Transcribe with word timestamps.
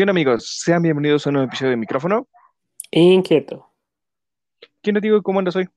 ¿Qué 0.00 0.04
onda 0.04 0.12
amigos? 0.12 0.46
Sean 0.46 0.80
bienvenidos 0.80 1.26
a 1.26 1.28
un 1.28 1.34
nuevo 1.34 1.48
episodio 1.48 1.72
de 1.72 1.76
Micrófono. 1.76 2.26
Inquieto. 2.90 3.70
¿Quién 4.80 4.94
te 4.94 5.00
digo 5.02 5.22
cómo 5.22 5.40
andas 5.40 5.56
hoy? 5.56 5.68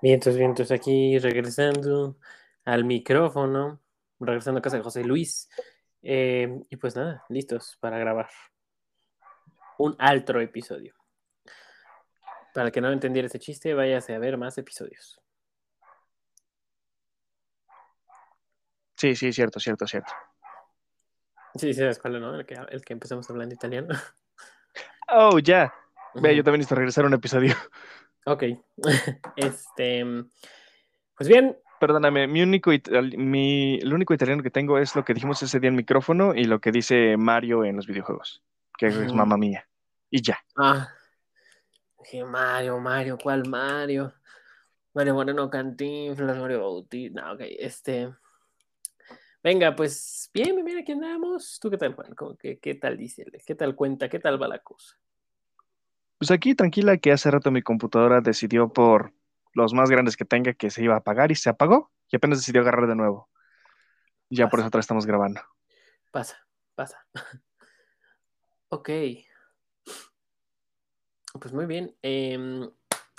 Vientos, 0.00 0.34
vientos 0.38 0.70
aquí, 0.70 1.18
regresando 1.18 2.16
al 2.64 2.86
micrófono, 2.86 3.78
regresando 4.18 4.60
a 4.60 4.62
casa 4.62 4.78
de 4.78 4.82
José 4.82 5.04
Luis. 5.04 5.50
Eh, 6.00 6.62
y 6.70 6.76
pues 6.76 6.96
nada, 6.96 7.26
listos 7.28 7.76
para 7.78 7.98
grabar 7.98 8.30
un 9.76 9.94
altro 9.98 10.40
episodio. 10.40 10.94
Para 12.54 12.68
el 12.68 12.72
que 12.72 12.80
no 12.80 12.90
entendiera 12.90 13.26
ese 13.26 13.38
chiste, 13.38 13.74
váyase 13.74 14.14
a 14.14 14.18
ver 14.18 14.38
más 14.38 14.56
episodios. 14.56 15.20
Sí, 18.96 19.14
sí, 19.14 19.30
cierto, 19.30 19.60
cierto, 19.60 19.86
cierto. 19.86 20.14
Sí, 21.56 21.72
sabes 21.72 21.98
cuál, 21.98 22.20
¿no? 22.20 22.34
El 22.34 22.46
que, 22.46 22.54
el 22.54 22.84
que 22.84 22.92
empezamos 22.92 23.28
hablando 23.30 23.54
italiano. 23.54 23.88
Oh, 25.06 25.38
ya. 25.38 25.72
Ve, 26.14 26.34
yo 26.34 26.42
también 26.42 26.60
necesito 26.60 26.76
regresar 26.76 27.04
a 27.04 27.08
un 27.08 27.14
episodio. 27.14 27.54
Ok. 28.26 28.42
este. 29.36 30.02
Pues 31.14 31.28
bien. 31.28 31.58
Perdóname, 31.78 32.26
mi 32.26 32.40
único, 32.40 32.70
mi, 33.18 33.74
el 33.74 33.92
único 33.92 34.14
italiano 34.14 34.42
que 34.42 34.50
tengo 34.50 34.78
es 34.78 34.96
lo 34.96 35.04
que 35.04 35.12
dijimos 35.12 35.42
ese 35.42 35.60
día 35.60 35.68
en 35.68 35.76
micrófono 35.76 36.34
y 36.34 36.44
lo 36.44 36.58
que 36.58 36.72
dice 36.72 37.18
Mario 37.18 37.66
en 37.66 37.76
los 37.76 37.86
videojuegos, 37.86 38.42
que 38.78 38.86
es 38.86 39.12
mamá 39.12 39.36
mía. 39.36 39.68
Y 40.08 40.22
ya. 40.22 40.38
Ah. 40.56 40.88
Dije, 42.00 42.24
Mario, 42.24 42.78
Mario, 42.78 43.18
¿cuál 43.22 43.46
Mario? 43.46 44.14
Mario 44.94 45.14
Moreno 45.14 45.50
Cantinflas, 45.50 46.38
Mario 46.38 46.60
Bautista. 46.60 47.20
No, 47.20 47.32
ok, 47.34 47.40
este. 47.58 48.14
Venga, 49.44 49.76
pues 49.76 50.30
bien, 50.32 50.64
bien, 50.64 50.78
aquí 50.78 50.92
andamos. 50.92 51.58
¿Tú 51.60 51.70
qué 51.70 51.76
tal, 51.76 51.94
Juan? 51.94 52.14
¿Qué, 52.40 52.58
qué 52.58 52.76
tal 52.76 52.96
dice? 52.96 53.26
¿Qué 53.46 53.54
tal 53.54 53.76
cuenta? 53.76 54.08
¿Qué 54.08 54.18
tal 54.18 54.42
va 54.42 54.48
la 54.48 54.60
cosa? 54.60 54.96
Pues 56.16 56.30
aquí 56.30 56.54
tranquila 56.54 56.96
que 56.96 57.12
hace 57.12 57.30
rato 57.30 57.50
mi 57.50 57.60
computadora 57.60 58.22
decidió 58.22 58.72
por 58.72 59.12
los 59.52 59.74
más 59.74 59.90
grandes 59.90 60.16
que 60.16 60.24
tenga 60.24 60.54
que 60.54 60.70
se 60.70 60.82
iba 60.82 60.94
a 60.94 60.98
apagar 60.98 61.30
y 61.30 61.34
se 61.34 61.50
apagó 61.50 61.92
y 62.08 62.16
apenas 62.16 62.38
decidió 62.38 62.62
agarrar 62.62 62.88
de 62.88 62.96
nuevo. 62.96 63.28
Y 64.30 64.36
ya 64.36 64.48
por 64.48 64.60
eso 64.60 64.68
otra 64.68 64.78
vez 64.78 64.84
estamos 64.84 65.04
grabando. 65.04 65.42
Pasa, 66.10 66.38
pasa. 66.74 67.06
ok. 68.70 68.88
Pues 71.38 71.52
muy 71.52 71.66
bien. 71.66 71.94
Eh, 72.00 72.66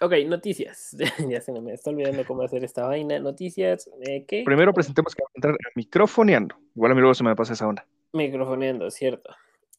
Ok, 0.02 0.14
noticias. 0.28 0.96
ya 1.30 1.40
se 1.42 1.52
me 1.54 1.74
está 1.74 1.90
olvidando 1.90 2.26
cómo 2.26 2.44
hacer 2.44 2.64
esta 2.64 2.86
vaina. 2.86 3.18
Noticias, 3.20 3.90
eh, 4.02 4.26
¿qué? 4.28 4.44
Primero 4.44 4.74
presentemos 4.74 5.16
que 5.16 5.24
va 5.24 5.28
a 5.28 5.32
entrar 5.36 5.58
microfoneando. 5.76 6.56
Igual 6.76 6.92
a 6.92 6.96
mí 6.96 7.02
luego 7.02 7.14
se 7.14 7.24
me 7.24 7.36
pasa 7.36 7.54
esa 7.54 7.68
onda. 7.68 7.88
Microfoneando, 8.12 8.92
cierto. 8.92 9.34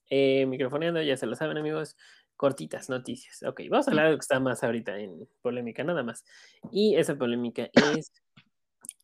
Eh, 0.08 0.46
microfoneando, 0.46 1.02
ya 1.02 1.16
se 1.16 1.26
lo 1.26 1.36
saben, 1.36 1.58
amigos. 1.58 1.96
Cortitas 2.36 2.88
noticias. 2.88 3.42
Ok, 3.42 3.62
vamos 3.70 3.88
a 3.88 3.90
hablar 3.90 4.06
de 4.06 4.12
lo 4.12 4.18
que 4.18 4.22
está 4.22 4.40
más 4.40 4.62
ahorita 4.62 4.98
en 4.98 5.28
polémica, 5.42 5.84
nada 5.84 6.02
más. 6.02 6.24
Y 6.70 6.96
esa 6.96 7.16
polémica 7.16 7.68
es 7.72 8.12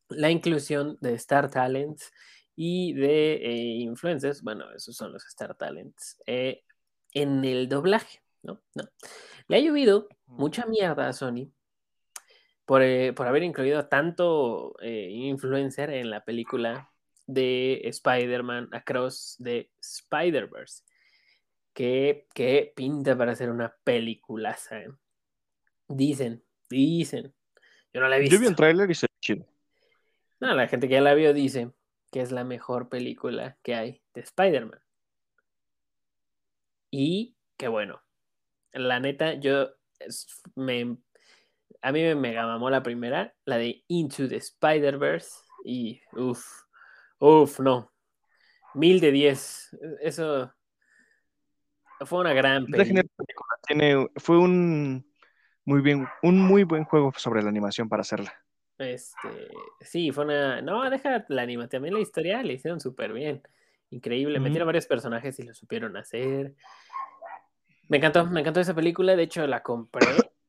la 0.09 0.31
inclusión 0.31 0.99
de 1.01 1.15
Star 1.15 1.51
Talents 1.51 2.11
y 2.57 2.95
de 2.95 3.35
eh, 3.35 3.81
influencers. 3.81 4.43
Bueno, 4.43 4.65
esos 4.75 4.97
son 4.97 5.13
los 5.13 5.27
Star 5.27 5.57
Talents. 5.57 6.23
Eh, 6.27 6.63
en 7.13 7.45
el 7.45 7.69
doblaje, 7.69 8.22
¿no? 8.43 8.62
¿no? 8.75 8.85
Le 9.48 9.57
ha 9.57 9.61
llovido 9.61 10.09
mucha 10.27 10.67
mierda 10.67 11.09
a 11.09 11.12
Sony 11.12 11.53
por, 12.65 12.83
eh, 12.83 13.12
por 13.12 13.27
haber 13.27 13.43
incluido 13.43 13.87
tanto 13.89 14.75
eh, 14.81 15.09
influencer 15.11 15.91
en 15.91 16.11
la 16.11 16.25
película 16.25 16.91
de 17.27 17.81
Spider-Man 17.85 18.69
Across 18.73 19.39
the 19.43 19.70
Spider-Verse. 19.81 20.85
Que, 21.73 22.27
que, 22.35 22.73
pinta 22.77 23.17
para 23.17 23.33
hacer 23.33 23.51
una 23.51 23.75
peliculaza. 23.83 24.81
¿eh? 24.81 24.91
Dicen, 25.89 26.45
dicen. 26.69 27.35
Yo 27.95 28.01
no 28.01 28.09
la 28.09 28.17
he 28.17 28.20
visto. 28.20 28.36
Yo 28.36 28.41
vi 28.41 28.47
un 28.47 28.57
trailer 28.57 28.91
y 28.91 28.95
se 28.95 29.07
chido. 29.20 29.47
No, 30.41 30.55
la 30.55 30.69
gente 30.69 30.89
que 30.89 30.95
ya 30.95 31.01
la 31.01 31.14
vio 31.14 31.33
dice 31.33 31.70
que 32.11 32.20
es 32.20 32.30
la 32.30 32.45
mejor 32.45 32.91
película 32.91 33.57
que 33.63 33.74
hay 33.74 34.03
de 34.13 34.20
Spider-Man. 34.20 34.83
Y 36.91 37.36
que 37.57 37.69
bueno, 37.69 38.03
la 38.73 39.01
neta, 39.01 39.35
yo 39.35 39.71
me, 40.55 40.97
a 41.83 41.93
mí 41.93 42.03
me 42.03 42.15
mega 42.15 42.47
mamó 42.47 42.71
la 42.71 42.83
primera, 42.83 43.35
la 43.45 43.59
de 43.59 43.85
Into 43.89 44.29
the 44.29 44.37
Spider-Verse, 44.37 45.31
y 45.65 46.01
uff, 46.13 46.65
uff, 47.19 47.61
no, 47.61 47.93
mil 48.75 49.01
de 49.01 49.13
diez, 49.13 49.77
eso 50.01 50.53
fue 52.05 52.21
una 52.21 52.33
gran 52.33 52.67
película. 52.67 53.05
Tiene, 53.67 54.09
fue 54.17 54.39
un 54.39 55.07
muy 55.65 55.81
bien, 55.81 56.09
un 56.23 56.41
muy 56.41 56.65
buen 56.65 56.85
juego 56.85 57.13
sobre 57.17 57.43
la 57.43 57.49
animación 57.49 57.89
para 57.89 58.01
hacerla. 58.01 58.35
Este, 58.79 59.49
sí, 59.81 60.11
fue 60.11 60.25
una, 60.25 60.61
no, 60.63 60.89
deja 60.91 61.25
la 61.29 61.43
animación, 61.43 61.71
también 61.71 61.95
la 61.95 62.01
historia 62.01 62.43
la 62.43 62.53
hicieron 62.53 62.81
súper 62.81 63.13
bien, 63.13 63.43
increíble, 63.91 64.41
metieron 64.41 64.67
varios 64.67 64.87
personajes 64.87 65.39
y 65.39 65.45
lo 65.45 65.55
supieron 65.55 65.97
hacer. 65.97 66.55
Me 67.89 67.98
encantó, 67.98 68.27
me 68.27 68.41
encantó 68.41 68.61
esa 68.61 68.75
película. 68.75 69.17
De 69.17 69.25
hecho, 69.25 69.47
la 69.47 69.63
compré, 69.63 70.07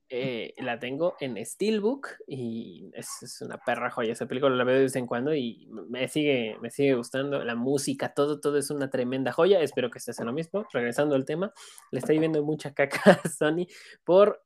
eh, 0.10 0.54
la 0.60 0.80
tengo 0.80 1.16
en 1.20 1.44
Steelbook 1.44 2.08
y 2.28 2.92
es, 2.94 3.42
una 3.42 3.58
perra 3.58 3.90
joya. 3.90 4.14
Esa 4.14 4.28
película 4.28 4.56
la 4.56 4.64
veo 4.64 4.76
de 4.76 4.84
vez 4.84 4.96
en 4.96 5.08
cuando 5.08 5.34
y 5.34 5.68
me 5.90 6.08
sigue, 6.08 6.58
me 6.62 6.70
sigue 6.70 6.94
gustando. 6.94 7.44
La 7.44 7.56
música, 7.56 8.14
todo, 8.14 8.40
todo 8.40 8.58
es 8.58 8.70
una 8.70 8.90
tremenda 8.90 9.32
joya. 9.32 9.60
Espero 9.62 9.90
que 9.90 9.98
estés 9.98 10.20
en 10.20 10.28
lo 10.28 10.34
mismo. 10.34 10.66
Regresando 10.72 11.16
al 11.16 11.26
tema, 11.26 11.52
le 11.92 12.00
estoy 12.00 12.20
viendo 12.20 12.44
mucha 12.44 12.74
caca 12.74 13.20
a 13.24 13.30
Sony 13.30 13.66
por, 14.04 14.44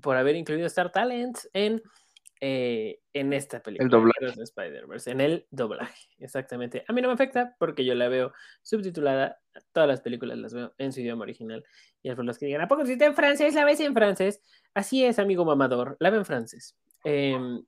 por 0.00 0.16
haber 0.16 0.36
incluido 0.36 0.66
Star 0.66 0.92
Talents 0.92 1.50
en 1.52 1.82
eh, 2.44 2.98
en 3.12 3.32
esta 3.32 3.62
película. 3.62 3.84
El 3.84 3.90
doblaje. 3.90 4.36
De 4.36 4.42
Spider-Verse, 4.42 5.12
en 5.12 5.20
el 5.20 5.46
doblaje, 5.52 6.08
exactamente. 6.18 6.84
A 6.88 6.92
mí 6.92 7.00
no 7.00 7.06
me 7.06 7.14
afecta 7.14 7.54
porque 7.56 7.84
yo 7.84 7.94
la 7.94 8.08
veo 8.08 8.32
subtitulada, 8.62 9.40
todas 9.70 9.88
las 9.88 10.00
películas 10.00 10.36
las 10.38 10.52
veo 10.52 10.74
en 10.76 10.92
su 10.92 11.02
idioma 11.02 11.22
original. 11.22 11.64
Y 12.02 12.08
al 12.08 12.16
los 12.16 12.38
que 12.38 12.46
digan, 12.46 12.62
¿a 12.62 12.66
poco 12.66 12.84
si 12.84 12.94
está 12.94 13.06
en 13.06 13.14
francés? 13.14 13.54
¿La 13.54 13.64
ves 13.64 13.78
en 13.78 13.94
francés? 13.94 14.42
Así 14.74 15.04
es, 15.04 15.20
amigo 15.20 15.44
mamador, 15.44 15.96
la 16.00 16.10
veo 16.10 16.18
en 16.18 16.26
francés. 16.26 16.76
Em, 17.04 17.64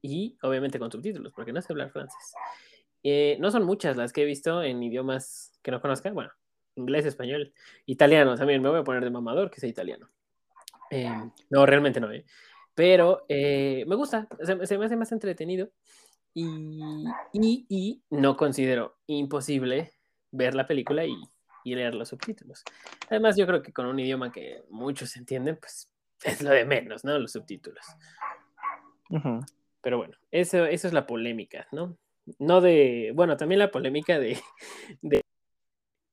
y 0.00 0.38
obviamente 0.40 0.78
con 0.78 0.90
subtítulos, 0.90 1.30
porque 1.34 1.52
no 1.52 1.60
sé 1.60 1.70
hablar 1.70 1.90
francés. 1.90 2.32
Eh, 3.02 3.36
no 3.40 3.50
son 3.50 3.64
muchas 3.64 3.94
las 3.94 4.14
que 4.14 4.22
he 4.22 4.24
visto 4.24 4.62
en 4.62 4.82
idiomas 4.82 5.52
que 5.60 5.70
no 5.70 5.82
conozcan, 5.82 6.14
bueno, 6.14 6.30
inglés, 6.76 7.04
español, 7.04 7.52
italiano, 7.84 8.36
también 8.36 8.62
me 8.62 8.70
voy 8.70 8.80
a 8.80 8.84
poner 8.84 9.04
de 9.04 9.10
mamador 9.10 9.50
que 9.50 9.60
sea 9.60 9.68
italiano. 9.68 10.08
Em, 10.90 11.30
no, 11.50 11.66
realmente 11.66 12.00
no, 12.00 12.10
¿eh? 12.10 12.24
Pero 12.80 13.26
eh, 13.28 13.84
me 13.86 13.94
gusta, 13.94 14.26
se, 14.42 14.78
me 14.78 14.86
hace 14.86 14.96
más 14.96 15.12
entretenido 15.12 15.68
y, 16.32 16.80
y, 17.34 18.02
no 18.08 18.38
considero 18.38 18.96
imposible 19.06 19.92
ver 20.30 20.54
la 20.54 20.66
película 20.66 21.04
y, 21.04 21.14
leer 21.62 21.94
los 21.94 22.08
subtítulos. 22.08 22.64
Además, 23.10 23.36
yo 23.36 23.46
creo 23.46 23.60
que 23.60 23.74
con 23.74 23.84
un 23.84 24.00
idioma 24.00 24.32
que 24.32 24.64
muchos 24.70 25.14
entienden, 25.18 25.58
pues 25.60 25.92
es 26.24 26.40
lo 26.40 26.48
de 26.48 26.64
menos, 26.64 27.04
¿no? 27.04 27.18
Los 27.18 27.32
subtítulos. 27.32 27.84
Pero 29.82 29.98
bueno, 29.98 30.16
eso, 30.30 30.64
eso 30.64 30.86
es 30.86 30.94
la 30.94 31.06
polémica, 31.06 31.68
¿no? 31.72 31.98
No 32.38 32.62
de, 32.62 33.12
bueno, 33.14 33.36
también 33.36 33.58
la 33.58 33.70
polémica 33.70 34.18
de, 34.18 34.40
de 35.02 35.22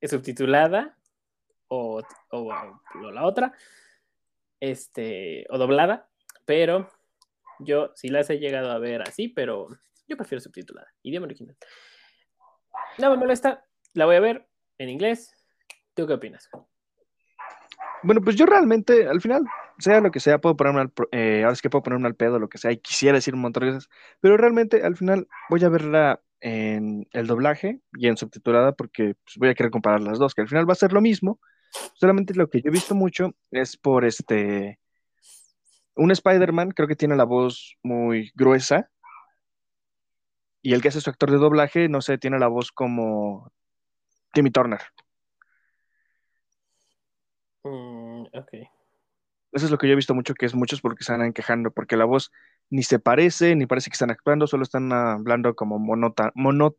subtitulada 0.06 0.98
o, 1.70 2.02
o, 2.32 2.54
o, 2.54 3.12
la 3.14 3.26
otra, 3.26 3.54
este, 4.60 5.46
o 5.50 5.58
doblada, 5.58 6.10
pero 6.48 6.90
yo 7.60 7.92
sí 7.96 8.08
las 8.08 8.30
he 8.32 8.40
llegado 8.40 8.72
a 8.72 8.80
ver 8.80 9.04
así, 9.04 9.28
pero 9.28 9.68
yo 10.08 10.18
prefiero 10.18 10.42
subtitulada, 10.42 10.88
idioma 11.04 11.26
original. 11.26 11.58
No 12.98 13.12
me 13.12 13.18
molesta, 13.18 13.66
la 13.94 14.06
voy 14.06 14.16
a 14.16 14.22
ver 14.22 14.48
en 14.78 14.90
inglés. 14.90 15.36
¿Tú 15.94 16.08
qué 16.08 16.14
opinas? 16.14 16.50
Bueno, 18.02 18.22
pues 18.22 18.36
yo 18.38 18.46
realmente, 18.46 19.08
al 19.08 19.20
final, 19.20 19.44
sea 19.78 20.00
lo 20.00 20.10
que 20.12 20.22
sea, 20.22 20.40
puedo 20.40 20.56
ponerme 20.56 20.82
al, 20.82 20.94
eh, 21.12 21.46
que 21.62 21.70
puedo 21.70 21.84
ponerme 21.84 22.08
al 22.08 22.16
pedo, 22.16 22.40
lo 22.40 22.48
que 22.48 22.58
sea, 22.58 22.72
y 22.72 22.78
quisiera 22.78 23.18
decir 23.18 23.34
un 23.34 23.42
montón 23.42 23.66
de 23.66 23.74
cosas, 23.74 23.90
pero 24.22 24.38
realmente 24.38 24.84
al 24.84 24.96
final 24.96 25.28
voy 25.50 25.64
a 25.66 25.70
verla 25.70 26.22
en 26.40 27.08
el 27.12 27.28
doblaje 27.28 27.82
y 27.94 28.08
en 28.08 28.16
subtitulada 28.16 28.74
porque 28.74 29.16
pues, 29.24 29.36
voy 29.38 29.50
a 29.50 29.56
querer 29.56 29.72
comparar 29.72 30.02
las 30.02 30.20
dos, 30.20 30.34
que 30.34 30.42
al 30.42 30.48
final 30.48 30.70
va 30.70 30.74
a 30.74 30.78
ser 30.78 30.94
lo 30.94 31.02
mismo, 31.02 31.40
solamente 31.96 32.34
lo 32.36 32.50
que 32.50 32.62
yo 32.62 32.70
he 32.70 32.72
visto 32.72 32.96
mucho 32.96 33.36
es 33.52 33.76
por 33.76 34.06
este, 34.06 34.80
un 35.98 36.12
Spider-Man 36.12 36.72
creo 36.72 36.88
que 36.88 36.96
tiene 36.96 37.16
la 37.16 37.24
voz 37.24 37.78
muy 37.84 38.32
gruesa. 38.36 38.90
Y 40.62 40.74
el 40.74 40.82
que 40.82 40.90
hace 40.90 41.02
su 41.02 41.10
actor 41.10 41.32
de 41.32 41.38
doblaje, 41.38 41.88
no 41.90 42.02
sé, 42.02 42.18
tiene 42.18 42.40
la 42.40 42.48
voz 42.48 42.72
como 42.72 43.52
Timmy 44.34 44.52
Turner. 44.52 44.82
Mm, 47.64 48.24
ok. 48.34 48.54
Eso 49.54 49.66
es 49.66 49.72
lo 49.72 49.78
que 49.78 49.88
yo 49.88 49.94
he 49.94 49.96
visto 49.96 50.14
mucho, 50.14 50.34
que 50.34 50.46
es 50.46 50.56
muchos 50.56 50.82
porque 50.82 51.04
se 51.04 51.14
están 51.14 51.34
quejando, 51.34 51.72
porque 51.72 51.96
la 51.96 52.06
voz 52.06 52.32
ni 52.70 52.84
se 52.84 53.00
parece, 53.00 53.56
ni 53.56 53.66
parece 53.66 53.90
que 53.90 53.96
están 53.96 54.12
actuando, 54.12 54.46
solo 54.46 54.64
están 54.64 54.92
hablando 54.92 55.56
como 55.56 55.80
monota, 55.80 56.32
mono, 56.36 56.76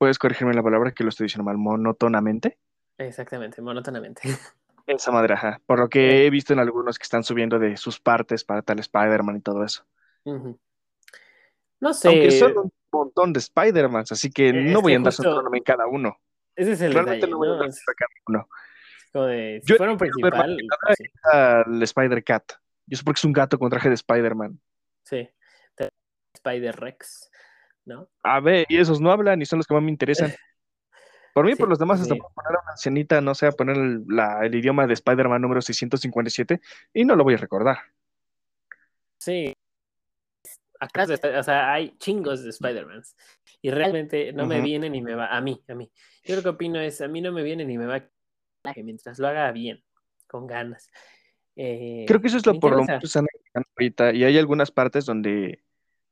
¿Puedes 0.00 0.18
corregirme 0.18 0.54
la 0.54 0.62
palabra 0.62 0.92
que 0.92 1.04
lo 1.04 1.10
estoy 1.10 1.26
diciendo 1.26 1.44
mal? 1.44 1.58
¿Monótonamente? 1.58 2.56
Exactamente, 2.96 3.60
monótonamente. 3.60 4.22
Esa 4.86 5.10
madre, 5.12 5.34
ajá. 5.34 5.60
Por 5.66 5.78
lo 5.78 5.88
que 5.88 6.26
he 6.26 6.30
visto 6.30 6.52
en 6.52 6.58
algunos 6.58 6.98
que 6.98 7.04
están 7.04 7.22
subiendo 7.24 7.58
de 7.58 7.76
sus 7.76 8.00
partes 8.00 8.44
para 8.44 8.62
tal 8.62 8.78
Spider-Man 8.78 9.36
y 9.36 9.40
todo 9.40 9.64
eso. 9.64 9.84
No 11.80 11.94
sé. 11.94 12.08
Aunque 12.08 12.30
son 12.32 12.58
un 12.58 12.72
montón 12.92 13.32
de 13.32 13.38
Spider-Mans, 13.40 14.12
así 14.12 14.30
que 14.30 14.52
no 14.52 14.80
voy 14.82 14.92
que 14.92 14.94
a 14.94 14.98
andar 14.98 15.10
justo- 15.12 15.22
centrándome 15.22 15.58
en 15.58 15.64
cada 15.64 15.86
uno. 15.86 16.16
Ese 16.56 16.72
es 16.72 16.80
el 16.82 16.92
Realmente 16.92 17.16
detalle, 17.26 17.30
no 17.32 17.38
voy 17.38 17.46
a 17.48 17.50
¿no? 17.50 17.54
andar 17.54 17.68
Es 17.68 17.78
en 17.78 17.94
cada 17.96 18.08
uno. 18.26 18.48
como 19.12 19.26
de, 19.26 19.60
si 19.64 19.70
Yo 19.72 19.76
fuera 19.76 19.92
un 19.92 19.98
principal, 19.98 20.56
que 20.56 20.66
pues 20.82 20.96
sí. 20.98 21.04
Al 21.32 21.82
Spider-Cat. 21.82 22.52
Yo 22.86 22.96
sé 22.96 23.04
porque 23.04 23.18
es 23.18 23.24
un 23.24 23.32
gato 23.32 23.58
con 23.58 23.70
traje 23.70 23.88
de 23.88 23.94
Spider-Man. 23.94 24.60
Sí. 25.04 25.28
Spider-Rex, 26.34 27.30
¿no? 27.86 28.08
A 28.22 28.40
ver, 28.40 28.64
y 28.68 28.78
esos 28.78 29.00
no 29.00 29.10
hablan 29.10 29.42
y 29.42 29.46
son 29.46 29.58
los 29.58 29.66
que 29.66 29.74
más 29.74 29.82
me 29.82 29.90
interesan. 29.90 30.32
Por 31.34 31.46
mí, 31.46 31.52
Sí, 31.52 31.58
por 31.58 31.68
los 31.68 31.78
demás, 31.78 32.00
hasta 32.00 32.14
sí. 32.14 32.20
poner 32.20 32.56
a 32.58 32.62
una 32.62 32.72
ancianita, 32.72 33.20
no 33.20 33.34
sé, 33.34 33.46
a 33.46 33.52
poner 33.52 33.76
el, 33.76 34.04
la- 34.08 34.44
el 34.44 34.54
idioma 34.54 34.86
de 34.86 34.94
Spider-Man 34.94 35.40
número 35.42 35.60
657 35.62 36.60
y 36.92 37.04
no 37.04 37.14
lo 37.16 37.24
voy 37.24 37.34
a 37.34 37.38
recordar. 37.38 37.78
Sí. 39.18 39.54
Acá, 40.80 41.04
o 41.04 41.42
sea, 41.42 41.72
hay 41.72 41.96
chingos 41.98 42.42
de 42.42 42.50
Spider-Mans. 42.50 43.14
Y 43.60 43.70
realmente 43.70 44.32
no 44.32 44.46
me 44.46 44.56
Ujú. 44.56 44.64
viene 44.64 44.88
ni 44.88 45.02
me 45.02 45.14
va. 45.14 45.26
A 45.26 45.40
mí, 45.42 45.62
a 45.68 45.74
mí. 45.74 45.90
Yo 46.24 46.36
lo 46.36 46.42
que 46.42 46.48
opino 46.48 46.80
es, 46.80 47.00
a 47.02 47.08
mí 47.08 47.20
no 47.20 47.32
me 47.32 47.42
viene 47.42 47.64
ni 47.66 47.76
me 47.76 47.86
va 47.86 48.00
que 48.74 48.82
mientras 48.82 49.18
lo 49.18 49.28
haga 49.28 49.52
bien, 49.52 49.82
con 50.26 50.46
ganas. 50.46 50.90
Eh, 51.56 52.04
Creo 52.06 52.20
que 52.20 52.28
eso 52.28 52.38
es 52.38 52.46
me 52.46 52.54
lo 52.54 52.60
por 52.60 52.72
lo 52.72 52.78
mucho 52.84 52.98
están 53.02 53.26
ahorita. 53.76 54.12
Y 54.14 54.24
hay 54.24 54.38
algunas 54.38 54.70
partes 54.70 55.04
donde 55.04 55.62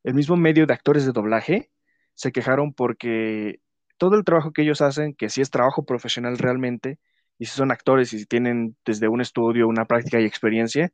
el 0.05 0.15
mismo 0.15 0.37
medio 0.37 0.67
de 0.67 0.75
actores 0.75 1.07
de 1.07 1.13
doblaje 1.13 1.71
se 2.15 2.33
quejaron 2.33 2.75
porque 2.75 3.61
todo 3.99 4.17
el 4.17 4.25
trabajo 4.25 4.53
que 4.53 4.63
ellos 4.63 4.81
hacen, 4.81 5.15
que 5.15 5.29
sí 5.29 5.41
es 5.41 5.51
trabajo 5.51 5.85
profesional 5.85 6.39
realmente, 6.39 6.99
y 7.39 7.45
si 7.45 7.53
son 7.53 7.71
actores 7.71 8.13
y 8.13 8.19
si 8.19 8.27
tienen 8.27 8.77
desde 8.85 9.09
un 9.09 9.21
estudio, 9.21 9.69
una 9.69 9.85
práctica 9.85 10.21
y 10.21 10.25
experiencia, 10.25 10.93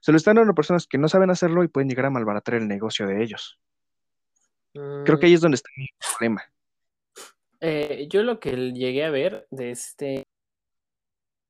se 0.00 0.12
lo 0.12 0.18
están 0.18 0.36
dando 0.36 0.52
a 0.52 0.54
personas 0.54 0.86
que 0.86 0.98
no 0.98 1.08
saben 1.08 1.30
hacerlo 1.30 1.64
y 1.64 1.68
pueden 1.68 1.88
llegar 1.88 2.06
a 2.06 2.10
malbaratar 2.10 2.54
el 2.54 2.68
negocio 2.68 3.06
de 3.06 3.22
ellos. 3.22 3.58
Creo 4.72 5.18
que 5.18 5.26
ahí 5.26 5.34
es 5.34 5.40
donde 5.40 5.54
está 5.54 5.70
el 5.76 5.88
problema. 5.98 6.42
Eh, 7.60 8.06
yo 8.10 8.22
lo 8.22 8.38
que 8.38 8.50
llegué 8.72 9.04
a 9.04 9.10
ver 9.10 9.46
de 9.50 9.70
este 9.70 10.24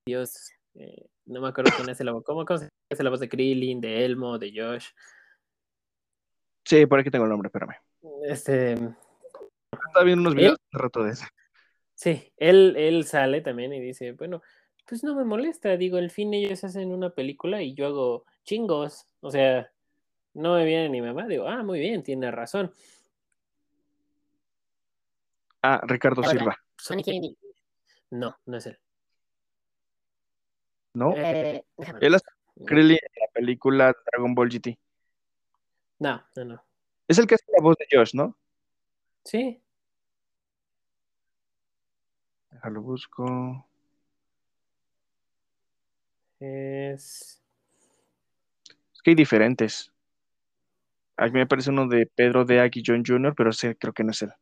Dios, 0.06 0.52
eh, 0.74 1.08
no 1.24 1.40
me 1.40 1.48
acuerdo 1.48 1.72
quién 1.74 1.88
es 1.88 2.00
el 2.00 2.12
voz, 2.12 2.22
¿cómo, 2.24 2.44
cómo 2.44 2.58
se 2.58 2.68
hace 2.92 3.02
la 3.02 3.10
voz 3.10 3.18
de 3.18 3.28
Krillin, 3.28 3.80
de 3.80 4.04
Elmo, 4.04 4.38
de 4.38 4.52
Josh? 4.54 4.90
Sí, 6.64 6.86
por 6.86 7.00
aquí 7.00 7.10
tengo 7.10 7.24
el 7.24 7.30
nombre, 7.30 7.48
espérame. 7.48 7.74
Este, 8.24 8.76
Estaba 9.72 10.04
viendo 10.04 10.22
unos 10.22 10.34
videos 10.34 10.58
hace 10.68 10.82
rato 10.82 11.04
de 11.04 11.12
eso. 11.12 11.24
sí, 11.94 12.32
él, 12.36 12.74
él 12.76 13.04
sale 13.04 13.40
también 13.40 13.72
y 13.72 13.80
dice, 13.80 14.12
bueno, 14.12 14.42
pues 14.86 15.02
no 15.02 15.14
me 15.14 15.24
molesta, 15.24 15.76
digo, 15.76 15.98
al 15.98 16.10
fin 16.10 16.32
ellos 16.34 16.62
hacen 16.64 16.92
una 16.92 17.10
película 17.10 17.62
y 17.62 17.74
yo 17.74 17.86
hago 17.86 18.24
chingos, 18.44 19.06
o 19.20 19.30
sea, 19.30 19.70
no 20.34 20.54
me 20.54 20.64
viene 20.64 20.88
ni 20.88 21.00
me 21.00 21.12
va, 21.12 21.26
digo, 21.26 21.48
ah, 21.48 21.62
muy 21.62 21.80
bien, 21.80 22.02
tiene 22.02 22.30
razón. 22.30 22.72
Ah, 25.62 25.80
Ricardo 25.84 26.20
Hola. 26.20 26.30
Silva, 26.30 26.56
Sonic. 26.76 27.36
No, 28.10 28.38
no 28.46 28.56
es 28.56 28.66
él. 28.66 28.78
¿no? 30.96 31.12
Eh, 31.14 31.62
Él 32.00 32.14
hace 32.14 32.24
Krillin 32.64 32.96
en 32.96 33.20
la 33.20 33.32
película 33.34 33.94
Dragon 34.10 34.34
Ball 34.34 34.48
GT. 34.48 34.78
No, 35.98 36.24
no, 36.34 36.44
no. 36.44 36.64
Es 37.06 37.18
el 37.18 37.26
que 37.26 37.34
hace 37.34 37.44
la 37.54 37.62
voz 37.62 37.76
de 37.76 37.86
Josh, 37.90 38.14
¿no? 38.14 38.36
Sí, 39.26 39.60
Déjalo 42.52 42.80
busco. 42.80 43.66
es... 46.38 47.42
Es 48.94 49.02
que 49.02 49.10
hay 49.10 49.14
diferentes. 49.16 49.92
A 51.16 51.24
mí 51.26 51.32
me 51.32 51.46
parece 51.46 51.70
uno 51.70 51.88
de 51.88 52.06
Pedro 52.06 52.44
de 52.44 52.60
Aki 52.60 52.82
John 52.86 53.02
Jr., 53.04 53.34
pero 53.34 53.50
ese 53.50 53.76
creo 53.76 53.92
que 53.92 54.04
no 54.04 54.12
es 54.12 54.22
él. 54.22 54.32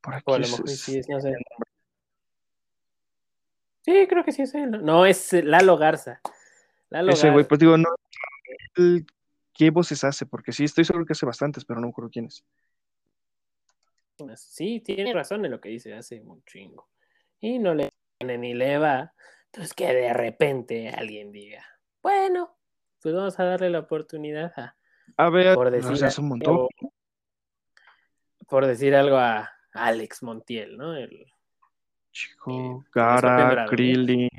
Por 0.00 0.14
aquí 0.14 0.24
O 0.26 0.34
a 0.34 0.38
lo 0.38 0.44
es- 0.44 0.50
mejor 0.50 0.68
es- 0.68 0.80
sí 0.80 0.98
es, 0.98 1.08
no 1.08 1.20
sé. 1.20 1.32
Sí, 3.82 4.06
creo 4.08 4.24
que 4.24 4.32
sí 4.32 4.42
es 4.42 4.54
él. 4.56 4.84
¿no? 4.84 5.06
Es 5.06 5.32
Lalo 5.32 5.76
Garza. 5.78 6.20
Lalo 6.90 7.12
ese 7.12 7.30
güey, 7.30 7.46
pues 7.46 7.60
digo, 7.60 7.76
no. 7.76 7.88
¿Qué 9.54 9.70
voces 9.70 10.02
hace? 10.04 10.26
Porque 10.26 10.52
sí, 10.52 10.64
estoy 10.64 10.84
seguro 10.84 11.06
que 11.06 11.12
hace 11.12 11.24
bastantes, 11.24 11.64
pero 11.64 11.80
no 11.80 11.86
me 11.86 11.90
acuerdo 11.90 12.10
quién 12.10 12.26
es. 12.26 12.44
Sí, 14.36 14.80
tiene 14.80 15.12
razón 15.12 15.44
en 15.44 15.50
lo 15.50 15.60
que 15.60 15.68
dice, 15.68 15.94
hace 15.94 16.20
un 16.20 16.42
chingo. 16.44 16.88
Y 17.40 17.58
no 17.58 17.74
le 17.74 17.90
viene 18.18 18.38
ni 18.38 18.54
le 18.54 18.78
va. 18.78 19.12
Entonces 19.46 19.74
que 19.74 19.92
de 19.92 20.12
repente 20.12 20.88
alguien 20.90 21.32
diga, 21.32 21.64
bueno, 22.02 22.56
pues 23.02 23.14
vamos 23.14 23.38
a 23.38 23.44
darle 23.44 23.70
la 23.70 23.80
oportunidad 23.80 24.52
a, 24.58 24.76
A 25.16 25.30
ver, 25.30 25.54
por 25.54 25.66
no, 25.66 25.70
decir, 25.72 26.04
hace 26.04 26.20
un 26.20 26.28
montón. 26.28 26.54
algo, 26.54 26.68
por 28.48 28.66
decir 28.66 28.94
algo 28.94 29.16
a 29.16 29.50
Alex 29.72 30.22
Montiel, 30.22 30.76
¿no? 30.76 30.94
El- 30.96 31.26
Chico, 32.12 32.82
Escorpión 32.86 33.20
Gara, 33.36 33.64
¿no? 33.64 33.70
Krillin. 33.70 34.30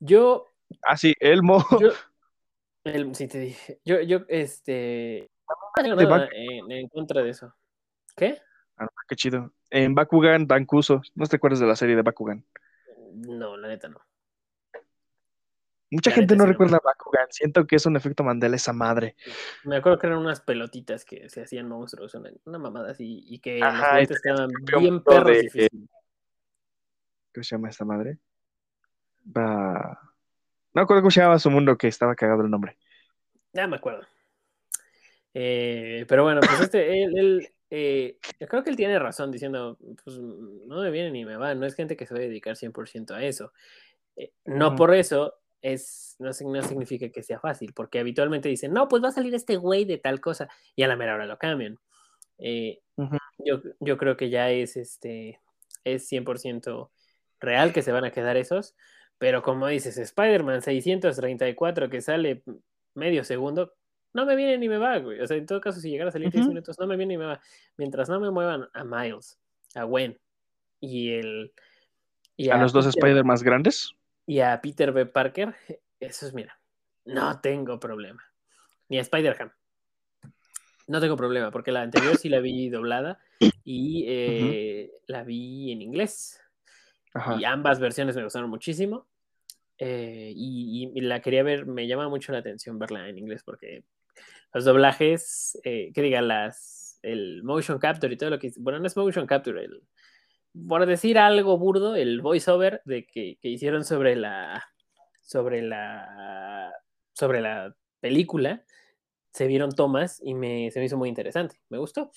yo, 0.00 0.46
Ah, 0.82 0.96
sí, 0.98 1.14
Elmo. 1.18 1.64
yo, 1.80 1.88
el- 2.84 3.14
sí 3.14 3.26
te 3.26 3.38
dije, 3.38 3.80
yo, 3.84 4.00
yo, 4.02 4.20
este, 4.28 5.30
no 5.86 6.28
en, 6.32 6.70
en 6.70 6.88
contra 6.88 7.22
de 7.22 7.30
eso. 7.30 7.54
¿Qué? 8.14 8.38
Ah, 8.78 8.88
qué 9.08 9.16
chido. 9.16 9.52
En 9.70 9.94
Bakugan, 9.94 10.46
Dan 10.46 10.64
Kuso. 10.64 11.02
¿No 11.14 11.26
te 11.26 11.36
acuerdas 11.36 11.60
de 11.60 11.66
la 11.66 11.76
serie 11.76 11.96
de 11.96 12.02
Bakugan? 12.02 12.44
No, 13.14 13.56
la 13.56 13.68
neta 13.68 13.88
no. 13.88 14.00
Mucha 15.90 16.10
La 16.10 16.16
gente 16.16 16.36
no 16.36 16.44
recuerda 16.46 16.78
Bakugan. 16.84 17.26
Siento 17.30 17.66
que 17.66 17.76
es 17.76 17.86
un 17.86 17.96
efecto 17.96 18.22
Mandela 18.22 18.56
esa 18.56 18.72
madre. 18.72 19.16
Me 19.64 19.76
acuerdo 19.76 19.98
que 19.98 20.06
eran 20.06 20.18
unas 20.18 20.40
pelotitas 20.40 21.04
que 21.04 21.28
se 21.30 21.42
hacían 21.42 21.66
monstruos, 21.68 22.14
una, 22.14 22.30
una 22.44 22.58
mamada 22.58 22.90
así, 22.90 23.24
y 23.26 23.38
que 23.38 23.62
Ajá, 23.62 24.00
los 24.00 24.10
y 24.10 24.12
estaban 24.12 24.48
bien 24.78 25.02
perros 25.02 25.26
de- 25.28 25.42
difíciles. 25.42 25.88
¿Cómo 27.34 27.44
se 27.44 27.54
llama 27.56 27.68
esta 27.70 27.84
madre? 27.84 28.18
Ba- 29.24 29.98
No 30.74 30.80
me 30.80 30.82
acuerdo 30.82 31.02
cómo 31.02 31.10
se 31.10 31.20
llamaba 31.20 31.38
su 31.38 31.50
mundo, 31.50 31.76
que 31.78 31.88
estaba 31.88 32.14
cagado 32.14 32.42
el 32.42 32.50
nombre. 32.50 32.76
Ya 33.54 33.66
me 33.66 33.76
acuerdo. 33.76 34.06
Eh, 35.34 36.04
pero 36.08 36.24
bueno, 36.24 36.40
pues 36.40 36.60
este, 36.60 37.02
él, 37.02 37.16
él, 37.18 37.48
eh, 37.70 38.18
yo 38.40 38.48
creo 38.48 38.62
que 38.62 38.70
él 38.70 38.76
tiene 38.76 38.98
razón 38.98 39.30
diciendo, 39.30 39.78
pues 40.04 40.18
no 40.18 40.80
me 40.80 40.90
viene 40.90 41.10
ni 41.10 41.24
me 41.24 41.36
va, 41.36 41.54
no 41.54 41.66
es 41.66 41.74
gente 41.74 41.96
que 41.96 42.06
se 42.06 42.14
va 42.14 42.20
a 42.20 42.22
dedicar 42.22 42.56
100% 42.56 43.14
a 43.14 43.22
eso. 43.22 43.52
Eh, 44.16 44.32
no 44.44 44.68
Ujú. 44.68 44.76
por 44.76 44.94
eso 44.94 45.34
es, 45.60 46.16
no, 46.18 46.28
no 46.28 46.62
significa 46.62 47.08
que 47.10 47.22
sea 47.22 47.40
fácil, 47.40 47.72
porque 47.74 47.98
habitualmente 47.98 48.48
dicen, 48.48 48.72
no, 48.72 48.88
pues 48.88 49.02
va 49.02 49.08
a 49.08 49.12
salir 49.12 49.34
este 49.34 49.56
güey 49.56 49.84
de 49.84 49.98
tal 49.98 50.20
cosa, 50.20 50.48
y 50.74 50.82
a 50.82 50.88
la 50.88 50.96
mera 50.96 51.14
hora 51.14 51.26
lo 51.26 51.38
cambian. 51.38 51.78
Eh, 52.38 52.80
Ujú. 52.96 53.16
yo, 53.38 53.60
yo 53.80 53.98
creo 53.98 54.16
que 54.16 54.30
ya 54.30 54.50
es, 54.50 54.76
este, 54.76 55.40
es 55.84 56.08
100% 56.08 56.90
real 57.40 57.72
que 57.72 57.82
se 57.82 57.92
van 57.92 58.04
a 58.04 58.10
quedar 58.10 58.36
esos, 58.36 58.74
pero 59.18 59.42
como 59.42 59.66
dices, 59.66 59.98
Spider-Man 59.98 60.62
634 60.62 61.90
que 61.90 62.00
sale 62.00 62.42
medio 62.94 63.24
segundo, 63.24 63.74
no 64.12 64.26
me 64.26 64.36
viene 64.36 64.58
ni 64.58 64.68
me 64.68 64.78
va, 64.78 64.98
güey. 64.98 65.20
O 65.20 65.26
sea, 65.26 65.36
en 65.36 65.46
todo 65.46 65.60
caso, 65.60 65.80
si 65.80 65.90
llegara 65.90 66.08
a 66.08 66.12
salir 66.12 66.30
10 66.30 66.42
Ujú. 66.42 66.50
minutos, 66.50 66.78
no 66.78 66.86
me 66.86 66.96
viene 66.96 67.14
ni 67.14 67.18
me 67.18 67.26
va. 67.26 67.40
Mientras 67.76 68.08
no 68.08 68.18
me 68.20 68.30
muevan 68.30 68.68
a 68.72 68.84
Miles, 68.84 69.38
a 69.74 69.84
Gwen 69.84 70.18
y 70.80 71.10
el... 71.12 71.52
Y 72.36 72.50
A 72.50 72.56
los 72.58 72.72
dos 72.72 72.86
Spider 72.86 73.24
más 73.24 73.42
grandes. 73.42 73.90
y 74.26 74.40
a 74.40 74.60
Peter 74.60 74.92
B. 74.92 75.06
Parker, 75.06 75.54
eso 75.98 76.26
es, 76.26 76.34
mira, 76.34 76.60
no 77.04 77.40
tengo 77.40 77.80
problema. 77.80 78.22
Ni 78.88 78.98
a 78.98 79.00
Spider-Ham. 79.00 79.50
No 80.86 81.00
tengo 81.00 81.16
problema, 81.16 81.50
porque 81.50 81.72
la 81.72 81.82
anterior 81.82 82.16
sí 82.16 82.28
la 82.28 82.40
vi 82.40 82.68
doblada 82.70 83.18
y 83.64 84.04
eh, 84.08 84.90
la 85.06 85.24
vi 85.24 85.72
en 85.72 85.82
inglés. 85.82 86.40
Ajá. 87.12 87.36
Y 87.38 87.44
ambas 87.44 87.80
versiones 87.80 88.16
me 88.16 88.22
gustaron 88.24 88.48
muchísimo. 88.48 89.06
Eh, 89.78 90.32
y, 90.34 90.90
y 90.94 91.00
la 91.02 91.20
quería 91.20 91.42
ver, 91.42 91.66
me 91.66 91.86
llama 91.86 92.08
mucho 92.08 92.32
la 92.32 92.38
atención 92.38 92.78
verla 92.78 93.08
en 93.08 93.18
inglés 93.18 93.42
porque 93.44 93.84
los 94.52 94.64
doblajes, 94.64 95.58
eh, 95.64 95.92
que 95.92 96.02
diga, 96.02 96.20
las, 96.22 96.98
el 97.02 97.42
motion 97.42 97.78
capture 97.78 98.12
y 98.12 98.16
todo 98.16 98.30
lo 98.30 98.38
que... 98.38 98.52
Bueno, 98.58 98.78
no 98.78 98.86
es 98.86 98.96
motion 98.96 99.26
capture, 99.26 99.64
el, 99.64 99.82
por 100.66 100.84
decir 100.86 101.18
algo 101.18 101.58
burdo, 101.58 101.94
el 101.96 102.20
voiceover 102.20 102.82
de 102.84 103.06
que, 103.06 103.38
que 103.40 103.48
hicieron 103.48 103.84
sobre 103.84 104.16
la, 104.16 104.64
sobre 105.22 105.62
la, 105.62 106.72
sobre 107.12 107.40
la 107.40 107.76
película, 108.00 108.64
se 109.32 109.46
vieron 109.46 109.72
tomas 109.72 110.20
y 110.24 110.34
me, 110.34 110.70
se 110.70 110.80
me 110.80 110.86
hizo 110.86 110.96
muy 110.96 111.08
interesante, 111.08 111.60
me 111.68 111.78
gustó. 111.78 112.10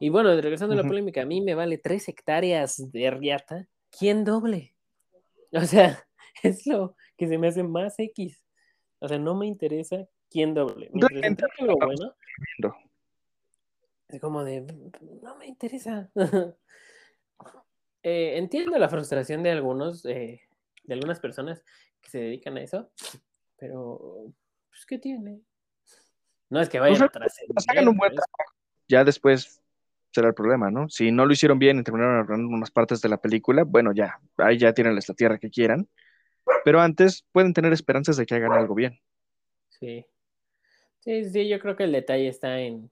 Y 0.00 0.08
bueno, 0.08 0.34
regresando 0.40 0.74
a 0.74 0.78
la 0.78 0.88
polémica, 0.88 1.22
a 1.22 1.26
mí 1.26 1.40
me 1.40 1.54
vale 1.54 1.78
tres 1.78 2.08
hectáreas 2.08 2.90
de 2.90 3.10
riata. 3.10 3.68
¿Quién 3.96 4.24
doble? 4.24 4.74
O 5.52 5.60
sea, 5.60 6.04
es 6.42 6.66
lo 6.66 6.96
que 7.16 7.28
se 7.28 7.38
me 7.38 7.48
hace 7.48 7.62
más 7.62 7.94
X. 7.98 8.42
O 8.98 9.08
sea, 9.08 9.18
no 9.18 9.34
me 9.34 9.46
interesa 9.46 10.08
quién 10.34 10.52
doble. 10.52 10.90
Algo 10.92 11.06
estamos 11.22 11.78
bueno, 11.78 12.16
es 14.08 14.20
como 14.20 14.42
de, 14.42 14.62
no 15.22 15.36
me 15.36 15.46
interesa. 15.46 16.10
eh, 18.02 18.36
entiendo 18.36 18.76
la 18.78 18.88
frustración 18.88 19.44
de 19.44 19.52
algunos, 19.52 20.04
eh, 20.06 20.42
de 20.82 20.94
algunas 20.94 21.20
personas 21.20 21.62
que 22.00 22.10
se 22.10 22.18
dedican 22.18 22.56
a 22.56 22.62
eso, 22.62 22.90
pero, 23.56 24.26
pues, 24.70 24.84
¿qué 24.86 24.98
tiene? 24.98 25.40
No 26.50 26.60
es 26.60 26.68
que 26.68 26.80
vayan 26.80 26.98
Pues, 26.98 27.02
a 27.02 27.12
trascender, 27.12 27.56
hagan 27.68 27.88
un 27.88 27.96
buen 27.96 28.10
trabajo. 28.10 28.54
Ya 28.88 29.04
después 29.04 29.62
será 30.10 30.28
el 30.28 30.34
problema, 30.34 30.68
¿no? 30.68 30.88
Si 30.88 31.12
no 31.12 31.26
lo 31.26 31.32
hicieron 31.32 31.60
bien 31.60 31.78
y 31.78 31.84
terminaron 31.84 32.16
arruinando 32.16 32.54
unas 32.54 32.72
partes 32.72 33.00
de 33.00 33.08
la 33.08 33.18
película, 33.18 33.62
bueno, 33.64 33.92
ya, 33.92 34.20
ahí 34.38 34.58
ya 34.58 34.72
tienen 34.72 34.96
la 34.96 35.00
tierra 35.00 35.38
que 35.38 35.50
quieran. 35.50 35.88
Pero 36.64 36.80
antes 36.80 37.24
pueden 37.30 37.54
tener 37.54 37.72
esperanzas 37.72 38.16
de 38.16 38.26
que 38.26 38.34
hagan 38.34 38.52
algo 38.52 38.74
bien. 38.74 39.00
Sí. 39.70 40.04
Sí, 41.04 41.24
sí, 41.28 41.48
yo 41.48 41.58
creo 41.60 41.76
que 41.76 41.84
el 41.84 41.92
detalle 41.92 42.28
está 42.28 42.60
en 42.60 42.90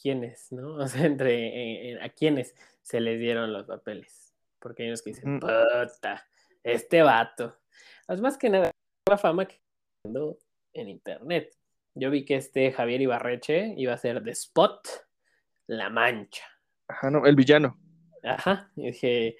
quiénes, 0.00 0.50
¿no? 0.50 0.74
O 0.84 0.88
sea, 0.88 1.06
entre 1.06 1.90
en- 1.92 1.96
en 1.98 2.02
a 2.02 2.08
quiénes 2.08 2.54
se 2.82 3.00
les 3.00 3.18
dieron 3.20 3.52
los 3.52 3.66
papeles. 3.66 4.34
Porque 4.58 4.82
hay 4.82 4.88
unos 4.88 5.02
que 5.02 5.10
dicen, 5.10 5.38
puta, 5.40 6.26
este 6.62 7.02
vato. 7.02 7.56
Es 8.08 8.20
más 8.20 8.36
que 8.36 8.48
nada 8.50 8.70
la 9.08 9.18
fama 9.18 9.46
que 9.46 9.60
en 10.74 10.88
internet. 10.88 11.56
Yo 11.94 12.10
vi 12.10 12.24
que 12.24 12.36
este 12.36 12.72
Javier 12.72 13.00
Ibarreche 13.02 13.74
iba 13.76 13.92
a 13.92 13.98
ser 13.98 14.22
de 14.22 14.30
Spot 14.32 14.80
La 15.66 15.90
Mancha. 15.90 16.44
Ajá, 16.88 17.10
no, 17.10 17.26
el 17.26 17.36
villano. 17.36 17.78
Ajá. 18.22 18.70
Y 18.76 18.86
dije, 18.86 19.36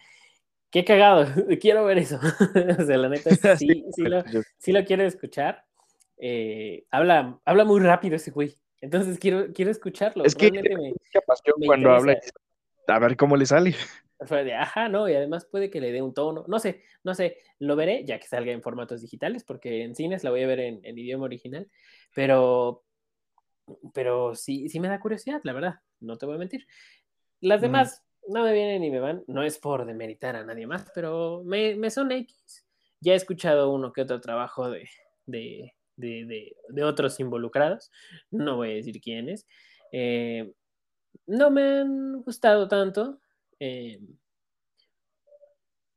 qué 0.71 0.85
cagado, 0.85 1.25
quiero 1.61 1.85
ver 1.85 1.99
eso. 1.99 2.19
o 2.79 2.85
sea, 2.85 2.97
la 2.99 3.09
neta, 3.09 3.31
sí, 3.57 3.85
sí, 3.95 4.03
lo, 4.03 4.23
sí 4.59 4.73
lo 4.73 4.85
quiero 4.85 5.05
escuchar. 5.05 5.65
Eh, 6.25 6.87
habla, 6.93 7.41
habla 7.45 7.65
muy 7.65 7.81
rápido 7.81 8.15
ese 8.15 8.31
güey. 8.31 8.57
Entonces 8.81 9.19
quiero, 9.19 9.53
quiero 9.53 9.73
escucharlo. 9.73 10.25
Es 10.25 10.37
que 10.37 10.51
Realmente 10.51 10.77
me, 10.77 10.91
mucha 10.91 11.21
pasión 11.27 11.57
me 11.59 11.67
cuando 11.67 11.91
habla. 11.91 12.17
A 12.87 12.99
ver 13.01 13.17
cómo 13.17 13.37
le 13.37 13.45
sale. 13.45 13.75
de, 14.31 14.55
ajá, 14.55 14.89
no, 14.89 15.09
y 15.09 15.15
además 15.15 15.47
puede 15.47 15.69
que 15.69 15.81
le 15.81 15.91
dé 15.91 16.01
un 16.01 16.15
tono. 16.15 16.45
No 16.47 16.61
sé, 16.61 16.85
no 17.03 17.13
sé, 17.17 17.39
lo 17.59 17.75
veré 17.75 18.05
ya 18.05 18.21
que 18.21 18.29
salga 18.29 18.53
en 18.53 18.63
formatos 18.63 19.03
digitales, 19.03 19.43
porque 19.43 19.83
en 19.83 19.97
cines 19.97 20.23
la 20.23 20.31
voy 20.31 20.45
a 20.45 20.47
ver 20.47 20.61
en, 20.61 20.81
en 20.85 20.97
idioma 20.97 21.25
original. 21.25 21.69
Pero, 22.15 22.85
pero 23.93 24.37
sí, 24.37 24.69
sí 24.69 24.79
me 24.79 24.87
da 24.87 25.01
curiosidad, 25.01 25.41
la 25.43 25.53
verdad, 25.53 25.81
no 25.99 26.19
te 26.19 26.27
voy 26.27 26.37
a 26.37 26.39
mentir. 26.39 26.69
Las 27.41 27.61
demás 27.61 28.05
no 28.29 28.45
me 28.45 28.53
vienen 28.53 28.83
ni 28.83 28.93
me 28.93 29.01
van, 29.01 29.25
no 29.27 29.43
es 29.43 29.59
por 29.59 29.87
demeritar 29.87 30.37
a 30.37 30.45
nadie 30.45 30.69
más, 30.69 30.89
pero 30.95 31.43
me, 31.45 31.75
me 31.75 31.91
son 31.91 32.13
X. 32.13 32.65
Ya 33.01 33.15
he 33.15 33.17
escuchado 33.17 33.73
uno 33.73 33.93
que 33.93 34.03
otro 34.03 34.21
trabajo 34.21 34.71
de, 34.71 34.89
de, 35.27 35.75
de, 36.03 36.27
de- 36.27 36.57
de 36.69 36.85
otros 36.85 37.19
involucrados, 37.21 37.91
no 38.31 38.57
voy 38.57 38.73
a 38.73 38.75
decir 38.75 39.01
quiénes. 39.01 39.47
Eh, 39.93 40.53
no 41.27 41.51
me 41.51 41.63
han 41.81 42.23
gustado 42.23 42.69
tanto. 42.69 43.19
eh, 43.61 44.01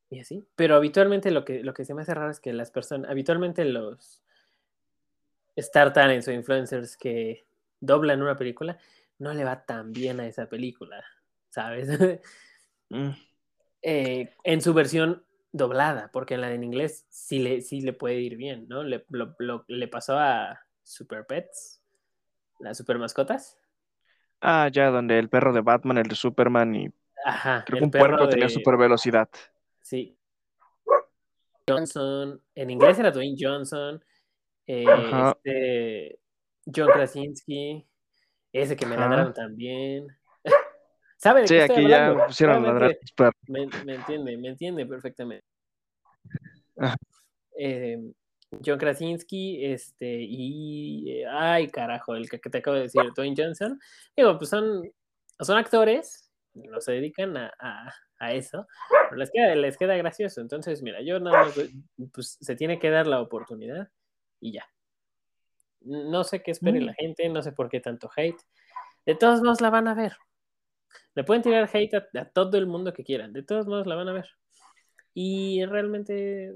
y 0.10 0.20
así. 0.20 0.44
Pero 0.56 0.76
habitualmente 0.76 1.32
lo 1.32 1.44
que, 1.44 1.64
lo 1.64 1.74
que 1.74 1.84
se 1.84 1.94
me 1.94 2.04
hace 2.04 2.14
raro 2.14 2.32
es 2.32 2.40
que 2.40 2.54
las 2.54 2.72
personas, 2.72 3.10
habitualmente 3.10 3.66
los 3.66 4.22
Star 5.56 5.94
Talents 5.94 6.28
o 6.28 6.32
influencers 6.32 6.96
que 6.98 7.46
doblan 7.80 8.22
una 8.22 8.36
película, 8.36 8.78
no 9.20 9.34
le 9.34 9.44
va 9.44 9.66
tan 9.66 9.92
bien 9.92 10.20
a 10.20 10.28
esa 10.28 10.48
película, 10.48 11.04
¿sabes? 11.50 11.88
Mm. 12.90 13.10
Eh, 13.82 14.30
en 14.44 14.62
su 14.62 14.72
versión 14.76 15.26
doblada, 15.56 16.10
porque 16.12 16.36
en 16.36 16.42
la 16.42 16.52
en 16.54 16.64
inglés 16.64 17.06
sí 17.10 17.40
le, 17.40 17.62
sí 17.62 17.82
le 17.82 17.94
puede 17.94 18.16
ir 18.22 18.36
bien, 18.38 18.68
¿no? 18.68 18.84
Le, 18.84 19.06
lo- 19.10 19.36
lo- 19.40 19.66
le 19.68 19.88
pasó 19.88 20.18
a 20.20 20.60
Super 20.84 21.26
Pets, 21.26 21.82
las 22.60 22.78
super 22.78 22.98
mascotas. 23.00 23.58
Ah, 24.42 24.70
ya, 24.72 24.90
donde 24.92 25.18
el 25.20 25.30
perro 25.30 25.54
de 25.54 25.62
Batman, 25.62 25.98
el 25.98 26.08
de 26.08 26.16
Superman 26.16 26.76
y 26.76 26.90
Ajá, 27.26 27.64
creo 27.66 27.80
que 27.80 27.86
un 27.86 27.92
puerco 27.92 28.30
tenía 28.30 28.50
super 28.50 28.78
velocidad. 28.78 29.30
Sí. 29.82 30.18
Johnson, 31.68 32.42
en 32.56 32.70
inglés 32.70 33.00
era 33.00 33.12
Dwayne 33.12 33.36
Johnson, 33.40 34.04
eh, 34.68 35.12
este, 35.46 36.20
John 36.76 36.92
Krasinski, 36.92 37.88
ese 38.54 38.76
que 38.78 38.86
me 38.86 38.96
Ajá. 38.96 39.10
ladraron 39.10 39.34
también. 39.34 40.08
¿Sabe 41.26 41.42
de 41.42 41.48
Sí, 41.48 41.56
qué 41.56 41.62
estoy 41.64 41.86
aquí 41.86 41.90
ya 41.90 42.28
pusieron 42.28 42.64
ladrar 42.64 42.96
me, 43.48 43.66
me 43.84 43.96
entiende, 43.96 44.38
me 44.38 44.50
entiende 44.50 44.86
perfectamente. 44.86 45.44
Eh, 47.58 47.98
John 48.64 48.78
Krasinski, 48.78 49.66
este, 49.66 50.20
y, 50.22 51.10
eh, 51.22 51.26
ay, 51.28 51.68
carajo, 51.70 52.16
el 52.16 52.30
que, 52.30 52.40
que 52.40 52.52
te 52.52 52.60
acabo 52.60 52.76
de 52.76 52.84
decir, 52.84 53.02
Dwayne 53.16 53.36
Johnson, 53.36 53.80
digo, 54.16 54.38
pues 54.38 54.52
son, 54.52 54.84
son 55.40 55.58
actores, 55.58 56.32
no 56.54 56.80
se 56.80 56.92
dedican 56.92 57.36
a, 57.38 57.52
a- 57.60 57.92
a 58.20 58.32
eso, 58.34 58.68
pero 59.10 59.16
les 59.16 59.32
queda, 59.32 59.56
les 59.56 59.78
queda 59.78 59.98
gracioso, 59.98 60.42
entonces, 60.42 60.84
mira, 60.84 61.02
yo 61.02 61.20
nada 61.20 61.46
más, 61.46 61.56
pues 62.14 62.38
se 62.40 62.56
tiene 62.56 62.78
que 62.78 62.92
dar 62.92 63.08
la 63.08 63.20
oportunidad 63.20 63.90
y 64.40 64.52
ya. 64.54 64.66
No 65.82 66.24
sé 66.24 66.44
qué 66.44 66.52
espere 66.52 66.82
Mm. 66.82 66.86
la 66.86 66.94
gente, 66.94 67.30
no 67.30 67.42
sé 67.42 67.52
por 67.52 67.68
qué 67.70 67.80
tanto 67.80 68.12
hate, 68.16 68.40
de 69.08 69.16
todos 69.16 69.42
modos 69.42 69.60
la 69.62 69.72
van 69.72 69.88
a 69.88 69.96
ver. 69.96 70.16
Le 71.14 71.24
pueden 71.24 71.44
tirar 71.44 71.70
hate 71.72 71.94
a, 71.96 72.08
a 72.20 72.26
todo 72.26 72.58
el 72.58 72.68
mundo 72.68 72.94
que 72.94 73.04
quieran, 73.04 73.34
de 73.34 73.44
todos 73.44 73.68
modos 73.68 73.88
la 73.88 73.96
van 73.96 74.10
a 74.10 74.14
ver. 74.14 74.30
Y 75.14 75.66
realmente, 75.66 76.54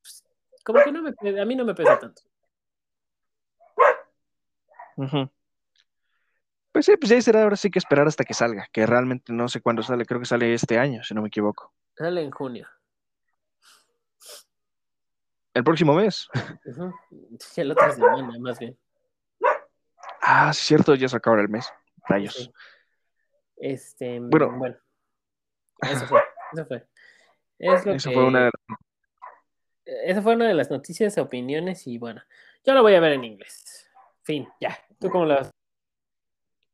pues, 0.00 0.24
como 0.64 0.82
que 0.82 0.92
no 0.92 1.02
me, 1.02 1.40
a 1.40 1.44
mí 1.44 1.54
no 1.54 1.64
me 1.64 1.74
pesa 1.74 1.98
tanto. 1.98 2.22
Pues 6.72 6.86
sí, 6.86 6.96
pues 6.96 7.10
ya 7.10 7.20
será 7.20 7.42
ahora 7.42 7.56
sí 7.56 7.70
que 7.70 7.78
esperar 7.78 8.06
hasta 8.06 8.24
que 8.24 8.34
salga, 8.34 8.66
que 8.72 8.86
realmente 8.86 9.32
no 9.32 9.48
sé 9.48 9.60
cuándo 9.60 9.82
sale, 9.82 10.06
creo 10.06 10.20
que 10.20 10.26
sale 10.26 10.54
este 10.54 10.78
año, 10.78 11.02
si 11.04 11.14
no 11.14 11.22
me 11.22 11.28
equivoco. 11.28 11.72
Sale 11.96 12.22
en 12.22 12.30
junio. 12.30 12.68
El 15.54 15.64
próximo 15.64 15.94
mes. 15.94 16.28
Ujú. 16.64 16.92
Sí, 17.40 17.64
la 17.64 17.72
otra 17.72 17.92
semana, 17.92 18.38
más 18.38 18.58
bien. 18.58 18.78
Ah, 20.20 20.52
sí, 20.52 20.66
cierto, 20.66 20.94
ya 20.94 21.08
se 21.08 21.16
acaba 21.16 21.40
el 21.40 21.48
mes. 21.48 21.72
Rayos. 22.08 22.34
Sí. 22.34 22.52
Este, 23.60 24.20
Bueno. 24.20 24.56
bueno. 24.58 24.76
Eso 25.82 26.06
fue. 26.06 26.20
Eso 26.52 26.66
fue. 26.66 26.86
Es 27.58 27.84
lo 27.86 27.92
Eso 27.94 28.08
que- 28.10 28.14
fue 28.14 28.24
una 28.24 28.44
de 28.44 28.50
Esa 30.04 30.20
fue 30.22 30.34
una 30.34 30.46
de 30.46 30.54
las 30.54 30.70
noticias, 30.70 31.16
opiniones 31.18 31.86
y 31.86 31.96
bueno, 31.98 32.20
yo 32.64 32.74
lo 32.74 32.82
voy 32.82 32.94
a 32.94 33.00
ver 33.00 33.12
en 33.12 33.24
inglés. 33.24 33.88
Fin, 34.22 34.46
ya. 34.60 34.78
¿Tú 35.00 35.08
cómo 35.10 35.24
lo 35.24 35.34
vas? 35.36 35.50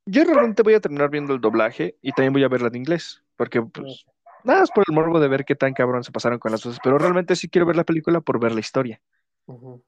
Yo 0.07 0.25
realmente 0.25 0.63
voy 0.63 0.75
a 0.75 0.81
terminar 0.81 1.11
viendo 1.11 1.33
el 1.33 1.41
doblaje 1.41 1.97
y 2.03 2.13
también 2.13 2.33
voy 2.33 2.43
a 2.45 2.49
verla 2.49 2.69
en 2.69 2.77
inglés, 2.77 3.23
porque 3.37 3.63
pues 3.63 4.05
nada 4.43 4.61
más 4.61 4.71
por 4.71 4.85
el 4.87 4.95
morbo 4.95 5.21
de 5.21 5.29
ver 5.29 5.45
qué 5.45 5.55
tan 5.55 5.73
cabrón 5.75 6.03
se 6.05 6.13
pasaron 6.13 6.39
con 6.39 6.51
las 6.53 6.63
cosas, 6.63 6.79
pero 6.83 6.99
realmente 6.99 7.37
sí 7.37 7.49
quiero 7.49 7.67
ver 7.67 7.77
la 7.77 7.85
película 7.85 8.21
por 8.21 8.39
ver 8.41 8.53
la 8.53 8.61
historia. 8.61 9.01
Ujú. 9.47 9.83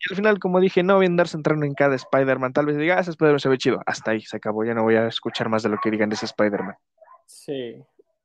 Y 0.00 0.12
al 0.12 0.16
final, 0.16 0.38
como 0.38 0.60
dije, 0.60 0.82
no 0.82 0.96
voy 0.96 1.06
a 1.06 1.08
andar 1.08 1.28
centrando 1.28 1.66
en 1.66 1.74
cada 1.74 1.96
Spider-Man, 1.96 2.52
tal 2.52 2.66
vez 2.66 2.76
diga, 2.76 2.96
ah, 2.96 3.00
ese 3.00 3.10
Spider-Man 3.10 3.40
se 3.40 3.48
ve 3.48 3.58
chido, 3.58 3.80
hasta 3.84 4.12
ahí 4.12 4.20
se 4.20 4.36
acabó, 4.36 4.64
ya 4.64 4.74
no 4.74 4.84
voy 4.84 4.94
a 4.94 5.08
escuchar 5.08 5.48
más 5.48 5.62
de 5.64 5.70
lo 5.70 5.78
que 5.82 5.90
digan 5.90 6.08
de 6.08 6.14
ese 6.14 6.26
Spider-Man. 6.26 6.76
Sí. 7.26 7.82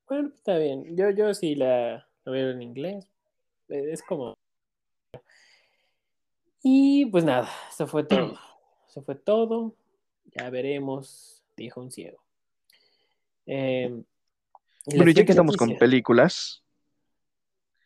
Bueno, 0.07 0.29
está 0.35 0.57
bien. 0.57 0.95
Yo, 0.95 1.09
yo 1.09 1.33
sí 1.33 1.55
la, 1.55 2.07
la 2.25 2.31
veo 2.31 2.51
en 2.51 2.61
inglés. 2.61 3.07
Eh, 3.69 3.91
Es 3.91 4.03
como. 4.03 4.37
Y 6.61 7.05
pues 7.07 7.23
nada, 7.25 7.49
eso 7.69 7.87
fue 7.87 8.03
todo. 8.03 8.37
Eso 8.87 9.01
fue 9.01 9.15
todo. 9.15 9.73
Ya 10.39 10.51
veremos, 10.51 11.43
dijo 11.57 11.81
un 11.81 11.91
ciego. 11.91 12.21
Eh, 13.47 14.03
Bueno, 14.85 15.11
ya 15.11 15.25
que 15.25 15.31
estamos 15.31 15.57
con 15.57 15.75
películas, 15.79 16.61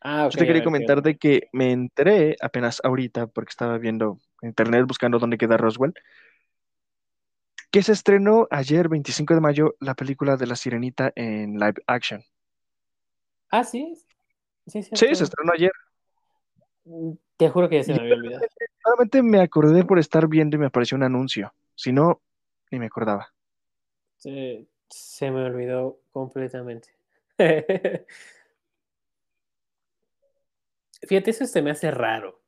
Ah, 0.02 0.28
ok, 0.28 0.36
yo 0.36 0.38
te 0.38 0.46
quería 0.46 0.64
comentar 0.64 1.02
de 1.02 1.18
que 1.18 1.50
me 1.54 1.72
enteré 1.72 2.36
apenas 2.42 2.82
ahorita, 2.84 3.28
porque 3.28 3.50
estaba 3.52 3.78
viendo 3.78 4.20
en 4.42 4.50
internet 4.50 4.86
buscando 4.88 5.20
dónde 5.20 5.38
queda 5.38 5.58
Roswell, 5.58 5.94
que 7.72 7.82
se 7.82 7.94
estrenó 7.94 8.46
ayer, 8.52 8.90
25 8.90 9.34
de 9.34 9.40
mayo, 9.40 9.76
la 9.80 9.96
película 9.96 10.36
de 10.36 10.48
La 10.48 10.58
Sirenita 10.58 11.14
en 11.16 11.54
live 11.54 11.76
action. 11.88 12.22
Ah, 13.52 13.64
sí. 13.64 13.94
Sí, 14.68 14.84
Sí, 14.94 15.06
cierto. 15.06 15.16
se 15.16 15.24
estrenó 15.26 15.54
ayer. 15.54 15.72
Te 17.38 17.50
juro 17.50 17.70
que 17.70 17.76
ya 17.78 17.84
se 17.84 17.94
me 17.94 18.00
había 18.02 18.16
olvidado. 18.16 18.48
Solamente 18.84 19.22
me 19.22 19.40
acordé 19.42 19.84
por 19.86 20.00
estar 20.00 20.28
viendo 20.28 20.56
y 20.56 20.60
me 20.60 20.66
apareció 20.68 20.98
un 20.98 21.04
anuncio. 21.04 21.54
Si 21.76 21.92
no, 21.92 22.22
ni 22.72 22.80
me 22.80 22.88
acordaba. 22.88 23.28
Se, 24.18 24.68
se 24.90 25.32
me 25.32 25.44
olvidó 25.46 26.00
completamente. 26.12 26.90
Fíjate, 31.02 31.32
eso 31.32 31.46
se 31.46 31.62
me 31.62 31.72
hace 31.72 31.92
raro. 31.92 32.42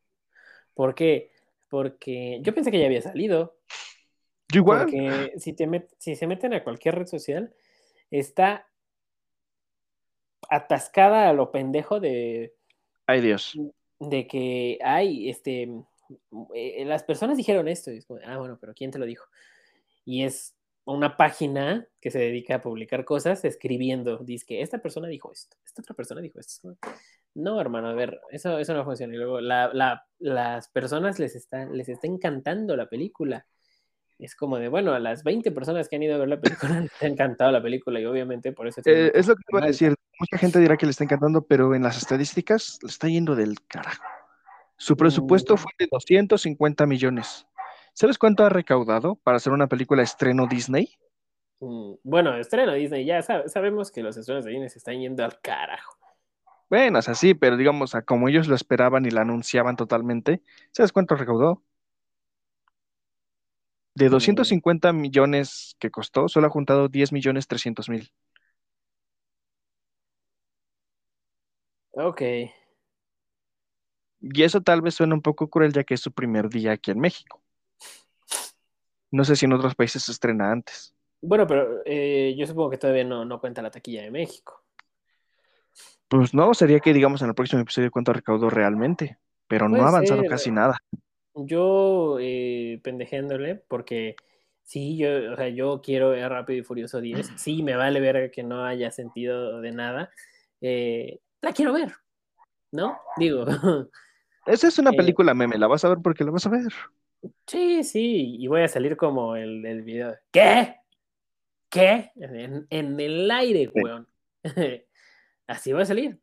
¿Por 0.74 0.96
qué? 0.96 1.32
Porque 1.70 2.40
yo 2.42 2.54
pensé 2.54 2.72
que 2.72 2.80
ya 2.80 2.86
había 2.86 3.02
salido. 3.02 3.58
Yo 4.52 4.62
igual. 4.62 4.80
Porque 4.82 5.34
si, 5.38 5.54
te 5.54 5.68
met- 5.68 5.94
si 5.98 6.16
se 6.16 6.26
meten 6.26 6.54
a 6.54 6.64
cualquier 6.64 6.96
red 6.96 7.06
social, 7.06 7.54
está 8.10 8.68
atascada 10.50 11.30
a 11.30 11.34
lo 11.34 11.52
pendejo 11.52 12.00
de, 12.00 12.56
Ay, 13.06 13.22
Dios. 13.22 13.56
de 14.00 14.28
que 14.28 14.80
hay, 14.82 15.30
este, 15.30 15.70
eh, 16.56 16.86
las 16.86 17.04
personas 17.04 17.38
dijeron 17.38 17.68
esto. 17.68 17.92
Y 17.92 17.98
es 17.98 18.06
como, 18.06 18.20
ah, 18.26 18.38
bueno, 18.38 18.58
pero 18.60 18.74
¿quién 18.74 18.90
te 18.90 19.00
lo 19.00 19.06
dijo? 19.06 19.26
Y 20.06 20.24
es 20.24 20.56
una 20.86 21.18
página 21.18 21.88
que 22.02 22.10
se 22.10 22.18
dedica 22.18 22.56
a 22.56 22.62
publicar 22.62 23.06
cosas 23.06 23.46
escribiendo, 23.46 24.18
dice 24.18 24.46
que 24.48 24.62
esta 24.62 24.80
persona 24.80 25.08
dijo 25.08 25.32
esto, 25.32 25.56
esta 25.64 25.84
otra 25.84 25.96
persona 25.96 26.20
dijo 26.20 26.40
esto. 26.40 26.78
No, 27.36 27.62
hermano, 27.62 27.90
a 27.90 27.94
ver, 27.94 28.20
eso, 28.32 28.58
eso 28.58 28.74
no 28.74 28.84
funciona. 28.84 29.14
Y 29.14 29.18
luego 29.18 29.40
las 29.42 30.70
personas 30.70 31.20
les 31.20 31.36
está, 31.36 31.66
les 31.66 31.90
está 31.90 32.08
encantando 32.08 32.76
la 32.76 32.88
película. 32.88 33.46
Es 34.18 34.36
como 34.36 34.58
de, 34.58 34.68
bueno, 34.68 34.94
a 34.94 35.00
las 35.00 35.24
20 35.24 35.52
personas 35.52 35.88
que 35.88 35.96
han 35.96 36.04
ido 36.04 36.16
a 36.16 36.18
ver 36.18 36.28
la 36.28 36.42
película 36.42 36.80
les 36.82 37.02
ha 37.02 37.08
encantado 37.08 37.52
la 37.52 37.62
película 37.62 38.00
y 38.00 38.06
obviamente 38.06 38.52
por 38.52 38.68
eso... 38.68 38.82
Eh, 38.86 39.12
es 39.14 39.28
lo 39.28 39.36
que 39.36 39.44
iba 39.50 39.64
a 39.64 39.68
decir. 39.68 39.96
Mucha 40.20 40.38
gente 40.38 40.60
dirá 40.60 40.76
que 40.76 40.86
le 40.86 40.90
está 40.90 41.06
encantando, 41.06 41.44
pero 41.44 41.74
en 41.74 41.84
las 41.84 41.98
estadísticas 41.98 42.80
le 42.82 42.90
está 42.90 43.08
yendo 43.08 43.36
del 43.36 43.56
carajo. 43.68 44.04
Su 44.76 44.98
presupuesto 44.98 45.54
mm. 45.54 45.58
fue 45.58 45.72
de 45.80 45.88
250 45.90 46.86
millones. 46.86 47.48
¿Sabes 47.94 48.18
cuánto 48.18 48.46
ha 48.46 48.50
recaudado 48.50 49.16
para 49.16 49.38
hacer 49.38 49.54
una 49.54 49.68
película 49.68 50.04
estreno 50.04 50.48
Disney? 50.48 50.90
Mm, 51.62 51.94
bueno, 52.04 52.36
estreno 52.36 52.74
Disney, 52.74 53.06
ya 53.06 53.22
sabemos 53.22 53.92
que 53.92 54.04
los 54.04 54.18
estrenos 54.18 54.46
de 54.46 54.52
Disney 54.52 54.70
se 54.70 54.80
están 54.80 55.00
yendo 55.00 55.24
al 55.24 55.40
carajo. 55.42 55.99
Bueno, 56.70 57.00
es 57.00 57.10
así, 57.10 57.34
pero 57.34 57.58
digamos, 57.58 57.96
a 57.96 58.04
como 58.04 58.28
ellos 58.30 58.48
lo 58.48 58.56
esperaban 58.56 59.06
y 59.06 59.12
la 59.12 59.22
anunciaban 59.22 59.76
totalmente, 59.76 60.42
¿sabes 60.72 60.92
cuánto 60.92 61.16
recaudó? 61.16 61.64
De 63.96 64.10
250 64.10 64.94
mm. 64.94 64.98
millones 65.02 65.76
que 65.80 65.92
costó, 65.92 66.28
solo 66.28 66.48
ha 66.48 66.50
juntado 66.50 66.88
10 66.88 67.12
millones 67.12 67.48
300 67.48 67.90
mil. 67.90 68.12
Ok. 71.94 72.22
Y 74.22 74.44
eso 74.44 74.62
tal 74.62 74.82
vez 74.82 74.96
suena 74.96 75.16
un 75.16 75.22
poco 75.22 75.50
cruel 75.50 75.74
ya 75.74 75.84
que 75.84 75.94
es 75.94 76.02
su 76.02 76.12
primer 76.12 76.50
día 76.50 76.74
aquí 76.74 76.92
en 76.92 77.00
México. 77.00 77.42
No 79.12 79.24
sé 79.26 79.36
si 79.36 79.46
en 79.46 79.54
otros 79.54 79.76
países 79.76 80.04
se 80.04 80.12
estrena 80.12 80.52
antes. 80.52 80.94
Bueno, 81.22 81.48
pero 81.48 81.82
eh, 81.86 82.36
yo 82.38 82.46
supongo 82.46 82.70
que 82.70 82.78
todavía 82.78 83.04
no, 83.04 83.40
cuenta 83.40 83.62
la 83.62 83.72
taquilla 83.72 84.04
de 84.04 84.12
México. 84.12 84.64
Pues 86.10 86.34
no, 86.34 86.54
sería 86.56 86.80
que 86.80 86.92
digamos 86.92 87.22
en 87.22 87.30
el 87.30 87.36
próximo 87.36 87.62
episodio 87.62 87.92
cuánto 87.92 88.14
recaudó 88.14 88.50
realmente, 88.50 89.18
pero 89.48 89.70
no 89.70 89.84
ha 89.84 89.90
avanzado 89.90 90.24
casi 90.26 90.52
nada. 90.52 90.82
Yo 91.36 92.18
eh, 92.20 92.80
pendejeándole, 92.84 93.56
porque 93.56 94.16
sí, 94.64 94.98
yo, 94.98 95.34
o 95.34 95.36
sea, 95.36 95.50
yo 95.50 95.82
quiero 95.82 96.10
ver 96.10 96.28
Rápido 96.30 96.60
y 96.60 96.64
Furioso 96.64 97.00
10. 97.00 97.34
Sí, 97.36 97.62
me 97.62 97.76
vale 97.76 98.00
ver 98.00 98.32
que 98.32 98.44
no 98.44 98.66
haya 98.66 98.90
sentido 98.90 99.62
de 99.62 99.72
nada. 99.72 100.10
Eh, 100.62 101.20
la 101.42 101.54
quiero 101.54 101.74
ver, 101.74 101.94
¿no? 102.72 102.98
Digo. 103.18 103.46
Esa 104.48 104.68
es 104.68 104.80
una 104.80 104.92
película 104.92 105.36
meme, 105.36 105.60
la 105.60 105.68
vas 105.68 105.86
a 105.86 105.90
ver 105.90 106.00
porque 106.04 106.24
la 106.24 106.32
vas 106.32 106.48
a 106.48 106.50
ver. 106.50 106.74
Sí, 107.46 107.84
sí, 107.84 108.38
y 108.40 108.48
voy 108.48 108.62
a 108.62 108.68
salir 108.68 108.98
como 108.98 109.36
el, 109.36 109.64
el 109.64 109.84
video. 109.84 110.16
¿Qué? 110.32 110.76
¿Qué? 111.70 112.12
En, 112.16 113.00
el 113.00 113.30
aire, 113.30 113.70
weón. 113.76 114.08
Así 115.50 115.74
va 115.74 115.82
a 115.82 115.86
salir. 115.86 116.20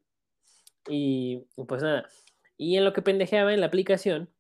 Y 0.89 1.45
pues 1.67 1.83
nada. 1.83 2.09
Y 2.57 2.77
en 2.77 2.85
lo 2.85 2.93
que 2.93 3.03
pendejeaba 3.03 3.53
en 3.53 3.61
la 3.61 3.67
aplicación, 3.67 4.31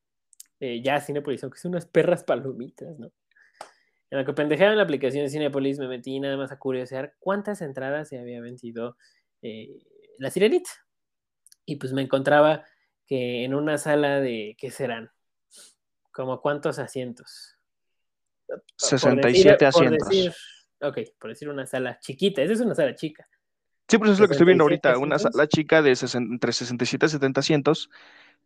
eh, 0.60 0.80
ya 0.80 1.00
Cinepolis, 1.00 1.42
aunque 1.42 1.58
son 1.58 1.72
unas 1.72 1.86
perras 1.86 2.22
palomitas, 2.22 2.96
¿no? 2.98 3.10
En 4.10 4.18
lo 4.18 4.24
que 4.24 4.32
pendejeaba 4.32 4.70
en 4.70 4.78
la 4.78 4.84
aplicación 4.84 5.24
de 5.24 5.30
Cinepolis, 5.30 5.80
me 5.80 5.88
metí 5.88 6.20
nada 6.20 6.36
más 6.36 6.52
a 6.52 6.58
curiosear 6.60 7.16
cuántas 7.18 7.62
entradas 7.62 8.08
se 8.08 8.20
había 8.20 8.40
vencido 8.40 8.96
eh, 9.42 9.76
la 10.18 10.30
sirenita. 10.30 10.70
Y 11.64 11.76
pues 11.76 11.92
me 11.92 12.02
encontraba 12.02 12.64
que 13.06 13.44
en 13.44 13.54
una 13.54 13.78
sala 13.78 14.20
de, 14.20 14.54
¿qué 14.56 14.70
serán? 14.70 15.10
¿Como 16.12 16.40
cuántos 16.40 16.78
asientos? 16.78 17.58
67 18.76 19.66
asientos. 19.66 20.08
ok, 20.80 20.98
por 21.18 21.30
decir 21.30 21.48
una 21.48 21.66
sala 21.66 21.98
chiquita, 21.98 22.40
esa 22.40 22.52
es 22.52 22.60
una 22.60 22.76
sala 22.76 22.94
chica. 22.94 23.28
Sí, 23.88 23.98
pues 23.98 24.12
es 24.12 24.20
lo 24.20 24.26
que 24.26 24.32
estoy 24.32 24.46
viendo 24.46 24.64
ahorita, 24.64 24.98
una 24.98 25.18
sala 25.18 25.46
chica 25.46 25.80
de 25.80 25.96
entre 26.14 26.52
67 26.52 27.06
y 27.06 27.08
70 27.08 27.40
asientos, 27.40 27.90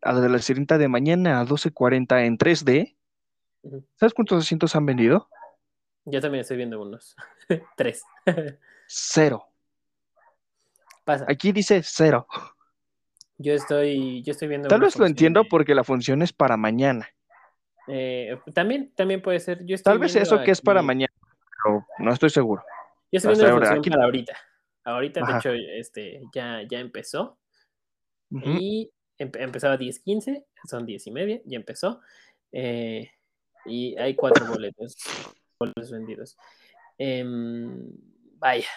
a 0.02 0.12
la 0.12 0.20
de 0.20 0.28
la 0.28 0.38
sirenita 0.38 0.76
de 0.76 0.88
mañana 0.88 1.40
a 1.40 1.46
12.40 1.46 2.26
en 2.26 2.38
3D. 2.38 2.96
¿Sabes 3.96 4.14
cuántos 4.14 4.44
asientos 4.44 4.76
han 4.76 4.86
vendido? 4.86 5.28
Yo 6.04 6.20
también 6.20 6.40
estoy 6.42 6.56
viendo 6.56 6.80
unos. 6.80 7.16
Tres. 7.76 8.02
cero. 8.86 9.46
Pasa. 11.04 11.24
Aquí 11.28 11.52
dice 11.52 11.82
cero. 11.82 12.26
Yo 13.38 13.54
estoy, 13.54 14.22
yo 14.22 14.32
estoy 14.32 14.48
viendo. 14.48 14.68
Tal 14.68 14.80
vez 14.80 14.98
lo 14.98 15.06
entiendo 15.06 15.44
porque 15.48 15.74
la 15.74 15.84
función 15.84 16.20
es 16.20 16.32
para 16.32 16.58
mañana. 16.58 17.08
Eh, 17.88 18.38
también, 18.54 18.92
también 18.94 19.22
puede 19.22 19.40
ser. 19.40 19.64
Tal 19.82 19.98
vez 19.98 20.14
eso 20.16 20.42
que 20.42 20.50
es 20.50 20.60
para 20.60 20.82
mañana, 20.82 21.12
pero 21.62 21.86
no 21.98 22.12
estoy 22.12 22.28
seguro. 22.28 22.62
Yo 23.10 23.16
estoy 23.16 23.34
viendo 23.34 23.58
la 23.58 23.66
función 23.66 23.94
para 23.94 24.04
ahorita. 24.04 24.36
Ahorita, 24.84 25.20
de 25.24 25.36
hecho, 25.36 25.52
este, 25.52 26.22
ya, 26.34 26.62
ya 26.68 26.80
empezó. 26.80 27.38
Y 28.30 28.92
empezaba 29.18 29.74
a 29.74 29.78
10.15, 29.78 30.46
son 30.68 30.86
10 30.86 31.06
y 31.06 31.10
media, 31.10 31.40
ya 31.44 31.56
empezó. 31.56 32.00
Eh, 32.52 33.10
y 33.66 33.96
hay 33.96 34.14
cuatro 34.14 34.46
boletos, 34.46 34.96
boletos 35.58 35.90
vendidos. 35.90 36.36
Em, 36.96 37.88
vaya. 38.38 38.68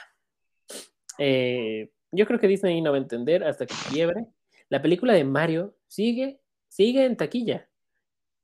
Eh, 1.20 1.92
yo 2.12 2.26
creo 2.26 2.40
que 2.40 2.48
Disney 2.48 2.82
no 2.82 2.92
va 2.92 2.98
a 2.98 3.02
entender 3.02 3.44
hasta 3.44 3.66
que 3.66 3.76
quiebre. 3.92 4.26
La 4.70 4.82
película 4.82 5.14
de 5.14 5.24
Mario 5.24 5.76
sigue, 5.88 6.42
sigue 6.68 7.06
en 7.06 7.18
taquilla. 7.18 7.70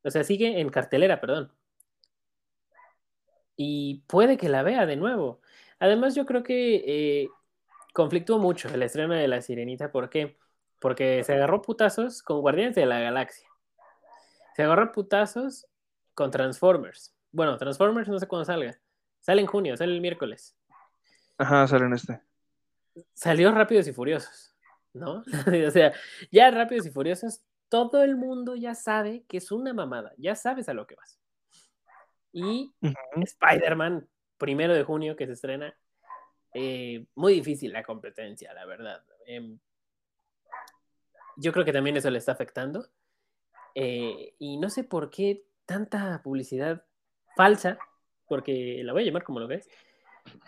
O 0.03 0.11
sea, 0.11 0.23
sigue 0.23 0.59
en 0.59 0.69
cartelera, 0.69 1.19
perdón. 1.19 1.51
Y 3.55 4.03
puede 4.07 4.37
que 4.37 4.47
la 4.49 4.63
vea 4.63 4.85
de 4.85 4.95
nuevo. 4.95 5.41
Además, 5.79 6.15
yo 6.15 6.25
creo 6.25 6.43
que 6.43 6.75
eh, 6.85 7.29
conflictó 7.93 8.39
mucho 8.39 8.69
el 8.69 8.81
estreno 8.83 9.13
de 9.13 9.27
La 9.27 9.41
Sirenita. 9.41 9.91
¿Por 9.91 10.09
qué? 10.09 10.37
Porque 10.79 11.23
se 11.23 11.33
agarró 11.33 11.61
putazos 11.61 12.23
con 12.23 12.41
Guardianes 12.41 12.75
de 12.75 12.85
la 12.85 12.99
Galaxia. 12.99 13.47
Se 14.55 14.63
agarró 14.63 14.91
putazos 14.91 15.67
con 16.13 16.31
Transformers. 16.31 17.15
Bueno, 17.31 17.57
Transformers 17.57 18.09
no 18.09 18.19
sé 18.19 18.27
cuándo 18.27 18.45
salga. 18.45 18.79
Sale 19.19 19.41
en 19.41 19.47
junio, 19.47 19.75
sale 19.77 19.93
el 19.93 20.01
miércoles. 20.01 20.57
Ajá, 21.37 21.67
sale 21.67 21.85
en 21.85 21.93
este. 21.93 22.21
Salió 23.13 23.51
Rápidos 23.51 23.87
y 23.87 23.93
Furiosos, 23.93 24.55
¿no? 24.93 25.23
o 25.67 25.71
sea, 25.71 25.93
ya 26.31 26.51
Rápidos 26.51 26.85
y 26.85 26.91
Furiosos 26.91 27.41
todo 27.69 28.03
el 28.03 28.17
mundo 28.17 28.55
ya 28.55 28.75
sabe 28.75 29.23
que 29.27 29.37
es 29.37 29.51
una 29.51 29.73
mamada, 29.73 30.13
ya 30.17 30.35
sabes 30.35 30.67
a 30.67 30.73
lo 30.73 30.85
que 30.87 30.95
vas. 30.95 31.19
Y 32.31 32.73
Spider-Man, 33.15 34.07
primero 34.37 34.73
de 34.73 34.83
junio 34.83 35.15
que 35.15 35.27
se 35.27 35.33
estrena, 35.33 35.75
eh, 36.61 37.05
muy 37.15 37.35
difícil 37.35 37.71
la 37.71 37.83
competencia, 37.83 38.53
la 38.53 38.65
verdad. 38.65 39.01
Em, 39.25 39.57
yo 41.37 41.53
creo 41.53 41.63
que 41.63 41.71
también 41.71 41.95
eso 41.95 42.09
le 42.09 42.17
está 42.17 42.33
afectando. 42.33 42.85
Eh, 43.75 44.35
y 44.39 44.57
no 44.57 44.69
sé 44.69 44.83
por 44.83 45.09
qué 45.09 45.45
tanta 45.65 46.21
publicidad 46.21 46.83
falsa, 47.37 47.79
porque 48.27 48.81
la 48.83 48.91
voy 48.91 49.03
a 49.03 49.05
llamar 49.05 49.23
como 49.23 49.39
lo 49.39 49.47
ves, 49.47 49.69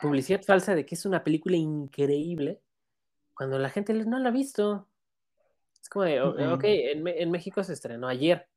publicidad 0.02 0.41
falsa 0.43 0.76
de 0.76 0.86
que 0.86 0.95
es 0.95 1.06
una 1.06 1.24
película 1.24 1.56
increíble, 1.56 2.60
cuando 3.34 3.58
la 3.58 3.69
gente 3.69 3.93
no 3.93 4.19
la 4.19 4.30
ha 4.30 4.34
visto. 4.34 4.89
Es 5.82 5.88
como 5.88 6.04
de, 6.04 6.21
ok, 6.21 6.63
en, 6.65 7.32
México 7.32 7.63
se 7.63 7.71
estrenó 7.71 8.10
ayer 8.10 8.50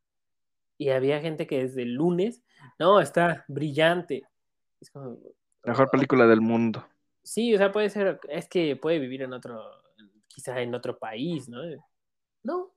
y 0.76 0.88
había 0.88 1.20
gente 1.20 1.46
que 1.46 1.62
desde 1.62 1.82
el 1.82 1.94
lunes, 1.94 2.42
no, 2.80 3.00
está 3.00 3.44
brillante. 3.46 4.24
Es 4.80 4.90
como, 4.90 5.18
Mejor 5.62 5.88
película 5.88 6.26
del 6.26 6.40
mundo. 6.40 6.84
Sí, 7.24 7.54
o 7.54 7.58
sea, 7.58 7.72
puede 7.72 7.90
ser, 7.90 8.20
es 8.28 8.48
que 8.48 8.76
puede 8.76 9.00
vivir 9.00 9.22
en 9.22 9.32
otro, 9.32 9.60
quizá 10.28 10.60
en 10.60 10.74
otro 10.74 10.98
país, 10.98 11.48
¿no? 11.48 11.62
No. 12.44 12.72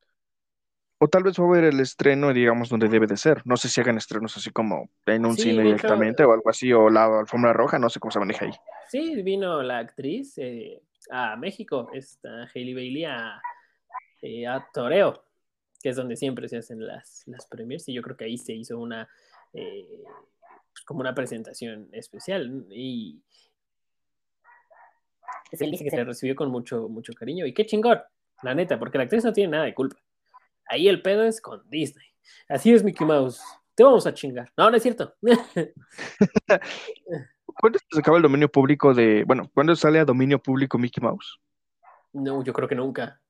O 0.99 1.07
tal 1.07 1.21
vez 1.21 1.35
fue 1.35 1.45
a 1.45 1.61
ver 1.61 1.63
el 1.65 1.79
estreno, 1.79 2.33
digamos, 2.33 2.69
donde 2.69 2.87
debe 2.87 3.05
de 3.05 3.17
ser. 3.17 3.43
No 3.45 3.55
sé 3.55 3.69
si 3.69 3.79
hagan 3.81 3.97
estrenos 3.97 4.35
así 4.35 4.49
como 4.49 4.89
en 5.05 5.25
un 5.27 5.37
cine 5.37 5.61
directamente 5.61 6.23
o 6.23 6.33
algo 6.33 6.49
así, 6.49 6.73
o 6.73 6.89
la 6.89 7.19
alfombra 7.19 7.53
roja, 7.53 7.77
no 7.77 7.89
sé 7.89 7.99
cómo 7.99 8.11
se 8.11 8.19
maneja 8.19 8.45
ahí. 8.45 8.53
Sí, 8.89 9.21
vino 9.21 9.61
la 9.61 9.77
actriz 9.77 10.35
eh, 10.37 10.81
a 11.11 11.35
México, 11.35 11.91
esta 11.93 12.49
Hailey 12.51 12.73
Bailey, 12.73 13.05
a 13.05 13.39
eh, 14.21 14.47
a 14.47 14.67
Toreo, 14.73 15.23
que 15.81 15.89
es 15.89 15.95
donde 15.95 16.15
siempre 16.15 16.49
se 16.49 16.57
hacen 16.57 16.85
las, 16.85 17.23
las 17.27 17.45
premiers, 17.45 17.87
y 17.87 17.93
yo 17.93 18.01
creo 18.01 18.17
que 18.17 18.25
ahí 18.25 18.37
se 18.37 18.53
hizo 18.53 18.79
una, 18.79 19.07
eh, 19.53 20.03
pues, 20.71 20.83
como 20.85 21.01
una 21.01 21.13
presentación 21.13 21.89
especial, 21.91 22.65
y 22.71 23.21
es 25.51 25.61
el 25.61 25.71
que 25.71 25.89
se 25.89 26.03
recibió 26.03 26.35
con 26.35 26.49
mucho, 26.49 26.89
mucho 26.89 27.13
cariño, 27.13 27.45
y 27.45 27.53
qué 27.53 27.65
chingón, 27.65 28.01
la 28.43 28.53
neta, 28.53 28.77
porque 28.79 28.97
la 28.97 29.05
actriz 29.05 29.23
no 29.23 29.33
tiene 29.33 29.51
nada 29.51 29.65
de 29.65 29.73
culpa. 29.73 29.97
Ahí 30.69 30.87
el 30.87 31.01
pedo 31.01 31.23
es 31.23 31.41
con 31.41 31.63
Disney. 31.69 32.07
Así 32.49 32.73
es, 32.73 32.83
Mickey 32.83 33.07
Mouse. 33.07 33.41
Te 33.73 33.83
vamos 33.83 34.05
a 34.07 34.13
chingar. 34.13 34.51
No, 34.57 34.69
no 34.69 34.77
es 34.77 34.83
cierto. 34.83 35.15
¿Cuándo 37.59 37.79
se 37.89 37.99
acaba 37.99 38.17
el 38.17 38.23
dominio 38.23 38.49
público 38.49 38.93
de. 38.93 39.23
Bueno, 39.23 39.49
¿cuándo 39.53 39.75
sale 39.75 39.99
a 39.99 40.05
dominio 40.05 40.39
público 40.39 40.77
Mickey 40.77 41.01
Mouse? 41.01 41.39
No, 42.13 42.43
yo 42.43 42.53
creo 42.53 42.67
que 42.67 42.75
nunca. 42.75 43.21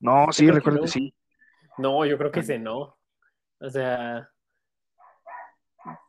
No, 0.00 0.26
sí, 0.32 0.50
recuerdo 0.50 0.82
que, 0.82 0.88
sí. 0.88 1.14
No, 1.78 2.04
yo 2.04 2.16
creo 2.18 2.30
que 2.30 2.40
ese 2.40 2.58
no. 2.58 2.96
O 3.60 3.70
sea, 3.70 4.28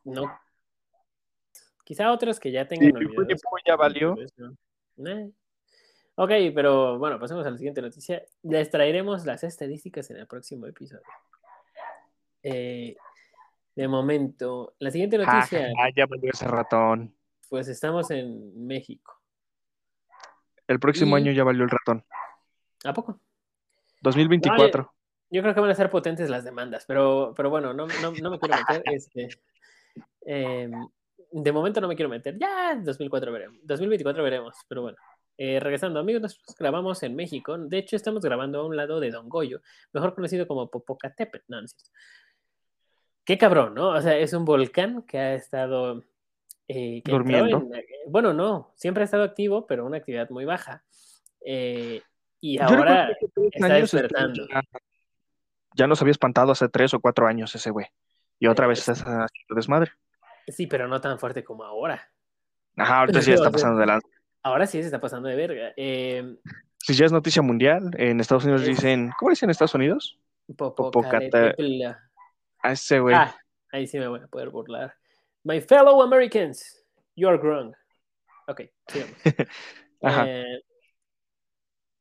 no. 0.04 0.38
Quizá 1.84 2.10
otros 2.10 2.40
que 2.40 2.50
ya 2.50 2.66
tengan 2.66 2.92
Sí, 2.98 3.06
ya 3.66 3.76
valió. 3.76 4.16
Eh. 4.98 5.30
Ok, 6.16 6.30
pero 6.54 6.98
bueno, 6.98 7.18
pasemos 7.18 7.44
a 7.46 7.50
la 7.50 7.56
siguiente 7.56 7.82
noticia. 7.82 8.22
Les 8.42 8.70
traeremos 8.70 9.26
las 9.26 9.42
estadísticas 9.42 10.10
en 10.10 10.18
el 10.18 10.26
próximo 10.26 10.66
episodio. 10.66 11.02
Eh, 12.42 12.96
de 13.74 13.88
momento, 13.88 14.74
la 14.78 14.90
siguiente 14.90 15.18
noticia. 15.18 15.72
Ah, 15.82 15.88
ya 15.94 16.06
valió 16.06 16.30
ese 16.32 16.46
ratón. 16.46 17.14
Pues 17.48 17.66
estamos 17.68 18.10
en 18.10 18.66
México. 18.66 19.20
El 20.68 20.78
próximo 20.78 21.18
Y- 21.18 21.22
año 21.22 21.32
ya 21.32 21.42
valió 21.42 21.64
el 21.64 21.70
ratón. 21.70 22.04
¿A 22.84 22.92
poco? 22.92 23.18
2024. 24.02 24.92
Yo 25.30 25.42
creo 25.42 25.54
que 25.54 25.60
van 25.60 25.70
a 25.70 25.74
ser 25.74 25.90
potentes 25.90 26.30
las 26.30 26.44
demandas, 26.44 26.84
pero, 26.86 27.32
pero 27.36 27.50
bueno, 27.50 27.74
no, 27.74 27.86
no, 27.86 28.12
no 28.12 28.30
me 28.30 28.38
quiero 28.38 28.56
meter. 28.56 28.82
este, 28.94 29.28
em, 30.20 30.72
de 31.42 31.52
momento 31.52 31.80
no 31.80 31.88
me 31.88 31.96
quiero 31.96 32.08
meter. 32.08 32.36
Ya 32.38 32.72
en 32.72 32.84
2004 32.84 33.32
veremos. 33.32 33.58
2024 33.64 34.22
veremos, 34.22 34.56
pero 34.68 34.82
bueno. 34.82 34.96
Eh, 35.36 35.58
regresando, 35.58 35.98
amigos, 35.98 36.22
nosotros 36.22 36.54
grabamos 36.56 37.02
en 37.02 37.16
México. 37.16 37.58
De 37.58 37.78
hecho, 37.78 37.96
estamos 37.96 38.22
grabando 38.22 38.60
a 38.60 38.66
un 38.66 38.76
lado 38.76 39.00
de 39.00 39.10
Don 39.10 39.28
Goyo, 39.28 39.60
mejor 39.92 40.14
conocido 40.14 40.46
como 40.46 40.70
Popocatépetl. 40.70 41.44
No, 41.48 41.58
no 41.60 41.64
es 41.64 41.72
cierto. 41.72 41.90
Qué 43.24 43.36
cabrón, 43.38 43.74
¿no? 43.74 43.88
O 43.88 44.00
sea, 44.00 44.16
es 44.16 44.32
un 44.32 44.44
volcán 44.44 45.02
que 45.02 45.18
ha 45.18 45.34
estado... 45.34 46.04
eh, 46.68 47.02
que 47.02 47.10
Durmiendo. 47.10 47.56
en- 47.72 47.82
bueno, 48.06 48.32
no, 48.32 48.72
siempre 48.76 49.02
ha 49.02 49.06
estado 49.06 49.24
activo, 49.24 49.66
pero 49.66 49.84
una 49.86 49.96
actividad 49.96 50.30
muy 50.30 50.44
baja. 50.44 50.84
Eh, 51.44 52.00
y 52.40 52.58
ahora 52.60 53.10
está 53.50 53.74
despertando. 53.74 54.46
Ya, 54.48 54.62
ya 55.74 55.86
nos 55.88 56.00
había 56.00 56.12
espantado 56.12 56.52
hace 56.52 56.68
tres 56.68 56.94
o 56.94 57.00
cuatro 57.00 57.26
años 57.26 57.52
ese 57.54 57.70
güey. 57.70 57.86
Y 58.38 58.46
otra 58.46 58.66
Eh, 58.66 58.68
vez 58.68 58.78
está 58.80 58.92
haciendo 58.92 59.54
desmadre. 59.56 59.92
Sí, 60.48 60.66
pero 60.66 60.88
no 60.88 61.00
tan 61.00 61.18
fuerte 61.18 61.42
como 61.44 61.64
ahora. 61.64 62.10
Ajá, 62.76 63.00
ahorita 63.00 63.20
sí 63.22 63.32
está 63.32 63.50
pasando 63.50 63.78
de 63.80 63.86
lanza. 63.86 64.08
Ahora 64.42 64.66
sí 64.66 64.80
se 64.80 64.86
está 64.86 65.00
pasando 65.00 65.28
de 65.28 65.36
verga. 65.36 65.72
Eh, 65.76 66.36
Si 66.78 66.94
ya 66.94 67.06
es 67.06 67.12
noticia 67.12 67.40
mundial, 67.40 67.90
en 67.96 68.20
Estados 68.20 68.44
Unidos 68.44 68.64
dicen, 68.64 69.10
¿cómo 69.18 69.30
dicen 69.30 69.46
en 69.46 69.52
Estados 69.52 69.74
Unidos? 69.74 70.18
Popocatépetl. 70.56 71.82
A 72.58 72.72
ese 72.72 73.00
güey. 73.00 73.14
Ah, 73.14 73.34
ahí 73.72 73.86
sí 73.86 73.98
me 73.98 74.08
voy 74.08 74.20
a 74.20 74.26
poder 74.26 74.50
burlar. 74.50 74.94
My 75.44 75.60
fellow 75.60 76.02
Americans, 76.02 76.82
you 77.16 77.28
are 77.28 77.38
wrong. 77.38 77.74
Ok, 78.46 78.62
sigamos. 78.88 79.16
Ajá. 80.02 80.24
Eh, 80.26 80.62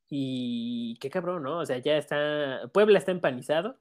y 0.10 0.97
qué 0.99 1.10
cabrón, 1.10 1.43
¿no? 1.43 1.60
O 1.60 1.65
sea, 1.65 1.77
ya 1.77 1.97
está. 1.97 2.69
Puebla 2.73 2.99
está 2.99 3.12
empanizado. 3.12 3.79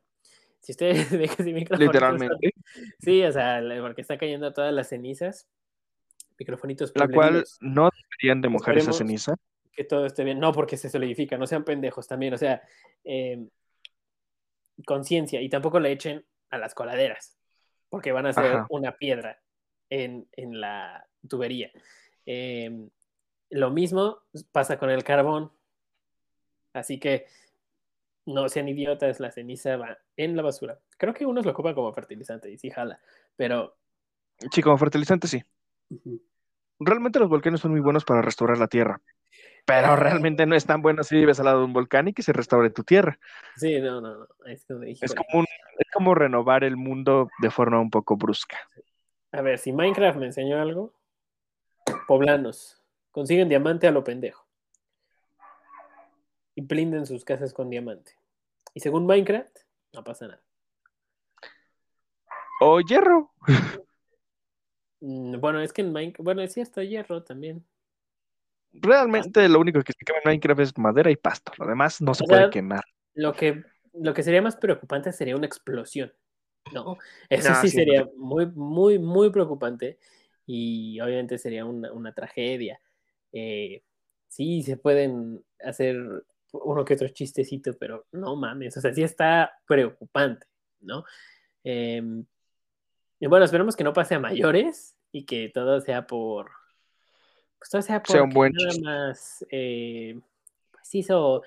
Si 0.62 0.72
ustedes 0.72 1.08
que 1.10 1.24
ese 1.24 1.52
micrófono 1.52 1.84
está- 1.90 1.92
Literalmente. 2.08 2.54
Sí, 2.98 3.22
o 3.24 3.32
sea, 3.32 3.62
porque 3.80 4.00
está 4.02 4.16
cayendo 4.16 4.52
todas 4.52 4.72
las 4.72 4.88
cenizas. 4.88 5.48
Microfonitos 6.38 6.92
La 6.94 7.06
cual 7.08 7.44
no 7.60 7.90
deberían 8.10 8.40
de 8.40 8.48
mojar 8.48 8.76
esa 8.78 8.90
Esperemos. 8.90 8.96
ceniza. 8.98 9.34
que 9.74 9.84
todo 9.84 10.06
esté 10.06 10.24
bien. 10.24 10.38
No 10.40 10.52
porque 10.52 10.76
se 10.76 10.88
solidifica, 10.90 11.36
no 11.38 11.46
sean 11.46 11.64
pendejos 11.64 12.06
también. 12.08 12.34
O 12.34 12.38
sea, 12.38 12.62
eh, 13.04 13.46
conciencia 14.86 15.40
y 15.40 15.48
tampoco 15.48 15.80
le 15.80 15.92
echen 15.92 16.24
a 16.50 16.58
las 16.58 16.74
coladeras, 16.74 17.38
porque 17.88 18.12
van 18.12 18.26
a 18.26 18.32
ser 18.32 18.44
Ajá. 18.46 18.66
una 18.70 18.96
piedra 18.96 19.40
en, 19.90 20.28
en 20.32 20.60
la 20.60 21.06
tubería. 21.28 21.70
Eh, 22.26 22.88
lo 23.50 23.70
mismo 23.70 24.18
pasa 24.52 24.78
con 24.78 24.90
el 24.90 25.04
carbón. 25.04 25.52
Así 26.72 26.98
que 26.98 27.26
no 28.26 28.48
sean 28.48 28.68
idiotas, 28.68 29.20
la 29.20 29.30
ceniza 29.30 29.76
va 29.76 29.98
en 30.16 30.36
la 30.36 30.42
basura. 30.42 30.80
Creo 30.98 31.14
que 31.14 31.26
unos 31.26 31.44
lo 31.44 31.52
ocupan 31.52 31.74
como 31.74 31.92
fertilizante 31.92 32.50
y 32.50 32.58
sí 32.58 32.70
jala, 32.70 33.00
pero 33.36 33.76
Sí, 34.52 34.62
como 34.62 34.78
fertilizante 34.78 35.26
sí. 35.28 35.42
Realmente 36.78 37.18
los 37.18 37.28
volcanes 37.28 37.60
son 37.60 37.70
muy 37.70 37.80
buenos 37.80 38.04
para 38.04 38.22
restaurar 38.22 38.58
la 38.58 38.66
tierra. 38.68 39.00
Pero 39.66 39.96
realmente 39.96 40.46
no 40.46 40.56
es 40.56 40.66
tan 40.66 40.82
bueno 40.82 41.04
si 41.04 41.16
vives 41.16 41.38
al 41.40 41.46
lado 41.46 41.60
de 41.60 41.64
un 41.66 41.72
volcán 41.72 42.08
y 42.08 42.14
que 42.14 42.22
se 42.22 42.32
restaure 42.32 42.70
tu 42.70 42.84
tierra. 42.84 43.18
sí, 43.56 43.80
no, 43.80 44.00
no, 44.00 44.16
no. 44.18 44.26
Es 44.46 44.64
como, 44.66 44.84
Es 45.00 45.14
como, 45.14 45.40
un- 45.40 45.46
es 45.78 45.90
como 45.92 46.14
renovar 46.14 46.64
el 46.64 46.76
mundo 46.76 47.28
de 47.40 47.50
forma 47.50 47.80
un 47.80 47.90
poco 47.90 48.16
brusca. 48.16 48.58
A 49.32 49.42
ver, 49.42 49.58
si 49.58 49.72
Minecraft 49.72 50.18
me 50.18 50.26
enseñó 50.26 50.60
algo, 50.60 50.92
poblanos 52.06 52.80
consiguen 53.10 53.48
diamante 53.48 53.86
a 53.88 53.90
lo 53.90 54.04
pendejo. 54.04 54.41
Y 56.54 56.62
blinden 56.62 57.06
sus 57.06 57.24
casas 57.24 57.52
con 57.52 57.70
diamante. 57.70 58.12
Y 58.74 58.80
según 58.80 59.06
Minecraft, 59.06 59.58
no 59.94 60.04
pasa 60.04 60.28
nada. 60.28 60.42
O 62.60 62.80
hierro. 62.80 63.30
Mm, 65.00 65.38
Bueno, 65.40 65.60
es 65.60 65.72
que 65.72 65.82
en 65.82 65.92
Minecraft, 65.92 66.24
bueno, 66.24 66.42
es 66.42 66.52
cierto, 66.54 66.82
hierro 66.82 67.22
también. 67.22 67.64
Realmente 68.74 69.48
lo 69.48 69.60
único 69.60 69.82
que 69.82 69.92
se 69.92 70.04
quema 70.04 70.18
en 70.18 70.22
Minecraft 70.30 70.60
es 70.60 70.78
madera 70.78 71.10
y 71.10 71.16
pasto. 71.16 71.52
Lo 71.58 71.66
demás 71.66 72.00
no 72.02 72.14
se 72.14 72.24
O 72.24 72.26
puede 72.26 72.40
sea, 72.42 72.50
quemar. 72.50 72.84
Lo 73.14 73.32
que, 73.34 73.64
lo 73.94 74.14
que 74.14 74.22
sería 74.22 74.42
más 74.42 74.56
preocupante 74.56 75.12
sería 75.12 75.36
una 75.36 75.46
explosión, 75.46 76.12
¿no? 76.72 76.98
Eso 77.28 77.50
No, 77.50 77.54
sí 77.54 77.68
sí, 77.68 77.76
sería 77.76 78.08
muy, 78.16 78.46
muy, 78.46 78.98
muy 78.98 79.30
preocupante 79.30 79.98
y 80.46 81.00
obviamente 81.00 81.38
sería 81.38 81.64
una, 81.64 81.92
una 81.92 82.14
tragedia. 82.14 82.80
Eh, 83.32 83.82
sí, 84.28 84.62
se 84.62 84.76
pueden 84.78 85.44
hacer 85.60 86.24
uno 86.52 86.84
que 86.84 86.94
otro 86.94 87.08
chistecito, 87.08 87.72
pero 87.78 88.06
no 88.12 88.36
mames, 88.36 88.76
o 88.76 88.80
sea, 88.80 88.92
sí 88.94 89.02
está 89.02 89.52
preocupante, 89.66 90.46
¿no? 90.80 91.04
Em, 91.64 92.24
y 93.20 93.26
bueno, 93.26 93.44
esperemos 93.44 93.74
que 93.76 93.84
no 93.84 93.92
pase 93.92 94.14
a 94.14 94.20
mayores 94.20 94.96
y 95.12 95.24
que 95.24 95.48
todo 95.48 95.80
sea 95.80 96.06
por... 96.06 96.50
Pues 97.58 97.70
todo 97.70 97.82
sea 97.82 98.02
por 98.02 98.12
Sea 98.12 98.22
un 98.24 98.30
buen 98.30 98.52
nada 98.52 98.78
más... 98.82 99.44
eh, 99.50 100.20
pues 100.70 100.94
hizo... 100.94 101.42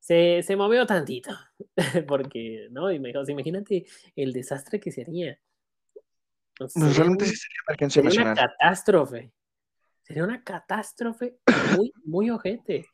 Se, 0.00 0.42
se 0.42 0.56
movió 0.56 0.86
tantito, 0.86 1.30
porque, 2.08 2.68
¿no? 2.70 2.90
Y 2.90 2.98
me- 2.98 3.14
o 3.16 3.24
sea, 3.26 3.32
imagínate 3.34 3.84
el 4.16 4.32
desastre 4.32 4.80
que 4.80 4.90
sería. 4.90 5.38
O 6.60 6.66
sea, 6.66 6.80
Pues 6.80 6.94
sería 6.94 6.96
realmente 6.96 7.24
un- 7.26 7.90
sería 7.90 8.22
una 8.22 8.34
catástrofe. 8.34 9.30
Sería 10.02 10.24
una 10.24 10.42
catástrofe 10.42 11.36
muy, 11.76 11.92
muy 12.04 12.30
ojete. 12.30 12.86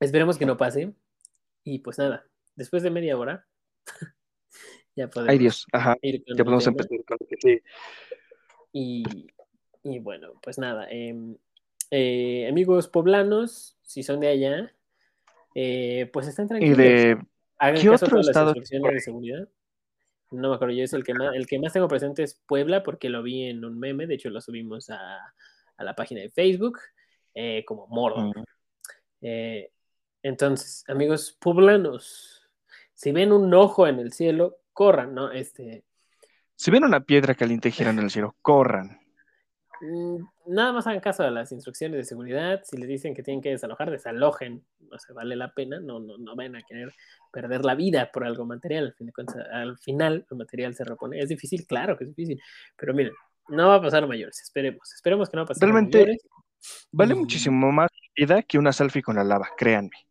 Esperemos 0.00 0.38
que 0.38 0.46
no 0.46 0.56
pase. 0.56 0.92
Y 1.64 1.80
pues 1.80 1.98
nada, 1.98 2.24
después 2.56 2.82
de 2.82 2.90
media 2.90 3.16
hora, 3.18 3.46
ya 4.96 5.08
podemos 5.08 5.32
Ay 5.32 5.38
Dios, 5.38 5.66
ajá. 5.72 5.96
ir 6.02 6.24
con 6.24 6.36
Ya 6.36 6.40
el 6.40 6.44
podemos 6.44 6.64
tema. 6.64 6.72
empezar 6.78 7.04
con 7.04 7.16
lo 7.20 7.26
que 7.26 7.36
sí. 7.40 7.60
Y, 8.72 9.04
y 9.82 9.98
bueno, 9.98 10.32
pues 10.42 10.58
nada. 10.58 10.86
em, 10.90 11.36
eh, 11.90 12.46
amigos 12.48 12.88
poblanos, 12.88 13.76
si 13.82 14.02
son 14.02 14.20
de 14.20 14.28
allá, 14.28 14.74
eh, 15.54 16.08
pues 16.12 16.26
estén 16.28 16.44
Y 16.46 16.48
tranquilos. 16.48 16.78
de 16.78 17.18
Hagan 17.58 17.80
¿qué 17.82 17.88
caso 17.88 18.04
otro 18.06 18.08
todas 18.10 18.26
las 18.26 18.28
estado? 18.28 18.48
instrucciones 18.50 18.92
de 18.92 19.00
seguridad. 19.00 19.48
No 20.30 20.50
me 20.50 20.54
acuerdo, 20.54 20.74
yo 20.74 20.84
es 20.84 20.92
el 20.92 21.04
que 21.04 21.14
más, 21.14 21.34
el 21.34 21.46
que 21.46 21.58
más 21.58 21.72
tengo 21.72 21.88
presente 21.88 22.22
es 22.22 22.34
Puebla, 22.46 22.82
porque 22.82 23.08
lo 23.08 23.22
vi 23.22 23.44
en 23.44 23.64
un 23.64 23.78
meme, 23.78 24.06
de 24.06 24.14
hecho 24.14 24.28
lo 24.30 24.40
subimos 24.42 24.90
a, 24.90 25.18
a 25.76 25.84
la 25.84 25.94
página 25.96 26.20
de 26.20 26.28
Facebook, 26.30 26.78
eh, 27.34 27.64
como 27.66 27.86
Mordor. 27.88 28.36
Mm, 28.38 28.44
Eh, 29.22 29.72
entonces, 30.28 30.84
amigos 30.88 31.36
poblanos, 31.40 32.42
si 32.94 33.12
ven 33.12 33.32
un 33.32 33.52
ojo 33.54 33.86
en 33.86 33.98
el 33.98 34.12
cielo, 34.12 34.58
corran, 34.72 35.14
¿no? 35.14 35.30
Este, 35.32 35.84
Si 36.56 36.70
ven 36.70 36.84
una 36.84 37.00
piedra 37.00 37.34
caliente 37.34 37.70
girando 37.70 38.00
en 38.00 38.06
el 38.06 38.10
cielo, 38.10 38.36
corran. 38.42 39.00
mm, 39.80 40.16
nada 40.46 40.72
más 40.72 40.86
hagan 40.86 41.00
caso 41.00 41.22
a 41.22 41.30
las 41.30 41.52
instrucciones 41.52 41.96
de 41.98 42.04
seguridad. 42.04 42.60
Si 42.64 42.76
les 42.76 42.88
dicen 42.88 43.14
que 43.14 43.22
tienen 43.22 43.40
que 43.40 43.50
desalojar, 43.50 43.90
desalojen. 43.90 44.64
No 44.80 44.98
se 44.98 45.12
vale 45.12 45.36
la 45.36 45.52
pena, 45.54 45.78
no, 45.80 46.00
no, 46.00 46.18
no 46.18 46.34
vayan 46.34 46.56
a 46.56 46.62
querer 46.62 46.92
perder 47.32 47.64
la 47.64 47.74
vida 47.76 48.10
por 48.12 48.24
algo 48.24 48.44
material. 48.44 48.86
Al, 48.86 48.94
fin 48.94 49.06
de 49.06 49.12
cuentas, 49.12 49.36
al 49.52 49.78
final, 49.78 50.26
lo 50.28 50.36
material 50.36 50.74
se 50.74 50.82
repone. 50.84 51.20
Es 51.20 51.28
difícil, 51.28 51.64
claro 51.66 51.96
que 51.96 52.04
es 52.04 52.10
difícil, 52.10 52.40
pero 52.76 52.92
miren, 52.92 53.12
no 53.48 53.68
va 53.68 53.76
a 53.76 53.82
pasar 53.82 54.02
a 54.02 54.06
mayores. 54.06 54.40
Esperemos, 54.40 54.92
esperemos 54.92 55.30
que 55.30 55.36
no 55.36 55.46
pase 55.46 55.64
Realmente- 55.64 55.98
a 55.98 56.00
mayores. 56.02 56.26
Vale 56.90 57.14
muchísimo 57.14 57.70
más 57.70 57.88
vida 58.16 58.42
que 58.42 58.58
una 58.58 58.72
selfie 58.72 59.00
con 59.02 59.14
la 59.14 59.22
lava, 59.22 59.48
créanme. 59.56 60.07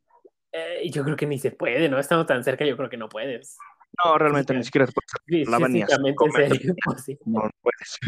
Eh, 0.57 0.89
yo 0.89 1.03
creo 1.03 1.15
que 1.15 1.27
ni 1.27 1.37
se 1.37 1.51
puede, 1.51 1.87
¿no? 1.87 1.99
Estando 1.99 2.25
tan 2.25 2.43
cerca, 2.43 2.65
yo 2.65 2.75
creo 2.75 2.89
que 2.89 2.97
no 2.97 3.09
puedes. 3.09 3.57
No, 4.03 4.17
realmente 4.17 4.53
ni 4.53 4.63
siquiera 4.63 4.87
puedes 4.87 5.45
comer. 5.45 5.71
sería 5.71 6.69
imposible. 6.75 7.21
No, 7.25 7.41
no 7.43 7.51
puedes. 7.61 7.99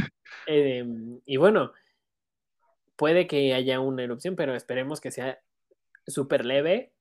Eh, 0.48 0.86
y 1.26 1.38
bueno, 1.38 1.74
puede 2.96 3.28
que 3.28 3.54
haya 3.54 3.80
una 3.80 4.04
erupción, 4.04 4.36
pero 4.36 4.56
esperemos 4.56 5.00
que 5.00 5.12
sea 5.12 5.40
súper 6.08 6.46
leve. 6.46 6.92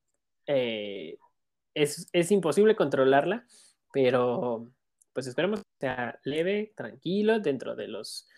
Eh, 0.46 1.18
es, 1.74 2.08
es 2.12 2.30
imposible 2.30 2.76
controlarla, 2.76 3.46
pero 3.92 4.70
pues 5.14 5.26
esperemos 5.26 5.60
que 5.60 5.66
sea 5.80 6.18
leve, 6.24 6.72
tranquilo, 6.76 7.40
dentro 7.40 7.74
de 7.74 7.88
los 7.88 8.28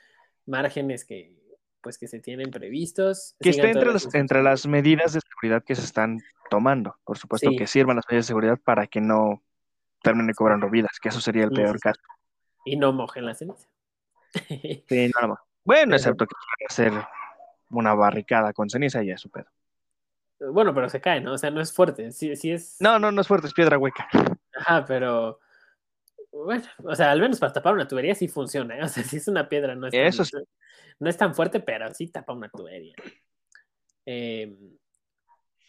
márgenes 0.47 1.05
que 1.05 1.41
pues 1.83 1.99
que 1.99 2.09
se 2.09 2.21
tienen 2.21 2.51
previstos. 2.51 3.37
Que 3.41 3.51
esté 3.51 3.71
entre 3.71 3.93
las, 3.93 4.15
entre 4.15 4.43
las 4.43 4.67
medidas 4.67 5.15
de 5.15 5.21
seguridad 5.21 5.65
que 5.65 5.75
se 5.75 5.85
están 5.85 6.19
tomando. 6.51 6.97
Por 7.05 7.17
supuesto 7.17 7.49
Sí. 7.51 7.57
que 7.57 7.67
sirvan 7.67 7.97
las 7.97 8.05
medidas 8.09 8.27
de 8.27 8.29
seguridad 8.29 8.59
para 8.63 8.87
que 8.87 9.01
no 9.01 9.43
termine 10.03 10.35
cobrando 10.35 10.69
vidas, 10.69 10.99
que 11.01 11.09
eso 11.09 11.21
sería 11.21 11.45
el 11.45 11.51
Sí, 11.51 11.57
peor 11.57 11.73
sí, 11.73 11.79
sí. 11.79 11.83
caso. 11.83 12.01
Y 12.65 12.77
no 12.77 12.93
mojen 12.93 13.25
la 13.27 13.35
ceniza. 13.35 13.69
Sí, 14.89 15.11
nada 15.15 15.27
más. 15.29 15.39
Bueno, 15.65 15.95
excepto 15.97 16.27
que 16.27 16.35
hacer 16.69 16.93
una 17.71 17.95
barricada 17.95 18.53
con 18.53 18.69
ceniza 18.69 19.03
y 19.03 19.07
ya 19.09 19.15
es 19.15 19.21
su 19.21 19.31
pedo. 19.31 19.47
Bueno, 20.53 20.75
pero 20.75 20.89
se 20.89 21.01
cae, 21.01 21.21
¿no? 21.21 21.35
O 21.35 21.39
sea, 21.39 21.51
no 21.51 21.61
es 21.61 21.73
fuerte. 21.73 22.11
Sí, 22.13 22.35
sí 22.35 22.51
es. 22.51 22.77
No, 22.81 22.99
no, 22.99 23.13
no 23.13 23.21
es 23.21 23.29
fuerte, 23.29 23.47
es 23.47 23.53
piedra 23.55 23.77
hueca. 23.79 24.09
Ajá, 24.57 24.85
pero. 24.87 25.39
Bueno, 26.33 26.65
o 26.85 26.95
sea, 26.95 27.11
al 27.11 27.21
menos 27.21 27.39
para 27.39 27.53
tapar 27.53 27.75
una 27.75 27.87
tubería 27.87 28.15
sí 28.15 28.27
funciona. 28.29 28.79
¿eh? 28.79 28.83
O 28.85 28.89
sea, 28.89 29.03
si 29.05 29.19
es 29.19 29.29
una 29.29 29.49
piedra, 29.49 29.75
no 29.75 29.89
es, 29.89 29.93
Eso 29.95 30.25
tan, 30.25 30.45
no 30.99 31.11
es 31.11 31.17
tan 31.17 31.35
fuerte, 31.35 31.61
pero 31.61 31.93
sí 31.93 32.07
tapa 32.09 32.33
una 32.33 32.49
tubería. 32.49 32.95
Eh, 34.07 34.57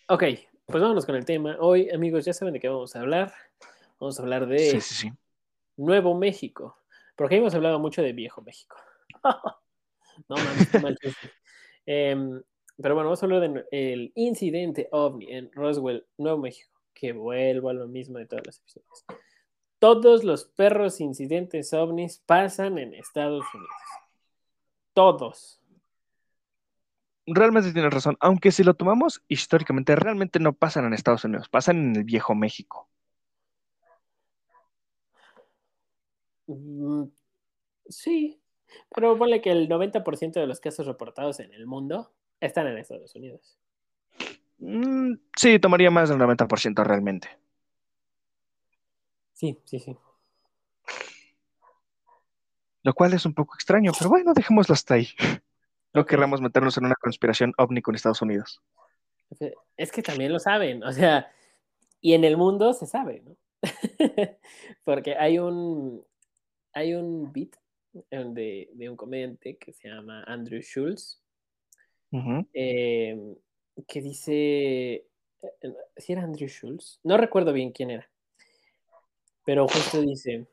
ok, 0.07 0.23
pues 0.71 0.81
vámonos 0.81 1.05
con 1.05 1.15
el 1.15 1.25
tema. 1.25 1.57
Hoy, 1.59 1.89
amigos, 1.89 2.23
ya 2.23 2.33
saben 2.33 2.53
de 2.53 2.59
qué 2.59 2.69
vamos 2.69 2.95
a 2.95 3.01
hablar. 3.01 3.33
Vamos 3.99 4.17
a 4.17 4.23
hablar 4.23 4.47
de 4.47 4.59
Sí, 4.59 4.81
sí, 4.81 4.95
sí. 4.95 5.11
Nuevo 5.75 6.15
México. 6.15 6.77
Porque 7.15 7.35
hemos 7.35 7.53
hablado 7.53 7.77
mucho 7.77 8.01
de 8.01 8.13
Viejo 8.13 8.41
México. 8.41 8.77
no 10.29 10.35
mames, 10.37 10.81
mal. 10.81 10.97
Em, 11.85 12.41
pero 12.77 12.95
bueno, 12.95 13.09
vamos 13.09 13.21
a 13.21 13.25
hablar 13.25 13.41
del 13.41 14.11
incidente 14.15 14.87
ovni 14.91 15.33
en 15.33 15.51
Roswell, 15.51 16.05
Nuevo 16.17 16.37
México. 16.37 16.71
Que 16.93 17.11
vuelvo 17.11 17.69
a 17.69 17.73
lo 17.73 17.87
mismo 17.87 18.17
de 18.17 18.27
todos 18.27 18.43
los 18.45 18.59
episodios. 18.59 19.05
Todos 19.79 20.23
los 20.23 20.45
perros 20.45 21.01
incidentes 21.01 21.73
ovnis 21.73 22.19
pasan 22.25 22.77
en 22.77 22.93
Estados 22.93 23.43
Unidos. 23.53 23.75
Todos. 24.93 25.60
Realmente 27.25 27.71
tienes 27.71 27.93
razón. 27.93 28.17
Aunque 28.19 28.51
si 28.51 28.63
lo 28.63 28.73
tomamos 28.73 29.23
históricamente, 29.27 29.95
realmente 29.95 30.39
no 30.39 30.53
pasan 30.53 30.85
en 30.85 30.93
Estados 30.93 31.23
Unidos, 31.23 31.49
pasan 31.49 31.77
en 31.77 31.95
el 31.95 32.03
viejo 32.03 32.33
México. 32.35 32.89
Mm, 36.47 37.05
sí, 37.87 38.41
pero 38.93 39.17
ponle 39.17 39.41
que 39.41 39.51
el 39.51 39.69
90% 39.69 40.39
de 40.39 40.47
los 40.47 40.59
casos 40.59 40.85
reportados 40.87 41.39
en 41.39 41.53
el 41.53 41.67
mundo 41.67 42.11
están 42.39 42.67
en 42.67 42.77
Estados 42.77 43.15
Unidos. 43.15 43.57
Mm, 44.57 45.13
sí, 45.35 45.59
tomaría 45.59 45.91
más 45.91 46.09
del 46.09 46.17
90% 46.17 46.83
realmente. 46.83 47.29
Sí, 49.33 49.59
sí, 49.65 49.79
sí. 49.79 49.97
Lo 52.83 52.93
cual 52.93 53.13
es 53.13 53.25
un 53.25 53.33
poco 53.33 53.55
extraño, 53.55 53.91
pero 53.97 54.09
bueno, 54.09 54.33
dejémoslo 54.33 54.73
hasta 54.73 54.95
ahí. 54.95 55.07
No 55.93 56.05
querramos 56.05 56.41
meternos 56.41 56.77
en 56.77 56.85
una 56.85 56.95
conspiración 56.95 57.53
ovni 57.57 57.81
con 57.81 57.95
Estados 57.95 58.21
Unidos. 58.21 58.61
Es 59.77 59.91
que 59.91 60.01
también 60.01 60.31
lo 60.33 60.39
saben, 60.39 60.83
o 60.83 60.91
sea, 60.91 61.31
y 62.01 62.13
en 62.13 62.23
el 62.23 62.37
mundo 62.37 62.73
se 62.73 62.85
sabe, 62.85 63.21
¿no? 63.21 63.37
Porque 64.83 65.15
hay 65.15 65.39
un, 65.39 66.05
hay 66.73 66.93
un 66.93 67.31
beat 67.31 67.55
de, 68.09 68.69
de 68.73 68.89
un 68.89 68.95
comediante 68.97 69.57
que 69.57 69.73
se 69.73 69.89
llama 69.89 70.23
Andrew 70.23 70.61
Schulz, 70.61 71.21
eh, 72.53 73.35
que 73.87 74.01
dice, 74.01 75.07
si 75.95 76.11
era 76.11 76.23
Andrew 76.23 76.49
Schulz, 76.49 76.99
no 77.03 77.17
recuerdo 77.17 77.53
bien 77.53 77.71
quién 77.71 77.91
era, 77.91 78.09
pero 79.45 79.67
justo 79.67 80.01
dice, 80.01 80.47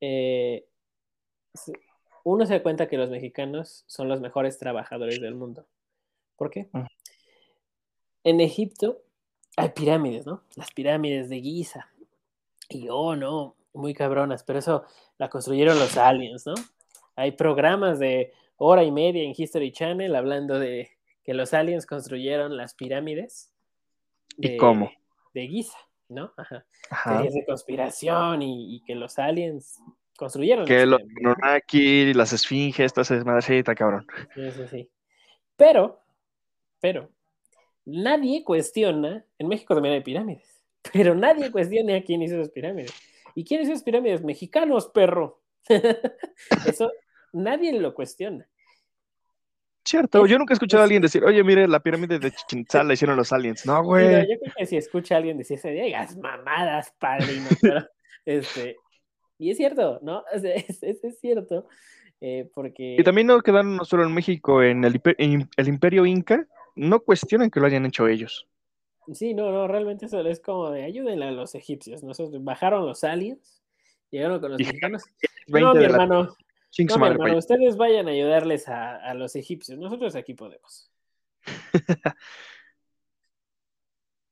eh, 0.00 0.66
uno 2.32 2.46
se 2.46 2.54
da 2.54 2.62
cuenta 2.62 2.88
que 2.88 2.98
los 2.98 3.10
mexicanos 3.10 3.84
son 3.86 4.08
los 4.08 4.20
mejores 4.20 4.58
trabajadores 4.58 5.20
del 5.20 5.34
mundo. 5.34 5.66
¿Por 6.36 6.50
qué? 6.50 6.68
En 8.22 8.40
Egipto 8.40 9.02
hay 9.56 9.70
pirámides, 9.70 10.26
¿no? 10.26 10.42
Las 10.54 10.70
pirámides 10.72 11.28
de 11.28 11.40
Giza. 11.40 11.90
Y 12.68 12.88
oh, 12.90 13.16
no, 13.16 13.56
muy 13.72 13.94
cabronas, 13.94 14.44
pero 14.44 14.58
eso 14.58 14.84
la 15.16 15.30
construyeron 15.30 15.78
los 15.78 15.96
aliens, 15.96 16.46
¿no? 16.46 16.54
Hay 17.16 17.32
programas 17.32 17.98
de 17.98 18.32
hora 18.56 18.84
y 18.84 18.92
media 18.92 19.22
en 19.22 19.34
History 19.36 19.72
Channel 19.72 20.14
hablando 20.14 20.58
de 20.58 20.90
que 21.24 21.34
los 21.34 21.54
aliens 21.54 21.86
construyeron 21.86 22.56
las 22.56 22.74
pirámides 22.74 23.52
¿Y 24.36 24.56
cómo? 24.56 24.90
de 25.34 25.48
Giza, 25.48 25.78
¿no? 26.08 26.32
Ajá. 26.36 26.66
Ajá. 26.90 27.10
Teorías 27.10 27.34
de 27.34 27.44
conspiración 27.46 28.42
y, 28.42 28.76
y 28.76 28.80
que 28.80 28.94
los 28.94 29.18
aliens 29.18 29.80
construyeron 30.18 30.66
Que 30.66 30.84
las 30.84 30.88
los. 30.88 31.00
Anunnaki, 31.24 32.12
las 32.12 32.32
esfinges, 32.34 32.92
toda 32.92 33.02
esa 33.02 33.14
desmadrecita, 33.14 33.74
cabrón. 33.74 34.06
Sí, 34.34 34.50
sí, 34.50 34.62
sí. 34.68 34.90
Pero, 35.56 36.02
pero, 36.80 37.08
nadie 37.86 38.44
cuestiona, 38.44 39.24
en 39.38 39.48
México 39.48 39.74
también 39.74 39.94
hay 39.94 40.02
pirámides, 40.02 40.62
pero 40.92 41.14
nadie 41.14 41.50
cuestiona 41.50 41.96
a 41.96 42.02
quién 42.02 42.20
hizo 42.20 42.34
esas 42.34 42.50
pirámides. 42.50 42.92
¿Y 43.34 43.44
quién 43.44 43.62
hizo 43.62 43.72
esas 43.72 43.84
pirámides? 43.84 44.22
Mexicanos, 44.22 44.88
perro. 44.88 45.40
Eso 46.66 46.90
nadie 47.32 47.78
lo 47.78 47.94
cuestiona. 47.94 48.48
Cierto, 49.84 50.26
yo 50.26 50.38
nunca 50.38 50.52
he 50.52 50.56
escuchado 50.56 50.82
a 50.82 50.84
alguien 50.84 51.00
decir, 51.00 51.24
oye, 51.24 51.42
mire, 51.44 51.68
la 51.68 51.80
pirámide 51.80 52.18
de 52.18 52.32
Chichén 52.32 52.60
Itzá 52.60 52.82
la 52.82 52.94
hicieron 52.94 53.16
los 53.16 53.32
aliens. 53.32 53.64
No, 53.64 53.82
güey. 53.84 54.28
yo 54.28 54.38
creo 54.40 54.54
que 54.56 54.66
si 54.66 54.76
escucha 54.76 55.14
a 55.14 55.18
alguien 55.18 55.38
decir 55.38 55.60
digas 55.62 56.16
mamadas, 56.16 56.92
padrino. 56.98 57.46
Pero, 57.62 57.86
este, 58.24 58.76
y 59.38 59.50
es 59.50 59.56
cierto, 59.56 59.98
¿no? 60.02 60.24
O 60.34 60.38
sea, 60.38 60.54
es, 60.54 60.82
es- 60.82 61.02
es 61.04 61.20
cierto. 61.20 61.66
eh, 62.20 62.48
porque. 62.54 62.96
Y 62.98 63.04
también 63.04 63.26
no 63.26 63.40
quedaron 63.40 63.76
no 63.76 63.84
solo 63.84 64.04
en 64.04 64.14
México, 64.14 64.62
en 64.62 64.84
el, 64.84 65.00
en 65.18 65.48
el 65.56 65.68
imperio 65.68 66.04
inca, 66.06 66.46
no 66.74 67.00
cuestionan 67.00 67.50
que 67.50 67.60
lo 67.60 67.66
hayan 67.66 67.86
hecho 67.86 68.08
ellos. 68.08 68.46
Sí, 69.14 69.32
no, 69.32 69.50
no, 69.50 69.66
realmente 69.66 70.04
eso 70.06 70.20
es 70.20 70.38
como 70.40 70.70
de 70.70 70.84
ayúdenle 70.84 71.26
a 71.26 71.30
los 71.30 71.54
egipcios. 71.54 72.02
Nosotros 72.02 72.44
bajaron 72.44 72.84
los 72.84 73.04
aliens, 73.04 73.62
llegaron 74.10 74.38
con 74.40 74.50
los 74.50 74.58
mexicanos. 74.58 75.02
20 75.46 75.60
No, 75.60 75.74
mi 75.74 75.84
hermano, 75.84 76.22
no, 76.24 76.98
mi 76.98 77.06
hermano, 77.06 77.38
ustedes 77.38 77.76
vayan 77.78 78.06
a 78.06 78.10
ayudarles 78.10 78.68
a, 78.68 78.96
a 78.96 79.14
los 79.14 79.34
egipcios. 79.34 79.78
Nosotros 79.78 80.14
aquí 80.14 80.34
podemos. 80.34 80.90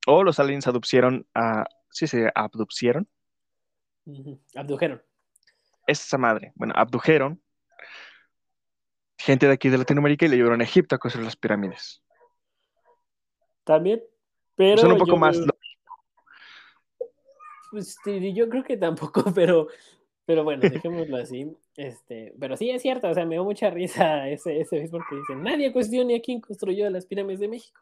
O 0.06 0.22
los 0.22 0.38
aliens 0.38 0.66
adopcieron 0.68 1.26
a. 1.34 1.64
Sí, 1.90 2.06
se 2.06 2.30
abducieron. 2.34 3.08
Ujú, 4.06 4.40
Abdujeron. 4.54 5.02
Esa 5.86 6.18
madre. 6.18 6.52
Bueno, 6.54 6.72
abdujeron 6.76 7.40
gente 9.18 9.46
de 9.46 9.52
aquí 9.52 9.68
de 9.68 9.78
Latinoamérica 9.78 10.26
y 10.26 10.28
le 10.28 10.36
llevaron 10.36 10.60
a 10.60 10.64
Egipto 10.64 10.94
a 10.94 10.98
construir 10.98 11.24
las 11.24 11.36
pirámides. 11.36 12.02
También. 13.64 14.02
Pero 14.54 14.80
Son 14.80 14.92
un 14.92 14.98
poco 14.98 15.12
yo, 15.12 15.16
más. 15.16 15.38
pues, 17.70 17.98
yo 18.04 18.48
creo 18.48 18.64
que 18.64 18.76
tampoco, 18.76 19.24
pero, 19.34 19.68
pero 20.24 20.44
bueno, 20.44 20.62
dejémoslo 20.70 21.16
así. 21.16 21.52
Este, 21.76 22.32
pero 22.38 22.56
sí 22.56 22.70
es 22.70 22.80
cierto, 22.80 23.08
o 23.08 23.14
sea, 23.14 23.26
me 23.26 23.34
dio 23.34 23.44
mucha 23.44 23.68
risa 23.70 24.28
ese, 24.28 24.60
ese 24.60 24.78
Facebook 24.78 25.04
que 25.10 25.16
dice, 25.16 25.34
nadie 25.34 25.72
cuestione 25.72 26.16
a 26.16 26.20
quién 26.20 26.40
construyó 26.40 26.88
las 26.88 27.06
pirámides 27.06 27.40
de 27.40 27.48
México. 27.48 27.80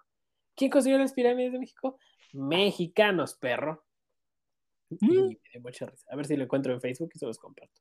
¿Quién 0.56 0.70
construyó 0.70 0.98
las 0.98 1.12
pirámides 1.12 1.52
de 1.52 1.58
México? 1.58 1.98
Mexicanos, 2.32 3.34
perro. 3.34 3.83
Y 4.90 5.06
Mm. 5.06 5.26
me 5.28 5.38
dio 5.52 5.60
mucha 5.60 5.86
risa. 5.86 6.06
A 6.10 6.16
ver 6.16 6.26
si 6.26 6.36
lo 6.36 6.44
encuentro 6.44 6.72
en 6.72 6.80
Facebook 6.80 7.10
y 7.14 7.18
se 7.18 7.26
los 7.26 7.38
comparto. 7.38 7.80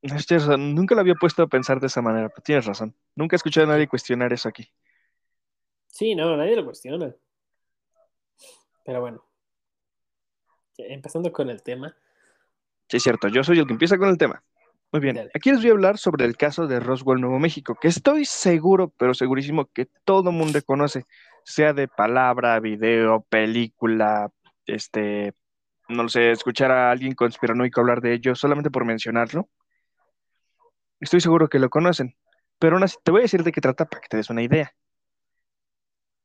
Tienes 0.00 0.26
razón, 0.46 0.74
Nunca 0.74 0.94
lo 0.94 1.00
había 1.00 1.14
puesto 1.14 1.42
a 1.42 1.46
pensar 1.46 1.80
de 1.80 1.86
esa 1.86 2.02
manera, 2.02 2.28
pero 2.28 2.42
tienes 2.42 2.66
razón. 2.66 2.94
Nunca 3.16 3.34
he 3.36 3.38
escuchado 3.38 3.66
a 3.66 3.70
nadie 3.70 3.88
cuestionar 3.88 4.32
eso 4.32 4.48
aquí. 4.48 4.68
Sí, 5.86 6.14
no, 6.14 6.36
nadie 6.36 6.56
lo 6.56 6.64
cuestiona. 6.64 7.14
Pero 8.84 9.00
bueno. 9.00 9.24
Empezando 10.76 11.32
con 11.32 11.48
el 11.50 11.62
tema. 11.62 11.96
Sí, 12.88 12.98
es 12.98 13.02
cierto, 13.02 13.28
yo 13.28 13.42
soy 13.44 13.58
el 13.60 13.66
que 13.66 13.72
empieza 13.72 13.96
con 13.96 14.08
el 14.10 14.18
tema. 14.18 14.42
Muy 14.92 15.00
bien, 15.00 15.16
Dale. 15.16 15.30
aquí 15.34 15.50
les 15.50 15.60
voy 15.60 15.70
a 15.70 15.72
hablar 15.72 15.98
sobre 15.98 16.24
el 16.24 16.36
caso 16.36 16.66
de 16.66 16.78
Roswell, 16.80 17.20
Nuevo 17.20 17.38
México, 17.38 17.76
que 17.80 17.88
estoy 17.88 18.24
seguro, 18.24 18.90
pero 18.96 19.14
segurísimo 19.14 19.66
que 19.66 19.86
todo 20.04 20.30
mundo 20.30 20.60
conoce, 20.64 21.04
sea 21.44 21.72
de 21.72 21.88
palabra, 21.88 22.60
video, 22.60 23.22
película, 23.28 24.30
este, 24.66 25.32
no 25.88 26.04
lo 26.04 26.08
sé, 26.08 26.30
escuchar 26.30 26.70
a 26.70 26.90
alguien 26.90 27.14
conspiranoico 27.14 27.80
hablar 27.80 28.00
de 28.00 28.14
ello 28.14 28.34
solamente 28.34 28.70
por 28.70 28.84
mencionarlo. 28.84 29.48
Estoy 31.00 31.20
seguro 31.20 31.48
que 31.48 31.58
lo 31.58 31.68
conocen, 31.68 32.16
pero 32.58 32.76
aún 32.76 32.84
así 32.84 32.96
te 33.02 33.10
voy 33.10 33.20
a 33.20 33.22
decir 33.22 33.42
de 33.42 33.52
qué 33.52 33.60
trata 33.60 33.84
para 33.84 34.00
que 34.00 34.08
te 34.08 34.16
des 34.16 34.30
una 34.30 34.42
idea. 34.42 34.74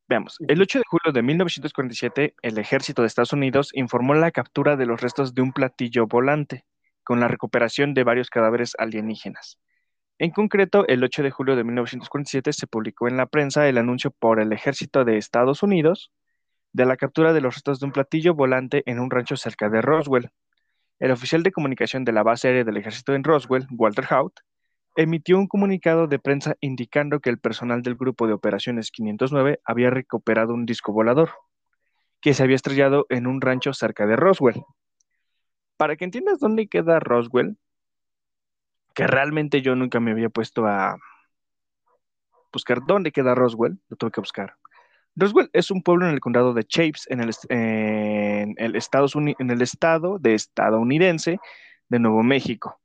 Veamos, 0.08 0.38
el 0.48 0.62
8 0.62 0.80
de 0.80 0.86
julio 0.88 1.12
de 1.14 1.22
1947, 1.22 2.36
el 2.42 2.58
ejército 2.58 3.02
de 3.02 3.08
Estados 3.08 3.34
Unidos 3.34 3.70
informó 3.74 4.16
la 4.16 4.32
captura 4.32 4.76
de 4.76 4.88
los 4.88 5.02
restos 5.02 5.36
de 5.36 5.42
un 5.42 5.54
platillo 5.54 6.08
volante, 6.08 6.66
con 7.04 7.20
la 7.20 7.28
recuperación 7.28 7.94
de 7.94 8.04
varios 8.04 8.30
cadáveres 8.30 8.74
alienígenas. 8.80 9.60
En 10.18 10.32
concreto, 10.32 10.88
el 10.88 11.04
8 11.04 11.24
de 11.24 11.32
julio 11.32 11.56
de 11.56 11.64
1947 11.64 12.54
se 12.54 12.68
publicó 12.68 13.08
en 13.08 13.18
la 13.18 13.28
prensa 13.28 13.68
el 13.68 13.78
anuncio 13.78 14.12
por 14.12 14.40
el 14.40 14.52
ejército 14.52 15.06
de 15.06 15.18
Estados 15.18 15.64
Unidos 15.64 16.12
de 16.74 16.86
la 16.86 16.98
captura 16.98 17.34
de 17.34 17.42
los 17.42 17.56
restos 17.56 17.80
de 17.80 17.86
un 17.86 17.92
platillo 17.92 18.34
volante 18.34 18.84
en 18.86 19.00
un 19.00 19.10
rancho 19.10 19.36
cerca 19.36 19.70
de 19.70 19.82
Roswell. 19.82 20.30
El 21.00 21.12
oficial 21.12 21.44
de 21.44 21.52
comunicación 21.52 22.06
de 22.06 22.12
la 22.12 22.24
base 22.24 22.48
aérea 22.48 22.64
del 22.64 22.78
ejército 22.78 23.14
en 23.14 23.24
Roswell, 23.24 23.68
Walter 23.72 24.06
Haut, 24.10 24.40
emitió 24.96 25.38
un 25.38 25.48
comunicado 25.48 26.08
de 26.08 26.20
prensa 26.20 26.56
indicando 26.60 27.20
que 27.20 27.30
el 27.30 27.40
personal 27.40 27.82
del 27.82 27.96
grupo 27.96 28.28
de 28.28 28.34
operaciones 28.34 28.92
509 28.92 29.60
había 29.64 29.90
recuperado 29.90 30.54
un 30.54 30.66
disco 30.66 30.92
volador 30.92 31.32
que 32.22 32.34
se 32.34 32.44
había 32.44 32.56
estrellado 32.56 33.06
en 33.10 33.28
un 33.28 33.40
rancho 33.40 33.74
cerca 33.74 34.06
de 34.06 34.16
Roswell. 34.16 34.64
Para 35.78 35.96
que 35.96 36.04
entiendas 36.04 36.40
dónde 36.40 36.68
queda 36.68 37.00
Roswell, 37.00 37.58
que 38.94 39.08
realmente 39.08 39.62
yo 39.62 39.76
nunca 39.76 40.02
me 40.02 40.12
había 40.12 40.30
puesto 40.30 40.66
a, 40.66 40.98
buscar 42.52 42.80
dónde 42.86 43.12
queda 43.12 43.36
Roswell, 43.36 43.80
lo 43.90 43.98
tuve 43.98 44.12
que 44.12 44.22
buscar. 44.22 44.56
Roswell 45.20 45.50
es 45.54 45.72
un 45.72 45.84
pueblo 45.84 46.08
en 46.08 46.14
el 46.14 46.20
condado 46.20 46.54
de 46.54 46.64
Chapes, 46.64 47.06
en 47.10 47.22
el, 47.22 47.32
en 47.50 48.56
el, 48.58 48.76
Estados 48.76 49.16
en 49.16 49.50
el 49.50 49.62
estado 49.62 50.18
de 50.20 50.34
estadounidense 50.34 51.40
de 51.90 52.00
Nuevo 52.00 52.24
México. 52.24 52.80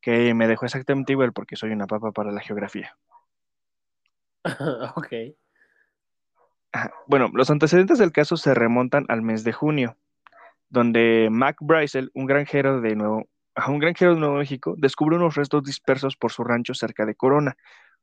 Que 0.00 0.34
me 0.34 0.46
dejó 0.46 0.66
exactamente 0.66 1.12
igual 1.12 1.32
porque 1.32 1.56
soy 1.56 1.72
una 1.72 1.86
papa 1.86 2.12
para 2.12 2.30
la 2.30 2.40
geografía. 2.40 2.96
ok. 4.94 5.08
Bueno, 7.06 7.30
los 7.32 7.50
antecedentes 7.50 7.98
del 7.98 8.12
caso 8.12 8.36
se 8.36 8.54
remontan 8.54 9.06
al 9.08 9.22
mes 9.22 9.44
de 9.44 9.52
junio, 9.52 9.96
donde 10.68 11.28
Mac 11.30 11.56
Brycel, 11.60 12.10
un 12.14 12.26
granjero 12.26 12.80
de 12.80 12.94
Nuevo, 12.96 13.28
un 13.66 13.78
granjero 13.78 14.14
de 14.14 14.20
Nuevo 14.20 14.36
México, 14.36 14.74
descubre 14.76 15.16
unos 15.16 15.34
restos 15.34 15.64
dispersos 15.64 16.16
por 16.16 16.32
su 16.32 16.44
rancho 16.44 16.74
cerca 16.74 17.06
de 17.06 17.14
Corona, 17.14 17.56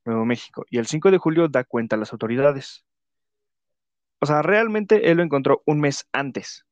Nuevo 0.05 0.25
México, 0.25 0.65
y 0.69 0.77
el 0.79 0.87
5 0.87 1.11
de 1.11 1.17
julio 1.17 1.47
da 1.49 1.63
cuenta 1.63 1.95
a 1.95 1.99
las 1.99 2.11
autoridades. 2.13 2.85
O 4.21 4.25
sea, 4.25 4.41
realmente 4.41 5.11
él 5.11 5.17
lo 5.17 5.23
encontró 5.23 5.61
un 5.67 5.79
mes 5.79 6.07
antes. 6.11 6.65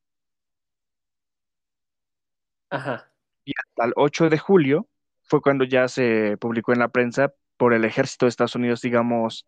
Ajá. 2.70 3.12
Y 3.46 3.54
hasta 3.58 3.86
el 3.86 3.94
8 3.96 4.30
de 4.30 4.38
julio 4.40 4.88
fue 5.24 5.42
cuando 5.42 5.64
ya 5.66 5.88
se 5.88 6.38
publicó 6.38 6.74
en 6.74 6.80
la 6.80 6.90
prensa 6.90 7.34
por 7.58 7.74
el 7.74 7.86
ejército 7.86 8.26
de 8.26 8.30
Estados 8.30 8.56
Unidos, 8.56 8.82
digamos, 8.82 9.48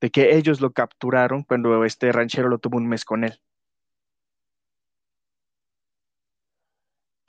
de 0.00 0.10
que 0.10 0.36
ellos 0.36 0.60
lo 0.60 0.72
capturaron 0.72 1.44
cuando 1.44 1.84
este 1.84 2.12
ranchero 2.12 2.48
lo 2.48 2.58
tuvo 2.58 2.78
un 2.78 2.88
mes 2.88 3.04
con 3.04 3.24
él. 3.24 3.40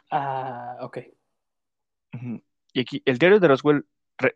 Ah, 0.10 0.78
ok. 0.82 0.98
Y 2.74 2.80
aquí, 2.82 3.02
el 3.06 3.18
diario 3.18 3.40
de 3.40 3.48
Roswell, 3.48 3.86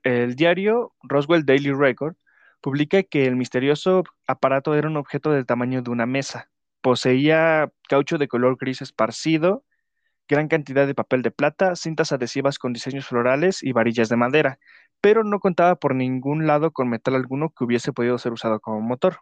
el 0.03 0.35
diario 0.35 0.93
Roswell 1.03 1.45
Daily 1.45 1.71
Record 1.71 2.15
publica 2.61 3.03
que 3.03 3.27
el 3.27 3.35
misterioso 3.35 4.03
aparato 4.27 4.75
era 4.75 4.87
un 4.87 4.97
objeto 4.97 5.31
del 5.31 5.45
tamaño 5.45 5.81
de 5.81 5.91
una 5.91 6.05
mesa. 6.05 6.49
Poseía 6.81 7.71
caucho 7.87 8.17
de 8.17 8.27
color 8.27 8.57
gris 8.59 8.81
esparcido, 8.81 9.63
gran 10.27 10.47
cantidad 10.47 10.87
de 10.87 10.95
papel 10.95 11.21
de 11.21 11.31
plata, 11.31 11.75
cintas 11.75 12.11
adhesivas 12.11 12.57
con 12.59 12.73
diseños 12.73 13.05
florales 13.07 13.63
y 13.63 13.71
varillas 13.71 14.09
de 14.09 14.15
madera, 14.15 14.59
pero 15.01 15.23
no 15.23 15.39
contaba 15.39 15.75
por 15.75 15.95
ningún 15.95 16.47
lado 16.47 16.71
con 16.71 16.89
metal 16.89 17.15
alguno 17.15 17.49
que 17.49 17.63
hubiese 17.63 17.93
podido 17.93 18.17
ser 18.17 18.33
usado 18.33 18.59
como 18.59 18.81
motor. 18.81 19.19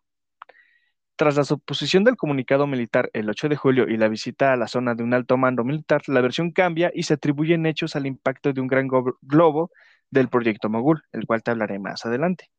Tras 1.16 1.36
la 1.36 1.44
suposición 1.44 2.04
del 2.04 2.16
comunicado 2.16 2.66
militar 2.66 3.10
el 3.14 3.30
8 3.30 3.48
de 3.50 3.56
julio 3.56 3.88
y 3.88 3.98
la 3.98 4.08
visita 4.08 4.52
a 4.52 4.56
la 4.56 4.68
zona 4.68 4.96
de 4.96 5.04
un 5.04 5.14
alto 5.14 5.38
mando 5.38 5.64
militar, 5.64 6.02
la 6.08 6.22
versión 6.22 6.52
cambia 6.52 6.92
y 6.94 7.04
se 7.04 7.16
atribuyen 7.16 7.66
hechos 7.66 7.96
al 7.96 8.08
impacto 8.08 8.52
de 8.52 8.62
un 8.62 8.68
gran 8.68 8.88
globo 9.22 9.72
del 10.14 10.30
proyecto 10.30 10.70
Mogul, 10.70 11.04
el 11.12 11.26
cual 11.26 11.44
te 11.44 11.52
hablaré 11.52 11.80
más 11.80 12.06
adelante, 12.06 12.50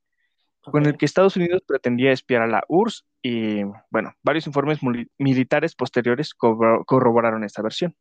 con 0.60 0.86
el 0.86 0.96
que 0.96 1.06
Estados 1.06 1.36
Unidos 1.36 1.62
pretendía 1.66 2.12
espiar 2.12 2.42
a 2.42 2.46
la 2.46 2.64
URSS 2.68 3.04
y, 3.22 3.62
bueno, 3.90 4.12
varios 4.22 4.46
informes 4.46 4.80
militares 5.18 5.74
posteriores 5.74 6.34
corroboraron 6.34 7.44
esta 7.44 7.62
versión. 7.62 7.94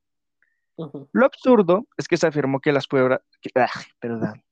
Lo 1.11 1.25
absurdo 1.25 1.87
es 1.97 2.07
que 2.07 2.17
se 2.17 2.27
afirmó 2.27 2.59
que 2.59 2.71
las 2.71 2.87
pruebas... 2.87 3.21
Ah, 3.55 3.69
perdón. 3.99 4.43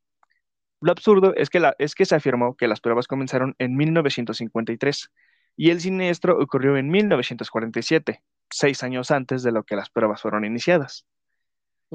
Lo 0.81 0.91
absurdo 0.91 1.33
es 1.35 1.49
que, 1.49 1.59
la, 1.59 1.75
es 1.77 1.95
que 1.95 2.05
se 2.05 2.15
afirmó 2.15 2.55
que 2.55 2.67
las 2.67 2.81
pruebas 2.81 3.07
comenzaron 3.07 3.55
en 3.59 3.75
1953 3.75 5.11
y 5.55 5.69
el 5.69 5.79
siniestro 5.79 6.39
ocurrió 6.39 6.77
en 6.77 6.89
1947, 6.89 8.23
seis 8.49 8.83
años 8.83 9.11
antes 9.11 9.43
de 9.43 9.51
lo 9.51 9.63
que 9.63 9.75
las 9.75 9.89
pruebas 9.89 10.21
fueron 10.21 10.45
iniciadas. 10.45 11.05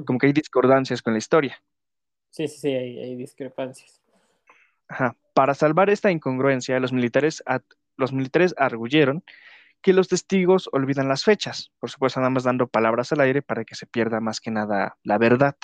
Como 0.05 0.19
que 0.19 0.27
hay 0.27 0.33
discordancias 0.33 1.03
con 1.03 1.15
la 1.15 1.19
historia. 1.19 1.63
Sí, 2.31 2.49
sí, 2.49 2.59
sí, 2.59 2.69
hay, 2.69 3.17
discrepancias. 3.17 4.01
Para 5.35 5.55
salvar 5.55 5.91
esta 5.91 6.11
incongruencia, 6.11 6.79
los 6.81 6.93
militares, 6.93 7.43
los 7.97 8.13
militares 8.13 8.55
arguyeron 8.57 9.25
que 9.83 9.93
los 9.93 10.09
testigos 10.09 10.69
olvidan 10.73 11.09
las 11.09 11.25
fechas, 11.25 11.73
por 11.79 11.91
supuesto 11.91 12.21
nada 12.21 12.31
más 12.31 12.45
dando 12.45 12.67
palabras 12.67 13.13
al 13.13 13.21
aire 13.21 13.43
para 13.43 13.65
que 13.65 13.75
se 13.75 13.87
pierda 13.87 14.21
más 14.21 14.41
que 14.41 14.51
nada 14.51 14.97
la 15.03 15.19
verdad. 15.19 15.57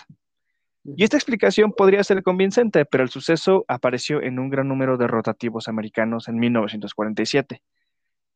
Y 0.85 1.05
esta 1.05 1.17
explicación 1.17 1.73
podría 1.73 2.03
ser 2.03 2.23
convincente, 2.23 2.85
pero 2.85 3.05
el 3.05 3.11
suceso 3.11 3.65
apareció 3.69 4.21
en 4.21 4.39
un 4.41 4.51
gran 4.51 4.67
número 4.67 4.97
de 4.97 5.07
rotativos 5.07 5.69
americanos 5.69 6.27
en 6.29 6.39
1947. 6.39 7.63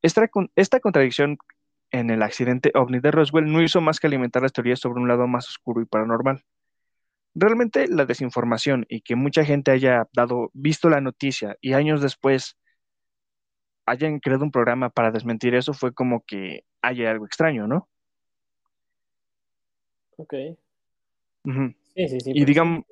Esta, 0.02 0.30
esta 0.54 0.80
contradicción 0.80 1.38
en 1.90 2.10
el 2.10 2.22
accidente 2.22 2.70
ovni 2.74 3.00
de 3.00 3.10
Roswell 3.10 3.50
no 3.50 3.62
hizo 3.62 3.80
más 3.80 3.98
que 3.98 4.06
alimentar 4.06 4.42
las 4.42 4.52
teorías 4.52 4.78
sobre 4.78 5.00
un 5.00 5.08
lado 5.08 5.26
más 5.26 5.48
oscuro 5.48 5.80
y 5.80 5.86
paranormal. 5.86 6.44
Realmente 7.38 7.86
la 7.86 8.06
desinformación 8.06 8.86
y 8.88 9.02
que 9.02 9.14
mucha 9.14 9.44
gente 9.44 9.70
haya 9.70 10.08
dado, 10.14 10.50
visto 10.54 10.88
la 10.88 11.02
noticia 11.02 11.58
y 11.60 11.74
años 11.74 12.00
después 12.00 12.56
hayan 13.84 14.20
creado 14.20 14.42
un 14.42 14.50
programa 14.50 14.88
para 14.88 15.10
desmentir 15.10 15.54
eso 15.54 15.74
fue 15.74 15.92
como 15.92 16.24
que 16.24 16.64
haya 16.80 17.10
algo 17.10 17.26
extraño, 17.26 17.66
¿no? 17.66 17.90
Ok. 20.16 20.32
Sí, 21.94 22.08
sí, 22.08 22.20
sí. 22.20 22.32
Y 22.34 22.46
digamos, 22.46 22.84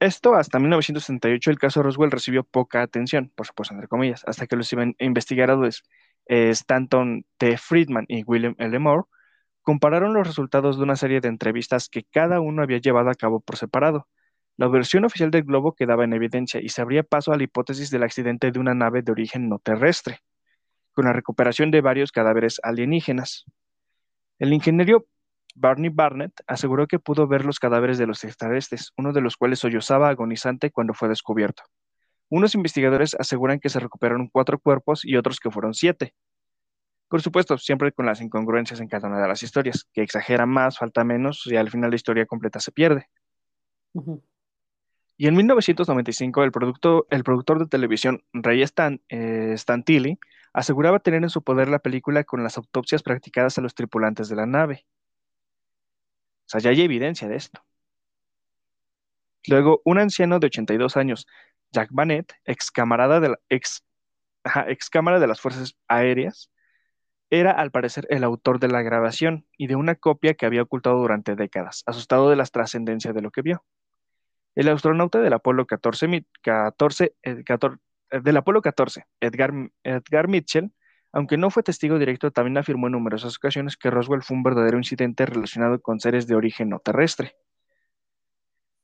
esto 0.00 0.36
hasta 0.36 0.58
1968 0.58 1.50
el 1.50 1.58
caso 1.58 1.82
Roswell 1.82 2.10
recibió 2.10 2.44
poca 2.44 2.80
atención, 2.80 3.30
por 3.34 3.46
supuesto, 3.46 3.74
entre 3.74 3.88
comillas, 3.88 4.24
hasta 4.26 4.46
que 4.46 4.56
los 4.56 4.74
investigadores 5.00 5.82
eh, 6.24 6.48
Stanton 6.48 7.26
T. 7.36 7.58
Friedman 7.58 8.06
y 8.08 8.24
William 8.24 8.54
L. 8.56 8.78
Moore 8.78 9.04
compararon 9.68 10.14
los 10.14 10.26
resultados 10.26 10.78
de 10.78 10.82
una 10.82 10.96
serie 10.96 11.20
de 11.20 11.28
entrevistas 11.28 11.90
que 11.90 12.02
cada 12.02 12.40
uno 12.40 12.62
había 12.62 12.78
llevado 12.78 13.10
a 13.10 13.14
cabo 13.14 13.40
por 13.40 13.58
separado. 13.58 14.08
La 14.56 14.66
versión 14.66 15.04
oficial 15.04 15.30
del 15.30 15.42
globo 15.42 15.74
quedaba 15.74 16.04
en 16.04 16.14
evidencia 16.14 16.58
y 16.62 16.70
se 16.70 16.80
abría 16.80 17.02
paso 17.02 17.34
a 17.34 17.36
la 17.36 17.42
hipótesis 17.42 17.90
del 17.90 18.02
accidente 18.02 18.50
de 18.50 18.58
una 18.58 18.72
nave 18.72 19.02
de 19.02 19.12
origen 19.12 19.50
no 19.50 19.58
terrestre, 19.58 20.20
con 20.94 21.04
la 21.04 21.12
recuperación 21.12 21.70
de 21.70 21.82
varios 21.82 22.12
cadáveres 22.12 22.62
alienígenas. 22.62 23.44
El 24.38 24.54
ingeniero 24.54 25.04
Barney 25.54 25.90
Barnett 25.90 26.32
aseguró 26.46 26.86
que 26.86 26.98
pudo 26.98 27.28
ver 27.28 27.44
los 27.44 27.58
cadáveres 27.58 27.98
de 27.98 28.06
los 28.06 28.24
extraterrestres, 28.24 28.94
uno 28.96 29.12
de 29.12 29.20
los 29.20 29.36
cuales 29.36 29.58
sollozaba 29.58 30.08
agonizante 30.08 30.70
cuando 30.70 30.94
fue 30.94 31.10
descubierto. 31.10 31.62
Unos 32.30 32.54
investigadores 32.54 33.14
aseguran 33.18 33.60
que 33.60 33.68
se 33.68 33.80
recuperaron 33.80 34.30
cuatro 34.32 34.58
cuerpos 34.58 35.04
y 35.04 35.18
otros 35.18 35.40
que 35.40 35.50
fueron 35.50 35.74
siete. 35.74 36.14
Por 37.08 37.22
supuesto, 37.22 37.56
siempre 37.56 37.92
con 37.92 38.06
las 38.06 38.20
incongruencias 38.20 38.80
en 38.80 38.88
cada 38.88 39.08
una 39.08 39.20
de 39.20 39.28
las 39.28 39.42
historias, 39.42 39.88
que 39.92 40.02
exagera 40.02 40.46
más, 40.46 40.78
falta 40.78 41.04
menos, 41.04 41.46
y 41.46 41.56
al 41.56 41.70
final 41.70 41.90
la 41.90 41.96
historia 41.96 42.26
completa 42.26 42.60
se 42.60 42.70
pierde. 42.70 43.08
Y 45.16 45.26
en 45.26 45.34
1995, 45.34 46.44
el, 46.44 46.52
el 47.10 47.24
productor 47.24 47.58
de 47.58 47.66
televisión 47.66 48.22
Ray 48.32 48.62
Stan, 48.62 49.00
eh, 49.08 49.54
Stantilli 49.56 50.18
aseguraba 50.52 51.00
tener 51.00 51.22
en 51.22 51.30
su 51.30 51.42
poder 51.42 51.68
la 51.68 51.78
película 51.78 52.24
con 52.24 52.42
las 52.42 52.56
autopsias 52.58 53.02
practicadas 53.02 53.58
a 53.58 53.62
los 53.62 53.74
tripulantes 53.74 54.28
de 54.28 54.36
la 54.36 54.46
nave. 54.46 54.86
O 56.46 56.50
sea, 56.50 56.60
ya 56.60 56.70
hay 56.70 56.80
evidencia 56.82 57.28
de 57.28 57.36
esto. 57.36 57.62
Luego, 59.46 59.80
un 59.84 59.98
anciano 59.98 60.38
de 60.38 60.46
82 60.46 60.96
años, 60.96 61.26
Jack 61.72 61.88
Bannett, 61.92 62.32
ex 62.44 62.70
camarada 62.70 63.20
de, 63.20 63.30
la, 63.30 63.38
ex, 63.48 63.84
ex 64.66 64.90
cámara 64.90 65.20
de 65.20 65.26
las 65.26 65.40
Fuerzas 65.40 65.76
Aéreas, 65.88 66.50
era 67.30 67.52
al 67.52 67.70
parecer 67.70 68.06
el 68.10 68.24
autor 68.24 68.58
de 68.58 68.68
la 68.68 68.82
grabación 68.82 69.46
y 69.56 69.66
de 69.66 69.76
una 69.76 69.94
copia 69.94 70.34
que 70.34 70.46
había 70.46 70.62
ocultado 70.62 70.98
durante 70.98 71.36
décadas, 71.36 71.82
asustado 71.86 72.30
de 72.30 72.36
la 72.36 72.44
trascendencia 72.44 73.12
de 73.12 73.22
lo 73.22 73.30
que 73.30 73.42
vio. 73.42 73.64
El 74.54 74.68
astronauta 74.68 75.20
del 75.20 75.32
Apolo 75.32 75.66
14, 75.66 76.26
14, 76.42 77.14
14 77.44 77.78
del 78.10 78.36
Apolo 78.36 78.62
14, 78.62 79.04
Edgar, 79.20 79.52
Edgar 79.84 80.28
Mitchell, 80.28 80.72
aunque 81.12 81.36
no 81.36 81.50
fue 81.50 81.62
testigo 81.62 81.98
directo, 81.98 82.30
también 82.30 82.58
afirmó 82.58 82.86
en 82.86 82.92
numerosas 82.92 83.36
ocasiones 83.36 83.76
que 83.76 83.90
Roswell 83.90 84.22
fue 84.22 84.36
un 84.36 84.42
verdadero 84.42 84.78
incidente 84.78 85.26
relacionado 85.26 85.80
con 85.80 86.00
seres 86.00 86.26
de 86.26 86.34
origen 86.34 86.70
no 86.70 86.80
terrestre. 86.80 87.36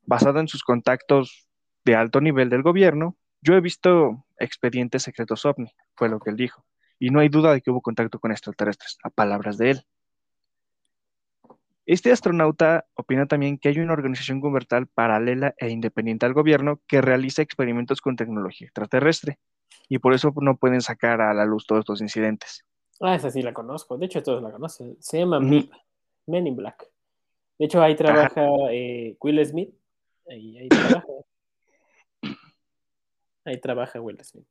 Basado 0.02 0.40
en 0.40 0.48
sus 0.48 0.62
contactos 0.62 1.48
de 1.84 1.96
alto 1.96 2.20
nivel 2.20 2.50
del 2.50 2.62
gobierno, 2.62 3.16
yo 3.40 3.54
he 3.54 3.60
visto 3.60 4.26
expedientes 4.38 5.02
secretos 5.02 5.44
ovni, 5.44 5.72
fue 5.94 6.08
lo 6.08 6.18
que 6.18 6.30
él 6.30 6.36
dijo, 6.36 6.64
y 6.98 7.10
no 7.10 7.20
hay 7.20 7.28
duda 7.28 7.52
de 7.52 7.60
que 7.60 7.70
hubo 7.70 7.80
contacto 7.80 8.18
con 8.18 8.30
extraterrestres, 8.30 8.98
a 9.02 9.10
palabras 9.10 9.58
de 9.58 9.70
él. 9.70 9.86
Este 11.86 12.10
astronauta 12.10 12.86
opina 12.94 13.26
también 13.26 13.58
que 13.58 13.68
hay 13.68 13.78
una 13.78 13.92
organización 13.92 14.40
gubernamental 14.40 14.86
paralela 14.86 15.54
e 15.58 15.68
independiente 15.68 16.24
al 16.24 16.32
gobierno 16.32 16.80
que 16.86 17.02
realiza 17.02 17.42
experimentos 17.42 18.00
con 18.00 18.16
tecnología 18.16 18.66
extraterrestre 18.66 19.38
y 19.88 19.98
por 19.98 20.14
eso 20.14 20.32
no 20.36 20.56
pueden 20.56 20.80
sacar 20.80 21.20
a 21.20 21.34
la 21.34 21.44
luz 21.44 21.66
todos 21.66 21.80
estos 21.80 22.00
incidentes. 22.00 22.64
Ah, 23.00 23.14
esa 23.14 23.30
sí 23.30 23.42
la 23.42 23.52
conozco. 23.52 23.98
De 23.98 24.06
hecho, 24.06 24.22
todos 24.22 24.42
la 24.42 24.50
conocen. 24.50 24.96
Se 25.00 25.18
llama 25.18 25.40
Men 25.40 26.46
in 26.46 26.56
Black. 26.56 26.90
De 27.58 27.66
hecho, 27.66 27.82
ahí 27.82 27.94
trabaja 27.94 28.46
eh, 28.70 29.16
Will 29.20 29.44
Smith. 29.44 29.74
Ahí, 30.28 30.68
trabaja. 30.68 31.04
ahí 33.44 33.60
trabaja 33.60 34.00
Will 34.00 34.24
Smith. 34.24 34.46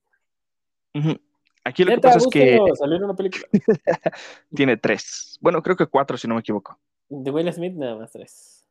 Aquí 1.64 1.84
lo 1.84 1.94
que 1.94 2.02
pasa 2.02 2.18
es 2.18 2.28
que. 2.28 2.60
una 2.60 3.16
película. 3.16 3.46
Tiene 4.54 4.78
tres. 4.78 5.38
Bueno, 5.42 5.62
creo 5.62 5.76
que 5.76 5.86
cuatro, 5.88 6.18
si 6.18 6.28
no 6.28 6.36
me 6.36 6.42
equivoco. 6.42 6.80
De 7.10 7.32
Will 7.32 7.52
Smith, 7.54 7.74
nada 7.74 7.96
más 7.96 8.12
tres. 8.12 8.66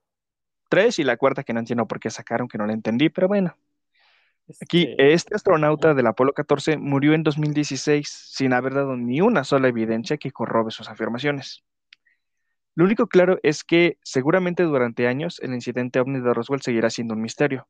tres 0.68 0.98
y 0.98 1.04
la 1.04 1.16
cuarta 1.16 1.42
que 1.42 1.52
no 1.52 1.60
entiendo 1.60 1.86
por 1.86 2.00
qué 2.00 2.10
sacaron, 2.10 2.48
que 2.48 2.58
no 2.58 2.66
la 2.66 2.72
entendí, 2.72 3.08
pero 3.08 3.28
bueno. 3.28 3.56
Aquí, 4.60 4.82
Este, 4.90 5.12
este 5.12 5.34
astronauta 5.36 5.94
del 5.94 6.06
Apolo 6.06 6.32
14 6.32 6.76
murió 6.76 7.14
en 7.14 7.22
2016 7.22 8.08
sin 8.08 8.52
haber 8.52 8.74
dado 8.74 8.96
ni 8.96 9.20
una 9.20 9.44
sola 9.44 9.68
evidencia 9.68 10.18
que 10.18 10.32
corrobe 10.32 10.70
sus 10.70 10.88
afirmaciones. 10.88 11.62
Lo 12.74 12.84
único 12.84 13.06
claro 13.06 13.38
es 13.42 13.64
que 13.64 13.98
seguramente 14.02 14.62
durante 14.62 15.06
años 15.06 15.38
el 15.40 15.54
incidente 15.54 16.00
ovni 16.00 16.20
de 16.20 16.34
Roswell 16.34 16.62
seguirá 16.62 16.90
siendo 16.90 17.14
un 17.14 17.20
misterio. 17.20 17.68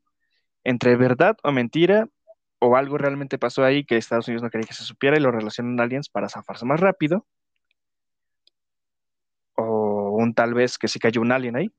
Entre 0.65 0.97
verdad 0.97 1.37
o 1.43 1.53
mentira, 1.53 2.09
o 2.65 2.77
algo 2.77 2.97
realmente 2.97 3.39
pasó 3.39 3.65
ahí 3.65 3.85
que 3.85 3.97
Estados 3.97 4.29
Unidos 4.29 4.45
no 4.45 4.51
quería 4.51 4.69
que 4.69 4.75
se 4.75 4.85
supiera 4.85 5.17
y 5.17 5.21
lo 5.21 5.33
relacionan 5.33 5.81
a 5.81 5.83
aliens 5.83 6.09
para 6.09 6.29
zafarse 6.29 6.65
más 6.65 6.79
rápido, 6.79 7.27
o 9.57 10.15
un 10.17 10.33
tal 10.33 10.55
vez 10.55 10.79
que 10.79 10.87
sí 10.87 11.01
cayó 11.01 11.21
un 11.23 11.33
alien 11.33 11.57
ahí. 11.57 11.73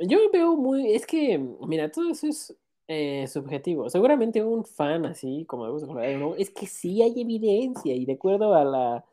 Yo 0.00 0.18
veo 0.32 0.56
muy, 0.56 0.92
es 0.92 1.06
que, 1.06 1.38
mira, 1.64 1.92
todo 1.92 2.10
eso 2.10 2.26
es 2.26 2.56
eh, 2.88 3.28
subjetivo. 3.28 3.88
Seguramente 3.88 4.42
un 4.42 4.64
fan 4.64 5.06
así, 5.06 5.44
como 5.46 5.68
¿no? 5.68 6.34
es 6.34 6.50
que 6.50 6.66
sí 6.66 7.00
hay 7.02 7.20
evidencia 7.20 7.94
y 7.94 8.04
de 8.04 8.14
acuerdo 8.14 8.52
a 8.52 8.64
la, 8.64 9.04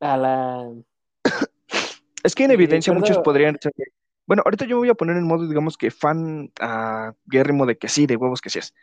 a 0.00 0.16
la, 0.18 0.70
Es 2.22 2.34
que 2.34 2.44
en 2.44 2.50
evidencia 2.50 2.92
muchos 2.92 3.18
podrían. 3.20 3.58
Bueno, 4.26 4.42
ahorita 4.44 4.66
yo 4.66 4.76
me 4.76 4.80
voy 4.80 4.88
a 4.90 4.94
poner 4.94 5.16
en 5.16 5.26
modo, 5.26 5.48
digamos 5.48 5.78
que 5.78 5.90
fan 5.90 6.52
a 6.60 7.14
guérrimo 7.24 7.64
de 7.64 7.78
que 7.78 7.88
sí, 7.88 8.06
de 8.06 8.16
huevos 8.16 8.42
que 8.42 8.50
sí 8.50 8.58
es. 8.58 8.74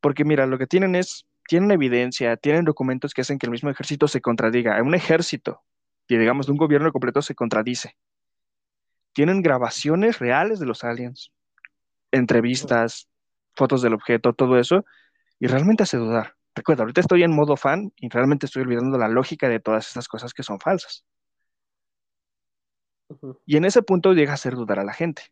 Porque 0.00 0.24
mira, 0.24 0.46
lo 0.46 0.58
que 0.58 0.66
tienen 0.66 0.94
es, 0.94 1.26
tienen 1.48 1.70
evidencia, 1.70 2.36
tienen 2.36 2.64
documentos 2.64 3.14
que 3.14 3.22
hacen 3.22 3.38
que 3.38 3.46
el 3.46 3.52
mismo 3.52 3.70
ejército 3.70 4.08
se 4.08 4.20
contradiga. 4.20 4.80
Un 4.82 4.94
ejército, 4.94 5.62
y 6.08 6.16
digamos 6.16 6.46
de 6.46 6.52
un 6.52 6.58
gobierno 6.58 6.92
completo, 6.92 7.22
se 7.22 7.34
contradice. 7.34 7.96
Tienen 9.12 9.42
grabaciones 9.42 10.18
reales 10.18 10.58
de 10.60 10.66
los 10.66 10.84
aliens, 10.84 11.32
entrevistas, 12.10 13.08
fotos 13.54 13.82
del 13.82 13.94
objeto, 13.94 14.34
todo 14.34 14.58
eso, 14.58 14.84
y 15.38 15.46
realmente 15.46 15.82
hace 15.82 15.96
dudar. 15.96 16.34
Recuerda, 16.54 16.82
ahorita 16.82 17.00
estoy 17.00 17.22
en 17.22 17.34
modo 17.34 17.56
fan 17.56 17.92
y 17.96 18.08
realmente 18.08 18.46
estoy 18.46 18.62
olvidando 18.62 18.96
la 18.98 19.08
lógica 19.08 19.48
de 19.48 19.60
todas 19.60 19.88
estas 19.88 20.08
cosas 20.08 20.32
que 20.32 20.42
son 20.42 20.58
falsas. 20.58 21.04
Y 23.44 23.56
en 23.56 23.64
ese 23.64 23.82
punto 23.82 24.12
llega 24.12 24.32
a 24.32 24.34
hacer 24.34 24.54
dudar 24.54 24.78
a 24.80 24.84
la 24.84 24.92
gente. 24.92 25.22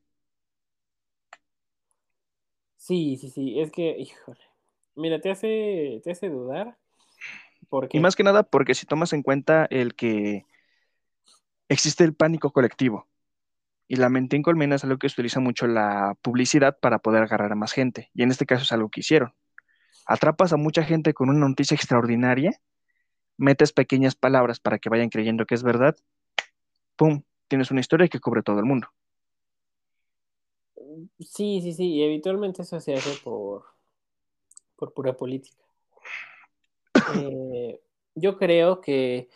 Sí, 2.76 3.16
sí, 3.16 3.30
sí, 3.30 3.58
es 3.60 3.72
que, 3.72 3.96
híjole, 3.98 4.40
mira, 4.96 5.20
te 5.20 5.30
hace, 5.30 6.00
te 6.02 6.12
hace 6.12 6.28
dudar 6.28 6.76
porque 7.68 7.98
Y 7.98 8.00
más 8.00 8.16
que 8.16 8.22
nada 8.22 8.42
porque 8.42 8.74
si 8.74 8.86
tomas 8.86 9.12
en 9.12 9.22
cuenta 9.22 9.66
el 9.70 9.94
que 9.94 10.44
existe 11.68 12.04
el 12.04 12.14
pánico 12.14 12.52
colectivo. 12.52 13.06
Y 13.86 13.96
la 13.96 14.08
mente 14.08 14.36
en 14.36 14.42
colmena 14.42 14.76
es 14.76 14.84
algo 14.84 14.98
que 14.98 15.06
utiliza 15.06 15.40
mucho 15.40 15.66
la 15.66 16.16
publicidad 16.22 16.78
para 16.80 17.00
poder 17.00 17.22
agarrar 17.22 17.52
a 17.52 17.56
más 17.56 17.72
gente. 17.72 18.10
Y 18.14 18.22
en 18.22 18.30
este 18.30 18.46
caso 18.46 18.62
es 18.62 18.72
algo 18.72 18.88
que 18.88 19.00
hicieron. 19.00 19.34
Atrapas 20.06 20.52
a 20.52 20.56
mucha 20.56 20.82
gente 20.82 21.12
con 21.12 21.28
una 21.28 21.46
noticia 21.46 21.74
extraordinaria, 21.74 22.52
metes 23.36 23.72
pequeñas 23.72 24.14
palabras 24.14 24.60
para 24.60 24.78
que 24.78 24.88
vayan 24.88 25.10
creyendo 25.10 25.44
que 25.44 25.54
es 25.54 25.62
verdad, 25.62 25.96
¡pum! 26.96 27.22
Tienes 27.48 27.70
una 27.70 27.80
historia 27.80 28.08
que 28.08 28.20
cubre 28.20 28.42
todo 28.42 28.58
el 28.58 28.64
mundo. 28.64 28.88
sí, 31.18 31.60
sí, 31.60 31.72
sí, 31.72 31.94
y 31.94 32.04
habitualmente 32.04 32.62
eso 32.62 32.80
se 32.80 32.94
hace 32.94 33.20
por, 33.22 33.73
por 34.76 34.92
pura 34.92 35.16
política. 35.16 35.62
Eh, 37.16 37.80
yo 38.14 38.36
creo 38.36 38.80
que, 38.80 39.28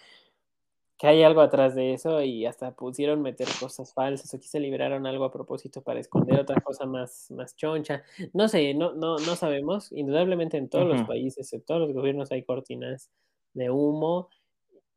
que 0.96 1.06
hay 1.06 1.22
algo 1.22 1.40
atrás 1.40 1.74
de 1.74 1.94
eso 1.94 2.22
y 2.22 2.46
hasta 2.46 2.74
pusieron 2.74 3.22
meter 3.22 3.48
cosas 3.60 3.92
falsas 3.92 4.32
o 4.32 4.38
quizá 4.38 4.58
liberaron 4.58 5.06
algo 5.06 5.24
a 5.24 5.32
propósito 5.32 5.82
para 5.82 6.00
esconder 6.00 6.40
otra 6.40 6.60
cosa 6.60 6.86
más, 6.86 7.30
más 7.30 7.56
choncha. 7.56 8.02
No 8.32 8.48
sé, 8.48 8.74
no, 8.74 8.94
no, 8.94 9.18
no 9.18 9.36
sabemos. 9.36 9.92
Indudablemente 9.92 10.56
en 10.56 10.68
todos 10.68 10.86
los 10.86 11.02
países, 11.06 11.52
en 11.52 11.62
todos 11.62 11.80
los 11.80 11.92
gobiernos 11.92 12.32
hay 12.32 12.42
cortinas 12.42 13.10
de 13.54 13.70
humo. 13.70 14.28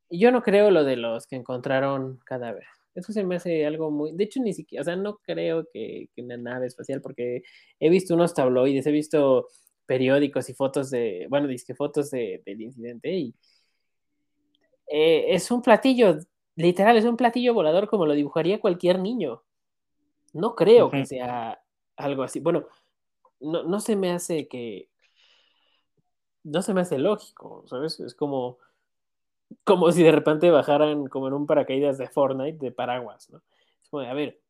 Y 0.09 0.19
yo 0.19 0.31
no 0.31 0.43
creo 0.43 0.71
lo 0.71 0.83
de 0.83 0.97
los 0.97 1.25
que 1.27 1.35
encontraron 1.35 2.19
cadáveres. 2.25 2.69
Eso 2.93 3.13
se 3.13 3.23
me 3.23 3.35
hace 3.35 3.65
algo 3.65 3.89
muy... 3.89 4.11
De 4.11 4.25
hecho, 4.25 4.41
ni 4.41 4.53
siquiera, 4.53 4.81
o 4.81 4.83
sea, 4.83 4.97
no 4.97 5.19
creo 5.19 5.65
que, 5.71 6.09
que 6.13 6.21
una 6.21 6.35
nave 6.35 6.67
espacial, 6.67 6.99
porque 7.01 7.41
he 7.79 7.89
visto 7.89 8.13
unos 8.13 8.33
tabloides, 8.33 8.85
he 8.85 8.91
visto 8.91 9.47
periódicos 9.91 10.49
y 10.49 10.53
fotos 10.53 10.89
de, 10.89 11.27
bueno, 11.29 11.47
disque 11.47 11.75
fotos 11.75 12.11
de, 12.11 12.41
del 12.45 12.61
incidente 12.61 13.11
y 13.11 13.35
eh, 14.87 15.25
es 15.35 15.51
un 15.51 15.61
platillo, 15.61 16.17
literal, 16.55 16.95
es 16.95 17.03
un 17.03 17.17
platillo 17.17 17.53
volador 17.53 17.89
como 17.89 18.05
lo 18.05 18.13
dibujaría 18.13 18.61
cualquier 18.61 18.99
niño. 18.99 19.43
No 20.31 20.55
creo 20.55 20.89
que 20.89 21.05
sea 21.05 21.61
algo 21.97 22.23
así. 22.23 22.39
Bueno, 22.39 22.67
no, 23.41 23.63
no 23.63 23.81
se 23.81 23.97
me 23.97 24.11
hace 24.11 24.47
que, 24.47 24.87
no 26.45 26.61
se 26.61 26.73
me 26.73 26.79
hace 26.79 26.97
lógico, 26.97 27.65
¿sabes? 27.67 27.99
Es 27.99 28.15
como, 28.15 28.59
como 29.65 29.91
si 29.91 30.03
de 30.03 30.13
repente 30.13 30.51
bajaran 30.51 31.07
como 31.07 31.27
en 31.27 31.33
un 31.33 31.45
paracaídas 31.45 31.97
de 31.97 32.07
Fortnite 32.07 32.65
de 32.65 32.71
paraguas, 32.71 33.29
¿no? 33.29 33.41
Es 33.83 33.89
como, 33.89 34.03
a 34.03 34.13
ver, 34.13 34.40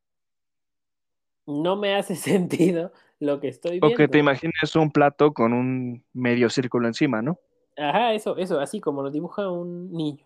no 1.46 1.76
me 1.76 1.96
hace 1.96 2.16
sentido 2.18 2.92
lo 3.20 3.40
que 3.40 3.48
estoy 3.50 3.80
O 3.86 3.92
que 3.96 4.08
viendo. 4.08 4.12
te 4.12 4.18
imagines 4.20 4.76
un 4.78 4.92
plato 4.92 5.34
con 5.34 5.52
un 5.54 6.06
medio 6.14 6.50
círculo 6.50 6.88
encima, 6.88 7.22
¿no? 7.22 7.38
Ajá, 7.78 8.14
eso, 8.14 8.38
eso, 8.38 8.60
así 8.60 8.80
como 8.82 9.02
lo 9.04 9.12
dibuja 9.12 9.50
un 9.50 9.92
niño. 9.92 10.26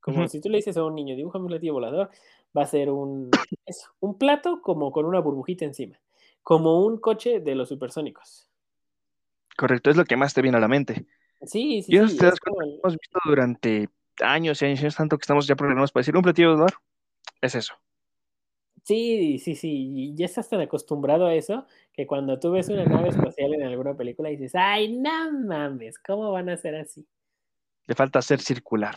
Como 0.00 0.28
si 0.28 0.40
tú 0.40 0.48
le 0.48 0.58
dices 0.58 0.76
a 0.76 0.84
un 0.84 0.94
niño, 0.94 1.16
dibuja 1.16 1.38
un 1.38 1.46
platillo 1.48 1.74
volador, 1.74 2.10
va 2.56 2.62
a 2.62 2.66
ser 2.66 2.90
un, 2.90 3.30
eso, 3.66 3.90
un 4.00 4.18
plato 4.18 4.62
como 4.62 4.92
con 4.92 5.04
una 5.06 5.20
burbujita 5.20 5.64
encima, 5.64 6.00
como 6.42 6.84
un 6.86 6.98
coche 7.00 7.40
de 7.40 7.54
los 7.54 7.68
supersónicos. 7.68 8.48
Correcto, 9.56 9.90
es 9.90 9.96
lo 9.96 10.04
que 10.04 10.16
más 10.16 10.34
te 10.34 10.42
viene 10.42 10.56
a 10.58 10.60
la 10.60 10.68
mente. 10.68 11.06
Sí, 11.46 11.82
sí, 11.82 11.90
Y 11.90 11.98
eso 11.98 12.06
sí, 12.06 12.18
es 12.28 12.40
como 12.40 12.62
el- 12.62 12.82
hemos 12.82 12.96
visto 12.98 13.18
durante 13.26 13.88
años 14.22 14.62
y 14.62 14.66
años 14.66 14.80
y 14.80 14.84
años, 14.84 14.96
tanto 14.96 15.18
que 15.18 15.22
estamos 15.24 15.46
ya 15.46 15.56
programados 15.56 15.92
para 15.92 16.02
decir 16.02 16.16
un 16.16 16.22
platillo 16.22 16.52
dólar. 16.52 16.74
Es 17.42 17.54
eso. 17.56 17.74
Sí, 18.88 19.38
sí, 19.38 19.54
sí, 19.54 19.92
y 19.94 20.14
ya 20.14 20.24
estás 20.24 20.48
tan 20.48 20.62
acostumbrado 20.62 21.26
a 21.26 21.34
eso 21.34 21.66
que 21.92 22.06
cuando 22.06 22.40
tú 22.40 22.52
ves 22.52 22.70
una 22.70 22.86
nave 22.86 23.10
espacial 23.10 23.52
en 23.52 23.62
alguna 23.64 23.94
película 23.94 24.30
dices, 24.30 24.54
ay, 24.54 24.96
no 24.96 25.30
mames, 25.30 25.98
¿cómo 25.98 26.32
van 26.32 26.48
a 26.48 26.56
ser 26.56 26.74
así? 26.74 27.06
Le 27.86 27.94
falta 27.94 28.22
ser 28.22 28.40
circular. 28.40 28.94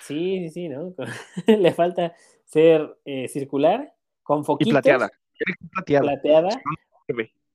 Sí, 0.00 0.40
sí, 0.40 0.50
sí, 0.50 0.68
¿no? 0.68 0.92
Le 1.46 1.72
falta 1.72 2.16
ser 2.46 2.98
eh, 3.04 3.28
circular, 3.28 3.94
con 4.24 4.40
Y 4.40 4.44
foquitos, 4.44 4.72
plateada. 4.72 5.08
Ser 5.34 5.56
plateada. 5.70 6.02
plateada, 6.02 6.62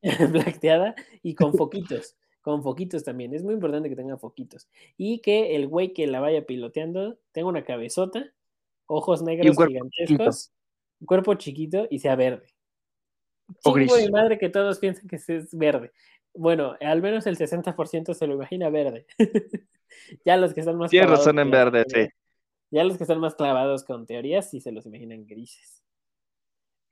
plateada 0.31 0.95
y 1.21 1.35
con 1.35 1.53
foquitos. 1.53 2.15
Con 2.39 2.63
foquitos 2.63 3.03
también. 3.03 3.33
Es 3.33 3.43
muy 3.43 3.55
importante 3.55 3.89
que 3.89 3.97
tenga 3.97 4.17
foquitos. 4.17 4.69
Y 4.95 5.19
que 5.19 5.57
el 5.57 5.67
güey 5.67 5.91
que 5.91 6.07
la 6.07 6.21
vaya 6.21 6.45
piloteando 6.45 7.19
tenga 7.33 7.49
una 7.49 7.65
cabezota, 7.65 8.33
ojos 8.85 9.21
negros 9.21 9.53
cuerpo 9.57 9.73
gigantescos, 9.73 10.53
un 10.99 11.05
cuerpo 11.07 11.33
chiquito 11.35 11.87
y 11.89 11.99
sea 11.99 12.15
verde. 12.15 12.47
O 13.63 13.73
gris. 13.73 13.93
de 13.93 14.11
madre 14.11 14.37
que 14.37 14.49
todos 14.49 14.79
piensan 14.79 15.07
que 15.07 15.15
es 15.15 15.57
verde. 15.57 15.91
Bueno, 16.33 16.75
al 16.81 17.01
menos 17.01 17.25
el 17.25 17.37
60% 17.37 18.13
se 18.13 18.27
lo 18.27 18.35
imagina 18.35 18.69
verde. 18.69 19.07
ya 20.25 20.37
los 20.37 20.53
que 20.53 20.59
están 20.59 20.77
más 20.77 20.91
Tienes 20.91 21.07
clavados 21.07 21.25
razón 21.25 21.39
en 21.39 21.51
verde, 21.51 21.85
sí. 21.87 22.07
Ya 22.69 22.83
los 22.83 22.97
que 22.97 23.03
están 23.03 23.19
más 23.19 23.35
clavados 23.35 23.83
con 23.83 24.05
teorías 24.05 24.49
sí 24.49 24.59
se 24.59 24.71
los 24.71 24.85
imaginan 24.85 25.25
grises. 25.25 25.83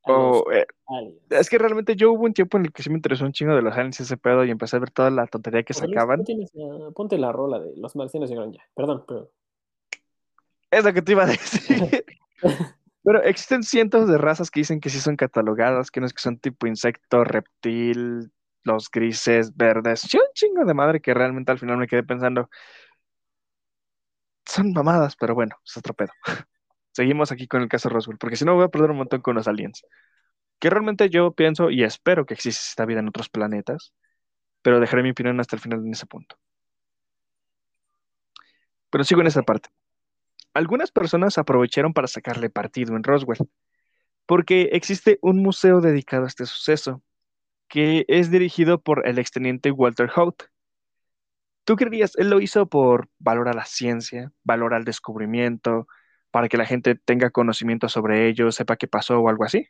A 0.04 0.12
los 0.12 0.38
O, 0.38 0.52
eh, 0.52 0.66
aliens. 0.88 1.20
es 1.30 1.50
que 1.50 1.58
realmente 1.58 1.96
yo 1.96 2.12
hubo 2.14 2.24
un 2.24 2.34
tiempo 2.34 2.58
en 2.58 2.66
el 2.66 2.72
que 2.72 2.84
sí 2.84 2.90
me 2.90 2.96
interesó 2.96 3.26
un 3.26 3.34
chingo 3.34 3.56
de 3.56 3.62
los 3.62 3.74
aliens 3.74 4.00
ese 4.00 4.18
pedo 4.18 4.46
y 4.46 4.52
empecé 4.52 4.78
a 4.78 4.80
ver 4.80 4.92
toda 4.92 5.10
la 5.10 5.28
tontería 5.28 5.64
que 5.64 5.74
sacaban. 5.74 6.20
¿no 6.20 6.24
tienes, 6.24 6.52
ah, 6.56 6.92
ponte 6.96 7.18
la 7.18 7.32
rola 7.32 7.60
de 7.60 7.76
los 7.76 7.96
marcianos 7.96 8.30
llegaron 8.30 8.54
ya. 8.54 8.62
Perdón, 8.74 9.04
pero. 9.08 9.32
Es 10.72 10.84
lo 10.84 10.94
que 10.94 11.02
te 11.02 11.12
iba 11.12 11.24
a 11.24 11.28
decir. 11.28 12.06
Pero 13.06 13.24
existen 13.24 13.64
cientos 13.64 14.10
de 14.10 14.18
razas 14.20 14.52
que 14.52 14.62
dicen 14.62 14.82
que 14.82 14.92
sí 14.92 15.00
son 15.02 15.18
catalogadas, 15.18 15.92
que 15.92 16.02
no 16.02 16.08
es 16.08 16.14
que 16.14 16.22
son 16.24 16.40
tipo 16.40 16.68
insecto, 16.68 17.24
reptil, 17.26 18.32
los 18.64 18.92
grises, 18.92 19.56
verdes. 19.58 20.02
Sí, 20.02 20.18
un 20.18 20.26
chingo 20.36 20.66
de 20.66 20.76
madre 20.76 21.02
que 21.02 21.14
realmente 21.16 21.52
al 21.54 21.60
final 21.60 21.78
me 21.78 21.88
quedé 21.88 22.04
pensando. 22.04 22.50
Son 24.46 24.72
mamadas, 24.74 25.16
pero 25.16 25.36
bueno, 25.36 25.56
es 25.66 25.78
otro 25.78 25.94
pedo. 25.94 26.12
Seguimos 26.92 27.32
aquí 27.32 27.48
con 27.48 27.62
el 27.62 27.70
caso 27.70 27.90
Roswell, 27.90 28.18
porque 28.18 28.36
si 28.38 28.46
no 28.46 28.56
voy 28.56 28.66
a 28.66 28.70
perder 28.70 28.92
un 28.92 28.98
montón 28.98 29.22
con 29.22 29.36
los 29.36 29.48
aliens. 29.48 29.84
Que 30.60 30.70
realmente 30.72 31.10
yo 31.10 31.34
pienso 31.34 31.72
y 31.72 31.84
espero 31.84 32.26
que 32.26 32.36
exista 32.36 32.86
vida 32.86 33.00
en 33.02 33.10
otros 33.10 33.30
planetas, 33.30 33.94
pero 34.64 34.80
dejaré 34.82 35.04
mi 35.04 35.12
opinión 35.12 35.40
hasta 35.42 35.56
el 35.58 35.62
final 35.62 35.82
en 35.86 35.94
ese 35.94 36.08
punto. 36.08 36.38
Pero 38.90 39.04
sigo 39.04 39.22
en 39.22 39.28
esa 39.28 39.44
parte. 39.44 39.70
Algunas 40.56 40.90
personas 40.90 41.38
aprovecharon 41.38 41.94
para 41.94 42.08
sacarle 42.08 42.50
partido 42.50 42.96
en 42.96 43.04
Roswell, 43.04 43.40
porque 44.26 44.70
existe 44.72 45.20
un 45.22 45.44
museo 45.44 45.82
dedicado 45.82 46.24
a 46.24 46.28
este 46.28 46.46
suceso, 46.46 47.04
que 47.68 48.06
es 48.08 48.32
dirigido 48.32 48.80
por 48.80 49.06
el 49.06 49.20
exteniente 49.20 49.70
Walter 49.70 50.10
Hout. 50.16 50.44
¿Tú 51.66 51.76
creerías, 51.76 52.16
él 52.16 52.30
lo 52.30 52.40
hizo 52.40 52.68
por 52.68 53.10
valor 53.20 53.50
a 53.50 53.54
la 53.54 53.66
ciencia, 53.66 54.32
valor 54.46 54.74
al 54.74 54.86
descubrimiento, 54.86 55.88
para 56.32 56.48
que 56.48 56.56
la 56.56 56.66
gente 56.66 56.96
tenga 56.96 57.32
conocimiento 57.32 57.90
sobre 57.90 58.30
ello, 58.30 58.50
sepa 58.54 58.78
qué 58.78 58.88
pasó 58.88 59.20
o 59.20 59.28
algo 59.28 59.44
así? 59.44 59.68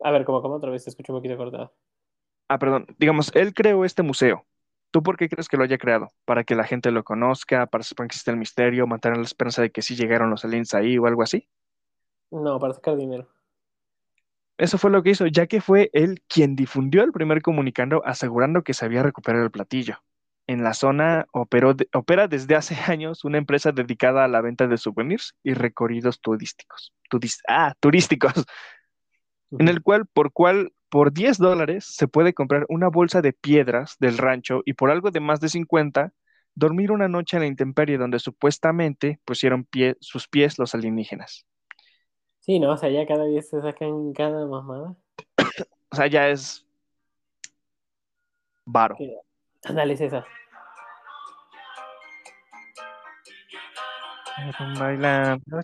A 0.00 0.10
ver, 0.10 0.26
como, 0.26 0.42
como 0.42 0.56
otra 0.56 0.70
vez 0.70 0.84
te 0.84 0.90
escucho 0.90 1.14
un 1.14 1.20
poquito 1.20 1.38
cortado. 1.38 1.72
Ah, 2.48 2.58
perdón, 2.58 2.86
digamos, 2.98 3.34
él 3.34 3.54
creó 3.54 3.86
este 3.86 4.02
museo. 4.02 4.44
¿Tú 4.94 5.02
por 5.02 5.16
qué 5.16 5.28
crees 5.28 5.48
que 5.48 5.56
lo 5.56 5.64
haya 5.64 5.76
creado? 5.76 6.12
¿Para 6.24 6.44
que 6.44 6.54
la 6.54 6.62
gente 6.62 6.92
lo 6.92 7.02
conozca? 7.02 7.66
¿Para 7.66 7.82
que 7.82 8.04
exista 8.04 8.30
el 8.30 8.36
misterio? 8.36 8.86
¿Mantener 8.86 9.18
la 9.18 9.24
esperanza 9.24 9.60
de 9.60 9.72
que 9.72 9.82
sí 9.82 9.96
llegaron 9.96 10.30
los 10.30 10.44
aliens 10.44 10.72
ahí 10.72 10.98
o 10.98 11.08
algo 11.08 11.24
así? 11.24 11.48
No, 12.30 12.60
para 12.60 12.74
sacar 12.74 12.96
dinero. 12.96 13.28
Eso 14.56 14.78
fue 14.78 14.92
lo 14.92 15.02
que 15.02 15.10
hizo, 15.10 15.26
ya 15.26 15.48
que 15.48 15.60
fue 15.60 15.90
él 15.94 16.22
quien 16.28 16.54
difundió 16.54 17.02
el 17.02 17.10
primer 17.10 17.42
comunicando 17.42 18.06
asegurando 18.06 18.62
que 18.62 18.72
se 18.72 18.84
había 18.84 19.02
recuperado 19.02 19.44
el 19.44 19.50
platillo. 19.50 19.98
En 20.46 20.62
la 20.62 20.74
zona 20.74 21.26
operó 21.32 21.74
de- 21.74 21.88
opera 21.92 22.28
desde 22.28 22.54
hace 22.54 22.76
años 22.86 23.24
una 23.24 23.38
empresa 23.38 23.72
dedicada 23.72 24.24
a 24.24 24.28
la 24.28 24.42
venta 24.42 24.68
de 24.68 24.78
souvenirs 24.78 25.34
y 25.42 25.54
recorridos 25.54 26.20
turísticos. 26.20 26.94
Turis- 27.10 27.42
ah, 27.48 27.74
turísticos, 27.80 28.44
en 29.58 29.66
el 29.66 29.82
cual 29.82 30.06
por 30.06 30.32
cual 30.32 30.72
por 30.94 31.12
10 31.12 31.38
dólares 31.38 31.86
se 31.86 32.06
puede 32.06 32.34
comprar 32.34 32.66
una 32.68 32.86
bolsa 32.86 33.20
de 33.20 33.32
piedras 33.32 33.96
del 33.98 34.16
rancho 34.16 34.62
y 34.64 34.74
por 34.74 34.92
algo 34.92 35.10
de 35.10 35.18
más 35.18 35.40
de 35.40 35.48
50 35.48 36.12
dormir 36.54 36.92
una 36.92 37.08
noche 37.08 37.36
en 37.36 37.40
la 37.40 37.48
intemperie 37.48 37.98
donde 37.98 38.20
supuestamente 38.20 39.18
pusieron 39.24 39.64
pie, 39.64 39.96
sus 39.98 40.28
pies 40.28 40.56
los 40.56 40.72
alienígenas. 40.72 41.46
Sí, 42.38 42.60
no, 42.60 42.70
o 42.70 42.76
sea, 42.76 42.90
ya 42.90 43.04
cada 43.08 43.24
día 43.24 43.42
se 43.42 43.60
sacan 43.60 44.12
cada 44.12 44.46
mamada. 44.46 44.94
O 45.90 45.96
sea, 45.96 46.06
ya 46.06 46.28
es 46.28 46.64
varo. 48.64 48.96
Ándale, 49.64 49.94
es 49.94 50.00
esa. 50.00 50.24
Bailando. 54.78 55.60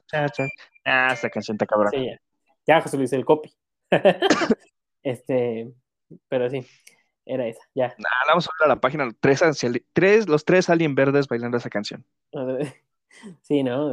Ah, 0.85 1.13
esta 1.13 1.31
canción 1.31 1.55
está 1.55 1.67
cabrón. 1.67 1.93
Sí, 1.93 2.05
ya. 2.05 2.21
Ya 2.67 2.81
José 2.81 2.97
Luis 2.97 3.13
el 3.13 3.25
copy. 3.25 3.55
este, 5.03 5.73
pero 6.29 6.51
sí, 6.51 6.67
era 7.27 7.47
esa, 7.47 7.63
ya. 7.75 7.95
Ah, 7.99 8.25
vamos 8.29 8.49
a 8.49 8.51
ver 8.59 8.67
a 8.67 8.75
la 8.75 8.81
página 8.81 9.11
tres, 9.21 9.43
tres, 9.93 10.29
los 10.29 10.45
tres 10.45 10.69
alien 10.71 10.95
verdes 10.95 11.29
bailando 11.29 11.57
esa 11.57 11.71
canción. 11.71 12.05
Sí, 13.43 13.65
¿no? 13.65 13.93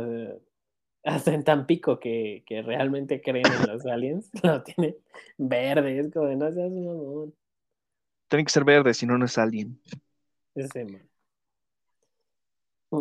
Hasta 1.03 1.33
en 1.33 1.43
Tampico 1.43 1.99
que, 1.99 2.43
que 2.45 2.61
realmente 2.61 3.19
creen 3.19 3.47
en 3.47 3.67
los 3.67 3.85
aliens, 3.87 4.29
lo 4.43 4.61
tienen 4.61 4.95
verde, 5.37 5.99
es 5.99 6.13
como 6.13 6.27
de 6.27 6.35
no 6.35 6.51
seas 6.51 6.71
mamón. 6.71 7.33
Tiene 8.27 8.43
que 8.43 8.51
ser 8.51 8.63
verde, 8.63 8.93
si 8.93 9.05
no, 9.05 9.17
no 9.17 9.25
es 9.25 9.37
alien. 9.37 9.81
Ese, 10.53 10.85
man. 10.85 11.01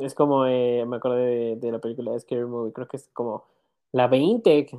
Es 0.02 0.14
como, 0.14 0.46
eh, 0.46 0.84
me 0.86 0.96
acordé 0.96 1.26
de, 1.26 1.56
de 1.56 1.72
la 1.72 1.80
película 1.80 2.12
de 2.12 2.20
Scary 2.20 2.46
Movie, 2.46 2.72
creo 2.72 2.88
que 2.88 2.96
es 2.96 3.08
como 3.12 3.44
la 3.92 4.06
20, 4.06 4.66
que, 4.66 4.78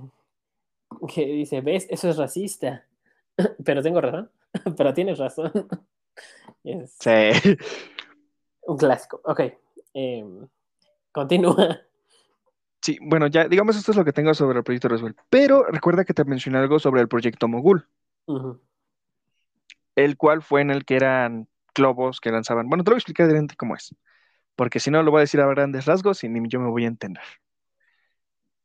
que 1.13 1.25
dice, 1.25 1.61
ves, 1.61 1.85
eso 1.89 2.09
es 2.09 2.17
racista, 2.17 2.86
pero 3.65 3.81
tengo 3.81 4.01
razón, 4.01 4.31
pero 4.77 4.93
tienes 4.93 5.17
razón. 5.17 5.51
Sí. 6.99 7.55
un 8.63 8.77
clásico. 8.77 9.21
Ok, 9.23 9.41
em, 9.93 10.45
continúa. 11.13 11.79
Sí, 12.81 12.97
bueno, 13.01 13.27
ya, 13.27 13.47
digamos, 13.47 13.77
esto 13.77 13.91
es 13.91 13.97
lo 13.97 14.03
que 14.03 14.11
tengo 14.11 14.33
sobre 14.33 14.57
el 14.57 14.63
proyecto 14.63 14.89
Roswell. 14.89 15.15
Pero 15.29 15.63
recuerda 15.63 16.03
que 16.03 16.13
te 16.13 16.25
mencioné 16.25 16.57
algo 16.57 16.79
sobre 16.79 17.01
el 17.01 17.07
proyecto 17.07 17.47
Mogul, 17.47 17.87
el 19.95 20.17
cual 20.17 20.41
fue 20.41 20.61
en 20.61 20.71
el 20.71 20.83
que 20.83 20.95
eran 20.95 21.47
globos 21.73 22.19
que 22.19 22.31
lanzaban. 22.31 22.67
Bueno, 22.67 22.83
te 22.83 22.89
lo 22.89 22.95
voy 22.95 22.97
a 22.97 22.99
explicar 22.99 23.27
directamente 23.27 23.55
cómo 23.55 23.75
es, 23.75 23.95
porque 24.55 24.79
si 24.79 24.91
no 24.91 25.03
lo 25.03 25.11
voy 25.11 25.19
a 25.19 25.21
decir 25.21 25.39
a 25.39 25.47
grandes 25.47 25.85
rasgos 25.85 26.23
y 26.23 26.29
ni 26.29 26.47
yo 26.49 26.59
me 26.59 26.69
voy 26.69 26.83
a 26.83 26.87
entender. 26.87 27.23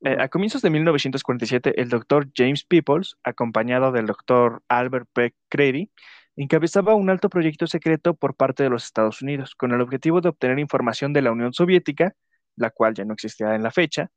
Eh, 0.04 0.16
a 0.18 0.28
comienzos 0.28 0.62
de 0.62 0.70
1947, 0.70 1.80
el 1.80 1.88
doctor 1.88 2.28
James 2.36 2.64
Peoples, 2.64 3.16
acompañado 3.22 3.92
del 3.92 4.06
doctor 4.06 4.62
Albert 4.68 5.08
P. 5.12 5.34
Crady, 5.48 5.92
encabezaba 6.34 6.94
un 6.96 7.08
alto 7.08 7.28
proyecto 7.28 7.68
secreto 7.68 8.14
por 8.14 8.34
parte 8.34 8.64
de 8.64 8.70
los 8.70 8.84
Estados 8.84 9.22
Unidos, 9.22 9.54
con 9.54 9.72
el 9.72 9.80
objetivo 9.80 10.20
de 10.20 10.30
obtener 10.30 10.58
información 10.58 11.12
de 11.12 11.22
la 11.22 11.30
Unión 11.30 11.52
Soviética, 11.52 12.14
la 12.56 12.70
cual 12.70 12.94
ya 12.94 13.04
no 13.04 13.14
existía 13.14 13.54
en 13.54 13.62
la 13.62 13.70
fecha, 13.70 14.10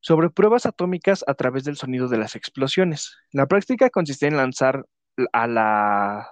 sobre 0.00 0.30
pruebas 0.30 0.66
atómicas 0.66 1.24
a 1.26 1.34
través 1.34 1.64
del 1.64 1.76
sonido 1.76 2.08
de 2.08 2.18
las 2.18 2.36
explosiones. 2.36 3.16
La 3.32 3.46
práctica 3.46 3.90
consistía 3.90 4.28
en 4.28 4.36
lanzar 4.36 4.84
a 5.32 5.46
la 5.46 6.28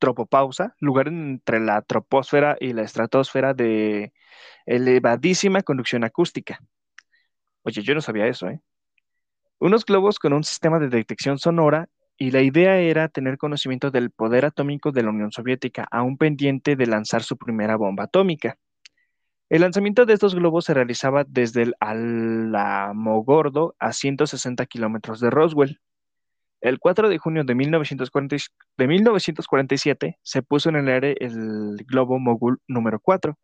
tropopausa, 0.00 0.74
lugar 0.80 1.08
entre 1.08 1.60
la 1.60 1.82
troposfera 1.82 2.56
y 2.60 2.72
la 2.72 2.82
estratosfera 2.82 3.54
de 3.54 4.12
elevadísima 4.66 5.62
conducción 5.62 6.04
acústica. 6.04 6.60
Oye, 7.68 7.82
yo 7.82 7.94
no 7.94 8.00
sabía 8.00 8.26
eso, 8.26 8.48
¿eh? 8.48 8.62
Unos 9.58 9.84
globos 9.84 10.18
con 10.18 10.32
un 10.32 10.42
sistema 10.42 10.78
de 10.78 10.88
detección 10.88 11.38
sonora 11.38 11.90
y 12.16 12.30
la 12.30 12.40
idea 12.40 12.78
era 12.78 13.08
tener 13.08 13.36
conocimiento 13.36 13.90
del 13.90 14.10
poder 14.10 14.46
atómico 14.46 14.90
de 14.90 15.02
la 15.02 15.10
Unión 15.10 15.32
Soviética, 15.32 15.86
aún 15.90 16.16
pendiente 16.16 16.76
de 16.76 16.86
lanzar 16.86 17.22
su 17.22 17.36
primera 17.36 17.76
bomba 17.76 18.04
atómica. 18.04 18.56
El 19.50 19.60
lanzamiento 19.60 20.06
de 20.06 20.14
estos 20.14 20.34
globos 20.34 20.64
se 20.64 20.72
realizaba 20.72 21.24
desde 21.28 21.60
el 21.60 21.74
Alamogordo 21.78 23.76
a 23.78 23.92
160 23.92 24.64
kilómetros 24.64 25.20
de 25.20 25.28
Roswell. 25.28 25.78
El 26.62 26.78
4 26.78 27.10
de 27.10 27.18
junio 27.18 27.44
de, 27.44 27.54
1940 27.54 28.36
de 28.78 28.86
1947 28.86 30.18
se 30.22 30.42
puso 30.42 30.70
en 30.70 30.76
el 30.76 30.88
aire 30.88 31.16
el 31.20 31.76
globo 31.86 32.18
Mogul 32.18 32.62
número 32.66 32.98
4, 32.98 33.38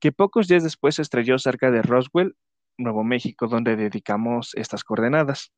que 0.00 0.12
pocos 0.12 0.48
días 0.48 0.62
después 0.62 0.94
se 0.94 1.02
estrelló 1.02 1.38
cerca 1.38 1.70
de 1.70 1.82
Roswell, 1.82 2.36
Nuevo 2.78 3.04
México, 3.04 3.46
donde 3.46 3.76
dedicamos 3.76 4.52
estas 4.54 4.84
coordenadas. 4.84 5.52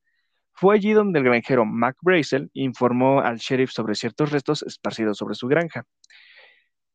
Fue 0.52 0.74
allí 0.74 0.92
donde 0.92 1.20
el 1.20 1.24
granjero 1.24 1.64
Mac 1.64 1.96
Brazel 2.00 2.50
informó 2.52 3.20
al 3.20 3.38
sheriff 3.38 3.70
sobre 3.70 3.94
ciertos 3.94 4.32
restos 4.32 4.62
esparcidos 4.62 5.18
sobre 5.18 5.34
su 5.34 5.46
granja. 5.46 5.84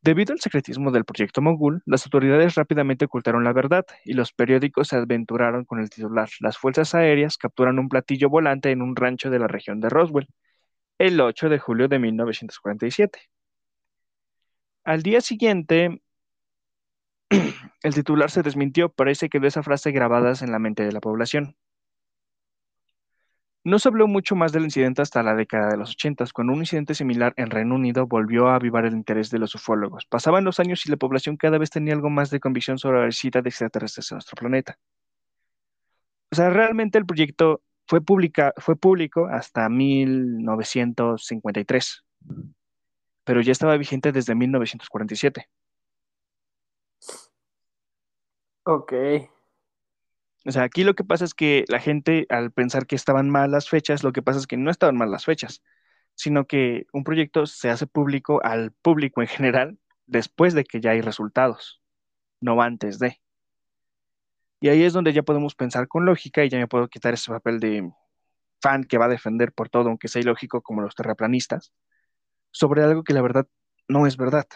Debido 0.02 0.34
al 0.34 0.42
secretismo 0.42 0.92
del 0.92 1.06
proyecto 1.06 1.42
Mogul, 1.42 1.82
las 1.86 2.06
autoridades 2.06 2.56
rápidamente 2.56 3.06
ocultaron 3.06 3.46
la 3.46 3.54
verdad 3.54 3.86
y 4.04 4.14
los 4.14 4.34
periódicos 4.34 4.90
se 4.90 4.98
aventuraron 4.98 5.64
con 5.64 5.80
el 5.80 5.90
titular 5.90 6.28
Las 6.42 6.58
fuerzas 6.58 6.94
aéreas 6.94 7.38
capturan 7.38 7.80
un 7.80 7.88
platillo 7.88 8.30
volante 8.30 8.72
en 8.72 8.82
un 8.82 8.98
rancho 8.98 9.30
de 9.30 9.40
la 9.40 9.48
región 9.48 9.80
de 9.80 9.88
Roswell, 9.88 10.28
el 10.98 11.22
8 11.22 11.48
de 11.48 11.58
julio 11.58 11.88
de 11.88 12.00
1947. 12.00 13.20
Al 14.84 15.04
día 15.04 15.22
siguiente, 15.22 16.02
el 17.84 17.94
titular 17.94 18.30
se 18.30 18.44
desmintió, 18.44 18.90
pero 18.90 19.10
ahí 19.10 19.16
se 19.16 19.30
quedó 19.30 19.48
esa 19.48 19.64
frase 19.64 19.92
grabada 19.92 20.34
en 20.42 20.52
la 20.52 20.60
mente 20.60 20.84
de 20.84 20.92
la 20.92 21.00
población. 21.00 21.56
No 23.66 23.80
se 23.80 23.88
habló 23.88 24.08
mucho 24.08 24.36
más 24.36 24.52
del 24.52 24.64
incidente 24.64 25.02
hasta 25.02 25.24
la 25.24 25.36
década 25.36 25.70
de 25.70 25.78
los 25.78 25.92
80, 25.92 26.26
cuando 26.34 26.52
un 26.52 26.60
incidente 26.60 26.96
similar 26.96 27.34
en 27.38 27.50
Reino 27.50 27.76
Unido 27.76 28.08
volvió 28.08 28.50
a 28.50 28.56
avivar 28.56 28.86
el 28.86 28.92
interés 28.94 29.30
de 29.30 29.40
los 29.40 29.56
ufólogos. 29.56 30.06
Pasaban 30.06 30.44
los 30.44 30.60
años 30.60 30.86
y 30.86 30.90
la 30.90 30.98
población 30.98 31.38
cada 31.38 31.58
vez 31.58 31.70
tenía 31.70 31.94
algo 31.94 32.10
más 32.10 32.30
de 32.30 32.42
convicción 32.42 32.78
sobre 32.78 33.00
la 33.00 33.06
visita 33.06 33.42
de 33.42 33.48
extraterrestres 33.48 34.12
en 34.12 34.18
nuestro 34.18 34.36
planeta. 34.36 34.78
O 36.30 36.36
sea, 36.36 36.50
realmente 36.50 36.98
el 36.98 37.06
proyecto 37.06 37.62
fue, 37.88 38.02
fue 38.58 38.76
público 38.76 39.28
hasta 39.28 39.70
1953, 39.70 42.04
pero 43.24 43.40
ya 43.40 43.54
estaba 43.54 43.78
vigente 43.78 44.12
desde 44.12 44.36
1947. 44.36 45.48
Ok. 48.66 48.94
O 50.46 50.52
sea, 50.52 50.64
aquí 50.64 50.84
lo 50.84 50.94
que 50.96 51.04
pasa 51.04 51.24
es 51.26 51.34
que 51.34 51.64
la 51.70 51.80
gente, 51.80 52.26
al 52.30 52.52
pensar 52.52 52.86
que 52.86 52.96
estaban 52.96 53.30
mal 53.30 53.52
las 53.52 53.70
fechas, 53.70 54.04
lo 54.04 54.12
que 54.12 54.22
pasa 54.22 54.40
es 54.40 54.48
que 54.48 54.58
no 54.58 54.72
estaban 54.72 54.98
mal 54.98 55.10
las 55.12 55.26
fechas, 55.26 55.64
sino 56.16 56.46
que 56.48 56.86
un 56.94 57.04
proyecto 57.04 57.46
se 57.46 57.70
hace 57.70 57.88
público 57.88 58.42
al 58.44 58.72
público 58.74 59.22
en 59.22 59.28
general 59.28 59.80
después 60.06 60.54
de 60.54 60.66
que 60.66 60.82
ya 60.82 60.92
hay 60.92 61.02
resultados, 61.02 61.82
no 62.42 62.62
antes 62.62 63.00
de. 63.00 63.22
Y 64.60 64.70
ahí 64.70 64.84
es 64.84 64.94
donde 64.94 65.14
ya 65.14 65.24
podemos 65.24 65.56
pensar 65.56 65.88
con 65.88 66.06
lógica 66.06 66.44
y 66.44 66.50
ya 66.50 66.58
me 66.58 66.68
puedo 66.68 66.88
quitar 66.88 67.14
ese 67.14 67.32
papel 67.32 67.60
de 67.60 67.92
fan 68.62 68.84
que 68.86 68.98
va 68.98 69.06
a 69.06 69.10
defender 69.10 69.54
por 69.54 69.70
todo, 69.70 69.90
aunque 69.90 70.08
sea 70.10 70.22
ilógico 70.22 70.62
como 70.62 70.82
los 70.82 70.96
terraplanistas, 70.96 71.74
sobre 72.52 72.84
algo 72.84 73.04
que 73.04 73.14
la 73.14 73.22
verdad 73.22 73.48
no 73.90 74.08
es 74.08 74.18
verdad. 74.18 74.48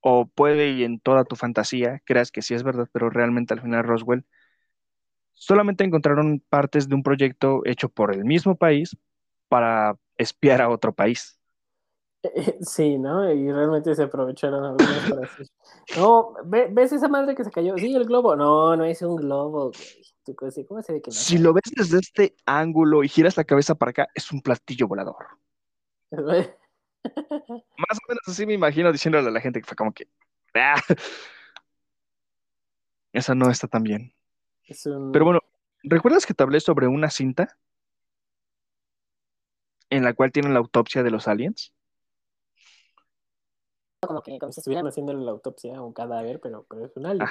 O 0.00 0.26
puede 0.28 0.70
y 0.72 0.84
en 0.84 1.00
toda 1.00 1.24
tu 1.24 1.36
fantasía 1.36 2.00
creas 2.06 2.30
que 2.32 2.42
sí 2.42 2.54
es 2.54 2.62
verdad, 2.62 2.88
pero 2.92 3.10
realmente 3.10 3.54
al 3.54 3.60
final 3.62 3.84
Roswell 3.84 4.24
solamente 5.32 5.84
encontraron 5.84 6.42
partes 6.48 6.88
de 6.88 6.94
un 6.94 7.02
proyecto 7.02 7.62
hecho 7.64 7.88
por 7.88 8.14
el 8.14 8.24
mismo 8.24 8.56
país 8.56 8.96
para 9.48 9.96
espiar 10.16 10.60
a 10.62 10.68
otro 10.68 10.94
país. 10.94 11.38
Sí, 12.60 12.98
¿no? 12.98 13.32
Y 13.32 13.50
realmente 13.50 13.94
se 13.94 14.02
aprovecharon 14.02 14.64
algunos 14.64 15.02
para 15.08 15.22
decir, 15.22 15.46
no, 15.96 16.34
¿ve- 16.44 16.68
¿ves 16.70 16.92
esa 16.92 17.08
madre 17.08 17.34
que 17.34 17.44
se 17.44 17.50
cayó? 17.50 17.76
Sí, 17.78 17.94
el 17.94 18.04
globo. 18.04 18.36
No, 18.36 18.76
no 18.76 18.84
es 18.84 19.00
un 19.02 19.16
globo, 19.16 19.72
güey. 19.72 20.02
Tú, 20.24 20.34
¿Cómo 20.34 20.50
se- 20.50 20.66
cómo 20.66 20.82
se 20.82 20.92
ve 20.92 21.02
que 21.02 21.10
no? 21.10 21.16
Si 21.16 21.38
lo 21.38 21.52
ves 21.54 21.62
desde 21.74 21.98
este 21.98 22.34
ángulo 22.44 23.02
y 23.02 23.08
giras 23.08 23.36
la 23.36 23.44
cabeza 23.44 23.74
para 23.74 23.90
acá, 23.90 24.08
es 24.14 24.30
un 24.32 24.42
platillo 24.42 24.86
volador. 24.86 25.26
Más 27.78 27.98
o 27.98 28.08
menos 28.08 28.22
así 28.26 28.46
me 28.46 28.54
imagino 28.54 28.92
diciéndole 28.92 29.28
a 29.28 29.32
la 29.32 29.40
gente 29.40 29.60
que 29.60 29.66
fue 29.66 29.76
como 29.76 29.92
que, 29.92 30.08
"Ah, 30.54 30.74
esa 33.12 33.34
no 33.34 33.50
está 33.50 33.66
tan 33.68 33.82
bien. 33.82 34.14
Es 34.64 34.86
un... 34.86 35.12
Pero 35.12 35.24
bueno, 35.24 35.40
¿recuerdas 35.82 36.26
que 36.26 36.34
te 36.34 36.42
hablé 36.42 36.60
sobre 36.60 36.86
una 36.86 37.10
cinta? 37.10 37.58
en 39.90 40.04
la 40.04 40.14
cual 40.14 40.32
tienen 40.32 40.54
la 40.54 40.60
autopsia 40.60 41.02
de 41.02 41.10
los 41.10 41.28
aliens. 41.28 41.74
Como 44.00 44.22
que 44.22 44.38
como 44.38 44.52
si 44.52 44.60
estuvieran 44.60 44.86
haciendo 44.86 45.12
la 45.12 45.30
autopsia 45.30 45.76
a 45.76 45.82
un 45.82 45.92
cadáver, 45.92 46.40
pero, 46.40 46.64
pero 46.70 46.86
es 46.86 46.96
un 46.96 47.06
alien. 47.06 47.28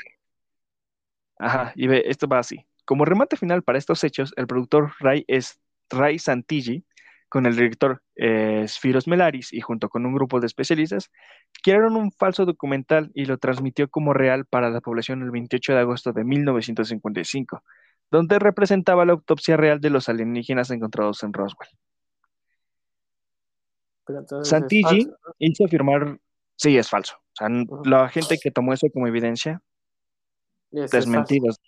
Ajá, 1.39 1.73
y 1.75 1.87
ve, 1.87 2.03
esto 2.05 2.27
va 2.27 2.39
así. 2.39 2.67
Como 2.85 3.05
remate 3.05 3.37
final 3.37 3.63
para 3.63 3.77
estos 3.77 4.03
hechos, 4.03 4.33
el 4.35 4.45
productor 4.45 4.91
Ray, 4.99 5.23
es, 5.27 5.59
Ray 5.89 6.19
Santilli, 6.19 6.85
con 7.29 7.45
el 7.45 7.55
director 7.55 8.01
eh, 8.15 8.65
Spiros 8.67 9.07
Melaris 9.07 9.53
y 9.53 9.61
junto 9.61 9.87
con 9.87 10.05
un 10.05 10.13
grupo 10.13 10.39
de 10.39 10.47
especialistas, 10.47 11.11
crearon 11.63 11.95
un 11.95 12.11
falso 12.11 12.45
documental 12.45 13.11
y 13.13 13.25
lo 13.25 13.37
transmitió 13.37 13.87
como 13.87 14.13
real 14.13 14.45
para 14.45 14.69
la 14.69 14.81
población 14.81 15.21
el 15.21 15.31
28 15.31 15.73
de 15.73 15.79
agosto 15.79 16.11
de 16.11 16.23
1955, 16.23 17.63
donde 18.11 18.39
representaba 18.39 19.05
la 19.05 19.13
autopsia 19.13 19.55
real 19.57 19.79
de 19.79 19.91
los 19.91 20.09
alienígenas 20.09 20.71
encontrados 20.71 21.23
en 21.23 21.33
Roswell. 21.33 21.69
Santilli 24.43 25.07
hizo 25.37 25.65
afirmar, 25.65 26.19
sí, 26.55 26.77
es 26.77 26.89
falso. 26.89 27.15
O 27.15 27.35
sea, 27.35 27.47
la 27.85 28.09
gente 28.09 28.37
que 28.41 28.49
tomó 28.49 28.73
eso 28.73 28.87
como 28.91 29.07
evidencia, 29.07 29.61
desmentidos. 30.71 31.59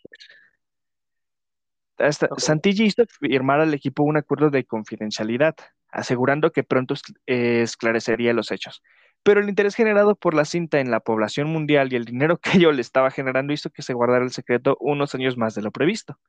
Santilli 2.38 2.86
hizo 2.86 3.04
firmar 3.08 3.62
al 3.62 3.74
equipo 3.74 4.04
un 4.04 4.18
acuerdo 4.18 4.50
de 4.50 4.66
confidencialidad, 4.66 5.56
asegurando 5.92 6.52
que 6.52 6.64
pronto 6.64 6.96
esclarecería 7.26 8.34
los 8.34 8.52
hechos. 8.52 8.82
Pero 9.24 9.40
el 9.40 9.50
interés 9.50 9.76
generado 9.76 10.16
por 10.16 10.34
la 10.34 10.46
cinta 10.46 10.80
en 10.80 10.90
la 10.90 11.00
población 11.00 11.48
mundial 11.48 11.94
y 11.94 11.96
el 11.96 12.06
dinero 12.06 12.38
que 12.40 12.58
ello 12.58 12.72
le 12.72 12.82
estaba 12.82 13.12
generando 13.12 13.54
hizo 13.54 13.70
que 13.70 13.82
se 13.82 13.94
guardara 13.94 14.24
el 14.24 14.32
secreto 14.32 14.78
unos 14.80 15.16
años 15.16 15.38
más 15.38 15.56
de 15.56 15.62
lo 15.62 15.72
previsto, 15.72 16.20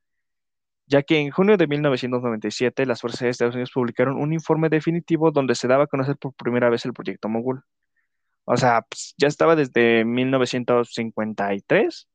ya 0.85 1.01
que 1.03 1.19
en 1.19 1.31
junio 1.31 1.57
de 1.57 1.67
1997 1.67 2.85
las 2.85 3.01
fuerzas 3.01 3.21
de 3.21 3.29
Estados 3.29 3.55
Unidos 3.55 3.71
publicaron 3.73 4.17
un 4.17 4.33
informe 4.33 4.69
definitivo 4.69 5.31
donde 5.31 5.55
se 5.55 5.67
daba 5.67 5.85
a 5.85 5.87
conocer 5.87 6.17
por 6.17 6.33
primera 6.33 6.69
vez 6.69 6.85
el 6.85 6.93
proyecto 6.93 7.29
Mogul. 7.29 7.63
O 8.45 8.57
sea, 8.57 8.81
pues, 8.81 9.15
ya 9.17 9.27
estaba 9.27 9.55
desde 9.55 10.05
1953 10.05 12.07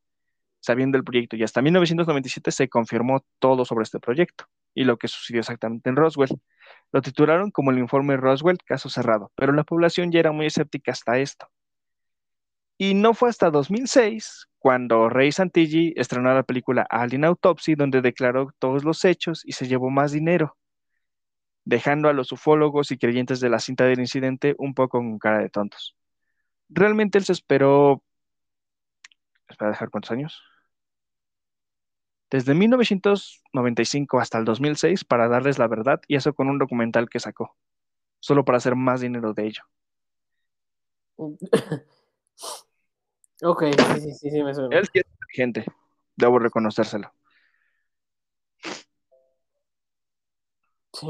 sabiendo 0.60 0.98
el 0.98 1.04
proyecto 1.04 1.36
y 1.36 1.42
hasta 1.42 1.62
1997 1.62 2.50
se 2.50 2.68
confirmó 2.68 3.24
todo 3.38 3.64
sobre 3.64 3.84
este 3.84 4.00
proyecto 4.00 4.44
y 4.74 4.84
lo 4.84 4.96
que 4.96 5.08
sucedió 5.08 5.40
exactamente 5.40 5.90
en 5.90 5.96
Roswell. 5.96 6.40
Lo 6.92 7.02
titularon 7.02 7.50
como 7.50 7.70
el 7.70 7.78
informe 7.78 8.16
Roswell, 8.16 8.58
caso 8.64 8.88
cerrado, 8.88 9.32
pero 9.34 9.52
la 9.52 9.64
población 9.64 10.12
ya 10.12 10.20
era 10.20 10.32
muy 10.32 10.46
escéptica 10.46 10.92
hasta 10.92 11.18
esto. 11.18 11.48
Y 12.78 12.94
no 12.94 13.12
fue 13.12 13.28
hasta 13.28 13.50
2006 13.50 14.46
cuando 14.58 15.08
Ray 15.08 15.32
Santilli 15.32 15.94
estrenó 15.96 16.32
la 16.32 16.44
película 16.44 16.86
Alien 16.88 17.24
Autopsy, 17.24 17.74
donde 17.74 18.00
declaró 18.00 18.52
todos 18.58 18.84
los 18.84 19.04
hechos 19.04 19.42
y 19.44 19.52
se 19.52 19.66
llevó 19.66 19.90
más 19.90 20.12
dinero, 20.12 20.56
dejando 21.64 22.08
a 22.08 22.12
los 22.12 22.30
ufólogos 22.30 22.92
y 22.92 22.98
creyentes 22.98 23.40
de 23.40 23.50
la 23.50 23.58
cinta 23.58 23.84
del 23.84 24.00
incidente 24.00 24.54
un 24.58 24.74
poco 24.74 24.98
con 24.98 25.18
cara 25.18 25.40
de 25.40 25.50
tontos. 25.50 25.96
Realmente 26.68 27.18
él 27.18 27.24
se 27.24 27.32
esperó 27.32 28.02
espera 29.48 29.70
dejar 29.70 29.90
cuántos 29.90 30.10
años. 30.10 30.42
Desde 32.30 32.54
1995 32.54 34.20
hasta 34.20 34.38
el 34.38 34.44
2006 34.44 35.04
para 35.04 35.28
darles 35.28 35.58
la 35.58 35.66
verdad 35.66 36.00
y 36.08 36.16
eso 36.16 36.34
con 36.34 36.48
un 36.48 36.58
documental 36.58 37.08
que 37.08 37.20
sacó, 37.20 37.56
solo 38.20 38.44
para 38.44 38.58
hacer 38.58 38.76
más 38.76 39.00
dinero 39.00 39.32
de 39.32 39.46
ello. 39.46 39.62
ok, 43.42 43.64
sí, 43.94 44.12
sí, 44.12 44.30
sí, 44.30 44.42
me 44.42 44.54
suena. 44.54 44.76
Él 44.76 44.88
es 44.92 45.04
inteligente, 45.04 45.64
debo 46.16 46.38
reconocérselo. 46.38 47.12
Sí, 50.92 51.06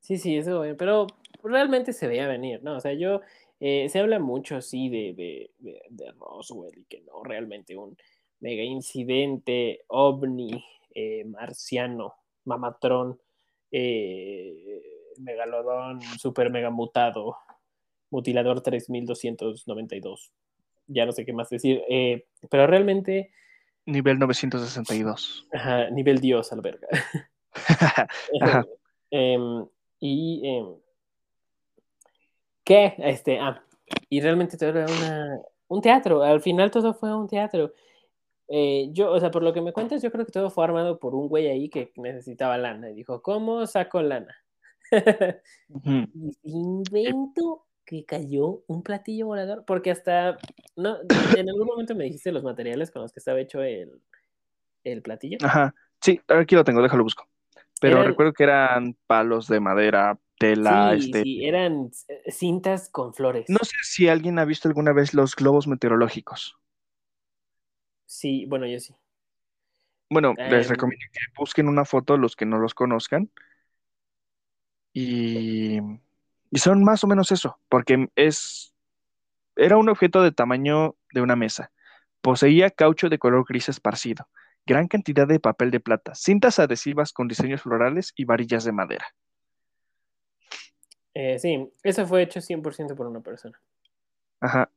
sí, 0.00 0.18
sí, 0.18 0.36
eso, 0.36 0.62
pero 0.76 1.06
realmente 1.42 1.92
se 1.92 2.08
veía 2.08 2.26
venir, 2.26 2.62
¿no? 2.62 2.76
O 2.76 2.80
sea, 2.80 2.92
yo 2.92 3.20
eh, 3.60 3.88
se 3.88 3.98
habla 3.98 4.18
mucho, 4.18 4.60
sí, 4.60 4.88
de, 4.88 5.50
Roswell 6.18 6.78
y 6.78 6.84
que 6.84 7.02
no, 7.02 7.22
realmente 7.22 7.76
un 7.76 7.96
mega 8.40 8.62
incidente 8.62 9.84
ovni 9.88 10.64
eh, 10.94 11.24
marciano, 11.26 12.14
mamatrón, 12.44 13.20
eh, 13.70 14.82
megalodón, 15.18 16.00
super 16.18 16.50
mega 16.50 16.70
mutado, 16.70 17.36
mutilador 18.10 18.62
3292. 18.62 20.32
Ya 20.86 21.06
no 21.06 21.12
sé 21.12 21.24
qué 21.24 21.32
más 21.32 21.50
decir, 21.50 21.82
pero 22.50 22.66
realmente... 22.66 23.30
Nivel 23.86 24.18
962. 24.18 25.48
Ajá, 25.52 25.90
nivel 25.90 26.18
Dios, 26.18 26.52
alberga. 26.52 26.88
Em, 29.10 29.66
y 29.98 30.40
em, 30.44 30.66
¿Qué? 32.70 32.94
Este, 32.98 33.36
ah, 33.40 33.60
y 34.08 34.20
realmente 34.20 34.56
todo 34.56 34.68
era 34.68 34.86
un 35.66 35.80
teatro, 35.80 36.22
al 36.22 36.40
final 36.40 36.70
todo 36.70 36.94
fue 36.94 37.12
un 37.12 37.26
teatro. 37.26 37.72
Eh, 38.46 38.90
yo, 38.92 39.10
o 39.10 39.18
sea, 39.18 39.32
por 39.32 39.42
lo 39.42 39.52
que 39.52 39.60
me 39.60 39.72
cuentas, 39.72 40.00
yo 40.00 40.12
creo 40.12 40.24
que 40.24 40.30
todo 40.30 40.50
fue 40.50 40.62
armado 40.62 41.00
por 41.00 41.16
un 41.16 41.26
güey 41.26 41.48
ahí 41.48 41.68
que 41.68 41.90
necesitaba 41.96 42.56
lana 42.58 42.88
y 42.88 42.94
dijo, 42.94 43.22
¿cómo 43.22 43.66
saco 43.66 44.00
lana? 44.02 44.36
Invento 46.44 47.66
que 47.84 48.04
cayó 48.04 48.62
un 48.68 48.84
platillo 48.84 49.26
volador, 49.26 49.64
porque 49.66 49.90
hasta, 49.90 50.38
no, 50.76 50.98
en 51.36 51.48
algún 51.48 51.66
momento 51.66 51.96
me 51.96 52.04
dijiste 52.04 52.30
los 52.30 52.44
materiales 52.44 52.92
con 52.92 53.02
los 53.02 53.12
que 53.12 53.18
estaba 53.18 53.40
hecho 53.40 53.64
el, 53.64 54.00
el 54.84 55.02
platillo. 55.02 55.38
Ajá, 55.42 55.74
sí, 56.00 56.20
aquí 56.28 56.54
lo 56.54 56.62
tengo, 56.62 56.82
déjalo 56.82 57.02
busco. 57.02 57.26
Pero 57.80 58.04
recuerdo 58.04 58.32
que 58.32 58.44
eran 58.44 58.94
palos 59.08 59.48
de 59.48 59.58
madera, 59.58 60.20
tela. 60.40 60.96
Sí, 60.98 61.04
este... 61.04 61.22
sí, 61.22 61.44
eran 61.44 61.90
eh, 62.08 62.32
cintas 62.32 62.88
con 62.88 63.12
flores. 63.12 63.44
No 63.48 63.58
sé 63.58 63.76
si 63.82 64.08
alguien 64.08 64.38
ha 64.38 64.46
visto 64.46 64.68
alguna 64.68 64.92
vez 64.92 65.12
los 65.12 65.36
globos 65.36 65.68
meteorológicos. 65.68 66.56
Sí, 68.06 68.46
bueno, 68.46 68.66
yo 68.66 68.80
sí. 68.80 68.94
Bueno, 70.08 70.34
les 70.36 70.66
em, 70.66 70.70
recomiendo 70.72 71.04
que 71.12 71.20
busquen 71.38 71.68
una 71.68 71.84
foto 71.84 72.16
los 72.16 72.34
que 72.34 72.46
no 72.46 72.58
los 72.58 72.74
conozcan. 72.74 73.30
Y, 74.92 75.78
y 76.50 76.58
son 76.58 76.82
más 76.82 77.04
o 77.04 77.06
menos 77.06 77.30
eso, 77.30 77.60
porque 77.68 78.08
es 78.16 78.74
era 79.54 79.76
un 79.76 79.88
objeto 79.90 80.22
de 80.22 80.32
tamaño 80.32 80.96
de 81.12 81.20
una 81.20 81.36
mesa. 81.36 81.70
Poseía 82.22 82.70
caucho 82.70 83.08
de 83.10 83.18
color 83.18 83.44
gris 83.46 83.68
esparcido, 83.68 84.28
gran 84.66 84.88
cantidad 84.88 85.28
de 85.28 85.38
papel 85.38 85.70
de 85.70 85.80
plata, 85.80 86.14
cintas 86.14 86.58
adhesivas 86.58 87.12
con 87.12 87.28
diseños 87.28 87.62
florales 87.62 88.12
y 88.16 88.24
varillas 88.24 88.64
de 88.64 88.72
madera. 88.72 89.06
Eh, 91.14 91.38
sí, 91.38 91.70
eso 91.82 92.06
fue 92.06 92.22
hecho 92.22 92.40
100% 92.40 92.94
por 92.94 93.06
una 93.06 93.20
persona. 93.20 93.60
Ajá. 94.40 94.70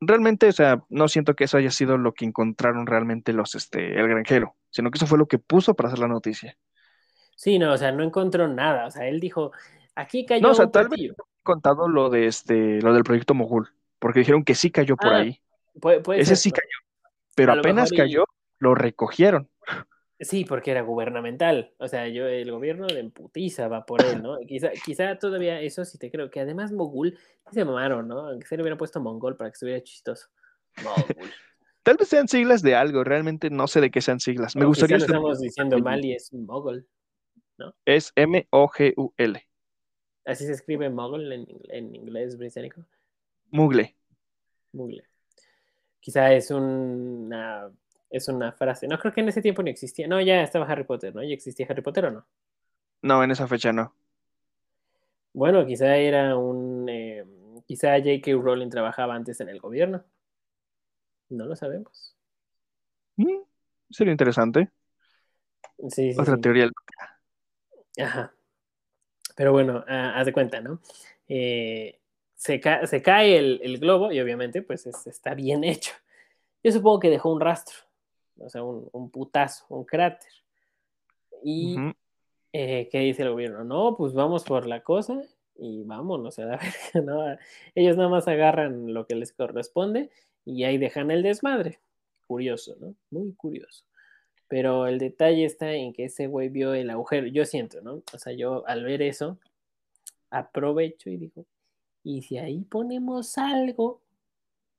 Realmente, 0.00 0.48
o 0.48 0.52
sea, 0.52 0.82
no 0.88 1.08
siento 1.08 1.34
que 1.34 1.44
eso 1.44 1.56
haya 1.58 1.70
sido 1.70 1.98
lo 1.98 2.14
que 2.14 2.24
encontraron 2.24 2.86
realmente 2.86 3.32
los, 3.32 3.54
este, 3.54 3.98
el 3.98 4.08
granjero, 4.08 4.54
sino 4.70 4.90
que 4.90 4.98
eso 4.98 5.06
fue 5.06 5.18
lo 5.18 5.26
que 5.26 5.38
puso 5.38 5.74
para 5.74 5.88
hacer 5.88 5.98
la 5.98 6.08
noticia. 6.08 6.56
Sí, 7.34 7.58
no, 7.58 7.72
o 7.72 7.76
sea, 7.76 7.92
no 7.92 8.02
encontró 8.02 8.48
nada. 8.48 8.86
O 8.86 8.90
sea, 8.90 9.08
él 9.08 9.20
dijo, 9.20 9.52
aquí 9.94 10.24
cayó. 10.24 10.42
No, 10.42 10.50
o 10.50 10.54
sea, 10.54 10.70
tal 10.70 10.88
vez 10.88 11.12
contado 11.42 11.88
lo 11.88 12.10
de 12.10 12.26
este, 12.26 12.80
lo 12.82 12.92
del 12.92 13.04
proyecto 13.04 13.34
Mogul, 13.34 13.72
porque 13.98 14.20
dijeron 14.20 14.44
que 14.44 14.54
sí 14.54 14.70
cayó 14.70 14.96
por 14.96 15.14
ah, 15.14 15.18
ahí. 15.18 15.40
Ese 16.14 16.36
sí 16.36 16.50
cayó. 16.50 16.78
Pero 17.34 17.52
apenas 17.52 17.90
cayó, 17.90 18.24
lo 18.58 18.74
recogieron. 18.74 19.48
Sí, 20.20 20.44
porque 20.44 20.72
era 20.72 20.82
gubernamental. 20.82 21.72
O 21.78 21.86
sea, 21.86 22.08
yo, 22.08 22.26
el 22.26 22.50
gobierno 22.50 22.86
de 22.88 22.98
emputiza 22.98 23.68
va 23.68 23.86
por 23.86 24.04
él, 24.04 24.20
¿no? 24.20 24.38
Quizá, 24.40 24.70
quizá 24.84 25.16
todavía 25.16 25.60
eso 25.60 25.84
sí 25.84 25.96
te 25.96 26.10
creo. 26.10 26.28
Que 26.28 26.40
además 26.40 26.72
Mogul 26.72 27.16
se 27.52 27.64
mamaron, 27.64 28.08
¿no? 28.08 28.28
Aunque 28.28 28.46
se 28.46 28.56
le 28.56 28.62
hubiera 28.62 28.76
puesto 28.76 29.00
Mongol 29.00 29.36
para 29.36 29.50
que 29.50 29.54
estuviera 29.54 29.82
chistoso. 29.82 30.28
Mogul. 30.82 31.04
Tal 31.84 31.96
vez 31.96 32.08
sean 32.08 32.26
siglas 32.28 32.62
de 32.62 32.74
algo, 32.74 33.04
realmente 33.04 33.48
no 33.48 33.66
sé 33.68 33.80
de 33.80 33.90
qué 33.90 34.00
sean 34.00 34.18
siglas. 34.18 34.56
Me 34.56 34.66
gustaría. 34.66 34.98
Lo 34.98 35.04
estamos 35.04 35.40
diciendo 35.40 35.78
mal 35.78 36.04
y 36.04 36.14
es 36.14 36.32
Mogul, 36.32 36.86
¿no? 37.56 37.74
Es 37.84 38.12
M-O-G-U-L. 38.16 39.48
Así 40.24 40.44
se 40.44 40.52
escribe 40.52 40.90
Mogul 40.90 41.32
en, 41.32 41.46
en 41.70 41.94
inglés 41.94 42.36
británico. 42.36 42.84
Mugle. 43.50 43.96
Mugle. 44.72 45.04
Quizá 46.00 46.34
es 46.34 46.50
una 46.50 47.70
es 48.10 48.28
una 48.28 48.52
frase. 48.52 48.88
No 48.88 48.98
creo 48.98 49.12
que 49.12 49.20
en 49.20 49.28
ese 49.28 49.42
tiempo 49.42 49.62
ni 49.62 49.70
existía. 49.70 50.08
No, 50.08 50.20
ya 50.20 50.42
estaba 50.42 50.66
Harry 50.66 50.84
Potter, 50.84 51.14
¿no? 51.14 51.22
¿Ya 51.22 51.34
existía 51.34 51.66
Harry 51.68 51.82
Potter 51.82 52.06
o 52.06 52.10
no? 52.10 52.26
No, 53.02 53.22
en 53.22 53.30
esa 53.30 53.46
fecha 53.46 53.72
no. 53.72 53.94
Bueno, 55.32 55.64
quizá 55.66 55.96
era 55.96 56.36
un. 56.36 56.88
Eh, 56.88 57.24
quizá 57.66 57.98
J.K. 57.98 58.32
Rowling 58.32 58.70
trabajaba 58.70 59.14
antes 59.14 59.40
en 59.40 59.48
el 59.48 59.60
gobierno. 59.60 60.04
No 61.28 61.44
lo 61.44 61.54
sabemos. 61.54 62.16
Mm, 63.16 63.42
sería 63.90 64.12
interesante. 64.12 64.70
Sí, 65.90 66.12
sí. 66.12 66.20
Otra 66.20 66.36
teoría. 66.38 66.70
Ajá. 68.00 68.32
Pero 69.36 69.52
bueno, 69.52 69.84
haz 69.86 70.26
de 70.26 70.32
cuenta, 70.32 70.60
¿no? 70.60 70.80
Eh, 71.28 72.00
se, 72.34 72.58
cae 72.60 73.38
el, 73.38 73.60
el, 73.62 73.78
globo 73.78 74.10
y 74.10 74.20
obviamente 74.20 74.62
pues 74.62 74.86
está 74.86 75.34
bien 75.34 75.62
hecho. 75.64 75.92
Yo 76.64 76.72
supongo 76.72 77.00
que 77.00 77.10
dejó 77.10 77.32
un 77.32 77.40
rastro 77.40 77.87
o 78.40 78.48
sea, 78.48 78.62
un, 78.62 79.10
putazo, 79.10 79.64
un 79.68 79.84
cráter. 79.84 80.30
Y 81.42 81.76
Eh, 82.52 82.88
¿Qué 82.90 83.00
dice 83.00 83.22
el 83.22 83.30
gobierno? 83.30 83.64
No, 83.64 83.96
pues 83.96 84.14
vamos 84.14 84.44
por 84.44 84.66
la 84.66 84.82
cosa 84.82 85.22
y 85.56 85.84
vámonos 85.84 86.38
a 86.38 86.44
la 86.46 86.56
verga, 86.94 87.06
¿no? 87.12 87.38
Ellos 87.74 87.96
nada 87.96 88.08
más 88.08 88.26
agarran 88.28 88.94
lo 88.94 89.06
que 89.06 89.14
les 89.14 89.32
corresponde 89.32 90.10
y 90.44 90.64
ahí 90.64 90.78
dejan 90.78 91.10
el 91.10 91.22
desmadre. 91.22 91.80
Curioso, 92.26 92.76
¿no? 92.80 92.94
Muy 93.10 93.32
curioso. 93.34 93.84
Pero 94.48 94.86
el 94.86 94.98
detalle 94.98 95.44
está 95.44 95.72
en 95.72 95.92
que 95.92 96.06
ese 96.06 96.26
güey 96.26 96.48
vio 96.48 96.72
el 96.74 96.88
agujero. 96.90 97.26
Yo 97.26 97.44
siento, 97.44 97.82
¿no? 97.82 98.02
O 98.14 98.18
sea, 98.18 98.32
yo 98.32 98.66
al 98.66 98.84
ver 98.84 99.02
eso, 99.02 99.38
aprovecho 100.30 101.10
y 101.10 101.18
digo, 101.18 101.44
¿y 102.02 102.22
si 102.22 102.38
ahí 102.38 102.64
ponemos 102.64 103.36
algo? 103.36 104.00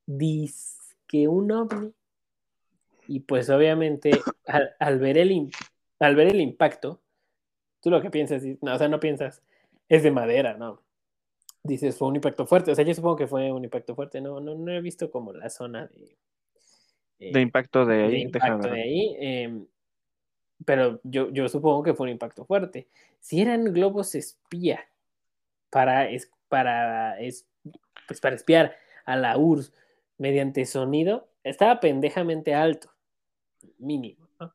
Dice 0.08 0.96
que 1.08 1.28
un 1.28 1.52
ovni. 1.52 1.94
Y 3.12 3.22
pues 3.22 3.50
obviamente 3.50 4.12
al, 4.78 5.00
ver, 5.00 5.18
el, 5.18 5.50
al 6.00 6.16
ver 6.16 6.28
el 6.28 6.40
impacto, 6.40 7.02
tú 7.82 7.90
lo 7.90 8.04
que 8.04 8.12
piensas, 8.12 8.44
no, 8.62 8.76
o 8.76 8.78
sea, 8.78 8.88
no 8.88 9.00
piensas, 9.00 9.42
es 9.88 10.04
de 10.04 10.12
madera, 10.12 10.58
¿no? 10.58 10.84
Dices, 11.64 11.98
fue 11.98 12.08
un 12.08 12.18
impacto 12.18 12.46
fuerte. 12.46 12.72
O 12.72 12.76
sea, 12.76 12.86
yo 12.86 12.94
supongo 12.94 13.16
que 13.16 13.26
fue 13.26 13.52
un 13.52 13.64
impacto 13.64 13.96
fuerte. 13.96 14.22
No, 14.22 14.40
no, 14.40 14.54
no 14.54 14.72
he 14.72 14.80
visto 14.80 15.10
como 15.10 15.34
la 15.34 15.50
zona 15.50 15.88
de... 15.88 16.18
Eh, 17.18 17.34
de 17.34 17.42
impacto 17.42 17.84
de 17.84 18.04
ahí. 18.04 18.12
De 18.12 18.20
impacto 18.20 18.70
de 18.70 18.82
ahí. 18.82 19.16
Eh, 19.20 19.66
pero 20.64 21.02
yo, 21.04 21.32
yo 21.32 21.50
supongo 21.50 21.82
que 21.82 21.96
fue 21.96 22.06
un 22.06 22.12
impacto 22.12 22.46
fuerte. 22.46 22.88
Si 23.20 23.42
eran 23.42 23.74
globos 23.74 24.14
espía 24.14 24.88
para, 25.72 26.08
es, 26.12 26.30
para, 26.48 27.20
es, 27.20 27.48
pues 28.08 28.22
para 28.22 28.36
espiar 28.36 28.76
a 29.06 29.16
la 29.16 29.36
URSS 29.36 29.74
mediante 30.20 30.68
sonido, 30.68 31.28
estaba 31.44 31.80
pendejamente 31.80 32.54
alto, 32.54 32.92
mínimo. 33.78 34.28
¿no? 34.40 34.54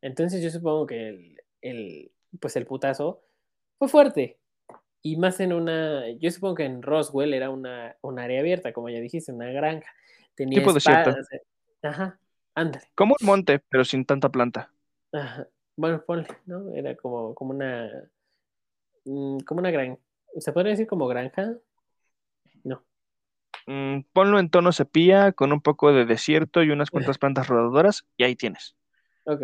Entonces 0.00 0.42
yo 0.42 0.50
supongo 0.50 0.86
que 0.86 1.08
el, 1.08 1.42
el, 1.60 2.12
pues 2.40 2.56
el 2.56 2.66
putazo 2.66 3.22
fue 3.78 3.88
fuerte. 3.88 4.38
Y 5.02 5.16
más 5.16 5.40
en 5.40 5.52
una, 5.52 6.08
yo 6.10 6.30
supongo 6.30 6.56
que 6.56 6.64
en 6.64 6.82
Roswell 6.82 7.34
era 7.34 7.50
una, 7.50 7.96
un 8.02 8.18
área 8.18 8.40
abierta, 8.40 8.72
como 8.72 8.88
ya 8.88 9.00
dijiste, 9.00 9.32
una 9.32 9.50
granja. 9.50 9.90
Tenía 10.34 10.60
tipo 10.60 10.72
desierto. 10.72 11.14
Ajá, 11.82 12.18
ándale. 12.54 12.86
Como 12.94 13.16
un 13.20 13.26
monte, 13.26 13.60
pero 13.68 13.84
sin 13.84 14.04
tanta 14.04 14.28
planta. 14.28 14.70
Ajá. 15.12 15.48
Bueno, 15.76 16.04
ponle, 16.04 16.28
¿no? 16.46 16.72
Era 16.74 16.94
como, 16.96 17.34
como 17.34 17.50
una, 17.50 17.90
mm, 19.04 19.38
como 19.40 19.60
una 19.60 19.70
granja. 19.70 19.98
¿Se 20.38 20.52
podría 20.52 20.70
decir 20.70 20.86
como 20.86 21.08
granja? 21.08 21.56
No. 23.66 23.74
Mm, 23.74 24.04
ponlo 24.12 24.38
en 24.38 24.50
tono 24.50 24.72
sepia, 24.72 25.32
con 25.32 25.52
un 25.52 25.60
poco 25.60 25.92
de 25.92 26.04
desierto 26.04 26.62
y 26.62 26.70
unas 26.70 26.90
cuantas 26.90 27.18
plantas 27.18 27.48
rodadoras, 27.48 28.06
y 28.16 28.24
ahí 28.24 28.36
tienes. 28.36 28.76
Ok. 29.24 29.42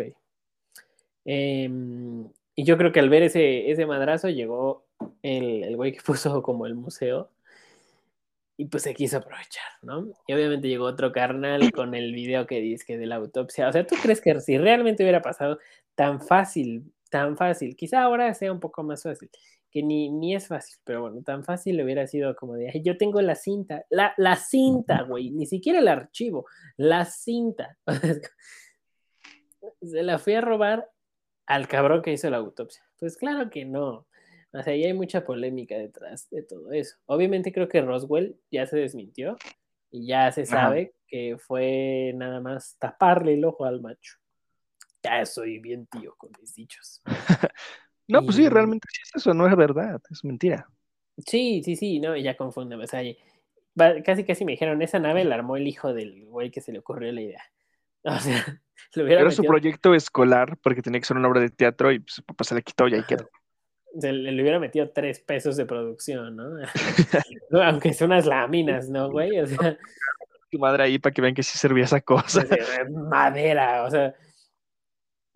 Em, 1.25 2.27
y 2.55 2.63
yo 2.63 2.77
creo 2.77 2.91
que 2.91 2.99
al 2.99 3.09
ver 3.09 3.23
ese, 3.23 3.71
ese 3.71 3.85
madrazo 3.85 4.29
llegó 4.29 4.85
el, 5.21 5.63
el 5.63 5.75
güey 5.75 5.91
que 5.91 6.01
puso 6.01 6.41
como 6.41 6.65
el 6.65 6.75
museo 6.75 7.29
y 8.59 8.65
pues 8.65 8.83
se 8.83 8.93
quiso 8.93 9.15
aprovechar, 9.19 9.71
¿no? 9.83 10.09
Y 10.27 10.33
obviamente 10.33 10.67
llegó 10.67 10.83
otro 10.83 11.13
carnal 11.13 11.71
con 11.71 11.95
el 11.95 12.13
video 12.13 12.45
que 12.45 12.59
dice 12.59 12.83
que 12.85 12.97
de 12.97 13.05
la 13.05 13.15
autopsia. 13.15 13.69
O 13.69 13.71
sea, 13.71 13.87
¿tú 13.87 13.95
crees 14.01 14.19
que 14.19 14.37
si 14.41 14.57
realmente 14.57 15.01
hubiera 15.01 15.21
pasado 15.21 15.59
tan 15.95 16.19
fácil, 16.19 16.91
tan 17.09 17.37
fácil, 17.37 17.77
quizá 17.77 18.01
ahora 18.03 18.33
sea 18.33 18.51
un 18.51 18.59
poco 18.59 18.83
más 18.83 19.03
fácil, 19.03 19.29
que 19.71 19.83
ni, 19.83 20.09
ni 20.09 20.35
es 20.35 20.47
fácil, 20.47 20.77
pero 20.83 21.01
bueno, 21.01 21.21
tan 21.23 21.43
fácil 21.43 21.81
hubiera 21.81 22.07
sido 22.07 22.35
como 22.35 22.55
de, 22.55 22.81
yo 22.83 22.97
tengo 22.97 23.21
la 23.21 23.35
cinta, 23.35 23.85
la, 23.89 24.13
la 24.17 24.35
cinta, 24.35 25.03
güey, 25.03 25.31
ni 25.31 25.45
siquiera 25.45 25.79
el 25.79 25.87
archivo, 25.87 26.45
la 26.77 27.05
cinta. 27.05 27.77
se 29.81 30.03
la 30.03 30.19
fui 30.19 30.33
a 30.33 30.41
robar 30.41 30.89
al 31.45 31.67
cabrón 31.67 32.01
que 32.01 32.13
hizo 32.13 32.29
la 32.29 32.37
autopsia. 32.37 32.83
Pues 32.97 33.17
claro 33.17 33.49
que 33.49 33.65
no. 33.65 34.07
O 34.51 34.63
sea, 34.63 34.73
ahí 34.73 34.83
hay 34.83 34.93
mucha 34.93 35.25
polémica 35.25 35.77
detrás 35.77 36.29
de 36.29 36.43
todo 36.43 36.71
eso. 36.71 36.97
Obviamente 37.05 37.51
creo 37.51 37.67
que 37.67 37.81
Roswell 37.81 38.39
ya 38.51 38.65
se 38.65 38.77
desmintió 38.77 39.37
y 39.91 40.07
ya 40.07 40.31
se 40.31 40.45
sabe 40.45 40.95
que 41.07 41.37
fue 41.37 42.13
nada 42.15 42.39
más 42.39 42.77
taparle 42.79 43.33
el 43.33 43.45
ojo 43.45 43.65
al 43.65 43.81
macho. 43.81 44.17
Ya 45.03 45.25
soy 45.25 45.59
bien 45.59 45.87
tío 45.87 46.15
con 46.17 46.31
mis 46.39 46.53
dichos. 46.55 47.01
no, 48.09 48.23
pues 48.23 48.35
sí, 48.35 48.49
realmente 48.49 48.87
sí 48.91 49.01
es 49.03 49.21
eso, 49.21 49.33
no 49.33 49.47
es 49.47 49.55
verdad, 49.55 50.01
es 50.11 50.23
mentira. 50.23 50.67
Sí, 51.25 51.61
sí, 51.63 51.75
sí, 51.75 51.99
no, 51.99 52.15
ya 52.15 52.35
confunde. 52.35 52.75
O 52.75 52.87
sea, 52.87 53.01
casi 54.03 54.23
casi 54.23 54.45
me 54.45 54.53
dijeron, 54.53 54.81
esa 54.81 54.99
nave 54.99 55.23
la 55.23 55.35
armó 55.35 55.57
el 55.57 55.67
hijo 55.67 55.93
del 55.93 56.25
güey 56.25 56.51
que 56.51 56.61
se 56.61 56.71
le 56.71 56.79
ocurrió 56.79 57.11
la 57.11 57.21
idea. 57.21 57.43
O 58.01 58.17
sea, 58.17 58.61
lo 58.95 59.03
hubiera 59.03 59.21
Era 59.21 59.31
su 59.31 59.43
proyecto 59.43 59.93
escolar 59.93 60.57
porque 60.63 60.81
tenía 60.81 61.01
que 61.01 61.05
ser 61.05 61.17
una 61.17 61.27
obra 61.27 61.41
de 61.41 61.49
teatro 61.49 61.91
y 61.91 62.01
su 62.07 62.23
papá 62.23 62.45
se 62.45 62.55
le 62.55 62.61
quitó 62.61 62.87
y 62.87 62.93
ahí 62.93 63.03
quedó 63.03 63.29
le, 63.93 64.41
hubiera 64.41 64.59
metido 64.59 64.89
tres 64.89 65.19
pesos 65.19 65.57
de 65.57 65.65
producción, 65.65 66.35
¿no? 66.35 66.43
Aunque 67.63 67.93
son 67.93 68.11
unas 68.11 68.25
láminas, 68.25 68.89
¿no, 68.89 69.09
güey? 69.09 69.39
O 69.39 69.47
sea. 69.47 69.77
Tu 70.51 70.57
madre 70.57 70.83
ahí 70.83 70.99
para 70.99 71.13
que 71.13 71.21
vean 71.21 71.35
que 71.35 71.43
sí 71.43 71.57
servía 71.57 71.83
esa 71.83 72.01
cosa. 72.01 72.43
Madera, 72.89 73.83
o 73.83 73.91
sea. 73.91 74.15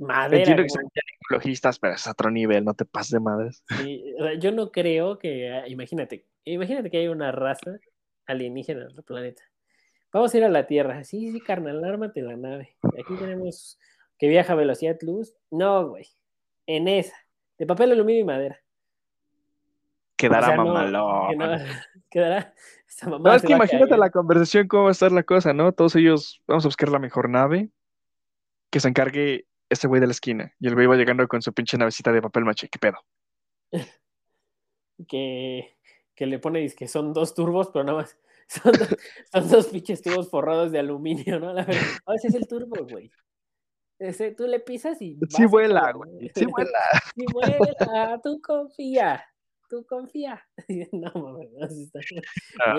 Madera. 0.03 0.37
Entiendo 0.37 0.63
que 0.63 0.69
son 0.69 0.89
ecologistas, 1.21 1.79
pero 1.79 1.95
es 1.95 2.07
otro 2.07 2.29
nivel, 2.29 2.63
no 2.63 2.73
te 2.73 2.85
pases 2.85 3.11
de 3.11 3.19
madres. 3.19 3.63
Sí, 3.77 4.03
o 4.19 4.31
yo 4.33 4.51
no 4.51 4.71
creo 4.71 5.17
que. 5.19 5.51
Ah, 5.51 5.67
imagínate, 5.67 6.25
imagínate 6.43 6.89
que 6.89 6.97
hay 6.97 7.07
una 7.07 7.31
raza 7.31 7.77
alienígena 8.25 8.83
en 8.83 8.97
el 8.97 9.03
planeta. 9.03 9.43
Vamos 10.11 10.33
a 10.33 10.37
ir 10.37 10.43
a 10.43 10.49
la 10.49 10.67
Tierra. 10.67 11.03
Sí, 11.03 11.31
sí, 11.31 11.41
carnal, 11.41 11.83
ármate 11.83 12.21
la 12.21 12.37
nave. 12.37 12.75
Aquí 12.99 13.15
tenemos 13.17 13.79
que 14.19 14.27
viaja 14.27 14.53
a 14.53 14.55
velocidad 14.55 14.97
luz. 15.01 15.33
No, 15.49 15.89
güey. 15.89 16.05
En 16.67 16.87
esa 16.87 17.15
de 17.57 17.65
papel, 17.65 17.91
aluminio 17.91 18.21
y 18.21 18.25
madera. 18.25 18.59
Quedará 20.15 20.55
mamalón. 20.55 21.37
quedará. 22.09 22.53
no, 23.07 23.33
es 23.33 23.41
que 23.41 23.53
imagínate 23.53 23.97
la 23.97 24.09
conversación, 24.09 24.67
cómo 24.67 24.83
va 24.83 24.89
a 24.89 24.91
estar 24.91 25.11
la 25.11 25.23
cosa, 25.23 25.53
¿no? 25.53 25.71
Todos 25.71 25.95
ellos, 25.95 26.41
vamos 26.47 26.65
a 26.65 26.67
buscar 26.67 26.89
la 26.89 26.99
mejor 26.99 27.29
nave, 27.29 27.69
que 28.69 28.79
se 28.79 28.87
encargue 28.87 29.45
ese 29.73 29.87
güey 29.87 30.01
de 30.01 30.07
la 30.07 30.13
esquina. 30.13 30.53
Y 30.59 30.67
el 30.67 30.75
güey 30.75 30.87
va 30.87 30.95
llegando 30.95 31.27
con 31.27 31.41
su 31.41 31.53
pinche 31.53 31.77
navecita 31.77 32.11
de 32.11 32.21
papel 32.21 32.45
maché, 32.45 32.69
¿qué 32.69 32.79
pedo? 32.79 32.97
que, 35.07 35.77
que 36.15 36.25
le 36.25 36.39
pone, 36.39 36.69
que 36.73 36.87
son 36.87 37.13
dos 37.13 37.33
turbos, 37.33 37.69
pero 37.71 37.85
nada 37.85 37.99
más. 37.99 38.17
Son 38.47 38.73
dos, 39.31 39.49
dos 39.49 39.67
pinches 39.67 40.01
tubos 40.01 40.29
forrados 40.29 40.71
de 40.71 40.77
aluminio, 40.77 41.39
¿no? 41.39 41.53
La 41.53 41.63
verdad, 41.63 41.81
ese 42.13 42.27
es 42.27 42.35
el 42.35 42.47
turbo, 42.47 42.85
güey. 42.85 43.09
Ese, 43.97 44.31
tú 44.31 44.45
le 44.45 44.59
pisas 44.59 45.01
y. 45.01 45.17
Sí 45.29 45.45
vuela, 45.45 45.91
güey. 45.93 46.29
Sí 46.35 46.45
vuela. 46.45 46.79
Sí 47.15 47.25
vuela. 47.31 48.19
Tú 48.21 48.41
confía. 48.41 49.25
Tú 49.69 49.85
confía. 49.87 50.45
No, 50.91 51.11
mames, 51.15 51.51
no, 51.53 51.65
está. 51.65 51.99
Ah, 52.59 52.77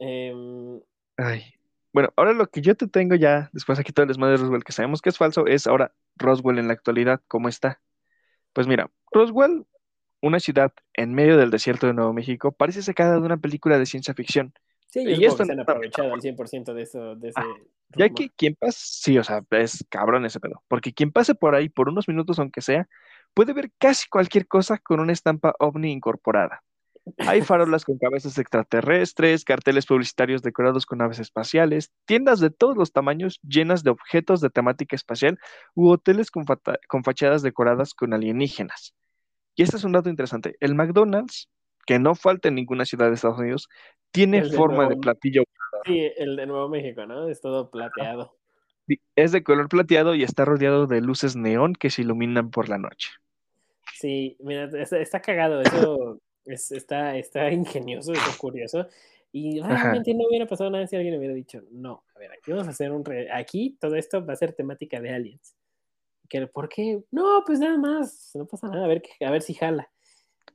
em, 0.00 0.80
Ay. 1.16 1.59
Bueno, 1.92 2.12
ahora 2.16 2.32
lo 2.32 2.46
que 2.46 2.60
yo 2.60 2.76
te 2.76 2.86
tengo 2.86 3.16
ya, 3.16 3.50
después 3.52 3.78
aquí 3.78 3.92
todo 3.92 4.04
el 4.04 4.08
desmadre 4.08 4.36
de 4.36 4.42
Roswell, 4.42 4.64
que 4.64 4.72
sabemos 4.72 5.02
que 5.02 5.08
es 5.08 5.18
falso, 5.18 5.46
es 5.46 5.66
ahora 5.66 5.92
Roswell 6.16 6.58
en 6.58 6.68
la 6.68 6.74
actualidad, 6.74 7.20
¿cómo 7.26 7.48
está? 7.48 7.80
Pues 8.52 8.66
mira, 8.66 8.90
Roswell, 9.12 9.66
una 10.20 10.38
ciudad 10.38 10.72
en 10.94 11.14
medio 11.14 11.36
del 11.36 11.50
desierto 11.50 11.86
de 11.86 11.94
Nuevo 11.94 12.12
México, 12.12 12.52
parece 12.52 12.82
sacada 12.82 13.14
de 13.14 13.26
una 13.26 13.38
película 13.38 13.78
de 13.78 13.86
ciencia 13.86 14.14
ficción. 14.14 14.52
Sí, 14.86 15.00
y 15.04 15.24
esto 15.24 15.44
se 15.44 15.52
han 15.52 15.60
aprovechado 15.60 16.12
al 16.12 16.20
100% 16.20 16.74
de, 16.74 16.82
eso, 16.82 17.14
de 17.14 17.28
ese... 17.28 17.40
Ya 17.96 18.08
que 18.08 18.28
quien 18.30 18.54
pase, 18.56 18.78
sí, 18.82 19.18
o 19.18 19.24
sea, 19.24 19.42
es 19.50 19.84
cabrón 19.88 20.24
ese 20.24 20.40
pedo. 20.40 20.62
Porque 20.68 20.92
quien 20.92 21.12
pase 21.12 21.34
por 21.34 21.54
ahí 21.54 21.68
por 21.68 21.88
unos 21.88 22.08
minutos, 22.08 22.38
aunque 22.38 22.60
sea, 22.60 22.88
puede 23.34 23.52
ver 23.52 23.70
casi 23.78 24.08
cualquier 24.08 24.46
cosa 24.46 24.78
con 24.78 25.00
una 25.00 25.12
estampa 25.12 25.54
ovni 25.58 25.92
incorporada. 25.92 26.62
Hay 27.18 27.42
farolas 27.42 27.84
con 27.84 27.98
cabezas 27.98 28.38
extraterrestres, 28.38 29.44
carteles 29.44 29.86
publicitarios 29.86 30.42
decorados 30.42 30.86
con 30.86 31.00
aves 31.02 31.18
espaciales, 31.18 31.90
tiendas 32.04 32.40
de 32.40 32.50
todos 32.50 32.76
los 32.76 32.92
tamaños 32.92 33.40
llenas 33.42 33.82
de 33.82 33.90
objetos 33.90 34.40
de 34.40 34.50
temática 34.50 34.96
espacial 34.96 35.38
u 35.74 35.90
hoteles 35.90 36.30
con, 36.30 36.44
con 36.88 37.04
fachadas 37.04 37.42
decoradas 37.42 37.94
con 37.94 38.12
alienígenas. 38.12 38.94
Y 39.56 39.62
este 39.62 39.76
es 39.76 39.84
un 39.84 39.92
dato 39.92 40.08
interesante. 40.08 40.56
El 40.60 40.74
McDonald's, 40.74 41.48
que 41.86 41.98
no 41.98 42.14
falta 42.14 42.48
en 42.48 42.54
ninguna 42.54 42.84
ciudad 42.84 43.08
de 43.08 43.14
Estados 43.14 43.38
Unidos, 43.38 43.68
tiene 44.10 44.44
forma 44.44 44.88
de 44.88 44.96
platillo 44.96 45.44
Sí, 45.84 46.10
el 46.16 46.36
de 46.36 46.46
Nuevo 46.46 46.68
México, 46.68 47.06
¿no? 47.06 47.28
Es 47.28 47.40
todo 47.40 47.70
plateado. 47.70 48.36
Es 49.14 49.32
de 49.32 49.42
color 49.42 49.68
plateado 49.68 50.14
y 50.14 50.22
está 50.22 50.44
rodeado 50.44 50.86
de 50.86 51.00
luces 51.00 51.36
neón 51.36 51.74
que 51.74 51.90
se 51.90 52.02
iluminan 52.02 52.50
por 52.50 52.68
la 52.68 52.78
noche. 52.78 53.10
Sí, 53.94 54.36
mira, 54.40 54.64
está, 54.64 55.20
cagado, 55.20 55.60
eso 55.60 56.20
está, 56.44 57.16
está 57.16 57.50
ingenioso, 57.50 58.12
es 58.12 58.36
curioso. 58.36 58.86
Y 59.32 59.60
realmente 59.60 60.12
no 60.12 60.26
hubiera 60.28 60.46
pasado 60.46 60.70
nada 60.70 60.86
si 60.86 60.96
alguien 60.96 61.16
hubiera 61.16 61.34
dicho, 61.34 61.62
no, 61.70 62.04
a 62.16 62.18
ver, 62.18 62.32
aquí 62.32 62.50
vamos 62.50 62.66
a 62.66 62.70
hacer 62.70 62.90
un... 62.90 63.04
Aquí 63.32 63.76
todo 63.80 63.94
esto 63.94 64.24
va 64.24 64.32
a 64.32 64.36
ser 64.36 64.52
temática 64.52 65.00
de 65.00 65.10
aliens. 65.10 65.54
Que, 66.28 66.46
¿Por 66.46 66.68
qué? 66.68 67.02
No, 67.10 67.42
pues 67.46 67.60
nada 67.60 67.78
más, 67.78 68.32
no 68.34 68.46
pasa 68.46 68.68
nada, 68.68 68.84
a 68.84 68.88
ver, 68.88 69.02
a 69.20 69.30
ver 69.30 69.42
si 69.42 69.54
jala. 69.54 69.90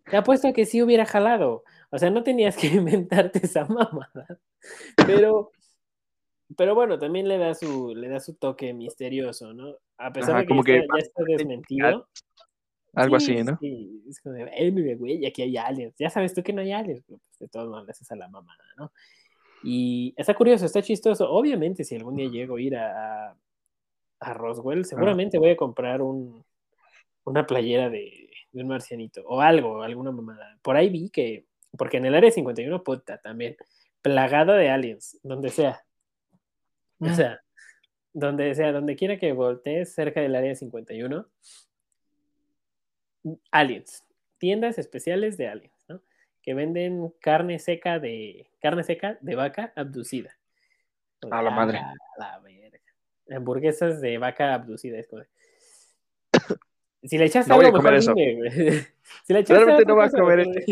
Te 0.10 0.18
apuesto 0.18 0.48
a 0.48 0.54
que 0.54 0.66
sí 0.66 0.82
hubiera 0.82 1.06
jalado. 1.06 1.64
O 1.90 1.98
sea, 1.98 2.10
no 2.10 2.24
tenías 2.24 2.58
que 2.58 2.68
inventarte 2.68 3.40
esa 3.44 3.66
mamada. 3.66 4.40
Pero, 5.06 5.52
pero 6.58 6.76
bueno, 6.76 7.00
también 7.00 7.28
le 7.28 7.38
da 7.38 7.54
su, 7.54 7.96
le 7.96 8.10
da 8.10 8.20
su 8.20 8.36
toque 8.36 8.74
misterioso, 8.74 9.54
¿no? 9.54 9.76
A 9.98 10.12
pesar 10.12 10.32
Ajá, 10.32 10.40
de 10.40 10.46
que, 10.46 10.50
como 10.50 10.64
ya, 10.64 10.74
que 10.74 10.80
está, 10.80 10.96
ya 10.98 11.04
está 11.04 11.24
desmentido. 11.28 12.08
Algo 12.96 13.20
Sí, 13.20 13.34
así, 13.38 13.44
¿no? 13.44 13.58
Sí, 13.60 14.04
es 14.08 14.22
como 14.22 14.36
de, 14.36 14.50
"Eh, 14.56 14.96
güey, 14.96 15.26
aquí 15.26 15.42
hay 15.42 15.58
aliens. 15.58 15.96
Ya 15.98 16.10
sabes 16.10 16.34
tú 16.34 16.42
que 16.44 16.54
no 16.54 16.62
hay 16.62 16.72
aliens, 16.72 17.04
pero 17.06 17.20
pues 17.20 17.40
de 17.40 17.48
todos 17.48 17.68
modos 17.70 17.90
haces 17.90 18.10
a 18.12 18.16
la 18.16 18.28
mamada, 18.28 18.64
¿no? 18.78 18.92
Y 19.64 20.14
está 20.18 20.34
curioso, 20.36 20.66
está 20.66 20.82
chistoso. 20.82 21.30
Obviamente, 21.32 21.84
si 21.84 21.96
algún 21.96 22.16
día 22.16 22.30
llego 22.30 22.56
a 22.58 22.62
ir 22.62 22.76
a, 22.78 23.30
a, 23.30 23.38
a 24.20 24.34
Roswell, 24.34 24.86
seguramente 24.86 25.38
voy 25.40 25.50
a 25.52 25.58
comprar 25.58 26.02
un, 26.02 26.44
una 27.24 27.46
playera 27.46 27.90
de, 27.90 28.30
de 28.52 28.62
un 28.62 28.68
marcianito 28.68 29.24
o 29.26 29.42
algo, 29.42 29.82
alguna 29.82 30.12
mamada. 30.12 30.58
Por 30.62 30.76
ahí 30.78 30.90
vi 30.90 31.10
que, 31.10 31.46
porque 31.78 31.98
en 31.98 32.06
el 32.06 32.16
área 32.16 32.32
51, 32.32 32.84
puta, 32.84 33.18
también, 33.18 33.58
plagada 34.02 34.56
de 34.56 34.70
aliens, 34.70 35.20
donde 35.24 35.50
sea. 35.50 35.82
O 37.00 37.08
Mm. 37.08 37.14
sea, 37.14 37.42
donde 38.14 38.56
sea, 38.56 38.72
donde 38.72 38.96
quiera 38.96 39.18
que 39.20 39.34
voltees 39.34 39.94
cerca 39.94 40.22
del 40.22 40.36
área 40.36 40.56
51, 40.56 41.28
aliens, 43.52 44.06
tiendas 44.38 44.78
especiales 44.78 45.38
de 45.38 45.48
aliens, 45.48 45.86
¿no? 45.88 46.02
Que 46.42 46.54
venden 46.54 47.14
carne 47.22 47.60
seca 47.60 48.00
de 48.00 48.48
carne 48.62 48.84
seca 48.84 49.18
de 49.22 49.36
vaca 49.36 49.74
abducida. 49.76 50.38
A 51.32 51.42
la 51.42 51.50
madre. 51.52 51.80
la 52.18 52.40
verga. 52.40 52.80
Hamburguesas 53.36 54.02
de 54.02 54.18
vaca 54.18 54.54
abducida. 54.54 55.00
Es 55.00 55.08
como 55.08 55.24
Si 57.04 57.18
le 57.20 57.26
echaste 57.26 57.50
No 57.50 57.58
voy 57.58 57.66
a 57.66 57.68
algo, 57.68 57.78
comer 57.80 57.94
eso. 57.96 58.14
dime, 58.14 58.36
güey. 58.36 58.50
Si 59.26 59.34
le 59.34 59.40
echaste 59.40 59.54
Realmente 59.66 59.84
otra 59.84 59.94
no 59.94 59.96
voy 59.96 60.06
a 60.06 60.10
comer 60.10 60.64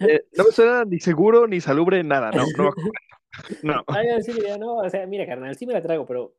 Eh, 0.00 0.24
no 0.36 0.44
me 0.44 0.50
suena 0.52 0.84
ni 0.84 0.98
seguro, 0.98 1.46
ni 1.46 1.60
salubre, 1.60 2.02
nada. 2.02 2.30
No, 2.32 2.44
no. 2.56 2.70
No. 3.62 3.84
Ay, 3.86 4.08
así 4.08 4.32
diría, 4.32 4.56
no, 4.56 4.78
o 4.78 4.88
sea, 4.90 5.06
mira, 5.06 5.24
carnal, 5.26 5.54
sí 5.54 5.64
me 5.66 5.72
la 5.74 5.82
trago, 5.82 6.04
pero 6.06 6.34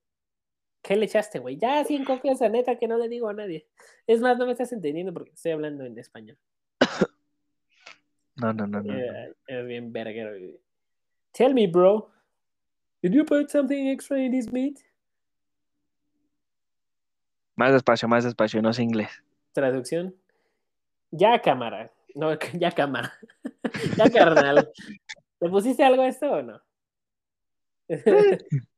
¿qué 0.81 0.95
le 0.95 1.05
echaste, 1.05 1.39
güey? 1.39 1.57
Ya, 1.57 1.83
sin 1.83 2.05
confianza, 2.05 2.49
neta, 2.49 2.77
que 2.77 2.87
no 2.87 2.97
le 2.97 3.09
digo 3.09 3.29
a 3.29 3.33
nadie. 3.33 3.67
Es 4.07 4.21
más, 4.21 4.37
no 4.37 4.45
me 4.45 4.53
estás 4.53 4.71
entendiendo 4.71 5.13
porque 5.13 5.31
estoy 5.31 5.51
hablando 5.51 5.85
en 5.85 5.97
español. 5.97 6.37
No, 8.35 8.53
no, 8.53 8.65
no, 8.65 8.81
no. 8.81 8.93
Eh, 8.93 9.35
es 9.47 9.67
bien 9.67 9.91
verguero. 9.91 10.31
Tell 11.33 11.53
me, 11.53 11.67
bro, 11.67 12.09
did 13.01 13.11
you 13.11 13.25
put 13.25 13.49
something 13.49 13.87
extra 13.87 14.17
in 14.17 14.31
this 14.31 14.49
meat? 14.49 14.79
Más 17.57 17.73
despacio, 17.73 18.07
más 18.07 18.23
despacio, 18.23 18.61
no 18.61 18.71
sé 18.71 18.83
inglés. 18.83 19.09
Traducción. 19.51 20.15
Ya, 21.11 21.41
cámara. 21.41 21.91
No, 22.15 22.31
ya, 22.53 22.71
cámara. 22.71 23.11
ya, 23.97 24.09
carnal. 24.09 24.71
¿Le 25.41 25.49
pusiste 25.49 25.83
algo 25.83 26.03
a 26.03 26.07
esto 26.07 26.31
o 26.31 26.41
no? 26.41 26.61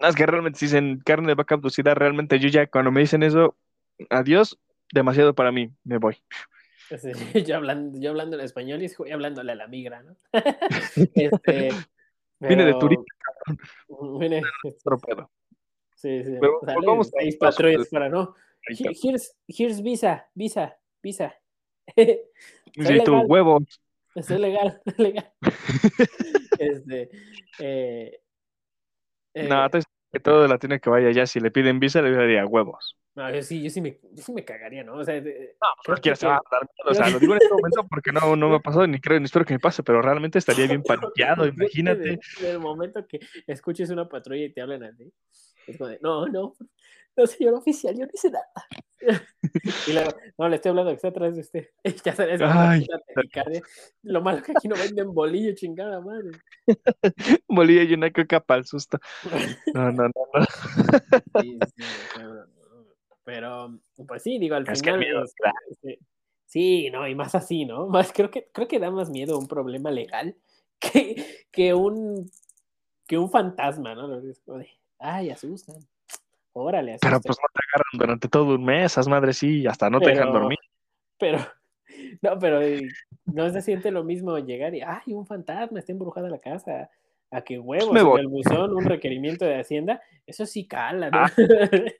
No, 0.00 0.08
es 0.08 0.16
que 0.16 0.26
realmente 0.26 0.58
si 0.58 0.66
dicen 0.66 1.00
carne 1.04 1.28
de 1.28 1.34
vaca 1.34 1.54
abducida, 1.54 1.94
realmente 1.94 2.38
yo 2.38 2.48
ya 2.48 2.66
cuando 2.66 2.90
me 2.90 3.00
dicen 3.00 3.22
eso, 3.22 3.56
adiós, 4.08 4.58
demasiado 4.92 5.34
para 5.34 5.52
mí, 5.52 5.70
me 5.84 5.98
voy. 5.98 6.16
Sí, 6.98 7.12
yo, 7.46 7.56
hablando, 7.56 7.98
yo 8.00 8.10
hablando 8.10 8.36
en 8.38 8.44
español 8.44 8.82
y 8.82 9.10
hablándole 9.12 9.52
a 9.52 9.56
la 9.56 9.68
migra, 9.68 10.02
¿no? 10.02 10.16
este, 11.14 11.70
Vine 12.40 12.64
de 12.64 12.74
turista. 12.74 13.04
Vine, 14.18 14.42
Otro 14.64 14.98
pedo. 14.98 15.30
sí, 15.94 16.24
sí. 16.24 16.36
Pero 16.40 16.60
Sale, 16.64 16.86
vamos 16.86 17.10
seis 17.16 17.36
patrullas 17.36 17.88
para 17.88 18.08
no. 18.08 18.34
Here- 18.68 18.94
Here's, 19.02 19.36
here's 19.46 19.82
visa, 19.82 20.26
visa, 20.34 20.76
visa. 21.02 21.34
Sí, 21.94 22.18
legal. 22.76 23.24
huevo. 23.26 23.58
Estoy 24.14 24.38
legal, 24.38 24.80
legal. 24.96 25.32
este, 26.58 27.10
eh, 27.58 28.20
eh, 29.40 29.48
No, 29.48 29.64
entonces 29.64 29.90
que 30.12 30.20
todo 30.20 30.46
latino 30.48 30.78
que 30.80 30.90
vaya 30.90 31.08
allá, 31.08 31.26
si 31.26 31.38
le 31.40 31.50
piden 31.50 31.78
visa, 31.80 32.02
le 32.02 32.10
diría 32.16 32.44
huevos. 32.46 32.96
no, 33.14 33.32
yo 33.32 33.42
sí, 33.42 33.62
yo 33.62 33.70
sí 33.70 33.80
me, 33.80 33.98
yo 34.12 34.22
sí 34.22 34.32
me 34.32 34.44
cagaría, 34.44 34.82
¿no? 34.84 34.94
O 34.96 35.04
sea, 35.04 35.20
de- 35.20 35.56
No, 35.60 35.68
creo 35.84 35.96
no 35.96 36.00
quiero 36.02 36.14
que- 36.14 36.20
se 36.20 36.26
va 36.26 36.36
a 36.36 36.42
dar 36.50 36.62
miedo, 36.62 36.90
O 36.90 36.94
sea, 36.94 37.10
lo 37.10 37.18
digo 37.20 37.32
en 37.34 37.38
este 37.38 37.54
momento 37.54 37.86
porque 37.88 38.12
no, 38.12 38.34
no 38.36 38.48
me 38.48 38.56
ha 38.56 38.60
pasado, 38.60 38.86
ni 38.86 38.98
creo, 39.00 39.18
ni 39.20 39.26
espero 39.26 39.44
que 39.44 39.54
me 39.54 39.60
pase, 39.60 39.82
pero 39.82 40.02
realmente 40.02 40.38
estaría 40.38 40.66
bien 40.66 40.82
paniqueado, 40.82 41.46
imagínate. 41.54 42.00
de- 42.00 42.20
Del 42.40 42.58
momento 42.58 43.06
que 43.06 43.20
escuches 43.46 43.90
una 43.90 44.08
patrulla 44.08 44.44
y 44.46 44.52
te 44.52 44.60
hablan 44.62 44.84
así, 44.84 45.12
es 45.66 45.76
como 45.76 45.90
de, 45.90 45.98
no, 46.00 46.26
no, 46.26 46.54
no, 47.16 47.26
señor 47.26 47.54
oficial, 47.54 47.94
yo 47.96 48.06
no 48.06 48.10
hice 48.12 48.30
nada. 48.30 48.48
y 49.88 49.92
luego, 49.92 50.10
no, 50.38 50.48
le 50.48 50.56
estoy 50.56 50.70
hablando 50.70 50.90
que 50.90 50.96
está 50.96 51.08
atrás 51.08 51.34
de 51.34 51.40
usted. 51.40 51.68
ya 52.04 52.14
sabes, 52.14 52.40
Ay. 52.42 52.86
lo 54.02 54.20
malo 54.20 54.42
que 54.42 54.52
aquí 54.52 54.68
no 54.68 54.76
venden 54.76 55.12
bolillo, 55.12 55.54
chingada 55.54 56.00
madre. 56.00 56.30
Bolilla 57.48 57.82
y 57.82 57.94
una 57.94 58.10
coca 58.10 58.40
para 58.40 58.60
el 58.60 58.66
susto. 58.66 58.98
No, 59.74 59.90
no, 59.92 60.04
no, 60.04 60.12
no. 60.34 61.40
Sí, 61.40 61.58
sí, 61.76 61.84
pero, 62.16 62.46
pero, 63.24 63.80
pues 64.06 64.22
sí, 64.22 64.38
digo, 64.38 64.54
al 64.54 64.68
Es 64.68 64.82
que 64.82 64.90
final. 64.90 65.00
miedo, 65.00 65.24
este, 65.24 65.44
este, 65.70 65.98
sí, 66.46 66.90
no, 66.90 67.06
y 67.08 67.14
más 67.14 67.34
así, 67.34 67.64
¿no? 67.64 67.86
Más, 67.88 68.12
creo, 68.12 68.30
que, 68.30 68.48
creo 68.52 68.68
que 68.68 68.78
da 68.78 68.90
más 68.90 69.10
miedo 69.10 69.38
un 69.38 69.48
problema 69.48 69.90
legal 69.90 70.36
que, 70.78 71.46
que 71.50 71.74
un 71.74 72.30
que 73.10 73.18
un 73.18 73.28
fantasma, 73.28 73.92
¿no? 73.96 74.20
Es 74.20 74.38
como 74.38 74.58
de, 74.58 74.70
Ay, 75.00 75.30
asustan. 75.30 75.76
Órale, 76.52 76.92
asustan. 76.92 77.10
Pero 77.10 77.20
pues 77.22 77.38
no 77.40 77.48
te 77.52 77.60
agarran 77.68 77.98
durante 77.98 78.28
todo 78.28 78.54
un 78.54 78.64
mes, 78.64 78.92
esas 78.92 79.08
madres 79.08 79.38
sí, 79.38 79.66
hasta 79.66 79.88
no 79.88 79.98
te 79.98 80.10
dejan 80.10 80.32
dormir. 80.32 80.58
Pero, 81.18 81.38
no, 82.22 82.38
pero 82.38 82.60
eh, 82.60 82.86
no 83.24 83.50
se 83.50 83.62
siente 83.62 83.90
lo 83.90 84.04
mismo 84.04 84.38
llegar 84.38 84.74
y, 84.74 84.82
ay, 84.82 85.14
un 85.14 85.26
fantasma, 85.26 85.78
está 85.78 85.92
embrujada 85.92 86.28
la 86.28 86.38
casa. 86.38 86.90
A 87.32 87.42
que 87.42 87.60
huevos, 87.60 87.92
Me 87.92 88.02
voy. 88.02 88.20
el 88.20 88.26
buzón, 88.26 88.74
un 88.74 88.84
requerimiento 88.84 89.44
de 89.44 89.60
Hacienda, 89.60 90.02
eso 90.26 90.44
sí 90.46 90.66
cala, 90.66 91.10
¿no? 91.10 91.18
Ah. 91.18 91.30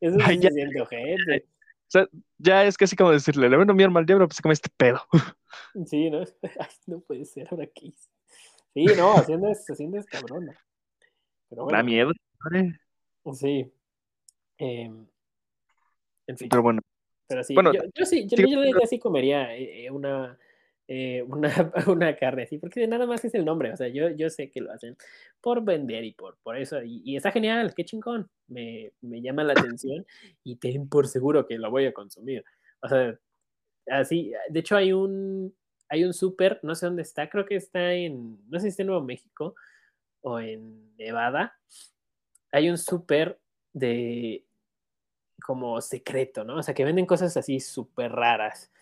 eso 0.00 0.18
sí 0.18 0.22
Ay, 0.22 0.38
ya. 0.38 0.50
se 0.50 0.54
siente 0.56 0.80
ojete. 0.82 1.46
O 1.46 1.88
sea, 1.88 2.06
ya 2.36 2.64
es 2.64 2.76
casi 2.76 2.96
como 2.96 3.12
decirle, 3.12 3.48
le 3.48 3.56
vendo 3.56 3.72
mi 3.72 3.82
arma 3.82 4.00
al 4.00 4.04
diablo, 4.04 4.26
pues 4.28 4.36
se 4.36 4.42
come 4.42 4.52
este 4.52 4.70
pedo. 4.76 5.00
Sí, 5.86 6.10
¿no? 6.10 6.18
Ay, 6.18 6.68
no 6.86 7.00
puede 7.00 7.24
ser, 7.24 7.48
ahora 7.50 7.66
qué 7.74 7.86
hice. 7.86 8.10
Sí, 8.74 8.84
no, 8.96 9.14
Hacienda 9.14 9.50
es, 9.50 9.64
Hacienda 9.70 10.00
es 10.00 10.06
cabrona. 10.06 10.54
Pero 11.48 11.62
Da 11.62 11.64
bueno, 11.64 11.84
miedo. 11.84 12.12
sí. 13.34 13.72
Em, 14.58 15.06
en 16.26 16.36
fin. 16.36 16.48
Pero 16.48 16.62
bueno, 16.62 16.80
Pero 17.28 17.44
sí, 17.44 17.54
Bueno, 17.54 17.72
yo, 17.72 17.80
yo 17.94 18.06
sí, 18.06 18.26
yo, 18.26 18.36
sí, 18.36 18.50
yo 18.52 18.86
sí 18.86 18.98
comería 18.98 19.56
eh, 19.56 19.86
eh, 19.86 19.90
una, 19.90 20.38
eh, 20.88 21.22
una, 21.22 21.50
una 21.88 22.16
carne 22.16 22.44
así, 22.44 22.58
porque 22.58 22.86
nada 22.86 23.06
más 23.06 23.24
es 23.24 23.34
el 23.34 23.44
nombre, 23.44 23.72
o 23.72 23.76
sea, 23.76 23.88
yo, 23.88 24.08
yo 24.10 24.30
sé 24.30 24.50
que 24.50 24.60
lo 24.60 24.72
hacen 24.72 24.96
por 25.40 25.64
vender 25.64 26.04
y 26.04 26.12
por, 26.12 26.38
por 26.42 26.56
eso, 26.56 26.82
y, 26.82 27.02
y 27.04 27.16
está 27.16 27.30
genial, 27.32 27.74
qué 27.74 27.84
chingón, 27.84 28.28
me, 28.48 28.92
me 29.00 29.20
llama 29.20 29.44
la 29.44 29.52
atención 29.52 30.06
y 30.44 30.56
ten 30.56 30.88
por 30.88 31.06
seguro 31.08 31.46
que 31.46 31.58
lo 31.58 31.70
voy 31.70 31.86
a 31.86 31.92
consumir. 31.92 32.44
O 32.80 32.88
sea, 32.88 33.18
así, 33.90 34.32
de 34.48 34.60
hecho 34.60 34.76
hay 34.76 34.92
un, 34.92 35.54
hay 35.88 36.04
un 36.04 36.14
súper, 36.14 36.60
no 36.62 36.74
sé 36.74 36.86
dónde 36.86 37.02
está, 37.02 37.28
creo 37.28 37.44
que 37.46 37.56
está 37.56 37.92
en, 37.92 38.38
no 38.48 38.58
sé 38.58 38.64
si 38.64 38.68
está 38.68 38.82
en 38.82 38.88
Nuevo 38.88 39.04
México 39.04 39.54
o 40.28 40.40
en 40.40 40.96
Nevada, 40.96 41.56
hay 42.50 42.68
un 42.68 42.78
súper 42.78 43.38
de 43.72 44.44
como 45.40 45.80
secreto, 45.80 46.42
¿no? 46.42 46.56
O 46.56 46.62
sea, 46.64 46.74
que 46.74 46.84
venden 46.84 47.06
cosas 47.06 47.36
así 47.36 47.60
súper 47.60 48.10
raras. 48.10 48.72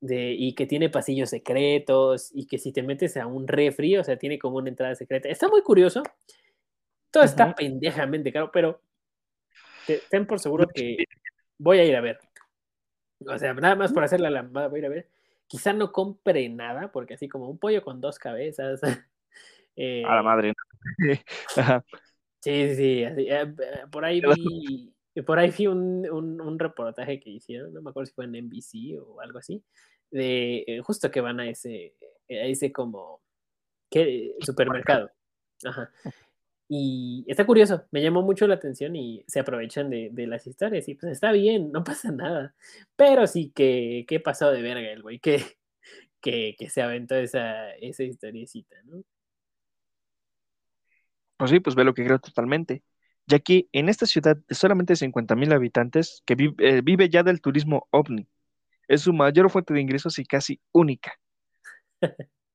De, 0.00 0.32
y 0.32 0.54
que 0.54 0.66
tiene 0.66 0.88
pasillos 0.88 1.28
secretos 1.28 2.30
y 2.32 2.46
que 2.46 2.56
si 2.56 2.72
te 2.72 2.82
metes 2.82 3.16
a 3.16 3.26
un 3.26 3.48
refri, 3.48 3.98
o 3.98 4.04
sea, 4.04 4.16
tiene 4.16 4.38
como 4.38 4.58
una 4.58 4.68
entrada 4.70 4.94
secreta. 4.94 5.28
Está 5.28 5.48
muy 5.48 5.60
curioso. 5.62 6.02
Todo 7.10 7.24
está 7.24 7.46
Ujú. 7.46 7.54
pendejamente 7.56 8.32
caro, 8.32 8.50
pero 8.52 8.80
te- 9.84 10.06
ten 10.08 10.24
por 10.24 10.38
seguro 10.38 10.68
que 10.68 11.04
voy 11.58 11.80
a 11.80 11.84
ir 11.84 11.96
a 11.96 12.00
ver. 12.00 12.20
O 13.26 13.36
sea, 13.36 13.52
nada 13.54 13.74
más 13.74 13.92
por 13.92 14.04
hacer 14.04 14.20
la 14.20 14.30
lambada, 14.30 14.68
voy 14.68 14.78
a 14.78 14.82
ir 14.82 14.86
a 14.86 14.90
ver. 14.90 15.08
Quizá 15.48 15.72
no 15.72 15.90
compre 15.90 16.48
nada, 16.48 16.92
porque 16.92 17.14
así 17.14 17.28
como 17.28 17.50
un 17.50 17.58
pollo 17.58 17.82
con 17.82 18.00
dos 18.00 18.20
cabezas. 18.20 18.80
eh, 19.76 20.04
a 20.04 20.16
la 20.16 20.22
madre. 20.22 20.54
Sí, 22.42 22.68
sí, 22.70 22.74
sí, 22.76 23.04
así, 23.04 23.22
eh, 23.28 23.42
eh, 23.42 23.54
por 23.90 24.04
ahí 24.04 24.20
vi, 25.14 25.22
por 25.26 25.38
ahí 25.38 25.50
vi 25.50 25.66
un, 25.66 26.08
un- 26.10 26.40
un 26.40 26.58
reportaje 26.58 27.20
que 27.20 27.28
hicieron, 27.30 27.72
no 27.74 27.82
me 27.82 27.90
acuerdo 27.90 28.06
si 28.06 28.14
fue 28.14 28.24
en 28.24 28.34
NBC 28.34 28.98
o 28.98 29.20
algo 29.20 29.38
así, 29.38 29.62
de 30.10 30.64
eh, 30.66 30.80
justo 30.80 31.10
que 31.10 31.20
van 31.20 31.40
a 31.40 31.48
ese, 31.48 31.94
a 32.30 32.34
ese 32.46 32.72
como 32.72 33.20
¿qué? 33.90 34.34
supermercado. 34.40 35.10
Ajá. 35.64 35.90
Y 36.68 37.24
está 37.28 37.44
curioso, 37.44 37.84
me 37.90 38.00
llamó 38.00 38.22
mucho 38.22 38.46
la 38.46 38.54
atención 38.54 38.94
y 38.94 39.24
se 39.26 39.40
aprovechan 39.40 39.90
de, 39.90 40.08
de 40.12 40.26
las 40.28 40.46
historias 40.46 40.88
y 40.88 40.94
pues 40.94 41.12
está 41.12 41.32
bien, 41.32 41.72
no 41.72 41.84
pasa 41.84 42.12
nada. 42.12 42.54
Pero 42.96 43.26
sí 43.26 43.52
que, 43.54 44.04
que 44.08 44.20
pasó 44.20 44.50
de 44.52 44.62
verga 44.62 44.90
el 44.90 45.02
güey, 45.02 45.18
que, 45.18 45.42
que, 46.20 46.54
que 46.58 46.70
se 46.70 46.82
aventó 46.82 47.16
esa, 47.16 47.72
esa 47.76 48.04
historiecita, 48.04 48.76
¿no? 48.84 49.02
Pues 51.40 51.52
sí, 51.52 51.60
pues 51.60 51.76
ve 51.76 51.84
lo 51.84 51.94
que 51.94 52.04
creo 52.06 52.20
totalmente. 52.20 52.84
Ya 53.26 53.40
que 53.40 53.68
en 53.72 53.88
esta 53.90 54.06
ciudad 54.06 54.38
de 54.48 54.54
solamente 54.54 54.96
50 54.96 55.36
mil 55.36 55.52
habitantes, 55.54 56.22
que 56.26 56.36
vi- 56.36 56.54
eh, 56.60 56.82
vive 56.84 57.10
ya 57.10 57.24
del 57.24 57.42
turismo 57.42 57.88
ovni, 57.92 58.28
es 58.88 59.02
su 59.02 59.12
mayor 59.14 59.50
fuente 59.50 59.74
de 59.74 59.82
ingresos 59.82 60.18
y 60.20 60.26
casi 60.26 60.60
única. 60.72 61.14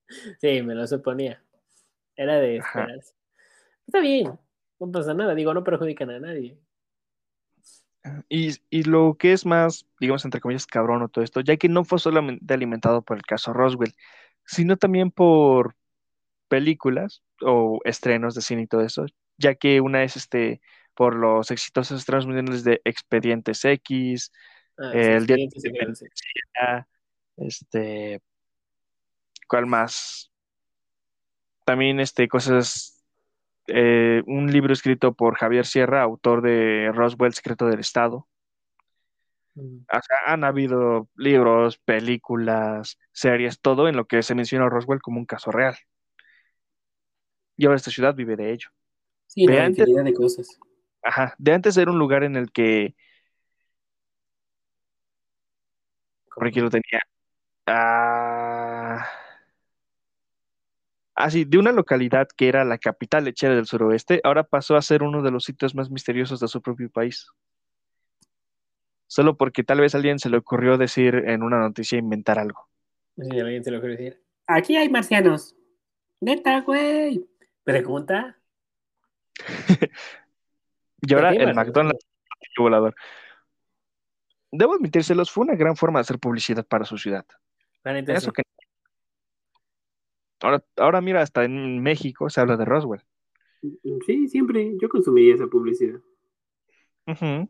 Sí, 0.41 0.61
me 0.63 0.75
lo 0.75 0.87
suponía. 0.87 1.43
Era 2.15 2.35
de 2.37 2.57
esperarse. 2.57 3.15
Está 3.87 4.01
bien, 4.01 4.39
no 4.79 4.91
pasa 4.91 5.13
nada, 5.15 5.35
digo, 5.35 5.53
no 5.53 5.63
perjudican 5.63 6.11
a 6.11 6.19
nadie. 6.19 6.59
Y, 8.29 8.51
y 8.69 8.83
lo 8.83 9.15
que 9.17 9.33
es 9.33 9.45
más, 9.45 9.87
digamos, 9.99 10.25
entre 10.25 10.41
comillas, 10.41 10.67
cabrón 10.67 11.01
o 11.03 11.09
todo 11.09 11.23
esto, 11.23 11.41
ya 11.41 11.57
que 11.57 11.69
no 11.69 11.85
fue 11.85 11.99
solamente 11.99 12.53
alimentado 12.53 13.03
por 13.03 13.17
el 13.17 13.23
caso 13.23 13.53
Roswell, 13.53 13.95
sino 14.45 14.77
también 14.77 15.11
por 15.11 15.75
películas 16.47 17.23
o 17.41 17.79
estrenos 17.85 18.35
de 18.35 18.41
cine 18.41 18.63
y 18.63 18.67
todo 18.67 18.81
eso, 18.81 19.05
ya 19.37 19.55
que 19.55 19.81
una 19.81 20.03
es 20.03 20.15
este 20.15 20.61
por 20.93 21.15
los 21.15 21.51
exitosos 21.51 21.99
estrenos 21.99 22.25
mundiales 22.25 22.63
de 22.63 22.81
Expedientes 22.85 23.65
X, 23.65 24.31
Ah, 24.77 24.91
el 24.93 25.25
Día 25.25 25.37
de. 25.37 25.43
Independencia, 25.43 26.87
este, 27.37 28.21
¿cuál 29.47 29.65
más? 29.67 30.31
También 31.63 31.99
este, 31.99 32.27
cosas, 32.27 33.03
eh, 33.67 34.21
un 34.27 34.51
libro 34.51 34.73
escrito 34.73 35.13
por 35.13 35.35
Javier 35.35 35.65
Sierra, 35.65 36.01
autor 36.01 36.41
de 36.41 36.91
Roswell, 36.93 37.33
Secreto 37.33 37.67
del 37.67 37.79
Estado. 37.79 38.27
Mm. 39.55 39.85
O 39.91 40.01
sea, 40.01 40.17
han 40.33 40.43
habido 40.43 41.07
libros, 41.15 41.77
películas, 41.77 42.99
series, 43.13 43.61
todo 43.61 43.87
en 43.87 43.95
lo 43.95 44.05
que 44.05 44.23
se 44.23 44.35
menciona 44.35 44.65
a 44.65 44.69
Roswell 44.69 45.01
como 45.01 45.19
un 45.19 45.25
caso 45.25 45.51
real. 45.51 45.77
Y 47.57 47.65
ahora 47.65 47.77
esta 47.77 47.91
ciudad 47.91 48.13
vive 48.15 48.35
de 48.35 48.51
ello. 48.51 48.69
Sí, 49.27 49.45
no, 49.45 49.53
De 49.53 49.59
antes- 49.59 49.79
infinidad 49.79 50.03
de 50.05 50.13
cosas. 50.13 50.59
Ajá, 51.03 51.35
de 51.37 51.53
antes 51.53 51.77
era 51.77 51.91
un 51.91 51.99
lugar 51.99 52.23
en 52.23 52.35
el 52.35 52.51
que, 52.51 52.95
por 56.35 56.47
aquí 56.47 56.59
lo 56.59 56.69
tenía, 56.69 56.99
ah, 57.67 59.05
ah, 61.15 61.29
sí, 61.29 61.45
de 61.45 61.57
una 61.57 61.71
localidad 61.71 62.27
que 62.35 62.47
era 62.47 62.65
la 62.65 62.77
capital 62.77 63.23
lechera 63.25 63.55
del 63.55 63.67
suroeste, 63.67 64.19
ahora 64.23 64.43
pasó 64.43 64.75
a 64.75 64.81
ser 64.81 65.03
uno 65.03 65.21
de 65.21 65.31
los 65.31 65.43
sitios 65.43 65.75
más 65.75 65.89
misteriosos 65.91 66.39
de 66.39 66.47
su 66.47 66.61
propio 66.61 66.89
país. 66.89 67.27
Solo 69.07 69.37
porque 69.37 69.63
tal 69.63 69.79
vez 69.81 69.93
a 69.93 69.97
alguien 69.99 70.17
se 70.19 70.29
le 70.29 70.37
ocurrió 70.37 70.77
decir 70.77 71.15
en 71.27 71.43
una 71.43 71.59
noticia 71.59 71.97
inventar 71.99 72.39
algo. 72.39 72.67
Sí, 73.15 73.39
alguien 73.39 73.63
te 73.63 73.71
lo 73.71 73.79
quiere 73.79 73.95
decir. 73.95 74.23
Aquí 74.47 74.75
hay 74.75 74.89
marcianos. 74.89 75.55
Neta, 76.19 76.61
güey. 76.61 77.23
Pregunta. 77.65 78.39
Y 81.07 81.13
ahora 81.13 81.33
el. 81.33 81.53
McDonald's 81.53 82.03
volador. 82.57 82.95
Debo 84.51 84.73
admitírselos, 84.73 85.29
fue 85.29 85.43
una 85.43 85.55
gran 85.55 85.75
forma 85.75 85.99
de 85.99 86.01
hacer 86.01 86.19
publicidad 86.19 86.65
para 86.65 86.85
su 86.85 86.97
ciudad. 86.97 87.25
Eso 87.83 88.31
que... 88.31 88.43
Ahora, 90.41 90.63
ahora 90.77 91.01
mira, 91.01 91.21
hasta 91.21 91.43
en 91.43 91.83
México 91.83 92.29
se 92.29 92.41
habla 92.41 92.57
de 92.57 92.65
Roswell. 92.65 93.03
Sí, 94.05 94.27
siempre. 94.27 94.73
Yo 94.81 94.89
consumiría 94.89 95.35
esa 95.35 95.47
publicidad. 95.47 95.99
Ujú. 97.07 97.49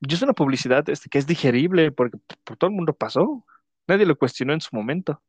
Y 0.00 0.14
es 0.14 0.22
una 0.22 0.32
publicidad 0.32 0.88
este, 0.88 1.08
que 1.08 1.18
es 1.18 1.26
digerible 1.26 1.92
porque 1.92 2.18
por 2.44 2.56
todo 2.56 2.70
el 2.70 2.76
mundo 2.76 2.94
pasó. 2.94 3.44
Nadie 3.86 4.06
lo 4.06 4.16
cuestionó 4.16 4.52
en 4.52 4.60
su 4.60 4.74
momento. 4.74 5.22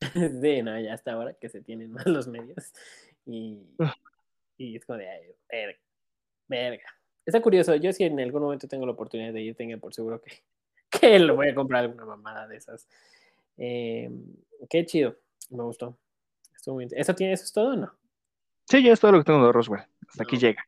Sí, 0.42 0.62
no, 0.62 0.78
ya 0.78 0.92
hasta 0.92 1.12
ahora 1.12 1.34
que 1.34 1.48
se 1.48 1.62
tienen 1.62 1.90
más 1.92 2.06
los 2.06 2.28
medios. 2.28 2.72
Y, 3.26 3.58
Ah. 3.78 3.94
y 4.56 4.76
es 4.76 4.84
como 4.84 4.98
de, 4.98 5.08
ay, 5.10 5.22
verga, 5.50 5.78
verga. 6.48 6.84
Está 7.24 7.42
curioso, 7.42 7.74
yo 7.74 7.92
si 7.92 8.04
en 8.04 8.18
algún 8.20 8.42
momento 8.42 8.68
tengo 8.68 8.86
la 8.86 8.92
oportunidad 8.92 9.32
de 9.32 9.42
ir, 9.42 9.54
tenga 9.56 9.76
por 9.78 9.92
seguro 9.92 10.22
que, 10.22 10.32
que 10.90 11.18
lo 11.18 11.34
voy 11.36 11.48
a 11.48 11.54
comprar 11.54 11.82
alguna 11.84 12.04
mamada 12.06 12.46
de 12.46 12.56
esas. 12.56 12.88
Eh, 13.56 14.10
qué 14.70 14.84
chido, 14.86 15.16
me 15.50 15.62
gustó. 15.64 15.98
Estuvo 16.54 16.76
muy 16.76 16.86
¿Eso, 16.90 17.14
tiene, 17.14 17.32
¿Eso 17.32 17.44
es 17.44 17.52
todo 17.52 17.72
o 17.72 17.76
no? 17.76 17.92
Sí, 18.68 18.82
ya 18.82 18.92
es 18.92 19.00
todo 19.00 19.12
lo 19.12 19.18
que 19.18 19.24
tengo 19.24 19.44
de 19.46 19.52
Roswell. 19.52 19.82
Hasta 20.08 20.22
aquí 20.22 20.36
llega. 20.38 20.64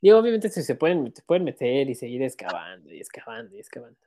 Digo, 0.00 0.18
obviamente 0.18 0.48
si 0.48 0.62
se 0.62 0.76
pueden, 0.76 1.12
te 1.12 1.22
pueden 1.22 1.42
meter 1.44 1.88
y 1.90 1.94
seguir 1.94 2.22
excavando 2.22 2.92
y 2.92 2.98
excavando 3.00 3.56
y 3.56 3.58
excavando. 3.58 3.98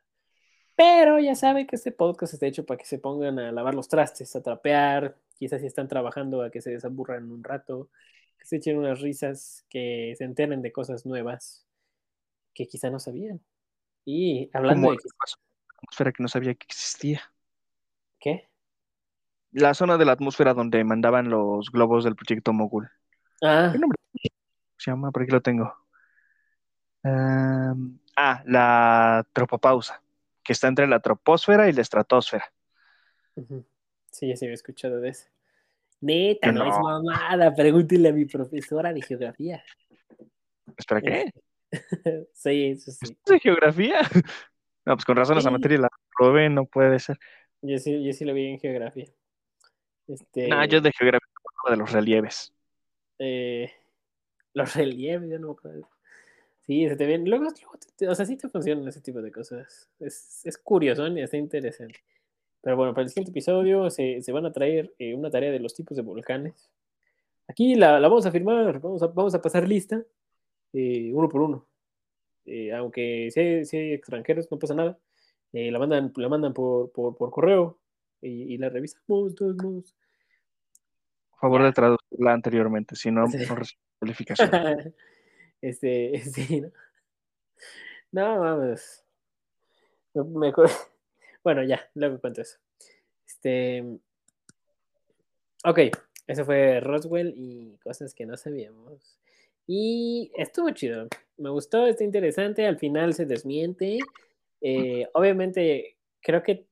Pero 0.81 1.19
ya 1.19 1.35
sabe 1.35 1.67
que 1.67 1.75
este 1.75 1.91
podcast 1.91 2.33
está 2.33 2.47
hecho 2.47 2.65
para 2.65 2.79
que 2.79 2.87
se 2.87 2.97
pongan 2.97 3.37
a 3.37 3.51
lavar 3.51 3.75
los 3.75 3.87
trastes, 3.87 4.35
a 4.35 4.41
trapear, 4.41 5.15
quizás 5.37 5.61
si 5.61 5.67
están 5.67 5.87
trabajando 5.87 6.41
a 6.41 6.49
que 6.49 6.59
se 6.59 6.71
desaburran 6.71 7.31
un 7.31 7.43
rato, 7.43 7.91
que 8.39 8.47
se 8.47 8.55
echen 8.55 8.79
unas 8.79 8.99
risas, 8.99 9.63
que 9.69 10.15
se 10.17 10.23
enteren 10.23 10.63
de 10.63 10.71
cosas 10.71 11.05
nuevas 11.05 11.67
que 12.55 12.65
quizá 12.65 12.89
no 12.89 12.99
sabían. 12.99 13.39
Y 14.05 14.49
hablando 14.53 14.87
Como 14.87 14.91
de 14.93 14.97
la 15.03 15.33
atmósfera 15.83 16.11
que 16.13 16.23
no 16.23 16.27
sabía 16.27 16.55
que 16.55 16.65
existía. 16.65 17.21
qué, 18.19 18.49
La 19.51 19.75
zona 19.75 19.99
de 19.99 20.05
la 20.05 20.13
atmósfera 20.13 20.55
donde 20.55 20.83
mandaban 20.83 21.29
los 21.29 21.69
globos 21.69 22.05
del 22.05 22.15
proyecto 22.15 22.53
Mogul. 22.53 22.89
ah, 23.43 23.69
¿Qué 23.71 23.77
nombre 23.77 23.99
se 24.79 24.89
llama? 24.89 25.11
Por 25.11 25.21
aquí 25.21 25.31
lo 25.31 25.41
tengo. 25.41 25.75
Ah, 27.03 28.43
la 28.45 29.27
tropopausa, 29.31 30.01
que 30.51 30.53
está 30.53 30.67
entre 30.67 30.85
la 30.85 30.99
troposfera 30.99 31.69
y 31.69 31.71
la 31.71 31.81
estratosfera. 31.81 32.43
sí, 34.11 34.27
ya 34.27 34.35
se 34.35 34.45
había 34.45 34.55
escuchado 34.55 34.99
de 34.99 35.09
eso. 35.09 35.29
Neta, 36.01 36.51
no, 36.51 36.65
es 36.67 36.75
No. 36.75 36.83
mamada, 36.83 37.55
pregúntele 37.55 38.09
a 38.09 38.11
mi 38.11 38.25
profesora 38.25 38.91
de 38.91 39.01
geografía. 39.01 39.63
¿Espera 40.75 41.01
qué? 41.01 41.31
sí, 42.33 42.65
eso 42.65 42.91
sí. 42.91 42.99
¿Es 43.05 43.15
de 43.25 43.39
geografía? 43.39 43.99
No, 44.83 44.95
pues 44.95 45.05
con 45.05 45.15
razón 45.15 45.37
esa 45.37 45.51
materia 45.51 45.77
la 45.77 45.89
probé, 46.17 46.49
no 46.49 46.65
puede 46.65 46.97
ser. 46.97 47.15
Yo 47.61 47.77
sí, 47.77 48.03
yo 48.03 48.11
sí 48.13 48.25
lo 48.25 48.33
vi 48.33 48.47
en 48.47 48.59
geografía. 48.59 49.05
Este, 50.07 50.47
No, 50.47 50.65
yo 50.65 50.81
de 50.81 50.91
geografía 50.91 51.27
de 51.69 51.77
los 51.77 51.91
relieves. 51.91 52.51
eh, 53.19 53.71
los 54.55 54.75
relieves, 54.75 55.29
yo 55.29 55.37
no 55.37 55.49
me 55.49 55.53
acuerdo. 55.53 55.87
Sí, 56.71 56.87
se 56.87 56.95
te 56.95 57.05
ven. 57.05 57.29
Luego, 57.29 57.43
luego 57.43 57.73
te- 57.97 58.07
o 58.07 58.15
sea, 58.15 58.25
sí 58.25 58.37
te 58.37 58.47
funcionan 58.47 58.87
ese 58.87 59.01
tipo 59.01 59.21
de 59.21 59.29
cosas. 59.29 59.89
Es, 59.99 60.39
es 60.45 60.57
curioso 60.57 61.05
y 61.05 61.19
está 61.19 61.35
interesante. 61.35 61.99
Pero 62.61 62.77
bueno, 62.77 62.93
para 62.93 63.03
el 63.03 63.09
siguiente 63.09 63.31
episodio 63.31 63.89
se, 63.89 64.21
se 64.21 64.31
van 64.31 64.45
a 64.45 64.53
traer 64.53 64.93
eh, 64.97 65.13
una 65.13 65.29
tarea 65.29 65.51
de 65.51 65.59
los 65.59 65.73
tipos 65.73 65.97
de 65.97 66.03
volcanes. 66.03 66.71
Aquí 67.49 67.75
la, 67.75 67.99
la 67.99 68.07
vamos 68.07 68.25
a 68.25 68.31
firmar, 68.31 68.79
vamos 68.79 69.03
a, 69.03 69.07
vamos 69.07 69.35
a 69.35 69.41
pasar 69.41 69.67
lista 69.67 70.01
eh, 70.71 71.11
uno 71.13 71.27
por 71.27 71.41
uno. 71.41 71.67
Eh, 72.45 72.71
aunque 72.71 73.27
si 73.33 73.39
hay, 73.41 73.65
si 73.65 73.75
hay 73.75 73.91
extranjeros, 73.91 74.49
no 74.49 74.57
pasa 74.57 74.73
nada. 74.73 74.97
Eh, 75.51 75.71
la 75.71 75.77
mandan, 75.79 76.13
la 76.15 76.29
mandan 76.29 76.53
por, 76.53 76.89
por, 76.93 77.17
por 77.17 77.31
correo 77.31 77.79
y, 78.21 78.53
y 78.53 78.57
la 78.57 78.69
revisamos 78.69 79.35
todos 79.35 79.57
modos. 79.57 79.93
Por 81.31 81.39
favor 81.41 81.63
de 81.63 81.73
traducirla 81.73 82.31
anteriormente, 82.31 82.95
si 82.95 83.11
no, 83.11 83.27
Sí. 83.27 83.39
no 83.39 83.57
calificación. 83.99 84.49
este, 85.61 86.19
sí, 86.33 86.61
¿no? 86.61 86.71
No, 88.11 88.39
vamos. 88.39 89.03
Me- 90.13 90.53
Bueno, 91.43 91.63
ya, 91.63 91.89
luego 91.95 92.19
cuento 92.19 92.41
eso. 92.41 92.59
Este. 93.25 93.83
Ok, 95.63 95.79
eso 96.27 96.45
fue 96.45 96.79
Roswell 96.79 97.33
y 97.35 97.77
cosas 97.83 98.13
que 98.13 98.25
no 98.25 98.37
sabíamos. 98.37 99.17
Y 99.65 100.31
estuvo 100.35 100.69
chido. 100.71 101.07
Me 101.37 101.49
gustó, 101.49 101.87
está 101.87 102.03
interesante. 102.03 102.67
Al 102.67 102.77
final 102.77 103.13
se 103.13 103.25
desmiente. 103.25 103.99
Eh, 104.59 105.07
obviamente, 105.13 105.97
creo 106.21 106.43
que 106.43 106.67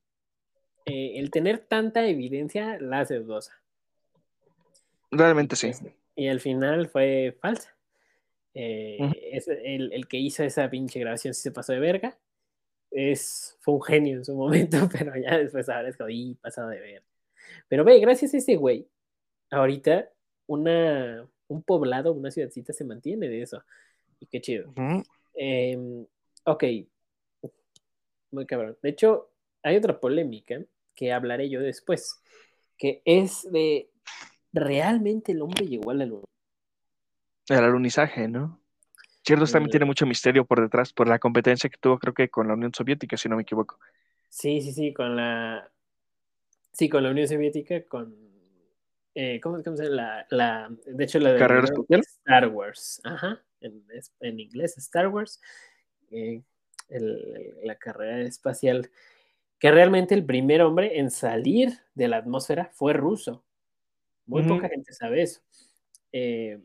eh, 0.86 1.12
el 1.16 1.30
tener 1.30 1.58
tanta 1.58 2.06
evidencia 2.06 2.78
la 2.80 3.00
hace 3.00 3.18
dudosa. 3.18 3.60
Realmente 5.10 5.56
sí. 5.56 5.72
Y 6.14 6.28
al 6.28 6.40
final 6.40 6.88
fue 6.88 7.36
falsa. 7.40 7.74
Eh, 8.54 8.98
es 9.32 9.48
el, 9.48 9.92
el 9.92 10.08
que 10.08 10.18
hizo 10.18 10.42
esa 10.42 10.68
pinche 10.68 10.98
grabación 11.00 11.34
sí 11.34 11.42
se 11.42 11.52
pasó 11.52 11.72
de 11.72 11.80
verga. 11.80 12.18
Es, 12.90 13.56
fue 13.60 13.74
un 13.74 13.82
genio 13.82 14.16
en 14.18 14.24
su 14.24 14.34
momento, 14.36 14.88
pero 14.92 15.12
ya 15.16 15.38
después 15.38 15.68
ahora 15.68 15.88
es 15.88 15.96
"Y, 16.08 16.34
pasado 16.34 16.68
de 16.68 16.80
verga. 16.80 17.02
Pero 17.68 17.84
ve, 17.84 17.98
gracias 18.00 18.34
a 18.34 18.38
ese 18.38 18.56
güey, 18.56 18.88
ahorita 19.50 20.10
una, 20.46 21.28
un 21.48 21.62
poblado, 21.62 22.12
una 22.12 22.30
ciudadcita 22.30 22.72
se 22.72 22.84
mantiene 22.84 23.28
de 23.28 23.42
eso. 23.42 23.62
Y 24.18 24.26
qué 24.26 24.40
chido. 24.40 24.72
Eh, 25.34 25.78
ok. 26.44 26.64
Muy 28.32 28.46
cabrón. 28.46 28.76
De 28.82 28.90
hecho, 28.90 29.30
hay 29.62 29.76
otra 29.76 29.98
polémica 29.98 30.60
que 30.94 31.12
hablaré 31.12 31.48
yo 31.48 31.60
después, 31.60 32.20
que 32.76 33.02
es 33.04 33.50
de, 33.50 33.90
¿realmente 34.52 35.32
el 35.32 35.42
hombre 35.42 35.66
llegó 35.66 35.90
a 35.90 35.94
la 35.94 36.06
luna? 36.06 36.24
El 37.48 37.64
alunizaje, 37.64 38.28
¿no? 38.28 38.60
Ciertos 39.24 39.52
también 39.52 39.70
tiene 39.70 39.86
mucho 39.86 40.06
misterio 40.06 40.44
por 40.44 40.60
detrás, 40.60 40.92
por 40.92 41.06
la 41.08 41.18
competencia 41.18 41.68
que 41.68 41.76
tuvo, 41.76 41.98
creo 41.98 42.14
que 42.14 42.28
con 42.30 42.48
la 42.48 42.54
Unión 42.54 42.72
Soviética, 42.72 43.16
si 43.16 43.28
no 43.28 43.36
me 43.36 43.42
equivoco. 43.42 43.78
Sí, 44.28 44.60
sí, 44.60 44.72
sí, 44.72 44.92
con 44.94 45.14
la. 45.16 45.70
Sí, 46.72 46.88
con 46.88 47.02
la 47.02 47.10
Unión 47.10 47.28
Soviética, 47.28 47.84
con. 47.86 48.14
eh, 49.14 49.40
¿cómo, 49.42 49.62
cómo 49.62 49.76
se 49.76 49.84
llama? 49.84 49.96
La, 49.96 50.26
la, 50.30 50.70
de 50.86 51.04
hecho, 51.04 51.18
la 51.18 51.32
de 51.32 51.38
¿Carrera 51.38 51.64
espacial? 51.64 52.00
Star 52.00 52.48
Wars. 52.48 53.00
Ajá. 53.04 53.42
En, 53.60 53.84
en 54.20 54.40
inglés, 54.40 54.78
Star 54.78 55.08
Wars. 55.08 55.40
eh, 56.10 56.42
el- 56.88 57.56
la 57.64 57.76
carrera 57.76 58.20
espacial. 58.22 58.90
Que 59.58 59.70
realmente 59.70 60.14
el 60.14 60.24
primer 60.24 60.62
hombre 60.62 60.98
en 60.98 61.10
salir 61.10 61.78
de 61.94 62.08
la 62.08 62.16
atmósfera 62.16 62.70
fue 62.72 62.94
ruso. 62.94 63.44
Muy 64.24 64.44
poca 64.44 64.68
gente 64.70 64.92
sabe 64.94 65.22
eso. 65.22 65.42
Eh, 66.12 66.58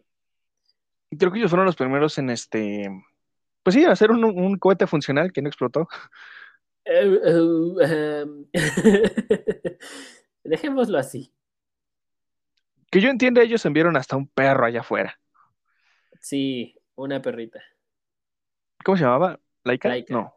Creo 1.17 1.31
que 1.31 1.39
ellos 1.39 1.51
fueron 1.51 1.65
los 1.65 1.75
primeros 1.75 2.17
en 2.17 2.29
este, 2.29 2.89
pues 3.63 3.75
sí, 3.75 3.85
hacer 3.85 4.11
un, 4.11 4.23
un 4.23 4.57
cohete 4.57 4.87
funcional 4.87 5.31
que 5.31 5.41
no 5.41 5.47
explotó. 5.49 5.87
Eh, 6.85 7.19
eh, 7.25 8.21
em, 8.23 8.45
Dejémoslo 10.43 10.97
así. 10.97 11.33
Que 12.91 13.01
yo 13.01 13.09
entienda, 13.09 13.41
ellos 13.41 13.65
enviaron 13.65 13.97
hasta 13.97 14.15
un 14.15 14.27
perro 14.27 14.65
allá 14.65 14.81
afuera. 14.81 15.19
Sí, 16.21 16.77
una 16.95 17.21
perrita. 17.21 17.61
¿Cómo 18.83 18.97
se 18.97 19.03
llamaba? 19.03 19.39
¿Laika? 19.63 19.89
Laika. 19.89 20.13
No. 20.13 20.35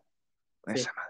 Sí. 0.67 0.73
Esa 0.75 0.93
madre. 0.95 1.09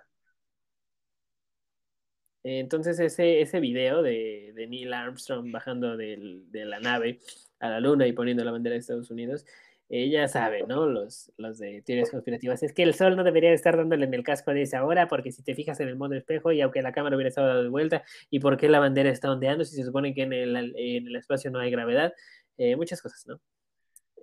Entonces 2.45 2.99
ese, 3.01 3.41
ese 3.41 3.61
video 3.61 4.03
de, 4.03 4.53
de 4.55 4.67
Neil 4.67 4.93
Armstrong 4.93 5.51
bajando 5.51 5.97
del- 5.97 6.51
de 6.51 6.65
la 6.65 6.81
nave 6.81 7.21
a 7.61 7.69
la 7.71 7.81
luna 7.81 8.07
y 8.07 8.13
poniendo 8.13 8.45
la 8.45 8.53
bandera 8.53 8.75
de 8.75 8.81
Estados 8.81 9.11
Unidos, 9.11 9.45
ella 9.91 10.29
sabe, 10.29 10.65
¿no? 10.67 10.87
Los, 10.87 11.33
los 11.39 11.59
de 11.59 11.83
teorías 11.83 12.11
conspirativas. 12.11 12.63
Es 12.63 12.73
que 12.75 12.83
el 12.83 12.95
sol 12.95 13.17
no 13.17 13.25
debería 13.25 13.53
estar 13.53 13.77
dándole 13.77 14.05
en 14.05 14.13
el 14.15 14.23
casco 14.23 14.53
de 14.53 14.63
esa 14.63 14.85
hora 14.85 15.09
porque 15.09 15.33
si 15.33 15.43
te 15.43 15.55
fijas 15.55 15.81
en 15.81 15.89
el 15.89 15.97
modo 15.97 16.15
espejo 16.15 16.53
y 16.53 16.61
aunque 16.61 16.83
la 16.83 16.93
cámara 16.93 17.17
hubiera 17.17 17.29
estado 17.31 17.49
dado 17.49 17.63
de 17.63 17.69
vuelta, 17.71 18.05
¿y 18.31 18.41
por 18.41 18.57
qué 18.59 18.69
la 18.69 18.81
bandera 18.81 19.11
está 19.11 19.31
ondeando 19.33 19.65
si 19.65 19.77
se 19.77 19.85
supone 19.85 20.15
que 20.15 20.23
en 20.23 20.33
el, 20.35 20.57
en 20.77 21.07
el 21.07 21.17
espacio 21.17 21.51
no 21.51 21.59
hay 21.59 21.71
gravedad? 21.71 22.13
Eh, 22.59 22.77
muchas 22.77 23.01
cosas, 23.01 23.27
¿no? 23.27 23.41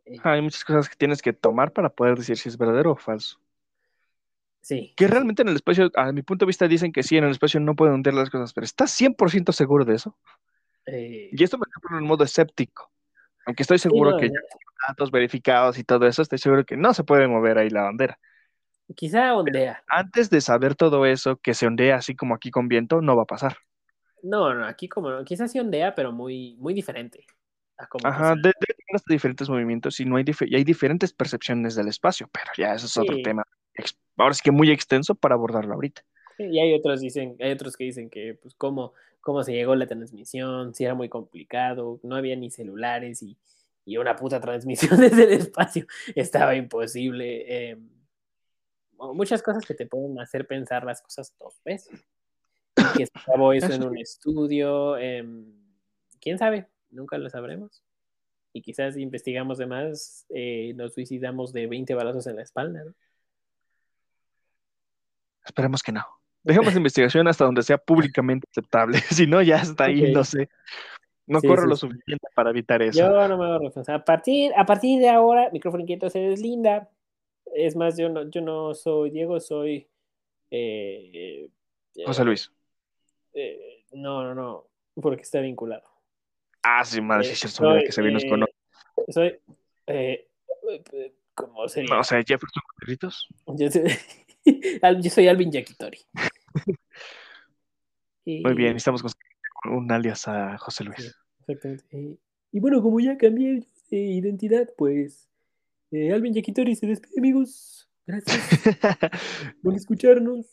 Eh, 0.06 0.18
Hay 0.24 0.42
muchas 0.42 0.64
cosas 0.64 0.90
que 0.90 0.96
tienes 0.96 1.22
que 1.22 1.34
tomar 1.34 1.74
para 1.74 1.90
poder 1.90 2.18
decir 2.18 2.38
si 2.38 2.50
es 2.50 2.58
verdadero 2.58 2.92
o 2.92 2.96
falso. 2.98 3.40
sí. 4.62 4.94
Que 4.96 5.08
realmente 5.08 5.42
en 5.42 5.50
el 5.50 5.56
espacio, 5.56 5.92
a 5.96 6.12
mi 6.12 6.22
punto 6.22 6.46
de 6.46 6.48
vista, 6.48 6.68
dicen 6.68 6.92
que 6.92 7.04
sí, 7.04 7.18
en 7.18 7.24
el 7.26 7.32
espacio 7.32 7.60
no 7.60 7.76
pueden 7.76 7.96
hundir 7.96 8.14
las 8.14 8.30
cosas, 8.30 8.54
pero 8.54 8.66
¿estás 8.66 8.92
100% 8.92 9.52
seguro 9.52 9.86
de 9.86 9.96
eso? 9.96 10.18
Eh, 10.86 11.30
Y 11.32 11.44
esto 11.44 11.58
me 11.58 11.66
ejemplo 11.70 11.98
en 11.98 12.06
modo 12.06 12.24
escéptico. 12.24 12.92
Aunque 13.46 13.64
estoy 13.64 13.80
seguro 13.80 14.14
no, 14.14 14.18
que 14.18 14.30
ya 14.30 14.40
datos 14.88 15.12
verificados 15.12 15.78
y 15.80 15.84
todo 15.84 16.08
eso, 16.08 16.22
estoy 16.22 16.40
seguro 16.40 16.66
que 16.66 16.78
no 16.78 16.94
se 16.94 17.04
puede 17.04 17.28
mover 17.28 17.58
ahí 17.58 17.70
la 17.70 17.84
bandera. 17.84 18.20
quizá 18.96 19.36
ondea. 19.36 19.76
Antes 19.88 20.30
de 20.30 20.42
saber 20.42 20.76
todo 20.76 21.08
eso, 21.08 21.38
que 21.38 21.56
se 21.56 21.66
ondea 21.66 21.96
así 21.96 22.16
como 22.16 22.36
aquí 22.36 22.52
con 22.52 22.68
viento, 22.68 23.02
no 23.02 23.16
va 23.16 23.24
a 23.24 23.26
pasar. 23.26 23.58
No, 24.24 24.54
no, 24.54 24.66
aquí 24.66 24.90
como, 24.90 25.24
quizás 25.24 25.52
sí 25.52 25.60
ondea, 25.60 25.94
pero 25.96 26.12
muy, 26.12 26.56
muy 26.60 26.74
diferente. 26.74 27.26
A 27.78 27.88
como 27.88 28.12
Ajá, 28.12 28.36
pasa. 28.36 28.36
de, 28.36 28.50
de 28.50 28.74
tener 28.76 28.96
hasta 28.96 29.14
diferentes 29.14 29.50
movimientos 29.50 30.00
y 30.00 30.06
no 30.06 30.18
hay 30.18 30.24
dif- 30.24 30.48
y 30.48 30.56
hay 30.56 30.64
diferentes 30.64 31.12
percepciones 31.14 31.76
del 31.76 31.88
espacio, 31.88 32.30
pero 32.32 32.52
ya 32.58 32.74
eso 32.76 32.86
es 32.86 32.98
otro 32.98 33.18
tema. 33.20 33.44
Ahora 34.18 34.34
sí 34.36 34.42
que 34.44 34.52
muy 34.52 34.72
extenso 34.72 35.16
para 35.16 35.36
abordarlo 35.36 35.74
ahorita. 35.74 36.04
Y 36.38 36.60
hay 36.60 36.74
otros 36.74 37.02
dicen, 37.02 37.36
hay 37.40 37.52
otros 37.52 37.78
que 37.78 37.86
dicen 37.86 38.10
que 38.10 38.34
pues 38.36 38.56
cómo, 38.56 38.94
cómo 39.22 39.44
se 39.44 39.54
llegó 39.54 39.76
la 39.76 39.88
transmisión, 39.88 40.74
si 40.74 40.84
era 40.84 40.94
muy 40.94 41.10
complicado, 41.10 42.00
no 42.04 42.16
había 42.16 42.36
ni 42.36 42.52
celulares 42.52 43.24
y, 43.24 43.38
y 43.86 43.98
una 43.98 44.16
puta 44.16 44.42
transmisión 44.42 44.98
desde 45.00 45.24
el 45.24 45.32
espacio 45.32 45.86
estaba 46.16 46.56
imposible. 46.56 47.72
eh, 47.72 47.78
o 48.98 49.14
muchas 49.14 49.42
cosas 49.42 49.66
que 49.66 49.74
te 49.74 49.86
pueden 49.86 50.20
hacer 50.20 50.48
pensar 50.48 50.84
las 50.84 51.02
cosas 51.02 51.34
dos 51.40 51.62
veces. 51.64 52.06
Que 52.98 53.06
se 53.06 53.12
grabó 53.26 53.54
eso 53.54 53.72
en 53.74 53.84
un 53.84 53.98
estudio, 53.98 54.98
em, 54.98 55.54
quién 56.20 56.38
sabe, 56.38 56.68
nunca 56.90 57.18
lo 57.18 57.30
sabremos. 57.30 57.84
Y 58.54 58.62
quizás 58.62 58.98
investigamos 58.98 59.58
de 59.58 59.66
más, 59.66 60.26
eh, 60.30 60.74
nos 60.76 60.94
suicidamos 60.94 61.52
de 61.52 61.68
20 61.68 61.94
balazos 61.94 62.28
en 62.28 62.38
la 62.38 62.44
espalda, 62.44 62.84
¿no? 62.84 62.94
Esperemos 65.46 65.84
que 65.84 65.92
no. 65.92 66.04
Dejemos 66.46 66.74
la 66.74 66.78
investigación 66.78 67.28
hasta 67.28 67.44
donde 67.46 67.64
sea 67.64 67.78
públicamente 67.78 68.48
aceptable. 68.52 69.00
Si 69.12 69.28
no, 69.28 69.42
ya 69.42 69.58
está 69.58 69.86
ahí, 69.86 70.04
Ok. 70.04 70.10
no 70.14 70.24
sé. 70.24 70.50
No 71.28 71.40
Sí, 71.42 71.48
corro 71.48 71.64
sí, 71.64 71.70
lo 71.70 71.76
sí. 71.76 71.82
suficiente 71.88 72.28
para 72.36 72.52
evitar 72.52 72.82
eso. 72.84 73.00
Yo 73.00 73.28
no 73.28 73.38
me 73.38 73.46
hago 73.46 73.60
responsable. 73.60 74.00
A 74.02 74.06
partir, 74.06 74.52
a 74.56 74.66
partir 74.66 75.00
de 75.00 75.10
ahora, 75.10 75.50
micrófono 75.52 75.82
inquieto 75.82 76.10
se 76.10 76.20
deslinda. 76.20 76.90
Es 77.54 77.76
más, 77.76 77.98
yo 77.98 78.10
no, 78.10 78.30
yo 78.30 78.42
no 78.42 78.74
soy 78.76 79.10
Diego, 79.10 79.40
soy. 79.40 79.88
eh, 80.52 81.50
eh, 81.96 82.04
José 82.06 82.24
Luis. 82.24 82.52
eh, 83.34 83.84
no, 83.94 84.24
no, 84.24 84.36
no, 84.36 84.68
porque 85.02 85.24
está 85.24 85.40
vinculado. 85.40 85.84
Ah, 86.62 86.84
sí, 86.84 87.02
madre, 87.02 87.24
sí, 87.26 87.48
soy, 87.48 87.84
que 87.86 87.92
se 87.92 88.02
eh, 88.02 88.30
con 88.30 88.46
soy. 89.10 89.40
¿Cómo 91.34 91.68
sería? 91.68 91.94
No, 91.94 92.02
o 92.02 92.04
sea, 92.04 92.20
Jefferson 92.24 92.64
Gutiérrez. 92.80 93.28
Yo, 93.48 93.70
soy, 93.72 93.84
Al- 94.82 95.02
yo 95.02 95.10
soy 95.10 95.28
Alvin 95.28 95.52
Yakitori. 95.52 96.00
Y- 98.26 98.42
Muy 98.44 98.54
bien, 98.56 98.76
estamos 98.76 99.04
con 99.04 99.12
un 99.74 99.92
alias 99.92 100.28
a 100.28 100.58
José 100.58 100.84
Sí, 100.84 100.90
Luis. 100.90 101.16
exactamente. 101.42 102.18
Y 102.52 102.60
bueno, 102.60 102.82
como 102.82 103.00
ya 103.00 103.18
cambié 103.18 103.64
de 103.92 103.98
identidad, 103.98 104.68
pues 104.78 105.30
eh, 105.92 106.12
Alvin 106.12 106.34
Yakitori 106.34 106.76
se 106.76 106.88
despide, 106.88 107.14
amigos. 107.20 107.88
Gracias 108.08 108.50
por 109.64 109.76
escucharnos. 109.76 110.48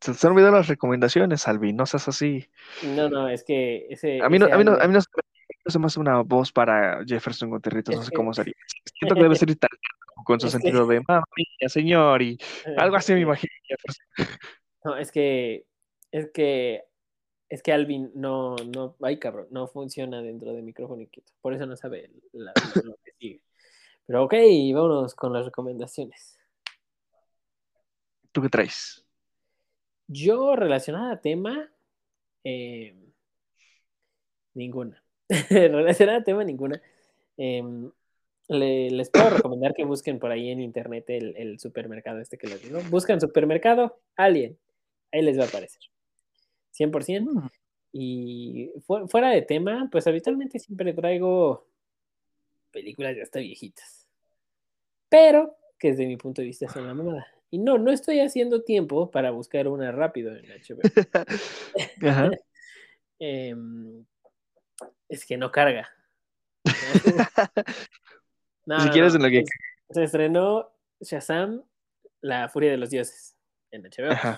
Se 0.00 0.12
te 0.14 0.26
han 0.26 0.32
olvidado 0.32 0.56
las 0.56 0.66
recomendaciones, 0.68 1.46
Alvin, 1.46 1.76
no 1.76 1.86
seas 1.86 2.08
así. 2.08 2.48
No, 2.96 3.08
no, 3.10 3.28
es 3.28 3.44
que 3.44 3.86
ese. 3.90 4.20
A 4.22 4.28
mí 4.28 4.38
no, 4.38 4.46
ese 4.46 4.54
a 4.54 4.58
mí 4.58 4.64
no, 4.64 4.72
a 4.72 4.86
mí 4.88 4.94
no 4.94 5.00
se 5.00 5.08
me- 5.16 5.22
no 5.64 5.70
se 5.70 5.78
me 5.78 5.86
hace 5.86 6.00
una 6.00 6.20
voz 6.22 6.50
para 6.50 7.04
Jefferson 7.06 7.50
Gutiérrez, 7.50 7.84
no 7.94 8.02
sé 8.02 8.10
cómo 8.12 8.32
sería. 8.34 8.54
Siento 8.98 9.14
que 9.14 9.22
debe 9.22 9.36
ser 9.36 9.50
italiano, 9.50 9.78
con 10.24 10.40
su 10.40 10.48
sentido 10.48 10.86
de 10.88 11.00
mamá 11.06 11.22
mía, 11.36 11.68
señor, 11.68 12.22
y 12.22 12.36
algo 12.78 12.96
así 12.96 13.12
me 13.12 13.20
imagino. 13.20 13.52
Jefferson. 13.68 14.06
No, 14.84 14.96
es 14.96 15.12
que. 15.12 15.66
Es 16.10 16.30
que. 16.32 16.84
Es 17.48 17.62
que 17.62 17.72
Alvin 17.72 18.10
no, 18.14 18.56
no. 18.56 18.96
Ay, 19.02 19.18
cabrón, 19.18 19.46
no 19.50 19.66
funciona 19.66 20.22
dentro 20.22 20.52
de 20.54 20.62
micrófono 20.62 21.02
inquieto. 21.02 21.32
Por 21.42 21.52
eso 21.54 21.66
no 21.66 21.76
sabe 21.76 22.10
la- 22.32 22.52
lo, 22.76 22.82
lo 22.82 22.96
que 23.04 23.12
sigue. 23.18 23.42
Pero 24.06 24.24
ok, 24.24 24.34
vámonos 24.74 25.14
con 25.14 25.32
las 25.32 25.44
recomendaciones. 25.44 26.38
¿Tú 28.32 28.40
qué 28.42 28.48
traes? 28.48 29.04
Yo, 30.08 30.56
relacionada 30.56 31.12
a 31.12 31.20
tema, 31.20 31.70
eh, 32.44 32.96
ninguna. 34.54 35.02
relacionada 35.50 36.18
a 36.18 36.24
tema, 36.24 36.44
ninguna. 36.44 36.80
Em, 37.36 37.90
le- 38.48 38.90
les 38.90 39.10
puedo 39.10 39.30
recomendar 39.30 39.74
que 39.74 39.84
busquen 39.84 40.18
por 40.18 40.30
ahí 40.30 40.50
en 40.50 40.60
internet 40.60 41.04
el, 41.08 41.36
el 41.36 41.58
supermercado 41.60 42.20
este 42.20 42.38
que 42.38 42.48
les 42.48 42.62
digo. 42.62 42.80
Buscan 42.90 43.20
supermercado 43.20 44.00
Alien. 44.16 44.58
Ahí 45.12 45.22
les 45.22 45.38
va 45.38 45.44
a 45.44 45.46
aparecer. 45.48 45.82
100%. 46.72 47.30
Mm, 47.30 47.48
Y 47.94 48.70
fu- 48.86 49.06
fuera 49.06 49.28
de 49.30 49.42
tema, 49.42 49.88
pues 49.92 50.06
habitualmente 50.06 50.58
siempre 50.58 50.94
traigo 50.94 51.68
películas 52.70 53.14
ya 53.16 53.22
hasta 53.22 53.38
viejitas. 53.40 54.08
Pero 55.10 55.56
que 55.78 55.88
desde 55.90 56.06
mi 56.06 56.16
punto 56.16 56.40
de 56.40 56.46
vista 56.46 56.66
son 56.68 56.86
la 56.86 56.94
mamada. 56.94 57.26
Y 57.50 57.58
no, 57.58 57.76
no 57.76 57.90
estoy 57.90 58.20
haciendo 58.20 58.62
tiempo 58.62 59.10
para 59.10 59.30
buscar 59.30 59.68
una 59.68 59.92
rápido 59.92 60.34
en 60.34 60.46
HBO. 60.46 60.80
Ajá. 62.08 62.30
Em, 63.24 64.04
es 65.08 65.24
que 65.26 65.36
no 65.36 65.52
carga. 65.52 65.88
No, 68.64 68.80
Si 68.80 68.86
no, 68.86 68.92
quieres 68.92 69.12
no, 69.14 69.16
en 69.18 69.22
lo 69.22 69.28
que- 69.28 69.44
Se 69.90 70.04
estrenó 70.04 70.72
Shazam, 71.00 71.62
La 72.20 72.48
Furia 72.48 72.70
de 72.70 72.76
los 72.78 72.90
Dioses 72.90 73.36
en 73.70 73.82
HBO. 73.84 74.12
Ajá. 74.12 74.36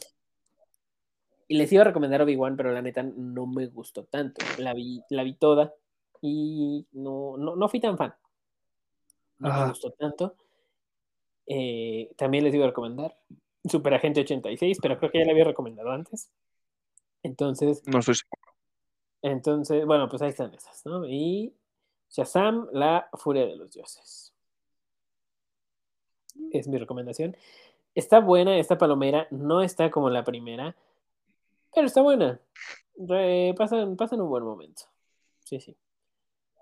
Y 1.48 1.56
les 1.56 1.70
iba 1.72 1.82
a 1.82 1.84
recomendar 1.84 2.22
Obi-Wan, 2.22 2.56
pero 2.56 2.72
la 2.72 2.82
neta 2.82 3.02
no 3.02 3.46
me 3.46 3.66
gustó 3.66 4.04
tanto. 4.04 4.44
La 4.58 4.72
vi, 4.74 5.02
la 5.10 5.22
vi 5.22 5.34
toda 5.34 5.74
y 6.22 6.86
no, 6.92 7.36
no, 7.36 7.54
no 7.56 7.68
fui 7.68 7.80
tan 7.80 7.98
fan. 7.98 8.14
No 9.38 9.52
me 9.52 9.68
gustó 9.68 9.90
tanto. 9.92 10.36
Eh, 11.46 12.10
también 12.16 12.44
les 12.44 12.54
iba 12.54 12.64
a 12.64 12.68
recomendar 12.68 13.18
Super 13.68 13.94
Agente 13.94 14.20
86, 14.20 14.78
pero 14.80 14.98
creo 14.98 15.10
que 15.10 15.18
ya 15.18 15.26
la 15.26 15.32
había 15.32 15.44
recomendado 15.44 15.90
antes. 15.90 16.30
Entonces, 17.22 17.82
No 17.86 17.98
estoy 17.98 18.14
seguro. 18.14 18.54
entonces, 19.22 19.84
bueno, 19.86 20.08
pues 20.08 20.22
ahí 20.22 20.30
están 20.30 20.54
esas, 20.54 20.84
¿no? 20.86 21.06
Y 21.06 21.54
Shazam, 22.10 22.68
la 22.72 23.08
furia 23.14 23.46
de 23.46 23.56
los 23.56 23.72
dioses. 23.72 24.32
Es 26.52 26.68
mi 26.68 26.78
recomendación. 26.78 27.36
Está 27.94 28.20
buena 28.20 28.58
esta 28.58 28.78
palomera, 28.78 29.26
no 29.30 29.62
está 29.62 29.90
como 29.90 30.10
la 30.10 30.24
primera, 30.24 30.76
pero 31.74 31.86
está 31.86 32.02
buena. 32.02 32.40
Re- 32.96 33.54
pasan, 33.56 33.96
pasan 33.96 34.20
un 34.20 34.28
buen 34.28 34.44
momento. 34.44 34.82
Sí, 35.44 35.60
sí. 35.60 35.76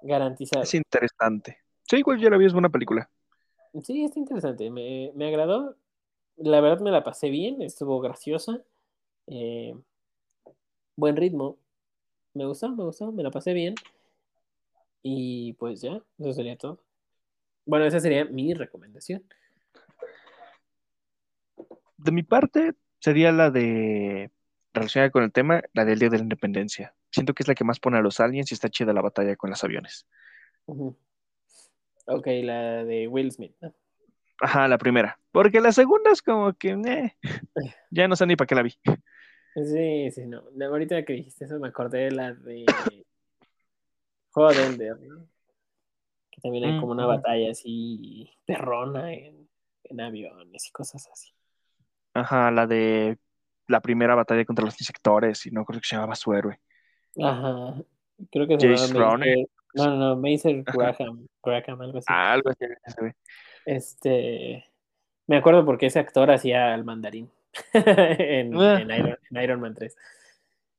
Garantizado. 0.02 0.62
Es 0.62 0.74
interesante. 0.74 1.58
Sí, 1.88 1.96
igual 1.98 2.20
ya 2.20 2.30
la 2.30 2.38
vi, 2.38 2.46
es 2.46 2.52
buena 2.52 2.68
película. 2.70 3.08
Sí, 3.82 4.04
está 4.04 4.18
interesante. 4.18 4.70
Me, 4.70 5.12
me 5.14 5.28
agradó. 5.28 5.76
La 6.36 6.60
verdad 6.60 6.80
me 6.80 6.90
la 6.90 7.04
pasé 7.04 7.30
bien, 7.30 7.62
estuvo 7.62 8.00
graciosa. 8.00 8.62
Eh, 9.26 9.74
buen 10.96 11.16
ritmo. 11.16 11.58
Me 12.34 12.46
gustó, 12.46 12.70
me 12.70 12.84
gustó, 12.84 13.12
me 13.12 13.22
la 13.22 13.30
pasé 13.30 13.52
bien. 13.52 13.74
Y 15.02 15.52
pues 15.54 15.80
ya, 15.82 16.00
eso 16.18 16.32
sería 16.32 16.56
todo. 16.56 16.78
Bueno, 17.66 17.84
esa 17.84 18.00
sería 18.00 18.24
mi 18.24 18.54
recomendación. 18.54 19.22
De 21.96 22.10
mi 22.10 22.22
parte, 22.22 22.74
sería 22.98 23.30
la 23.32 23.50
de 23.50 24.30
relacionada 24.74 25.10
con 25.10 25.22
el 25.24 25.32
tema, 25.32 25.62
la 25.72 25.84
del 25.84 25.98
Día 25.98 26.08
de 26.08 26.18
la 26.18 26.22
Independencia. 26.22 26.94
Siento 27.10 27.34
que 27.34 27.42
es 27.42 27.48
la 27.48 27.54
que 27.54 27.64
más 27.64 27.78
pone 27.80 27.98
a 27.98 28.02
los 28.02 28.20
aliens 28.20 28.50
y 28.50 28.54
está 28.54 28.68
chida 28.68 28.92
la 28.92 29.02
batalla 29.02 29.36
con 29.36 29.50
los 29.50 29.62
aviones. 29.64 30.06
Ujú. 30.66 30.96
Ok, 32.06 32.26
la 32.42 32.84
de 32.84 33.06
Will 33.08 33.30
Smith. 33.30 33.54
¿no? 33.60 33.74
Ajá, 34.40 34.66
la 34.68 34.78
primera. 34.78 35.18
Porque 35.30 35.60
la 35.60 35.72
segunda 35.72 36.10
es 36.10 36.22
como 36.22 36.52
que, 36.54 36.70
eh, 36.70 37.16
ya 37.90 38.08
no 38.08 38.16
sé 38.16 38.26
ni 38.26 38.36
para 38.36 38.46
qué 38.46 38.54
la 38.54 38.62
vi. 38.62 38.74
Sí, 39.54 40.10
sí, 40.10 40.26
no. 40.26 40.42
De- 40.52 40.64
Ahorita 40.64 41.04
que 41.04 41.12
dijiste 41.12 41.44
eso 41.44 41.58
me 41.58 41.68
acordé 41.68 42.04
de 42.04 42.10
la 42.12 42.32
de 42.32 42.64
Juego 44.30 44.52
de 44.52 44.66
Ender, 44.66 44.98
¿no? 45.00 45.26
que 46.30 46.40
también 46.40 46.64
hay 46.64 46.80
como 46.80 46.92
una 46.92 47.04
batalla 47.04 47.50
así 47.50 48.30
perrona 48.46 49.12
en, 49.12 49.46
en 49.84 50.00
aviones 50.00 50.66
y 50.66 50.70
cosas 50.72 51.06
así. 51.12 51.34
Ajá, 52.14 52.50
la 52.50 52.66
de 52.66 53.18
la 53.72 53.80
primera 53.80 54.14
batalla 54.14 54.44
contra 54.44 54.64
los 54.64 54.80
insectores 54.80 55.44
y 55.46 55.50
no 55.50 55.64
creo 55.64 55.80
que 55.80 55.86
se 55.88 55.96
llamaba 55.96 56.14
su 56.14 56.32
héroe. 56.32 56.60
Ajá. 57.20 57.74
Creo 58.30 58.46
que 58.46 58.60
se 58.60 58.68
llamaba. 58.68 59.16
Mazer- 59.18 59.48
No, 59.74 59.86
no, 59.86 59.96
no, 59.96 60.16
Mazer. 60.16 60.62
Graham, 60.64 61.26
Graham, 61.42 61.80
algo 61.80 61.98
así. 61.98 62.06
Ah, 62.08 62.32
algo 62.34 62.50
así. 62.50 62.64
Este, 63.64 64.64
me 65.26 65.36
acuerdo 65.36 65.64
porque 65.64 65.86
ese 65.86 65.98
actor 65.98 66.30
hacía 66.30 66.74
al 66.74 66.84
mandarín 66.84 67.30
en, 67.72 68.54
Ah. 68.60 68.80
en 68.80 68.90
Iron, 68.90 69.18
en 69.30 69.42
Iron 69.42 69.60
Man 69.60 69.74
3. 69.74 69.96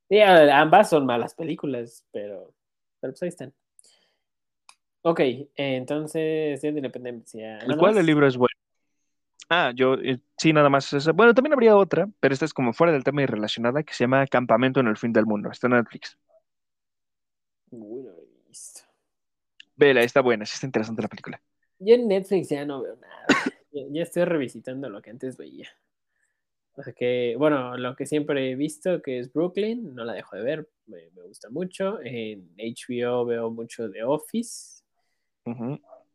Sí, 0.09 0.19
a- 0.19 0.59
ambas 0.61 0.89
son 0.89 1.05
malas 1.05 1.33
películas, 1.33 2.05
pero, 2.11 2.53
pero 2.99 3.13
pues 3.13 3.23
ahí 3.23 3.29
están. 3.29 3.53
Ok, 5.05 5.19
entonces, 5.55 6.61
Día 6.61 6.71
de 6.71 6.77
Independencia. 6.77 7.57
El 7.59 7.67
¿Nada 7.69 7.79
cual 7.79 7.97
el 7.97 8.05
libro 8.05 8.25
es 8.27 8.37
bueno. 8.37 8.55
Ah, 9.55 9.71
yo 9.75 9.93
eh, 9.95 10.19
sí, 10.35 10.51
nada 10.51 10.67
más. 10.67 10.91
esa. 10.93 11.11
Bueno, 11.11 11.35
también 11.35 11.53
habría 11.53 11.77
otra, 11.77 12.09
pero 12.19 12.33
esta 12.33 12.45
es 12.45 12.55
como 12.55 12.73
fuera 12.73 12.91
del 12.91 13.03
tema 13.03 13.21
y 13.21 13.27
relacionada, 13.27 13.83
que 13.83 13.93
se 13.93 14.03
llama 14.05 14.25
Campamento 14.25 14.79
en 14.79 14.87
el 14.87 14.97
fin 14.97 15.13
del 15.13 15.27
mundo. 15.27 15.51
Está 15.51 15.67
en 15.67 15.73
Netflix. 15.73 16.17
Uy, 17.69 18.01
no 18.01 18.09
lo 18.09 18.17
he 18.17 18.47
visto. 18.49 18.81
Vela, 19.75 20.01
está 20.01 20.21
buena, 20.21 20.43
sí 20.47 20.55
está 20.55 20.65
interesante 20.65 21.03
la 21.03 21.07
película. 21.07 21.39
Yo 21.77 21.93
en 21.93 22.07
Netflix 22.07 22.49
ya 22.49 22.65
no 22.65 22.81
veo 22.81 22.95
nada. 22.95 23.27
Ya, 23.71 23.83
ya 23.89 24.01
estoy 24.01 24.25
revisitando 24.25 24.89
lo 24.89 25.01
que 25.03 25.11
antes 25.11 25.37
veía. 25.37 25.69
O 26.75 26.81
sea 26.81 26.93
que, 26.93 27.35
bueno, 27.37 27.77
lo 27.77 27.95
que 27.95 28.07
siempre 28.07 28.51
he 28.51 28.55
visto, 28.55 29.03
que 29.03 29.19
es 29.19 29.31
Brooklyn, 29.31 29.93
no 29.93 30.03
la 30.03 30.13
dejo 30.13 30.35
de 30.35 30.43
ver, 30.43 30.69
me, 30.87 31.11
me 31.11 31.21
gusta 31.23 31.51
mucho. 31.51 31.99
En 32.01 32.49
HBO 32.57 33.25
veo 33.25 33.51
mucho 33.51 33.91
The 33.91 34.03
Office. 34.03 34.83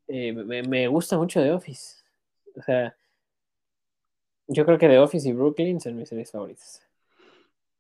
Eh, 0.09 0.33
me, 0.33 0.63
me 0.65 0.89
gusta 0.89 1.17
mucho 1.17 1.41
The 1.41 1.53
Office. 1.53 2.03
O 2.57 2.63
sea, 2.63 2.97
yo 4.49 4.65
creo 4.65 4.79
que 4.79 4.89
The 4.89 4.99
Office 4.99 5.29
y 5.29 5.33
Brooklyn 5.33 5.81
son 5.81 5.97
mis 5.97 6.09
series 6.09 6.33
favoritas. 6.33 6.83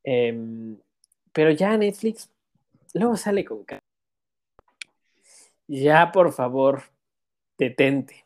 Em, 0.04 0.78
pero 1.32 1.50
ya 1.50 1.76
Netflix 1.76 2.30
luego 2.94 3.16
sale 3.16 3.44
con... 3.44 3.64
Ya, 5.66 6.12
por 6.12 6.32
favor, 6.32 6.82
detente. 7.58 8.24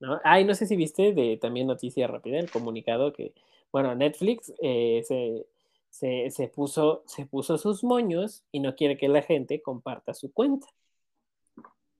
¿no? 0.00 0.20
Ay, 0.24 0.44
no 0.44 0.54
sé 0.54 0.66
si 0.66 0.76
viste 0.76 1.12
de 1.12 1.36
también 1.36 1.66
noticia 1.66 2.06
rápida 2.06 2.38
el 2.38 2.50
comunicado 2.50 3.12
que, 3.12 3.32
bueno, 3.72 3.94
Netflix 3.94 4.52
eh, 4.60 5.02
se, 5.06 5.46
se, 5.90 6.30
se 6.30 6.48
puso, 6.48 7.02
se 7.06 7.26
puso 7.26 7.56
sus 7.56 7.82
moños 7.82 8.44
y 8.52 8.60
no 8.60 8.74
quiere 8.76 8.98
que 8.98 9.08
la 9.08 9.22
gente 9.22 9.62
comparta 9.62 10.12
su 10.12 10.32
cuenta 10.32 10.68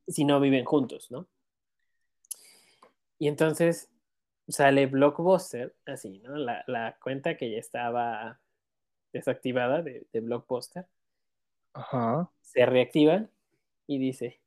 si 0.09 0.25
no 0.25 0.41
viven 0.41 0.65
juntos, 0.65 1.11
¿no? 1.11 1.27
Y 3.19 3.29
entonces 3.29 3.89
sale 4.49 4.87
Blockbuster, 4.87 5.75
así, 5.87 6.21
¿no? 6.21 6.37
La, 6.37 6.65
la 6.67 6.97
cuenta 7.03 7.37
que 7.37 7.51
ya 7.51 7.59
estaba 7.59 8.41
desactivada 9.13 9.83
de, 9.83 10.07
de 10.13 10.21
Blockbuster 10.21 10.87
Ajá. 11.73 12.31
se 12.41 12.67
reactiva 12.67 13.27
y 13.87 13.99
dice, 13.99 14.41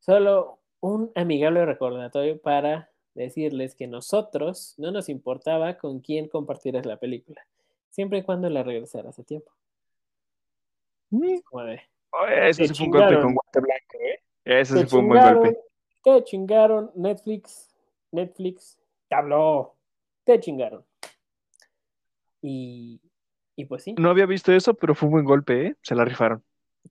solo 0.00 0.60
un 0.80 1.10
amigable 1.14 1.64
recordatorio 1.64 2.40
para 2.40 2.90
decirles 3.14 3.74
que 3.74 3.86
nosotros 3.86 4.74
no 4.76 4.90
nos 4.90 5.08
importaba 5.08 5.78
con 5.78 6.00
quién 6.00 6.28
compartieras 6.28 6.86
la 6.86 6.98
película, 6.98 7.46
siempre 7.90 8.18
y 8.18 8.22
cuando 8.22 8.50
la 8.50 8.62
regresaras 8.62 9.18
a 9.18 9.22
tiempo. 9.24 9.50
Como 11.10 11.64
de, 11.64 11.80
Oye, 12.12 12.54
Te 12.54 12.68
sí 12.68 12.74
fue 12.74 12.86
un 12.86 12.90
golpe 12.92 13.14
con 13.14 13.34
guante 13.34 13.60
blanco, 13.60 13.98
¿eh? 14.00 14.20
Te 14.44 14.64
sí 14.64 14.86
fue 14.86 15.00
un 15.00 15.08
buen 15.08 15.22
golpe. 15.22 15.58
te 16.02 16.24
chingaron, 16.24 16.90
Netflix, 16.94 17.74
Netflix, 18.12 18.78
te 19.08 19.14
habló, 19.14 19.76
te 20.24 20.38
chingaron. 20.40 20.84
Y, 22.42 23.00
y 23.56 23.64
pues 23.64 23.82
sí, 23.82 23.94
No 23.98 24.10
había 24.10 24.26
visto 24.26 24.52
eso, 24.52 24.74
pero 24.74 24.94
fue 24.94 25.08
un 25.08 25.12
buen 25.12 25.24
golpe, 25.24 25.66
¿eh? 25.66 25.76
Se 25.82 25.94
la 25.94 26.04
rifaron. 26.04 26.42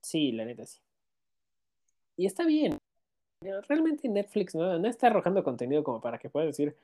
sí, 0.01 0.31
la 0.31 0.45
neta 0.45 0.65
sí. 0.65 0.79
Y 2.17 2.25
está 2.25 2.45
bien. 2.45 2.77
Realmente 3.67 4.07
Netflix 4.09 4.55
no, 4.55 4.79
no 4.79 4.87
está 4.87 5.07
arrojando 5.07 5.43
contenido 5.43 5.83
como 5.83 6.01
para 6.01 6.17
que 6.17 6.29
puedas 6.29 6.47
decir, 6.47 6.75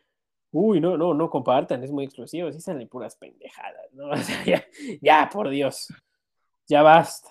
uy, 0.51 0.79
no, 0.81 0.97
no, 0.97 1.13
no 1.13 1.29
compartan, 1.29 1.83
es 1.83 1.91
muy 1.91 2.03
exclusivo. 2.05 2.51
Sí 2.51 2.59
salen 2.59 2.87
puras 2.87 3.15
pendejadas, 3.15 3.91
¿no? 3.93 4.09
O 4.11 4.17
sea, 4.17 4.43
ya, 4.45 4.65
ya, 5.01 5.29
por 5.31 5.49
Dios, 5.49 5.87
ya 6.67 6.81
basta. 6.83 7.29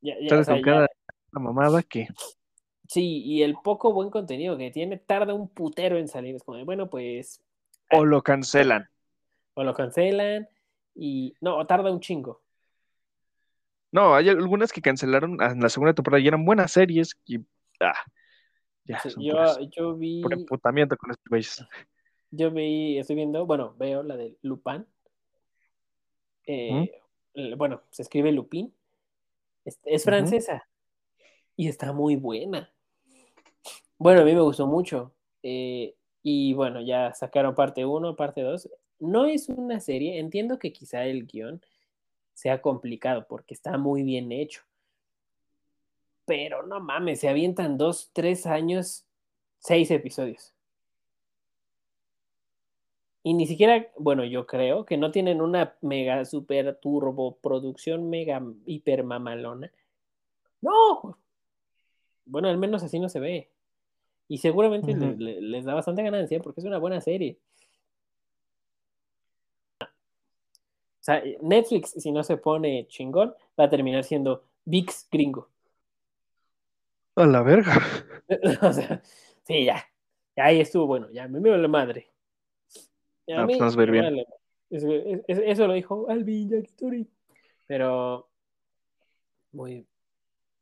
Ya, 0.00 0.14
ya, 0.20 0.38
o 0.38 0.44
sea, 0.44 0.56
ya- 0.56 0.62
cada 0.62 0.88
mamada 1.32 1.82
que. 1.82 2.08
Sí, 2.88 3.22
y 3.22 3.42
el 3.42 3.54
poco 3.62 3.92
buen 3.92 4.08
contenido 4.10 4.56
que 4.56 4.70
tiene 4.70 4.96
tarda 4.96 5.34
un 5.34 5.48
putero 5.48 5.98
en 5.98 6.08
salir. 6.08 6.34
Es 6.34 6.42
como 6.42 6.56
de, 6.56 6.64
bueno, 6.64 6.88
pues, 6.88 7.40
O 7.92 8.04
lo 8.04 8.22
cancelan. 8.22 8.88
o 9.54 9.62
lo 9.62 9.74
cancelan 9.74 10.48
y, 10.94 11.34
no, 11.40 11.64
tarda 11.66 11.92
un 11.92 12.00
chingo. 12.00 12.40
No, 13.92 14.14
hay 14.14 14.28
algunas 14.30 14.72
que 14.72 14.80
cancelaron 14.82 15.38
en 15.42 15.60
la 15.60 15.68
segunda 15.68 15.94
temporada 15.94 16.20
y 16.22 16.28
eran 16.28 16.44
buenas 16.44 16.72
series 16.72 17.14
y. 17.26 17.38
Ah, 17.80 17.94
ya, 18.84 19.00
Sí, 19.00 19.10
yo, 19.18 19.34
puras- 19.34 19.58
yo 19.70 19.94
vi, 19.96 20.22
puro 20.22 20.36
emputamiento 20.36 20.96
con 20.96 21.10
estos 21.10 21.24
güeyes. 21.28 21.64
yo 22.30 22.50
vi, 22.50 22.98
estoy 22.98 23.16
viendo, 23.16 23.44
bueno, 23.46 23.74
veo 23.78 24.02
la 24.02 24.16
de 24.16 24.36
Lupin. 24.42 24.86
Eh, 26.46 26.90
l- 27.34 27.54
Bueno, 27.56 27.82
se 27.90 28.02
escribe 28.02 28.32
Lupin. 28.32 28.72
Es, 29.84 30.04
francesa 30.04 30.66
y 31.56 31.68
está 31.68 31.92
muy 31.92 32.16
buena. 32.16 32.72
Bueno, 33.98 34.20
a 34.20 34.24
mí 34.24 34.32
me 34.34 34.40
gustó 34.40 34.66
mucho. 34.66 35.12
Eh, 35.42 35.94
y 36.22 36.54
bueno, 36.54 36.80
ya 36.80 37.12
sacaron 37.14 37.54
parte 37.54 37.84
1, 37.84 38.16
parte 38.16 38.42
2. 38.42 38.70
No 39.00 39.26
es 39.26 39.48
una 39.48 39.80
serie, 39.80 40.18
entiendo 40.18 40.58
que 40.58 40.72
quizá 40.72 41.04
el 41.04 41.26
guion 41.26 41.60
sea 42.32 42.62
complicado 42.62 43.26
porque 43.28 43.54
está 43.54 43.76
muy 43.78 44.02
bien 44.04 44.30
hecho. 44.30 44.62
Pero 46.24 46.64
no 46.66 46.80
mames, 46.80 47.20
se 47.20 47.28
avientan 47.28 47.78
dos, 47.78 48.10
tres 48.12 48.46
años, 48.46 49.04
seis 49.58 49.90
episodios. 49.90 50.54
Y 53.22 53.34
ni 53.34 53.46
siquiera, 53.46 53.88
bueno, 53.98 54.24
yo 54.24 54.46
creo 54.46 54.84
que 54.84 54.96
no 54.96 55.10
tienen 55.10 55.40
una 55.40 55.76
mega 55.80 56.24
super 56.24 56.76
turbo 56.76 57.36
producción 57.38 58.08
mega 58.08 58.42
hiper 58.66 59.04
mamalona. 59.04 59.72
No. 60.60 61.18
Bueno, 62.24 62.48
al 62.48 62.58
menos 62.58 62.82
así 62.82 62.98
no 63.00 63.08
se 63.08 63.20
ve. 63.20 63.50
Y 64.28 64.38
seguramente 64.38 64.92
Ujú. 64.92 65.00
le- 65.00 65.16
le- 65.16 65.40
les 65.40 65.64
da 65.64 65.74
bastante 65.74 66.02
ganancia 66.02 66.40
porque 66.40 66.60
es 66.60 66.66
una 66.66 66.78
buena 66.78 67.00
serie. 67.00 67.38
O 69.80 69.86
sea, 71.08 71.22
Netflix, 71.40 71.92
si 71.92 72.12
no 72.12 72.22
se 72.22 72.36
pone 72.36 72.86
chingón, 72.88 73.34
va 73.58 73.64
a 73.64 73.70
terminar 73.70 74.04
siendo 74.04 74.44
VIX 74.66 75.08
gringo. 75.10 75.48
A 77.16 77.24
la 77.26 77.42
verga. 77.42 77.72
o 78.62 78.72
sea, 78.72 79.02
sí, 79.44 79.64
ya. 79.64 79.84
Ahí 80.36 80.60
estuvo 80.60 80.86
bueno, 80.86 81.10
ya 81.10 81.26
me 81.26 81.40
veo 81.40 81.56
la 81.56 81.68
madre. 81.68 82.10
A 83.28 83.42
Ah, 83.42 83.46
pues 83.46 83.76
mí 83.76 83.90
bien. 83.90 84.24
Eso, 84.70 84.92
es- 84.92 85.38
eso 85.38 85.66
lo 85.66 85.72
dijo 85.72 86.06
Alvin 86.10 86.50
Yakitori. 86.50 87.08
Pero 87.66 88.28
muy, 89.52 89.86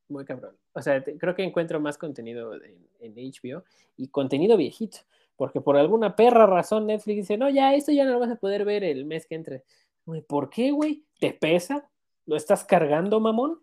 muy 0.09 0.25
cabrón. 0.25 0.57
O 0.73 0.83
sea, 0.83 1.03
te- 1.03 1.17
creo 1.19 1.35
que 1.35 1.43
encuentro 1.45 1.81
más 1.81 1.99
contenido 1.99 2.55
en, 2.55 2.77
en 3.01 3.15
HBO 3.15 3.65
y 3.97 4.09
contenido 4.09 4.57
viejito. 4.57 4.99
Porque 5.37 5.61
por 5.61 5.77
alguna 5.77 6.17
perra 6.17 6.47
razón 6.47 6.87
Netflix 6.87 7.17
dice, 7.17 7.37
no, 7.37 7.51
ya, 7.51 7.75
esto 7.75 7.93
ya 7.93 8.05
no 8.05 8.13
lo 8.13 8.21
vas 8.21 8.31
a 8.31 8.37
poder 8.37 8.65
ver 8.65 8.85
el 8.85 9.05
mes 9.05 9.27
que 9.27 9.35
entre. 9.35 9.65
Güey, 10.07 10.23
¿Por 10.23 10.49
qué, 10.51 10.71
güey? 10.71 11.05
¿Te 11.21 11.33
pesa? 11.33 11.89
¿Lo 12.25 12.37
estás 12.37 12.65
cargando, 12.65 13.21
mamón? 13.21 13.61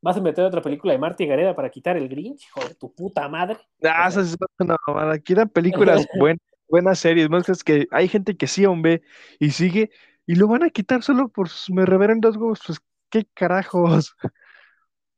¿Vas 0.00 0.16
a 0.16 0.20
meter 0.20 0.44
otra 0.44 0.60
película 0.60 0.92
de 0.92 0.98
Marty 0.98 1.24
Gareda 1.26 1.54
para 1.54 1.70
quitar 1.70 1.96
el 1.96 2.08
Grinch? 2.08 2.44
Hijo 2.44 2.68
de 2.68 2.74
tu 2.74 2.92
puta 2.92 3.28
madre. 3.28 3.56
Ah, 3.82 4.08
O 4.08 4.10
sea- 4.10 4.22
esas 4.22 4.30
son 4.30 4.48
una 4.58 4.76
mamada. 4.86 5.18
Quieren 5.18 5.48
películas 5.48 6.04
buenas, 6.18 6.40
buenas 6.68 6.98
series. 6.98 7.30
Más 7.30 7.48
es 7.48 7.62
que 7.64 7.86
hay 7.90 8.08
gente 8.08 8.36
que 8.36 8.46
sí 8.46 8.64
aún 8.64 8.82
ve 8.82 9.02
y 9.38 9.50
sigue 9.50 9.90
y 10.26 10.34
lo 10.34 10.48
van 10.48 10.62
a 10.64 10.70
quitar 10.70 11.02
solo 11.02 11.28
por 11.28 11.48
sus 11.48 11.70
me 11.70 11.86
reverendos 11.86 12.36
huevos. 12.36 12.60
Pues, 12.66 12.80
¿qué 13.08 13.24
carajos? 13.34 14.16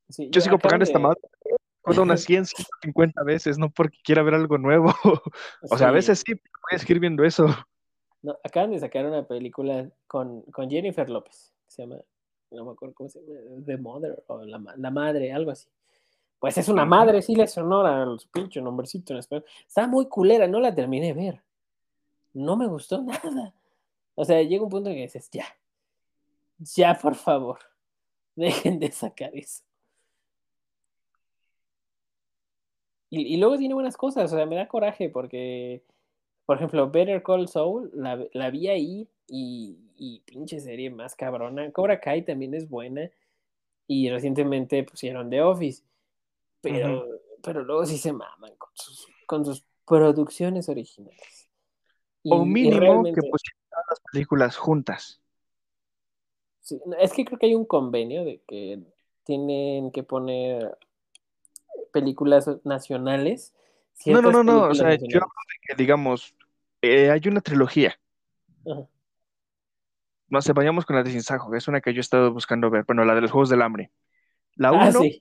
Sí, 0.09 0.29
Yo 0.31 0.41
sigo 0.41 0.59
pagando 0.59 0.85
esta 0.85 0.99
madre. 0.99 1.21
Cuesta 1.81 2.03
unas 2.03 2.23
100, 2.23 2.47
150 2.47 3.23
veces, 3.23 3.59
no 3.59 3.71
porque 3.71 3.99
quiera 4.03 4.23
ver 4.23 4.35
algo 4.35 4.59
nuevo. 4.59 4.93
O 5.71 5.79
sea, 5.79 5.89
a 5.89 5.93
veces 5.93 6.23
sí, 6.25 6.35
pero 6.35 6.55
voy 6.69 6.77
a 6.77 6.79
seguir 6.79 6.99
viendo 6.99 7.25
eso. 7.25 7.47
No, 8.23 8.37
acaban 8.43 8.73
de 8.73 8.81
sacar 8.81 9.07
una 9.07 9.25
película 9.25 9.89
con, 10.09 10.43
con 10.51 10.69
Jennifer 10.69 11.09
López, 11.09 11.55
se 11.69 11.83
llama, 11.83 11.97
no 12.51 12.65
me 12.65 12.73
acuerdo 12.73 12.95
cómo 12.95 13.09
se 13.09 13.21
llama, 13.21 13.65
The 13.65 13.77
Mother, 13.77 14.25
o 14.27 14.45
La, 14.45 14.61
la 14.77 14.91
Madre, 14.91 15.33
algo 15.33 15.53
así. 15.53 15.69
Pues 16.39 16.59
es 16.59 16.69
una 16.69 16.85
madre, 16.85 17.23
sí 17.23 17.35
le 17.35 17.47
sonora 17.47 18.05
su 18.19 18.29
pinche 18.29 18.61
nombrecito 18.61 19.13
en 19.13 19.21
español. 19.21 19.45
Está 19.67 19.87
muy 19.87 20.07
culera, 20.07 20.47
no 20.47 20.61
la 20.61 20.75
terminé 20.75 21.09
de 21.09 21.13
ver. 21.15 21.43
No 22.35 22.57
me 22.57 22.67
gustó 22.67 23.03
nada. 23.03 23.55
O 24.15 24.25
sea, 24.25 24.43
llega 24.43 24.63
un 24.63 24.71
punto 24.71 24.91
en 24.91 24.97
que 24.97 25.03
dices, 25.03 25.31
ya, 25.31 25.47
ya, 26.59 26.99
por 27.01 27.15
favor, 27.15 27.59
dejen 28.35 28.79
de 28.79 28.91
sacar 28.93 29.31
eso. 29.35 29.66
Y, 33.17 33.35
y 33.35 33.37
luego 33.39 33.57
tiene 33.57 33.75
buenas 33.75 33.97
cosas, 33.97 34.31
o 34.33 34.37
sea, 34.37 34.45
me 34.47 34.57
da 34.57 34.69
coraje 34.69 35.09
porque, 35.09 35.83
por 36.45 36.57
ejemplo, 36.57 36.91
Better 36.91 37.23
Call 37.23 37.49
Saul, 37.49 37.91
la, 37.95 38.23
la 38.33 38.51
vi 38.51 38.69
ahí 38.69 39.09
y, 39.27 39.79
y 39.97 40.21
pinche 40.21 40.61
serie 40.61 40.91
más 40.91 41.15
cabrona. 41.17 41.71
Cobra 41.73 41.99
Kai 41.99 42.25
también 42.25 42.53
es 42.55 42.69
buena 42.69 43.11
y 43.87 44.11
recientemente 44.11 44.83
pusieron 44.85 45.31
The 45.31 45.41
Office, 45.43 45.83
pero, 46.61 47.07
pero 47.43 47.65
luego 47.65 47.87
sí 47.87 47.97
se 47.97 48.13
maman 48.13 48.55
con 48.57 48.71
sus, 48.75 49.07
con 49.27 49.45
sus 49.45 49.65
producciones 49.87 50.69
originales. 50.69 51.49
Y, 52.23 52.31
o 52.33 52.45
mínimo 52.45 52.81
realmente- 52.81 53.21
que 53.21 53.31
pusieran 53.31 53.63
todas 53.71 53.87
las 53.91 54.01
películas 54.13 54.57
juntas. 54.57 55.23
sí, 56.61 56.81
es 56.99 57.13
que 57.13 57.25
creo 57.25 57.39
que 57.39 57.47
hay 57.47 57.55
un 57.55 57.65
convenio 57.65 58.25
de 58.25 58.43
que 58.47 58.81
tienen 59.25 59.91
que 59.91 60.03
poner 60.03 60.77
películas 62.01 62.49
nacionales. 62.65 63.55
No, 64.05 64.21
no, 64.21 64.31
no, 64.31 64.43
no. 64.43 64.63
O 64.69 64.75
sea, 64.75 64.91
yo 64.95 64.99
nacionales. 64.99 65.15
hablo 65.23 65.43
de 65.49 65.59
que, 65.63 65.75
digamos, 65.77 66.35
eh, 66.83 67.11
hay 67.11 67.21
una 67.29 67.41
trilogía. 67.41 67.99
Ajá. 68.71 68.87
No 70.29 70.43
sé, 70.43 70.53
vayamos 70.53 70.85
con 70.85 70.97
la 70.97 71.03
de 71.05 71.11
Sin 71.13 71.23
Sajo, 71.23 71.51
que 71.51 71.59
es 71.59 71.69
una 71.69 71.81
que 71.81 71.95
yo 71.95 72.01
he 72.01 72.01
estado 72.01 72.33
buscando 72.33 72.69
ver. 72.69 72.85
Bueno, 72.85 73.05
la 73.05 73.15
de 73.15 73.21
los 73.21 73.31
Juegos 73.31 73.49
del 73.49 73.63
Hambre. 73.63 73.93
La 74.57 74.69
Ah, 74.71 74.89
1, 74.89 75.01
sí. 75.01 75.19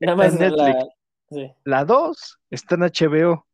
Nada 0.00 0.12
está 0.12 0.16
más 0.16 0.32
en 0.32 0.38
Netflix. 0.40 1.56
la 1.64 1.84
2 1.84 2.38
está 2.50 2.74
en 2.76 2.82
HBO. 2.82 3.46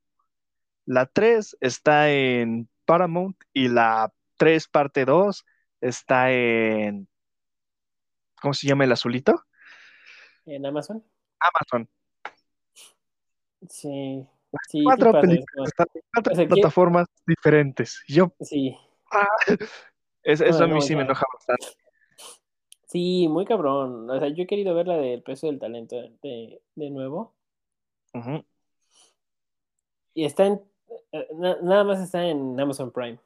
La 0.86 1.06
3 1.06 1.56
está 1.60 2.10
en 2.10 2.68
Paramount. 2.84 3.36
Y 3.52 3.68
la 3.68 4.12
3 4.38 4.68
parte 4.68 5.04
2 5.04 5.44
está 5.80 6.30
en... 6.32 7.08
¿Cómo 8.40 8.54
se 8.54 8.66
llama 8.68 8.84
el 8.84 8.92
azulito? 8.92 9.44
en 10.46 10.66
Amazon. 10.66 11.04
Amazon. 11.40 11.88
Sí. 13.68 14.26
Sí, 14.68 14.82
cuatro 14.84 15.12
películas 15.12 15.46
como- 15.54 15.64
están 15.66 15.86
en 15.94 16.02
cuatro 16.12 16.32
o 16.32 16.36
sea, 16.36 16.46
¿quién- 16.46 16.48
plataformas 16.60 17.06
diferentes. 17.26 18.02
Yo, 18.06 18.32
sí. 18.40 18.76
es- 20.22 20.40
eso 20.40 20.58
No, 20.58 20.64
a 20.64 20.68
mí 20.68 20.74
no, 20.74 20.80
sí 20.82 20.94
me 20.96 21.02
enoja 21.02 21.24
bastante. 21.32 21.66
Sí, 22.86 23.26
muy 23.28 23.46
cabrón. 23.46 24.10
O 24.10 24.18
sea, 24.18 24.28
yo 24.28 24.42
he 24.42 24.46
querido 24.46 24.74
ver 24.74 24.86
la 24.86 24.98
del 24.98 25.22
peso 25.22 25.46
del 25.46 25.58
talento 25.58 25.96
de, 26.22 26.60
de 26.74 26.90
nuevo. 26.90 27.32
Y 30.14 30.24
está 30.26 30.46
en. 30.46 30.60
eh, 31.12 31.28
na- 31.34 31.56
nada 31.62 31.84
más 31.84 32.00
está 32.00 32.26
en 32.26 32.58
Amazon 32.60 32.90
Prime. 32.90 33.18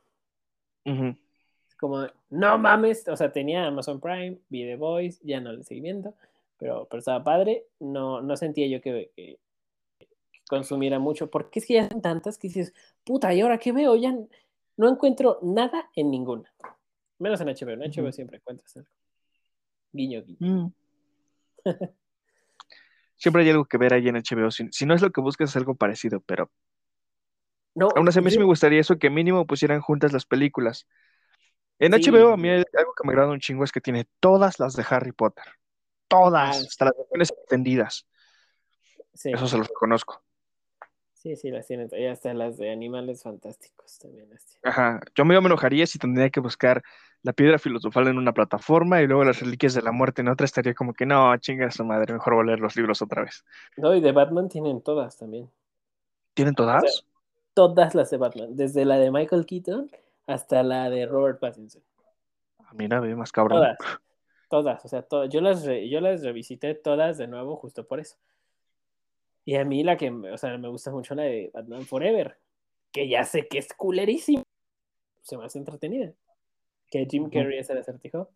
Como, 1.81 2.07
no 2.31 2.59
mames. 2.59 3.09
O 3.09 3.17
sea, 3.17 3.33
tenía 3.33 3.67
Amazon 3.67 4.01
Prime, 4.01 4.39
vi 4.49 4.63
The 4.65 4.77
Voice, 4.77 5.19
ya 5.25 5.41
no 5.41 5.53
le 5.53 5.65
seguí 5.65 5.81
viendo. 5.81 6.15
Pero, 6.59 6.87
pero 6.89 7.01
estaba 7.01 7.25
padre. 7.25 7.67
No, 7.81 8.23
no 8.23 8.37
sentía 8.37 8.69
yo 8.69 8.81
que 8.81 9.11
consumiera 10.49 10.99
mucho. 10.99 11.31
Porque 11.31 11.59
es 11.61 11.67
que 11.67 11.75
ya 11.75 11.89
son 11.89 12.03
tantas 12.03 12.39
que 12.39 12.49
dices, 12.49 12.73
puta, 13.05 13.33
¿y 13.35 13.41
ahora 13.41 13.59
qué 13.59 13.73
veo? 13.73 13.97
Ya 13.97 14.15
no 14.77 14.89
encuentro 14.89 15.39
nada 15.43 15.91
en 15.95 16.11
ninguna. 16.11 16.53
Menos 17.19 17.41
en 17.41 17.49
HBO. 17.49 17.71
En 17.73 17.91
HBO 17.93 18.13
siempre 18.13 18.37
encuentras 18.39 18.77
algo. 18.77 18.89
Guiño, 19.93 20.23
guiño. 20.23 20.39
Mm. 20.41 20.73
Siempre 23.19 23.43
hay 23.43 23.51
algo 23.51 23.65
que 23.65 23.79
ver 23.79 23.95
ahí 23.95 24.07
en 24.09 24.17
HBO. 24.17 24.51
Si, 24.51 24.69
si 24.73 24.85
no 24.85 24.95
es 24.95 25.01
lo 25.01 25.11
que 25.11 25.23
buscas, 25.23 25.49
es 25.51 25.57
algo 25.57 25.75
parecido, 25.75 26.21
pero 26.21 26.51
No, 27.75 27.89
aún 27.97 28.07
así 28.09 28.19
a 28.19 28.23
mí 28.23 28.31
sí 28.31 28.39
me 28.39 28.45
gustaría 28.45 28.81
eso, 28.81 28.99
que 28.99 29.09
mínimo 29.11 29.47
pusieran 29.47 29.81
juntas 29.81 30.13
las 30.13 30.27
películas. 30.27 30.87
En 31.79 31.93
Sí. 31.95 32.11
HBO 32.11 32.33
a 32.33 32.37
mí 32.37 32.49
algo 32.51 32.65
que 32.95 33.07
me 33.07 33.13
agrada 33.13 33.31
un 33.33 33.41
chingo 33.41 33.65
es 33.65 33.73
que 33.73 33.81
tiene 33.81 34.07
todas 34.21 34.59
las 34.61 34.75
de 34.77 34.85
Harry 34.89 35.13
Potter. 35.13 35.45
Todas, 36.09 36.57
Ah. 36.59 36.61
hasta 36.69 36.85
las 36.87 36.95
versiones 36.97 37.31
extendidas. 37.33 38.07
sí. 39.15 39.31
Eso 39.33 39.47
se 39.49 39.57
los 39.59 39.69
reconozco. 39.69 40.23
Sí, 41.27 41.35
sí, 41.35 41.51
las 41.51 41.67
tienen. 41.67 41.89
Y 41.91 42.07
hasta 42.07 42.33
las 42.35 42.57
de 42.57 42.71
animales 42.71 43.25
fantásticos 43.25 43.99
también 43.99 44.31
las 44.31 44.45
tienen. 44.45 44.61
Ajá. 44.63 45.01
Yo 45.17 45.25
me 45.25 45.35
enojaría 45.35 45.85
si 45.85 45.99
tendría 45.99 46.31
que 46.31 46.39
buscar 46.39 46.85
la 47.23 47.33
piedra 47.33 47.59
filosofal 47.59 48.07
en 48.07 48.17
una 48.17 48.33
plataforma 48.33 49.03
y 49.03 49.09
luego 49.09 49.25
las 49.25 49.41
reliquias 49.41 49.75
de 49.75 49.83
la 49.83 49.91
muerte 49.91 50.23
en 50.23 50.29
otra. 50.29 50.45
Estaría 50.45 50.73
como 50.73 50.95
que 50.95 51.05
no, 51.05 51.37
chinga 51.39 51.69
su 51.73 51.85
madre, 51.85 52.15
mejor 52.15 52.35
voy 52.35 52.45
a 52.45 52.47
leer 52.47 52.61
los 52.61 52.77
libros 52.77 53.03
otra 53.03 53.25
vez. 53.25 53.45
No, 53.77 53.93
y 53.93 54.01
de 54.01 54.13
Batman 54.13 54.49
tienen 54.49 54.81
todas 54.83 55.19
también. 55.19 55.51
¿Tienen 56.35 56.55
todas? 56.55 57.05
Todas 57.55 57.97
las 57.97 58.09
de 58.11 58.19
Batman. 58.19 58.55
Desde 58.55 58.85
la 58.85 58.99
de 58.99 59.11
Michael 59.11 59.47
Keaton 59.47 59.91
hasta 60.29 60.63
la 60.63 60.89
de 60.91 61.07
Robert 61.07 61.41
Pattinson. 61.41 61.83
Ah, 62.61 62.71
Mira, 62.75 63.01
ve 63.01 63.17
más 63.17 63.33
cabrón. 63.33 63.59
Todas. 63.59 63.79
Todas. 64.49 64.85
O 64.85 64.89
sea, 64.89 65.03
todas. 65.03 65.29
Yo 65.29 65.41
las, 65.41 65.65
re- 65.65 65.89
yo 65.89 66.01
las 66.01 66.23
revisité 66.23 66.75
todas 66.77 67.19
de 67.19 67.27
nuevo 67.27 67.57
justo 67.57 67.85
por 67.85 67.99
eso. 67.99 68.17
Y 69.47 69.55
a 69.55 69.65
mí 69.65 69.83
la 69.83 69.97
que, 69.97 70.11
me- 70.11 70.33
o 70.33 70.37
sea, 70.37 70.59
me 70.59 70.69
gusta 70.69 70.91
mucho 70.91 71.15
la 71.15 71.23
de 71.23 71.51
Batman 71.55 71.87
Forever. 71.87 72.37
Que 72.93 73.09
ya 73.09 73.25
sé 73.25 73.47
que 73.47 73.59
es 73.59 73.73
culerísimo. 73.73 74.43
Se 75.23 75.39
me 75.39 75.45
hace 75.47 75.59
entretenida. 75.59 76.13
Que 76.91 77.07
Jim. 77.07 77.31
Carrey 77.31 77.59
es 77.59 77.71
el 77.71 77.79
acertijo. 77.79 78.29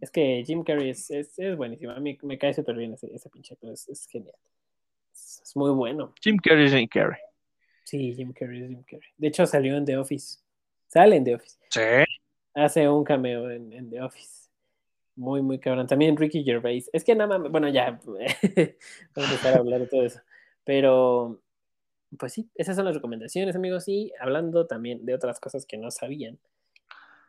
Es 0.00 0.10
que 0.10 0.42
Jim 0.46 0.62
Carrey 0.62 0.90
es, 0.90 1.10
es, 1.10 1.38
es 1.38 1.56
buenísimo. 1.56 1.92
A 1.92 2.00
mí 2.00 2.16
me 2.22 2.38
cae 2.38 2.54
súper 2.54 2.76
bien 2.76 2.92
ese, 2.94 3.12
ese 3.12 3.28
pinche 3.30 3.56
Es, 3.62 3.88
es 3.88 4.06
genial. 4.06 4.36
Es, 5.12 5.40
es 5.42 5.56
muy 5.56 5.70
bueno. 5.70 6.14
Jim 6.22 6.36
Carrey 6.36 6.66
es 6.66 6.72
Jim 6.74 6.88
Carrey. 6.88 7.20
Sí, 7.84 8.14
Jim 8.14 8.32
Carrey 8.32 8.62
es 8.62 8.68
Jim 8.68 8.82
Carrey. 8.82 9.08
De 9.16 9.28
hecho, 9.28 9.46
salió 9.46 9.76
en 9.76 9.84
The 9.84 9.96
Office. 9.96 10.40
Sale 10.88 11.16
en 11.16 11.24
The 11.24 11.34
Office. 11.36 11.58
Sí. 11.70 11.80
Hace 12.54 12.88
un 12.88 13.02
cameo 13.04 13.50
en, 13.50 13.72
en 13.72 13.90
The 13.90 14.02
Office. 14.02 14.48
Muy, 15.16 15.40
muy 15.42 15.58
cabrón. 15.58 15.86
También 15.86 16.16
Ricky 16.16 16.44
Gervais. 16.44 16.88
Es 16.92 17.04
que 17.04 17.14
nada 17.14 17.38
más, 17.38 17.50
bueno, 17.50 17.68
ya. 17.68 17.90
Vamos 18.06 18.10
a 19.16 19.20
empezar 19.22 19.54
a 19.54 19.58
hablar 19.58 19.80
de 19.80 19.86
todo 19.86 20.04
eso. 20.04 20.20
Pero, 20.64 21.40
pues 22.18 22.32
sí, 22.32 22.50
esas 22.54 22.76
son 22.76 22.84
las 22.84 22.94
recomendaciones, 22.94 23.56
amigos. 23.56 23.88
Y 23.88 24.12
hablando 24.20 24.66
también 24.66 25.04
de 25.04 25.14
otras 25.14 25.40
cosas 25.40 25.66
que 25.66 25.78
no 25.78 25.90
sabían, 25.90 26.38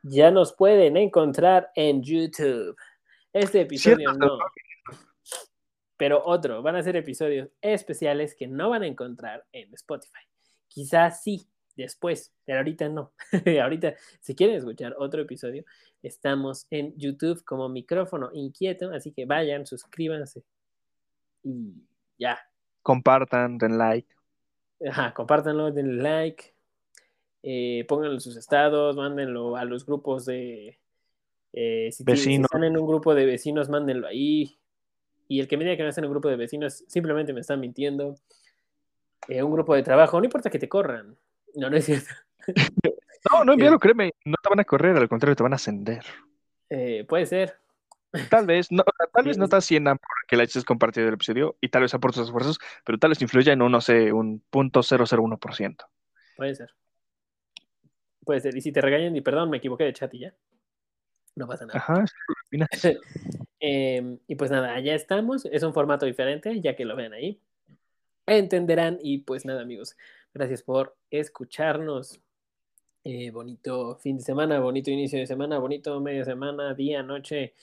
ya 0.04 0.32
nos 0.32 0.54
pueden 0.54 0.98
encontrar 0.98 1.72
en 1.76 2.04
YouTube. 2.04 2.76
Este 3.34 3.62
episodio 3.62 4.14
no. 4.14 4.40
Pero 5.98 6.24
otro, 6.26 6.64
van 6.64 6.76
a 6.76 6.84
ser 6.84 6.96
episodios 6.96 7.50
especiales 7.62 8.36
que 8.36 8.48
no 8.48 8.72
van 8.72 8.82
a 8.82 8.88
encontrar 8.88 9.46
en 9.52 9.72
Spotify. 9.76 10.22
Quizás 10.68 11.22
sí, 11.22 11.48
después, 11.76 12.34
pero 12.46 12.60
ahorita 12.60 12.90
no. 12.90 13.14
ahorita, 13.62 13.96
si 14.20 14.36
quieren 14.36 14.56
escuchar 14.56 14.96
otro 14.98 15.22
episodio, 15.22 15.64
estamos 16.02 16.66
en 16.72 16.98
YouTube 16.98 17.44
como 17.44 17.70
micrófono 17.70 18.30
inquieto, 18.34 18.92
así 18.92 19.12
que 19.12 19.26
vayan, 19.26 19.66
suscríbanse 19.66 20.44
y 21.44 21.74
ya. 22.18 22.40
Compartan, 22.82 23.58
den 23.58 23.78
like. 23.78 24.08
Ajá, 24.88 25.14
compártanlo, 25.14 25.72
denle 25.72 26.02
like, 26.02 26.56
eh, 27.44 27.86
pónganlo 27.88 28.16
en 28.16 28.20
sus 28.22 28.36
estados, 28.36 28.96
mándenlo 28.96 29.56
a 29.56 29.64
los 29.66 29.86
grupos 29.86 30.26
de... 30.26 30.80
eh, 31.54 31.90
si, 31.92 32.04
tienen- 32.04 32.18
si 32.18 32.30
Vecinos. 32.30 32.46
están 32.46 32.64
en 32.64 32.78
un 32.78 32.88
grupo 32.88 33.14
de 33.14 33.26
vecinos, 33.26 33.70
mándenlo 33.70 34.08
ahí. 34.08 34.58
Y 35.28 35.40
el 35.40 35.48
que 35.48 35.58
me 35.58 35.64
diga 35.64 35.78
que 35.78 35.84
no 35.84 35.90
está 35.90 36.02
en 36.02 36.06
un 36.06 36.12
grupo 36.12 36.30
de 36.30 36.36
vecinos, 36.36 36.84
simplemente 36.88 37.32
me 37.32 37.42
están 37.42 37.60
mintiendo. 37.60 38.16
Eh, 39.28 39.44
un 39.44 39.52
grupo 39.54 39.76
de 39.76 39.84
trabajo, 39.84 40.20
no 40.20 40.26
importa 40.26 40.50
que 40.50 40.60
te 40.60 40.68
corran. 40.68 41.16
No, 41.56 41.70
no 41.70 41.78
es 41.78 41.86
cierto. 41.86 42.10
No, 43.32 43.44
no, 43.46 43.54
envíalo, 43.54 43.78
créeme. 43.78 44.14
No 44.26 44.36
te 44.42 44.50
van 44.50 44.62
a 44.62 44.64
correr, 44.64 44.98
al 44.98 45.08
contrario, 45.08 45.36
te 45.36 45.44
van 45.44 45.54
a 45.54 45.58
ascender. 45.58 46.04
Eh, 46.72 47.06
puede 47.08 47.28
ser. 47.28 47.56
Tal 48.30 48.46
vez, 48.46 48.72
no, 48.72 48.84
tal 49.14 49.26
vez 49.26 49.38
no 49.38 49.48
te 49.48 49.56
asciendan 49.56 49.98
porque 49.98 50.36
le 50.36 50.44
hayas 50.44 50.66
compartido 50.66 51.08
el 51.08 51.14
episodio 51.14 51.58
y 51.62 51.70
tal 51.70 51.84
vez 51.84 51.92
sea 51.92 52.00
por 52.00 52.12
tus 52.12 52.26
esfuerzos, 52.26 52.60
pero 52.86 52.98
tal 52.98 53.12
vez 53.12 53.22
influya 53.22 53.54
en 53.54 53.62
un, 53.62 53.72
no 53.72 53.80
sé, 53.80 54.12
un 54.12 54.44
punto 54.50 54.84
cero 54.84 55.06
cero 55.08 55.24
uno 55.24 55.38
por 55.38 55.56
ciento. 55.56 55.86
Puede 56.36 56.56
ser. 56.56 56.74
Puede 58.26 58.42
ser. 58.42 58.56
Y 58.56 58.62
si 58.62 58.72
te 58.72 58.82
regañan, 58.82 59.16
y 59.16 59.22
perdón, 59.22 59.50
me 59.50 59.58
equivoqué 59.58 59.86
de 59.86 59.94
chat 59.94 60.14
y 60.14 60.20
ya. 60.20 60.34
No 61.36 61.48
pasa 61.48 61.66
nada. 61.66 61.80
Ajá. 61.80 62.06
Eh, 63.64 64.18
y 64.26 64.36
pues 64.38 64.50
nada, 64.50 64.80
ya 64.80 64.96
estamos. 64.96 65.46
Es 65.46 65.62
un 65.62 65.72
formato 65.72 66.08
diferente, 66.08 66.60
ya 66.62 66.76
que 66.76 66.84
lo 66.84 66.96
vean 66.96 67.14
ahí. 67.14 67.40
Entenderán. 68.26 68.98
Y 69.04 69.20
pues 69.20 69.46
nada, 69.46 69.62
amigos. 69.62 69.96
Gracias 70.34 70.64
por 70.64 70.96
escucharnos. 71.12 72.20
Eh, 73.04 73.30
bonito 73.30 73.98
fin 73.98 74.18
de 74.18 74.24
semana, 74.24 74.60
bonito 74.60 74.90
inicio 74.90 75.20
de 75.20 75.28
semana, 75.28 75.60
bonito 75.60 76.00
media 76.02 76.24
semana, 76.24 76.74
día, 76.74 77.04
noche, 77.04 77.54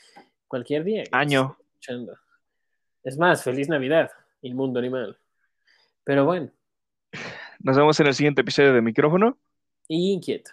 cualquier 0.49 0.85
día. 0.85 1.05
Año. 1.12 1.57
escuchando. 1.61 2.16
Es 3.05 3.16
más, 3.16 3.45
feliz 3.45 3.69
Navidad, 3.69 4.11
inmundo 4.43 4.79
animal. 4.81 5.16
Pero 6.05 6.25
bueno, 6.25 6.51
Nos 7.61 7.77
vemos 7.77 7.99
en 8.01 8.07
el 8.07 8.15
siguiente 8.15 8.41
episodio 8.43 8.73
de 8.73 8.83
Micrófono. 8.83 9.39
inquieto. 9.89 10.53